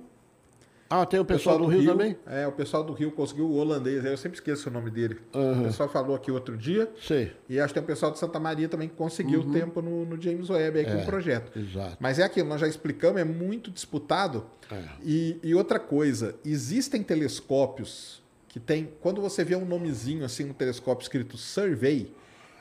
Ah, 0.88 1.04
tem 1.04 1.18
o 1.18 1.24
pessoal, 1.24 1.56
pessoal 1.56 1.58
do, 1.58 1.64
do 1.64 1.70
Rio, 1.70 1.80
Rio, 1.80 1.92
também? 1.92 2.16
É, 2.26 2.46
o 2.46 2.52
pessoal 2.52 2.84
do 2.84 2.92
Rio 2.92 3.10
conseguiu 3.10 3.46
o 3.46 3.56
holandês, 3.56 4.04
eu 4.04 4.16
sempre 4.16 4.38
esqueço 4.38 4.68
o 4.68 4.72
nome 4.72 4.88
dele. 4.88 5.18
Uhum. 5.34 5.62
O 5.62 5.64
pessoal 5.64 5.88
falou 5.88 6.14
aqui 6.14 6.30
outro 6.30 6.56
dia. 6.56 6.88
Sim. 7.02 7.28
E 7.48 7.58
acho 7.58 7.74
que 7.74 7.80
tem 7.80 7.82
o 7.82 7.86
pessoal 7.86 8.12
de 8.12 8.20
Santa 8.20 8.38
Maria 8.38 8.68
também 8.68 8.88
que 8.88 8.94
conseguiu 8.94 9.40
uhum. 9.40 9.52
tempo 9.52 9.82
no, 9.82 10.04
no, 10.04 10.20
James 10.20 10.48
Webb 10.48 10.78
aí 10.78 10.86
é, 10.86 10.94
com 10.94 11.02
o 11.02 11.04
projeto. 11.04 11.58
Exato. 11.58 11.96
Mas 11.98 12.20
é 12.20 12.22
aquilo, 12.22 12.48
nós 12.48 12.60
já 12.60 12.68
explicamos, 12.68 13.20
é 13.20 13.24
muito 13.24 13.70
disputado. 13.70 14.46
É. 14.70 14.82
E, 15.02 15.40
e 15.42 15.54
outra 15.56 15.80
coisa, 15.80 16.36
existem 16.44 17.02
telescópios 17.02 18.22
que 18.46 18.60
tem, 18.60 18.88
quando 19.00 19.20
você 19.20 19.42
vê 19.42 19.56
um 19.56 19.64
nomezinho 19.64 20.24
assim 20.24 20.44
no 20.44 20.54
telescópio 20.54 21.02
escrito 21.02 21.36
Survey, 21.36 22.14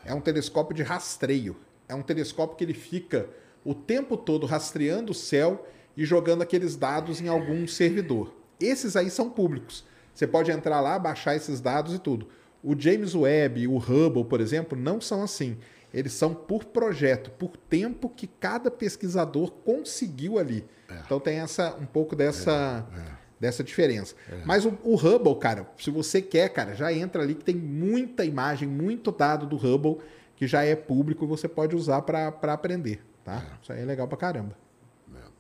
é 0.03 0.13
um 0.13 0.21
telescópio 0.21 0.75
de 0.75 0.81
rastreio. 0.81 1.55
É 1.87 1.93
um 1.93 2.01
telescópio 2.01 2.57
que 2.57 2.63
ele 2.63 2.73
fica 2.73 3.29
o 3.65 3.73
tempo 3.73 4.15
todo 4.15 4.45
rastreando 4.45 5.11
o 5.11 5.15
céu 5.15 5.67
e 5.97 6.05
jogando 6.05 6.43
aqueles 6.43 6.75
dados 6.75 7.19
em 7.19 7.27
algum 7.27 7.67
servidor. 7.67 8.33
Esses 8.59 8.95
aí 8.95 9.09
são 9.09 9.29
públicos. 9.29 9.83
Você 10.13 10.25
pode 10.27 10.51
entrar 10.51 10.79
lá, 10.79 10.97
baixar 10.97 11.35
esses 11.35 11.59
dados 11.59 11.93
e 11.93 11.99
tudo. 11.99 12.27
O 12.63 12.79
James 12.79 13.15
Webb, 13.15 13.67
o 13.67 13.77
Hubble, 13.77 14.23
por 14.23 14.39
exemplo, 14.39 14.77
não 14.77 15.01
são 15.01 15.23
assim. 15.23 15.57
Eles 15.93 16.13
são 16.13 16.33
por 16.33 16.65
projeto, 16.65 17.31
por 17.31 17.57
tempo 17.57 18.07
que 18.07 18.27
cada 18.27 18.69
pesquisador 18.69 19.51
conseguiu 19.51 20.37
ali. 20.37 20.63
É. 20.89 20.99
Então 21.05 21.19
tem 21.19 21.39
essa 21.39 21.75
um 21.75 21.85
pouco 21.85 22.15
dessa 22.15 22.85
é, 22.93 22.99
é 22.99 23.25
dessa 23.39 23.63
diferença. 23.63 24.15
É. 24.31 24.41
Mas 24.45 24.65
o, 24.65 24.77
o, 24.83 24.95
Hubble, 24.95 25.35
cara, 25.35 25.69
se 25.77 25.89
você 25.89 26.21
quer, 26.21 26.49
cara, 26.49 26.73
já 26.73 26.91
entra 26.93 27.21
ali 27.21 27.35
que 27.35 27.43
tem 27.43 27.55
muita 27.55 28.23
imagem, 28.23 28.67
muito 28.67 29.11
dado 29.11 29.45
do 29.45 29.55
Hubble 29.55 29.97
que 30.35 30.47
já 30.47 30.63
é 30.63 30.75
público 30.75 31.23
e 31.23 31.27
você 31.27 31.47
pode 31.47 31.75
usar 31.75 32.01
para 32.01 32.53
aprender, 32.53 33.01
tá? 33.25 33.33
É. 33.33 33.61
Isso 33.61 33.73
aí 33.73 33.81
é 33.81 33.85
legal 33.85 34.07
pra 34.07 34.17
caramba. 34.17 34.55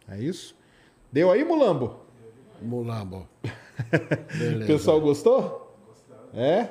É, 0.09 0.15
é 0.15 0.19
isso? 0.19 0.55
Deu 1.11 1.31
aí, 1.31 1.45
Mulambo? 1.45 2.01
Mulambo. 2.61 3.29
o 4.61 4.65
pessoal 4.65 4.99
gostou? 4.99 5.73
É? 6.33 6.59
é? 6.59 6.69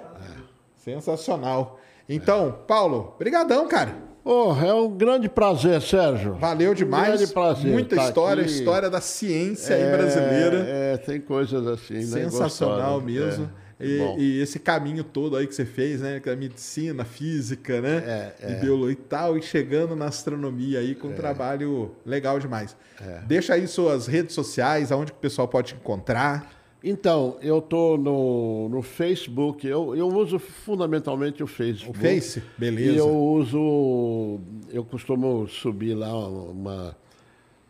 Sensacional. 0.77 1.81
Então, 2.07 2.59
Paulo, 2.67 3.15
brigadão, 3.19 3.67
cara. 3.67 3.97
Oh, 4.23 4.55
é 4.55 4.73
um 4.73 4.91
grande 4.91 5.29
prazer, 5.29 5.81
Sérgio. 5.83 6.35
Valeu 6.35 6.75
demais. 6.75 7.09
Um 7.09 7.17
grande 7.17 7.33
prazer. 7.33 7.71
Muita 7.71 7.97
tá 7.97 8.05
história, 8.05 8.43
aqui. 8.43 8.53
história 8.53 8.91
da 8.91 9.01
ciência 9.01 9.75
é, 9.75 9.83
aí 9.83 9.97
brasileira. 9.97 10.67
É, 10.67 10.97
tem 10.97 11.21
coisas 11.21 11.67
assim, 11.67 11.95
né? 11.95 12.05
Sensacional 12.05 13.01
né? 13.01 13.07
mesmo. 13.07 13.45
É. 13.61 13.64
E, 13.85 14.23
e, 14.23 14.41
esse 14.41 14.59
caminho 14.59 15.05
todo 15.05 15.37
aí 15.37 15.47
que 15.47 15.55
você 15.55 15.65
fez, 15.65 16.01
né? 16.01 16.21
Que 16.21 16.31
é 16.31 16.37
medicina, 16.37 17.05
física, 17.05 17.81
né? 17.81 18.03
É, 18.07 18.35
é. 18.41 18.53
E 18.53 18.55
biologia 18.61 18.93
e 18.93 18.97
tal, 18.97 19.39
e 19.39 19.43
chegando 19.43 19.95
na 19.95 20.07
astronomia 20.07 20.81
aí 20.81 20.95
com 20.95 21.09
um 21.09 21.13
é. 21.13 21.15
trabalho 21.15 21.93
legal 22.05 22.39
demais. 22.39 22.77
É. 23.01 23.21
Deixa 23.27 23.55
aí 23.55 23.67
suas 23.67 24.07
redes 24.07 24.35
sociais, 24.35 24.93
aonde 24.93 25.13
que 25.13 25.19
o 25.19 25.21
pessoal 25.21 25.49
pode 25.49 25.69
te 25.69 25.75
encontrar. 25.75 26.51
Então, 26.87 27.39
eu 27.41 27.61
estou 27.61 27.97
no, 27.97 28.69
no 28.69 28.83
Facebook, 28.83 29.67
eu, 29.67 29.97
eu 29.97 30.07
uso 30.07 30.39
fundamentalmente 30.39 31.43
o 31.43 31.47
Facebook. 31.47 31.99
O 31.99 32.01
Face? 32.01 32.43
Beleza. 32.59 32.93
E 32.93 32.97
eu 32.99 33.09
uso, 33.09 34.39
eu 34.71 34.85
costumo 34.85 35.49
subir 35.49 35.95
lá 35.95 36.15
uma, 36.15 36.95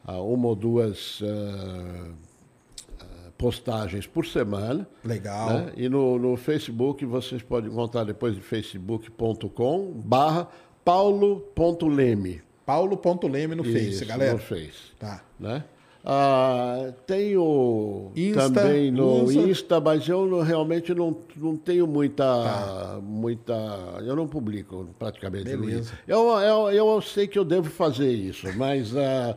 uma 0.05 0.49
ou 0.49 0.57
duas 0.57 1.23
postagens 3.45 4.07
por 4.07 4.25
semana. 4.25 4.89
Legal. 5.05 5.51
Né? 5.51 5.73
E 5.77 5.87
no, 5.87 6.19
no 6.19 6.35
Facebook 6.35 7.05
vocês 7.05 7.43
podem 7.43 7.71
encontrar 7.71 8.05
depois 8.05 8.35
de 8.35 8.41
facebook.com 8.41 10.01
barra 10.03 10.49
paulo.leme. 10.83 12.41
Paulo.leme 12.65 13.55
no 13.55 13.63
Face, 13.63 13.91
Isso, 13.91 14.07
galera. 14.07 14.33
no 14.33 14.39
Face. 14.39 14.95
Tá. 14.99 15.23
Né? 15.39 15.63
Ah, 16.03 16.93
tenho 17.07 18.11
Insta, 18.17 18.51
também 18.51 18.91
no 18.91 19.25
usa. 19.25 19.41
Insta, 19.41 19.79
mas 19.79 20.09
eu 20.09 20.41
realmente 20.41 20.95
não, 20.95 21.15
não 21.37 21.55
tenho 21.55 21.87
muita, 21.87 22.25
tá. 22.25 22.99
muita. 23.03 23.53
Eu 24.07 24.17
não 24.17 24.27
publico 24.27 24.89
praticamente. 24.99 25.45
Beleza. 25.45 25.93
Eu, 26.09 26.31
eu, 26.41 26.71
eu 26.71 27.03
sei 27.03 27.27
que 27.27 27.39
eu 27.39 27.45
devo 27.45 27.69
fazer 27.69 28.11
isso, 28.11 28.47
mas 28.57 28.97
ah, 28.97 29.37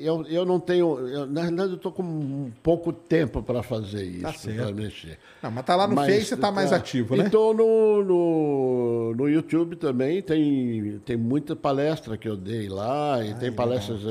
eu, 0.00 0.24
eu 0.26 0.44
não 0.44 0.60
tenho. 0.60 0.98
Eu, 1.08 1.26
na 1.26 1.42
verdade, 1.42 1.70
eu 1.70 1.76
estou 1.76 1.90
com 1.90 2.50
pouco 2.62 2.92
tempo 2.92 3.42
para 3.42 3.62
fazer 3.62 4.04
isso, 4.04 4.48
tá 4.48 4.64
para 4.64 4.72
mexer. 4.72 5.18
Não, 5.42 5.50
mas 5.50 5.64
tá 5.64 5.76
lá 5.76 5.86
no 5.86 5.94
mas, 5.94 6.14
Face, 6.14 6.34
está 6.34 6.52
mais 6.52 6.70
tá. 6.70 6.76
ativo, 6.76 7.16
né? 7.16 7.24
Então 7.26 7.54
no, 7.54 8.04
no, 8.04 9.14
no 9.14 9.28
YouTube 9.28 9.76
também 9.76 10.20
tem, 10.20 11.00
tem 11.06 11.16
muita 11.16 11.56
palestra 11.56 12.18
que 12.18 12.28
eu 12.28 12.36
dei 12.36 12.68
lá, 12.68 13.24
e 13.24 13.34
tem 13.34 13.50
palestras. 13.50 14.02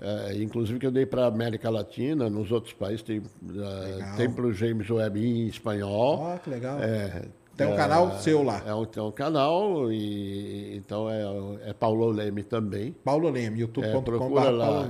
É, 0.00 0.42
inclusive 0.42 0.80
que 0.80 0.86
eu 0.86 0.90
dei 0.90 1.06
para 1.06 1.24
a 1.24 1.26
América 1.28 1.70
Latina, 1.70 2.28
nos 2.28 2.50
outros 2.50 2.72
países 2.72 3.02
tem, 3.02 3.18
uh, 3.18 4.16
tem 4.16 4.28
para 4.28 4.46
o 4.46 4.52
James 4.52 4.90
Webb 4.90 5.24
em 5.24 5.46
espanhol. 5.46 6.34
Oh, 6.34 6.38
que 6.40 6.50
legal. 6.50 6.80
É, 6.80 7.22
tem 7.62 7.70
um 7.70 7.74
é, 7.74 7.76
canal 7.76 8.18
seu 8.18 8.42
lá. 8.42 8.62
É 8.66 8.74
um, 8.74 8.84
tem 8.84 9.02
um 9.02 9.10
canal, 9.10 9.92
e 9.92 10.76
então 10.76 11.08
é, 11.08 11.70
é 11.70 11.72
Paulo 11.72 12.08
Leme 12.10 12.42
também. 12.42 12.92
Paulo 13.04 13.30
Leme, 13.30 13.60
youtube.com. 13.60 14.38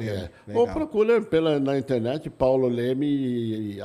É. 0.01 0.31
É. 0.49 0.57
Ou 0.59 0.67
procura 0.67 1.21
pela, 1.21 1.59
na 1.61 1.79
internet 1.79 2.29
Paulo 2.31 2.69
Leme, 2.69 3.79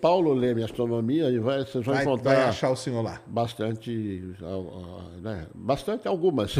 Paulo 0.00 0.32
Leme 0.32 0.62
Astronomia, 0.62 1.30
e 1.30 1.38
vai, 1.38 1.64
vocês 1.64 1.84
vão 1.84 1.94
vai, 1.94 2.04
encontrar. 2.04 2.34
Vai 2.34 2.44
achar 2.44 2.70
o 2.70 2.76
senhor 2.76 3.02
lá. 3.02 3.20
Bastante, 3.26 4.34
né, 5.22 5.46
bastante 5.54 6.06
algumas. 6.08 6.54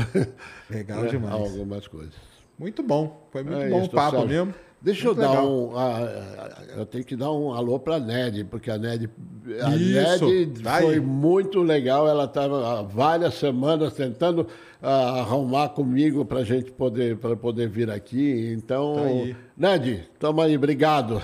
Legal 0.71 1.07
demais. 1.09 1.35
Algumas 1.35 1.87
coisas. 1.87 2.15
Muito 2.59 2.83
bom. 2.83 3.29
Foi 3.31 3.45
muito 3.45 3.61
é 3.61 3.71
bom 3.71 3.85
o 3.85 3.89
papo 3.89 4.19
Sérgio. 4.19 4.29
mesmo. 4.29 4.68
Deixa 4.81 5.07
muito 5.07 5.21
eu 5.21 5.25
dar 5.25 5.31
legal. 5.31 5.49
um. 5.49 5.69
Uh, 5.71 6.79
eu 6.79 6.87
tenho 6.87 7.05
que 7.05 7.17
dar 7.17 7.33
um 7.33 7.53
alô 7.53 7.79
para 7.79 7.97
a 7.97 8.01
Ned, 8.01 8.45
porque 8.45 8.71
a 8.71 8.79
Ned, 8.79 9.11
a 9.61 9.71
Ned 9.71 10.53
foi 10.81 11.01
muito 11.01 11.61
legal. 11.63 12.09
Ela 12.09 12.25
estava 12.25 12.83
várias 12.85 13.35
semanas 13.35 13.93
tentando 13.95 14.43
uh, 14.83 14.87
arrumar 14.87 15.71
comigo 15.71 16.25
para 16.25 16.41
a 16.41 16.45
gente 16.45 16.71
poder, 16.71 17.17
poder 17.17 17.69
vir 17.69 17.91
aqui. 17.91 18.53
Então, 18.57 18.95
tá 18.97 19.39
Ned, 19.57 20.09
toma 20.19 20.45
aí, 20.45 20.57
obrigado. 20.57 21.21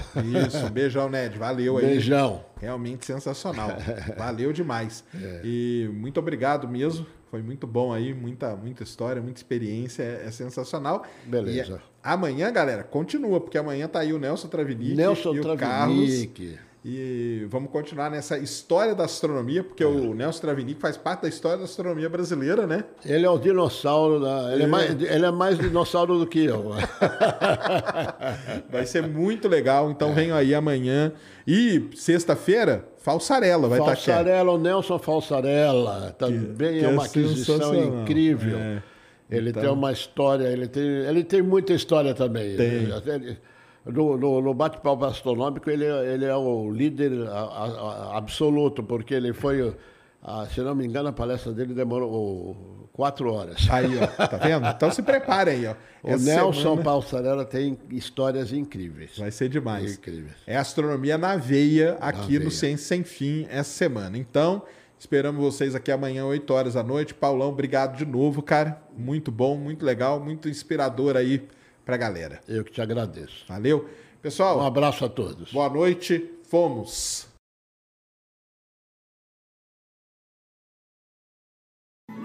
Isso, 0.46 0.68
beijão, 0.70 1.08
Ned. 1.08 1.38
Valeu 1.38 1.78
aí. 1.78 1.86
Beijão. 1.86 2.44
Realmente 2.60 3.06
sensacional. 3.06 3.70
Valeu 4.18 4.52
demais. 4.52 5.04
É. 5.14 5.40
E 5.44 5.90
muito 5.92 6.18
obrigado 6.18 6.66
mesmo 6.66 7.06
foi 7.34 7.42
muito 7.42 7.66
bom 7.66 7.92
aí, 7.92 8.14
muita, 8.14 8.54
muita 8.54 8.84
história, 8.84 9.20
muita 9.20 9.40
experiência, 9.40 10.04
é, 10.04 10.28
é 10.28 10.30
sensacional. 10.30 11.04
Beleza. 11.26 11.82
E 11.82 11.94
amanhã, 12.00 12.52
galera, 12.52 12.84
continua, 12.84 13.40
porque 13.40 13.58
amanhã 13.58 13.88
tá 13.88 13.98
aí 13.98 14.12
o 14.12 14.20
Nelson 14.20 14.46
Travinic 14.46 14.94
Nelson 14.94 15.34
e 15.34 15.40
o 15.40 15.56
Carlos. 15.56 16.28
E 16.84 17.44
vamos 17.50 17.72
continuar 17.72 18.08
nessa 18.08 18.38
história 18.38 18.94
da 18.94 19.06
astronomia, 19.06 19.64
porque 19.64 19.82
é. 19.82 19.86
o 19.86 20.14
Nelson 20.14 20.42
Travinic 20.42 20.80
faz 20.80 20.96
parte 20.96 21.22
da 21.22 21.28
história 21.28 21.58
da 21.58 21.64
astronomia 21.64 22.08
brasileira, 22.08 22.68
né? 22.68 22.84
Ele 23.04 23.26
é 23.26 23.30
o 23.30 23.36
dinossauro 23.36 24.20
da. 24.20 24.52
Ele 24.52 24.62
é, 24.62 24.66
é 24.66 24.68
mais, 24.68 24.90
ele 24.90 25.26
é 25.26 25.30
mais 25.32 25.58
dinossauro 25.58 26.20
do 26.20 26.28
que 26.28 26.44
eu. 26.44 26.70
Vai 28.70 28.86
ser 28.86 29.08
muito 29.08 29.48
legal. 29.48 29.90
Então 29.90 30.10
é. 30.10 30.12
venham 30.12 30.36
aí 30.36 30.54
amanhã. 30.54 31.12
E 31.44 31.90
sexta-feira, 31.96 32.86
Falsarela 33.04 33.68
vai 33.68 33.78
estar 33.78 33.92
aqui. 33.92 34.06
Falsarela, 34.06 34.52
o 34.52 34.58
Nelson 34.58 34.98
Falsarela. 34.98 36.16
Também 36.18 36.78
que, 36.78 36.84
é 36.86 36.88
uma 36.88 37.04
aquisição 37.04 37.74
incrível. 37.74 38.56
É. 38.58 38.82
Ele 39.30 39.50
então... 39.50 39.62
tem 39.62 39.70
uma 39.70 39.92
história, 39.92 40.46
ele 40.46 40.66
tem, 40.66 40.82
ele 40.82 41.22
tem 41.22 41.42
muita 41.42 41.74
história 41.74 42.14
também. 42.14 42.56
Tem. 42.56 42.88
Ele, 43.06 43.38
no, 43.84 44.16
no, 44.16 44.40
no 44.40 44.54
bate-papo 44.54 45.04
astronômico, 45.04 45.68
ele, 45.68 45.84
ele 45.84 46.24
é 46.24 46.34
o 46.34 46.70
líder 46.70 47.28
a, 47.28 47.40
a, 47.40 48.16
absoluto, 48.16 48.82
porque 48.82 49.12
ele 49.12 49.34
foi, 49.34 49.76
a, 50.22 50.46
se 50.46 50.62
não 50.62 50.74
me 50.74 50.86
engano, 50.86 51.10
a 51.10 51.12
palestra 51.12 51.52
dele 51.52 51.74
demorou 51.74 52.83
quatro 52.94 53.30
horas. 53.32 53.66
Aí, 53.68 53.90
ó, 53.98 54.06
tá 54.06 54.36
vendo? 54.36 54.66
Então 54.68 54.90
se 54.90 55.02
preparem 55.02 55.54
aí, 55.54 55.66
ó. 55.66 55.74
O 56.02 56.10
Essa 56.12 56.24
Nelson 56.24 56.60
semana... 56.60 56.82
Palsarella 56.82 57.44
tem 57.44 57.76
histórias 57.90 58.52
incríveis. 58.52 59.18
Vai 59.18 59.30
ser 59.30 59.48
demais. 59.48 59.94
Incríveis. 59.94 60.36
É 60.46 60.56
astronomia 60.56 61.18
na 61.18 61.36
veia 61.36 61.98
aqui 62.00 62.34
na 62.34 62.44
no 62.44 62.50
veia. 62.50 62.50
Ciência 62.50 62.86
Sem 62.86 63.04
Fim 63.04 63.46
essa 63.50 63.70
semana. 63.70 64.16
Então, 64.16 64.62
esperamos 64.98 65.42
vocês 65.42 65.74
aqui 65.74 65.90
amanhã, 65.90 66.24
8 66.24 66.54
horas 66.54 66.74
da 66.74 66.82
noite. 66.82 67.12
Paulão, 67.12 67.48
obrigado 67.48 67.96
de 67.96 68.06
novo, 68.06 68.40
cara. 68.40 68.80
Muito 68.96 69.32
bom, 69.32 69.56
muito 69.56 69.84
legal, 69.84 70.20
muito 70.20 70.48
inspirador 70.48 71.16
aí 71.16 71.46
para 71.84 71.96
a 71.96 71.98
galera. 71.98 72.40
Eu 72.46 72.62
que 72.62 72.70
te 72.70 72.80
agradeço. 72.80 73.44
Valeu. 73.48 73.88
Pessoal, 74.22 74.58
um 74.58 74.66
abraço 74.66 75.04
a 75.04 75.08
todos. 75.08 75.52
Boa 75.52 75.68
noite. 75.68 76.30
Fomos. 76.44 77.33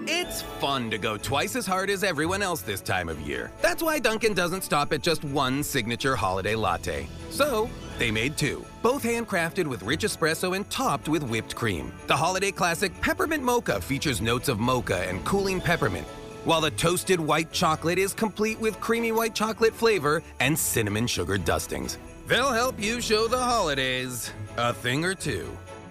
It's 0.06 0.42
fun 0.42 0.90
to 0.90 0.98
go 0.98 1.16
twice 1.16 1.56
as 1.56 1.66
hard 1.66 1.90
as 1.90 2.04
everyone 2.04 2.42
else 2.42 2.62
this 2.62 2.80
time 2.80 3.08
of 3.08 3.20
year. 3.20 3.50
That's 3.60 3.82
why 3.82 3.98
Dunkin' 3.98 4.34
doesn't 4.34 4.62
stop 4.62 4.92
at 4.92 5.02
just 5.02 5.24
one 5.24 5.62
signature 5.62 6.16
holiday 6.16 6.54
latte. 6.54 7.06
So, 7.30 7.68
they 7.98 8.10
made 8.10 8.36
two, 8.36 8.64
both 8.82 9.02
handcrafted 9.02 9.66
with 9.66 9.82
rich 9.82 10.04
espresso 10.04 10.56
and 10.56 10.68
topped 10.70 11.08
with 11.08 11.22
whipped 11.22 11.54
cream. 11.54 11.92
The 12.06 12.16
holiday 12.16 12.50
classic 12.50 12.98
Peppermint 13.00 13.42
Mocha 13.42 13.80
features 13.80 14.20
notes 14.20 14.48
of 14.48 14.58
mocha 14.58 15.08
and 15.08 15.24
cooling 15.24 15.60
peppermint 15.60 16.06
while 16.44 16.60
the 16.60 16.70
toasted 16.70 17.20
white 17.20 17.52
chocolate 17.52 17.98
is 17.98 18.14
complete 18.14 18.58
with 18.60 18.80
creamy 18.80 19.12
white 19.12 19.34
chocolate 19.34 19.74
flavor 19.74 20.22
and 20.40 20.58
cinnamon 20.58 21.06
sugar 21.06 21.36
dustings. 21.38 21.98
They'll 22.26 22.52
help 22.52 22.80
you 22.80 23.00
show 23.00 23.28
the 23.28 23.38
holidays 23.38 24.32
a 24.56 24.72
thing 24.72 25.04
or 25.04 25.14
two. 25.14 25.50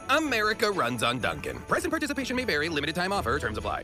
America 0.09 0.71
runs 0.71 1.03
on 1.03 1.19
Duncan. 1.19 1.59
Present 1.67 1.91
participation 1.91 2.35
may 2.35 2.45
vary, 2.45 2.69
limited 2.69 2.95
time 2.95 3.13
offer, 3.13 3.37
terms 3.37 3.57
apply. 3.57 3.83